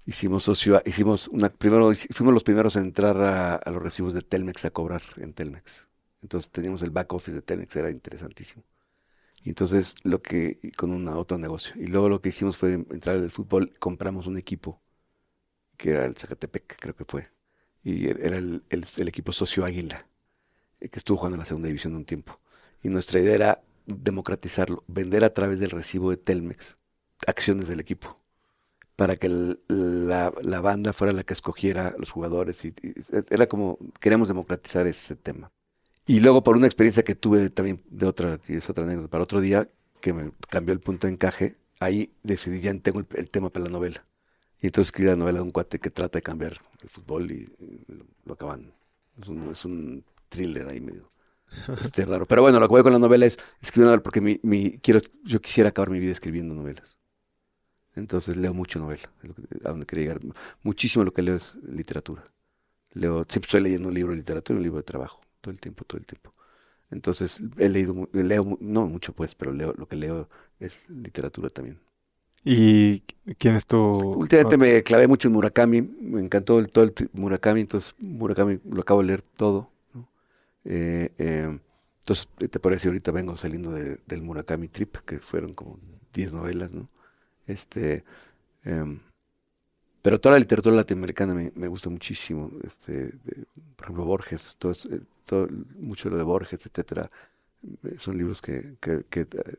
hicimos 0.06 0.44
socio, 0.44 0.82
hicimos 0.86 1.28
una, 1.30 1.50
primero 1.50 1.92
fuimos 2.12 2.34
los 2.34 2.44
primeros 2.46 2.76
en 2.78 2.86
entrar 2.86 3.18
a, 3.22 3.56
a 3.58 3.72
los 3.72 3.82
recibos 3.84 4.14
de 4.14 4.22
Telmex 4.22 4.66
a 4.66 4.72
cobrar 4.72 5.04
en 5.18 5.34
Telmex. 5.34 5.88
Entonces 6.24 6.52
teníamos 6.52 6.82
el 6.84 6.92
back 6.92 7.14
office 7.14 7.34
de 7.34 7.42
Telmex, 7.44 7.76
era 7.78 7.92
interesantísimo. 7.92 8.64
Y 9.44 9.50
entonces 9.50 9.96
lo 10.04 10.22
que, 10.22 10.60
con 10.78 10.92
una, 10.92 11.18
otro 11.18 11.38
negocio. 11.38 11.74
Y 11.82 11.88
luego 11.88 12.10
lo 12.10 12.22
que 12.22 12.30
hicimos 12.30 12.58
fue 12.58 12.74
entrar 12.74 13.18
al 13.18 13.32
fútbol, 13.32 13.74
compramos 13.80 14.28
un 14.28 14.38
equipo, 14.38 14.82
que 15.78 15.92
era 15.92 16.06
el 16.06 16.16
Zacatepec, 16.16 16.78
creo 16.80 16.96
que 16.96 17.06
fue. 17.06 17.28
Y 17.84 18.08
era 18.10 18.38
el, 18.38 18.64
el- 18.70 18.86
el 18.98 19.08
equipo 19.08 19.32
Socio 19.32 19.66
Águila, 19.66 20.08
eh, 20.82 20.90
que 20.90 21.00
estuvo 21.00 21.18
jugando 21.18 21.36
en 21.38 21.40
la 21.42 21.46
segunda 21.46 21.68
división 21.68 21.96
un 21.96 22.06
tiempo. 22.06 22.40
Y 22.84 22.90
nuestra 22.90 23.20
idea 23.20 23.36
era 23.36 23.62
democratizarlo, 23.86 24.84
vender 24.88 25.24
a 25.24 25.34
través 25.34 25.60
del 25.60 25.72
recibo 25.72 26.12
de 26.12 26.18
Telmex 26.18 26.78
acciones 27.28 27.68
del 27.68 27.80
equipo, 27.82 28.20
para 28.96 29.16
que 29.16 29.28
el- 29.28 29.60
la, 29.70 30.34
la 30.42 30.62
banda 30.62 30.94
fuera 30.94 31.14
la 31.14 31.24
que 31.24 31.34
escogiera 31.34 31.96
los 31.98 32.12
jugadores. 32.12 32.66
Y, 32.66 32.70
y 32.84 32.94
era 33.30 33.48
como, 33.48 33.78
queríamos 34.00 34.28
democratizar 34.28 34.88
ese 34.88 35.16
tema. 35.16 35.52
Y 36.08 36.20
luego 36.22 36.44
por 36.44 36.58
una 36.58 36.68
experiencia 36.68 37.04
que 37.04 37.16
tuve 37.16 37.50
también 37.50 37.82
de 37.90 38.06
otra, 38.08 38.38
que 38.40 38.58
es 38.58 38.70
otra 38.70 38.84
anécdota, 38.86 39.10
para 39.10 39.24
otro 39.24 39.42
día, 39.42 39.70
que 40.02 40.14
me 40.14 40.32
cambió 40.50 40.74
el 40.74 40.80
punto 40.82 41.08
de 41.08 41.14
encaje, 41.14 41.58
ahí 41.80 42.12
decidí, 42.24 42.62
ya 42.62 42.74
tengo 42.80 43.00
el, 43.00 43.08
el 43.16 43.30
tema 43.30 43.50
para 43.52 43.66
la 43.66 43.72
novela. 43.72 44.06
Y 44.62 44.68
entonces 44.68 44.90
escribí 44.90 45.10
la 45.10 45.16
novela 45.16 45.40
de 45.40 45.44
un 45.46 45.52
cuate 45.52 45.80
que 45.80 45.90
trata 45.92 46.20
de 46.20 46.24
cambiar 46.24 46.54
el 46.82 46.90
fútbol 46.90 47.32
y, 47.32 47.54
y 47.60 47.94
lo, 47.94 48.06
lo 48.26 48.34
acaban. 48.34 48.74
Es 49.22 49.28
un, 49.30 49.52
es 49.52 49.66
un 49.66 50.04
thriller 50.30 50.70
ahí 50.70 50.82
medio 50.82 51.10
este, 51.82 52.06
raro. 52.06 52.26
Pero 52.26 52.42
bueno, 52.42 52.60
lo 52.60 52.68
que 52.68 52.72
voy 52.72 52.84
con 52.84 52.94
la 52.94 53.00
novela 53.00 53.26
es 53.26 53.38
escribir 53.62 53.86
una 53.86 53.92
novela 53.92 54.04
porque 54.04 54.22
mi, 54.22 54.40
mi, 54.44 54.80
quiero, 54.80 55.00
yo 55.24 55.42
quisiera 55.42 55.70
acabar 55.70 55.90
mi 55.90 56.00
vida 56.00 56.12
escribiendo 56.12 56.54
novelas. 56.54 56.98
Entonces 57.96 58.38
leo 58.38 58.54
mucho 58.54 58.80
novela, 58.80 59.10
a 59.66 59.70
donde 59.70 59.86
quería 59.86 60.14
llegar. 60.14 60.22
Muchísimo 60.64 61.04
lo 61.04 61.12
que 61.12 61.22
leo 61.22 61.36
es 61.36 61.56
literatura. 61.56 62.24
Leo, 62.94 63.26
siempre 63.28 63.48
estoy 63.48 63.62
leyendo 63.62 63.90
un 63.90 63.94
libro 63.94 64.12
de 64.12 64.18
literatura 64.18 64.56
y 64.56 64.60
un 64.60 64.64
libro 64.64 64.78
de 64.78 64.84
trabajo, 64.84 65.22
todo 65.42 65.52
el 65.52 65.60
tiempo, 65.60 65.84
todo 65.86 66.00
el 66.00 66.06
tiempo. 66.06 66.32
Entonces 66.92 67.38
he 67.58 67.70
leído, 67.70 68.10
leo, 68.14 68.58
no 68.60 68.88
mucho 68.88 69.14
pues, 69.14 69.36
pero 69.36 69.52
leo, 69.52 69.74
lo 69.78 69.88
que 69.88 69.96
leo 69.96 70.28
es 70.60 70.90
literatura 70.90 71.50
también. 71.50 71.80
¿Y 72.44 73.02
quién 73.38 73.56
es 73.56 73.66
tu...? 73.66 73.78
Últimamente 73.78 74.58
me 74.58 74.82
clavé 74.82 75.08
mucho 75.08 75.28
en 75.28 75.34
Murakami, 75.34 75.82
me 75.82 76.22
encantó 76.22 76.60
el, 76.60 76.70
todo 76.70 76.86
el 76.86 76.94
Murakami, 77.14 77.62
entonces 77.62 77.96
Murakami 78.00 78.60
lo 78.70 78.82
acabo 78.82 79.02
de 79.02 79.08
leer 79.08 79.22
todo. 79.22 79.70
Eh, 80.70 81.12
eh, 81.20 81.60
entonces, 82.00 82.30
te 82.52 82.62
parece, 82.62 82.90
ahorita 82.90 83.12
vengo 83.14 83.38
saliendo 83.38 83.72
de- 83.74 84.00
del 84.08 84.24
Murakami 84.24 84.70
Trip, 84.70 84.98
que 85.08 85.20
fueron 85.20 85.56
como 85.56 85.80
10 86.14 86.34
novelas, 86.34 86.72
¿no? 86.74 86.90
Este, 87.48 88.06
em, 88.66 89.00
pero 90.02 90.20
toda 90.20 90.34
la 90.36 90.40
literatura 90.40 90.76
latinoamericana 90.76 91.34
me, 91.34 91.68
gusta 91.68 91.90
muchísimo. 91.90 92.52
Este, 92.64 93.12
por 93.76 93.86
ejemplo, 93.86 94.06
Borges, 94.06 94.56
todo, 94.58 94.72
eh, 94.90 95.02
mucho 95.80 96.10
de 96.10 96.14
lo 96.14 96.18
de 96.18 96.24
Borges, 96.24 96.66
etcétera. 96.66 97.10
eh, 97.86 97.96
Son 98.00 98.18
libros 98.18 98.42
que, 98.42 98.78
que, 98.82 99.06
que, 99.10 99.22
eh, 99.22 99.58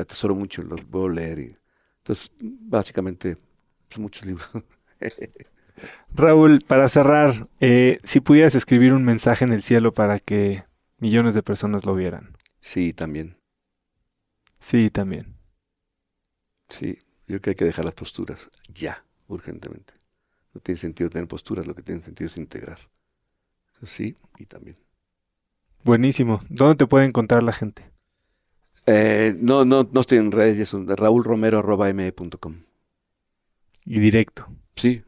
atesoro 0.00 0.34
mucho, 0.34 0.62
los 0.62 0.84
puedo 0.84 1.08
leer. 1.08 1.38
Y, 1.40 1.56
entonces, 1.98 2.30
básicamente, 2.40 3.36
son 3.90 4.02
muchos 4.04 4.26
libros. 4.26 4.50
Raúl, 6.14 6.60
para 6.66 6.88
cerrar, 6.88 7.48
eh, 7.60 7.98
si 8.04 8.20
pudieras 8.20 8.54
escribir 8.54 8.92
un 8.92 9.04
mensaje 9.04 9.44
en 9.44 9.52
el 9.52 9.62
cielo 9.62 9.92
para 9.92 10.18
que 10.18 10.64
millones 10.98 11.34
de 11.34 11.42
personas 11.42 11.84
lo 11.84 11.94
vieran. 11.94 12.36
Sí, 12.60 12.92
también. 12.92 13.36
Sí, 14.58 14.90
también. 14.90 15.36
Sí, 16.68 16.98
yo 17.26 17.40
creo 17.40 17.40
que 17.40 17.50
hay 17.50 17.56
que 17.56 17.64
dejar 17.64 17.84
las 17.84 17.94
posturas 17.94 18.50
ya, 18.72 19.04
urgentemente. 19.28 19.94
No 20.52 20.60
tiene 20.60 20.78
sentido 20.78 21.10
tener 21.10 21.28
posturas, 21.28 21.66
lo 21.66 21.74
que 21.74 21.82
tiene 21.82 22.02
sentido 22.02 22.26
es 22.26 22.36
integrar. 22.36 22.78
Eso 23.76 23.86
sí, 23.86 24.16
y 24.38 24.46
también. 24.46 24.76
Buenísimo. 25.84 26.40
¿Dónde 26.48 26.76
te 26.76 26.86
puede 26.86 27.06
encontrar 27.06 27.42
la 27.42 27.52
gente? 27.52 27.90
Eh, 28.86 29.36
no, 29.38 29.64
no, 29.64 29.88
no 29.92 30.00
estoy 30.00 30.18
en 30.18 30.32
redes, 30.32 30.58
y 30.58 30.62
eso, 30.62 30.84
raulromero.me.com. 30.84 32.62
Y 33.84 34.00
directo. 34.00 34.48
Sí, 34.76 35.02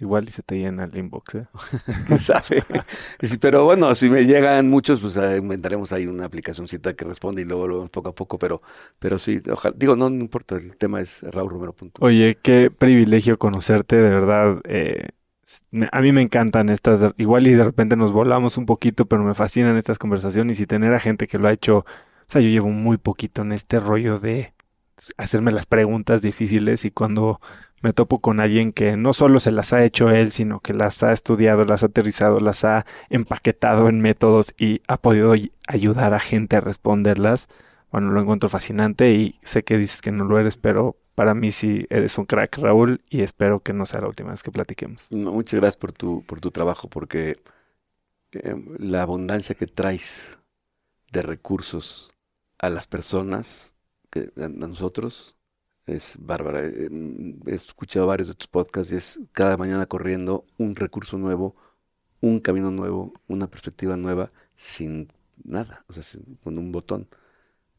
igual 0.00 0.24
y 0.28 0.30
se 0.30 0.42
te 0.42 0.56
llena 0.56 0.84
el 0.84 0.96
inbox, 0.96 1.34
¿eh? 1.34 1.46
quién 2.06 2.18
sabe. 2.18 2.62
Pero 3.40 3.64
bueno, 3.64 3.94
si 3.94 4.08
me 4.08 4.24
llegan 4.24 4.68
muchos, 4.68 5.00
pues 5.00 5.16
eh, 5.16 5.38
inventaremos 5.38 5.92
ahí 5.92 6.06
una 6.06 6.26
aplicacióncita 6.26 6.94
que 6.94 7.04
responde 7.04 7.42
y 7.42 7.44
luego 7.44 7.66
lo 7.66 7.74
vemos 7.76 7.90
poco 7.90 8.10
a 8.10 8.14
poco, 8.14 8.38
pero, 8.38 8.60
pero 8.98 9.18
sí, 9.18 9.40
ojalá, 9.50 9.74
digo, 9.78 9.96
no, 9.96 10.10
no 10.10 10.20
importa, 10.20 10.56
el 10.56 10.76
tema 10.76 11.00
es 11.00 11.22
raulromero.com. 11.22 11.90
Oye, 12.00 12.38
qué 12.42 12.70
privilegio 12.70 13.38
conocerte, 13.38 13.96
de 13.96 14.10
verdad. 14.10 14.60
eh, 14.64 15.08
a 15.90 16.00
mí 16.00 16.12
me 16.12 16.22
encantan 16.22 16.68
estas, 16.68 17.12
igual 17.16 17.46
y 17.46 17.54
de 17.54 17.64
repente 17.64 17.96
nos 17.96 18.12
volamos 18.12 18.56
un 18.56 18.66
poquito, 18.66 19.06
pero 19.06 19.24
me 19.24 19.34
fascinan 19.34 19.76
estas 19.76 19.98
conversaciones 19.98 20.60
y 20.60 20.66
tener 20.66 20.94
a 20.94 21.00
gente 21.00 21.26
que 21.26 21.38
lo 21.38 21.48
ha 21.48 21.52
hecho. 21.52 21.78
O 21.78 21.84
sea, 22.28 22.40
yo 22.40 22.48
llevo 22.48 22.68
muy 22.68 22.96
poquito 22.98 23.42
en 23.42 23.52
este 23.52 23.80
rollo 23.80 24.20
de 24.20 24.52
hacerme 25.16 25.52
las 25.52 25.66
preguntas 25.66 26.22
difíciles 26.22 26.84
y 26.84 26.90
cuando 26.90 27.40
me 27.82 27.92
topo 27.92 28.20
con 28.20 28.40
alguien 28.40 28.72
que 28.72 28.96
no 28.96 29.12
solo 29.12 29.40
se 29.40 29.52
las 29.52 29.72
ha 29.72 29.84
hecho 29.84 30.10
él, 30.10 30.30
sino 30.30 30.60
que 30.60 30.74
las 30.74 31.02
ha 31.02 31.12
estudiado, 31.12 31.64
las 31.64 31.82
ha 31.82 31.86
aterrizado, 31.86 32.40
las 32.40 32.64
ha 32.64 32.84
empaquetado 33.08 33.88
en 33.88 34.00
métodos 34.00 34.54
y 34.58 34.82
ha 34.86 34.98
podido 34.98 35.34
ayudar 35.66 36.14
a 36.14 36.20
gente 36.20 36.56
a 36.56 36.60
responderlas. 36.60 37.48
Bueno, 37.90 38.10
lo 38.10 38.20
encuentro 38.20 38.48
fascinante 38.48 39.12
y 39.12 39.38
sé 39.42 39.64
que 39.64 39.78
dices 39.78 40.02
que 40.02 40.12
no 40.12 40.24
lo 40.24 40.38
eres, 40.38 40.56
pero 40.56 40.96
para 41.14 41.34
mí 41.34 41.52
sí 41.52 41.86
eres 41.90 42.16
un 42.18 42.26
crack, 42.26 42.58
Raúl, 42.58 43.02
y 43.10 43.22
espero 43.22 43.60
que 43.60 43.72
no 43.72 43.86
sea 43.86 44.00
la 44.00 44.08
última 44.08 44.30
vez 44.30 44.42
que 44.42 44.52
platiquemos. 44.52 45.08
Muchas 45.10 45.60
gracias 45.60 45.76
por 45.76 45.92
tu, 45.92 46.22
por 46.24 46.40
tu 46.40 46.50
trabajo, 46.50 46.88
porque 46.88 47.40
eh, 48.32 48.54
la 48.78 49.02
abundancia 49.02 49.54
que 49.54 49.66
traes 49.66 50.38
de 51.10 51.22
recursos 51.22 52.14
a 52.58 52.70
las 52.70 52.86
personas, 52.86 53.74
que, 54.10 54.30
a, 54.40 54.48
nosotros, 54.48 55.36
es 55.86 56.14
bárbara. 56.18 56.64
Eh, 56.66 56.88
mm, 56.90 57.48
He 57.48 57.54
escuchado 57.54 58.06
varios 58.06 58.28
de 58.28 58.34
tus 58.34 58.46
podcasts 58.48 58.92
y 58.92 58.96
es 58.96 59.20
cada 59.32 59.56
mañana 59.56 59.86
corriendo 59.86 60.44
un 60.58 60.76
recurso 60.76 61.18
nuevo, 61.18 61.56
un 62.20 62.40
camino 62.40 62.70
nuevo, 62.70 63.12
una 63.28 63.46
perspectiva 63.48 63.96
nueva, 63.96 64.28
sin 64.54 65.12
nada, 65.44 65.84
o 65.88 65.92
sea, 65.92 66.02
sin- 66.02 66.38
con 66.44 66.58
un 66.58 66.70
botón. 66.72 67.08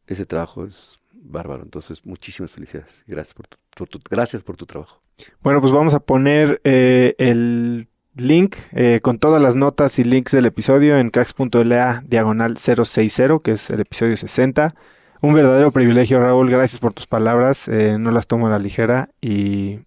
Ese 0.08 0.26
trabajo 0.26 0.66
es 0.66 1.00
bárbaro. 1.14 1.64
Entonces, 1.64 2.06
muchísimas 2.06 2.52
felicidades. 2.52 3.04
Gracias 3.08 3.34
por 3.34 3.48
tu, 3.48 3.58
por 3.78 3.88
tu- 3.88 4.00
gracias 4.10 4.44
por 4.44 4.58
tu 4.58 4.66
trabajo. 4.66 5.00
Bueno, 5.42 5.62
pues 5.62 5.72
vamos 5.72 5.94
a 5.94 6.00
poner 6.00 6.60
eh, 6.64 7.14
el 7.20 7.88
link 8.16 8.56
eh, 8.74 9.00
con 9.02 9.20
todas 9.20 9.42
las 9.42 9.56
notas 9.56 10.00
y 10.00 10.04
links 10.04 10.32
del 10.32 10.48
episodio 10.48 10.98
en 10.98 11.12
cracks.la 11.12 12.04
diagonal 12.08 12.58
060, 12.58 13.40
que 13.44 13.52
es 13.52 13.70
el 13.70 13.82
episodio 13.82 14.18
60. 14.18 14.76
Un 15.22 15.36
verdadero 15.36 15.72
privilegio, 15.72 16.20
Raúl. 16.20 16.50
Gracias 16.50 16.80
por 16.80 16.94
tus 16.94 17.06
palabras. 17.06 17.68
eh, 17.68 17.98
no 18.00 18.12
las 18.12 18.28
tomo 18.28 18.48
a 18.48 18.50
la 18.50 18.60
ligera 18.60 19.10
y 19.22 19.80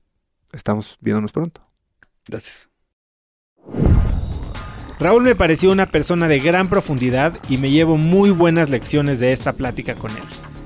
estamos 0.53 0.97
viéndonos 1.01 1.33
pronto. 1.33 1.61
Gracias. 2.27 2.69
Raúl 5.01 5.25
me 5.25 5.35
pareció 5.35 5.73
una 5.73 5.87
persona 5.87 6.29
de 6.29 6.39
gran 6.39 6.69
profundidad 6.69 7.35
y 7.49 7.59
me 7.59 7.71
llevo 7.71 7.97
muy 7.97 8.31
buenas 8.31 8.71
lecciones 8.71 9.19
de 9.19 9.33
esta 9.33 9.55
plática 9.55 9.95
con 9.95 10.13
él. 10.13 10.23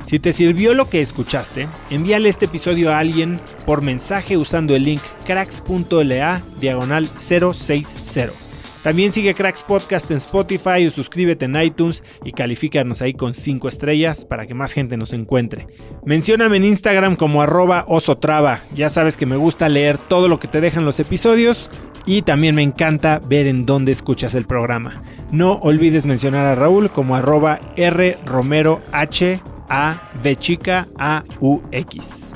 Si 0.06 0.18
te 0.18 0.32
sirvió 0.32 0.74
lo 0.74 0.88
que 0.88 1.00
escuchaste, 1.00 1.66
envíale 1.90 2.28
este 2.28 2.44
episodio 2.44 2.92
a 2.92 2.98
alguien 2.98 3.40
por 3.66 3.82
mensaje 3.82 4.36
usando 4.36 4.76
el 4.76 4.84
link 4.84 5.02
cracks.la 5.26 6.42
diagonal 6.60 7.10
060. 7.18 8.47
También 8.88 9.12
sigue 9.12 9.34
Cracks 9.34 9.64
Podcast 9.64 10.10
en 10.10 10.16
Spotify 10.16 10.86
o 10.86 10.90
suscríbete 10.90 11.44
en 11.44 11.60
iTunes 11.60 12.02
y 12.24 12.32
califícanos 12.32 13.02
ahí 13.02 13.12
con 13.12 13.34
5 13.34 13.68
estrellas 13.68 14.24
para 14.24 14.46
que 14.46 14.54
más 14.54 14.72
gente 14.72 14.96
nos 14.96 15.12
encuentre. 15.12 15.66
Mencióname 16.06 16.56
en 16.56 16.64
Instagram 16.64 17.16
como 17.16 17.42
arroba 17.42 17.84
osotrava. 17.86 18.60
Ya 18.74 18.88
sabes 18.88 19.18
que 19.18 19.26
me 19.26 19.36
gusta 19.36 19.68
leer 19.68 19.98
todo 19.98 20.26
lo 20.26 20.40
que 20.40 20.48
te 20.48 20.62
dejan 20.62 20.86
los 20.86 21.00
episodios 21.00 21.68
y 22.06 22.22
también 22.22 22.54
me 22.54 22.62
encanta 22.62 23.20
ver 23.28 23.46
en 23.46 23.66
dónde 23.66 23.92
escuchas 23.92 24.32
el 24.32 24.46
programa. 24.46 25.02
No 25.32 25.56
olvides 25.56 26.06
mencionar 26.06 26.46
a 26.46 26.54
Raúl 26.54 26.88
como 26.88 27.14
arroba 27.14 27.58
R 27.76 28.16
Romero 28.24 28.80
H 28.92 29.38
A 29.68 30.00
chica 30.40 30.88
A 30.96 31.24
U 31.40 31.60
X. 31.72 32.27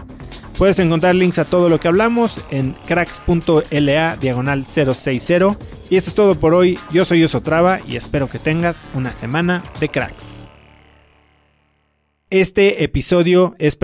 Puedes 0.59 0.79
encontrar 0.79 1.15
links 1.15 1.39
a 1.39 1.45
todo 1.45 1.69
lo 1.69 1.81
que 1.81 1.89
hablamos 1.89 2.41
en 2.51 2.73
cracks.la 2.87 4.17
diagonal 4.17 4.65
060. 4.65 5.57
Y 5.91 5.97
eso 5.97 6.11
es 6.11 6.15
todo 6.15 6.35
por 6.35 6.55
hoy. 6.55 6.79
Yo 6.93 7.05
soy 7.05 7.25
Osotrava 7.25 7.81
y 7.87 7.97
espero 7.97 8.29
que 8.29 8.39
tengas 8.39 8.85
una 8.95 9.13
semana 9.13 9.65
de 9.81 9.89
cracks. 9.89 10.49
Este 12.31 12.85
episodio 12.85 13.55
es 13.59 13.77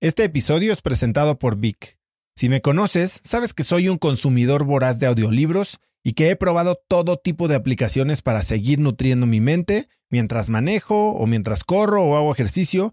Este 0.00 0.24
episodio 0.24 0.72
es 0.72 0.82
presentado 0.82 1.38
por 1.38 1.56
Vic. 1.56 1.98
Si 2.34 2.48
me 2.48 2.60
conoces, 2.60 3.20
sabes 3.24 3.54
que 3.54 3.64
soy 3.64 3.88
un 3.88 3.98
consumidor 3.98 4.64
voraz 4.64 4.98
de 4.98 5.06
audiolibros 5.06 5.78
y 6.04 6.12
que 6.12 6.30
he 6.30 6.36
probado 6.36 6.78
todo 6.88 7.16
tipo 7.16 7.48
de 7.48 7.56
aplicaciones 7.56 8.22
para 8.22 8.42
seguir 8.42 8.78
nutriendo 8.78 9.26
mi 9.26 9.40
mente 9.40 9.88
mientras 10.10 10.48
manejo 10.48 11.12
o 11.12 11.26
mientras 11.26 11.64
corro 11.64 12.04
o 12.04 12.16
hago 12.16 12.32
ejercicio, 12.32 12.92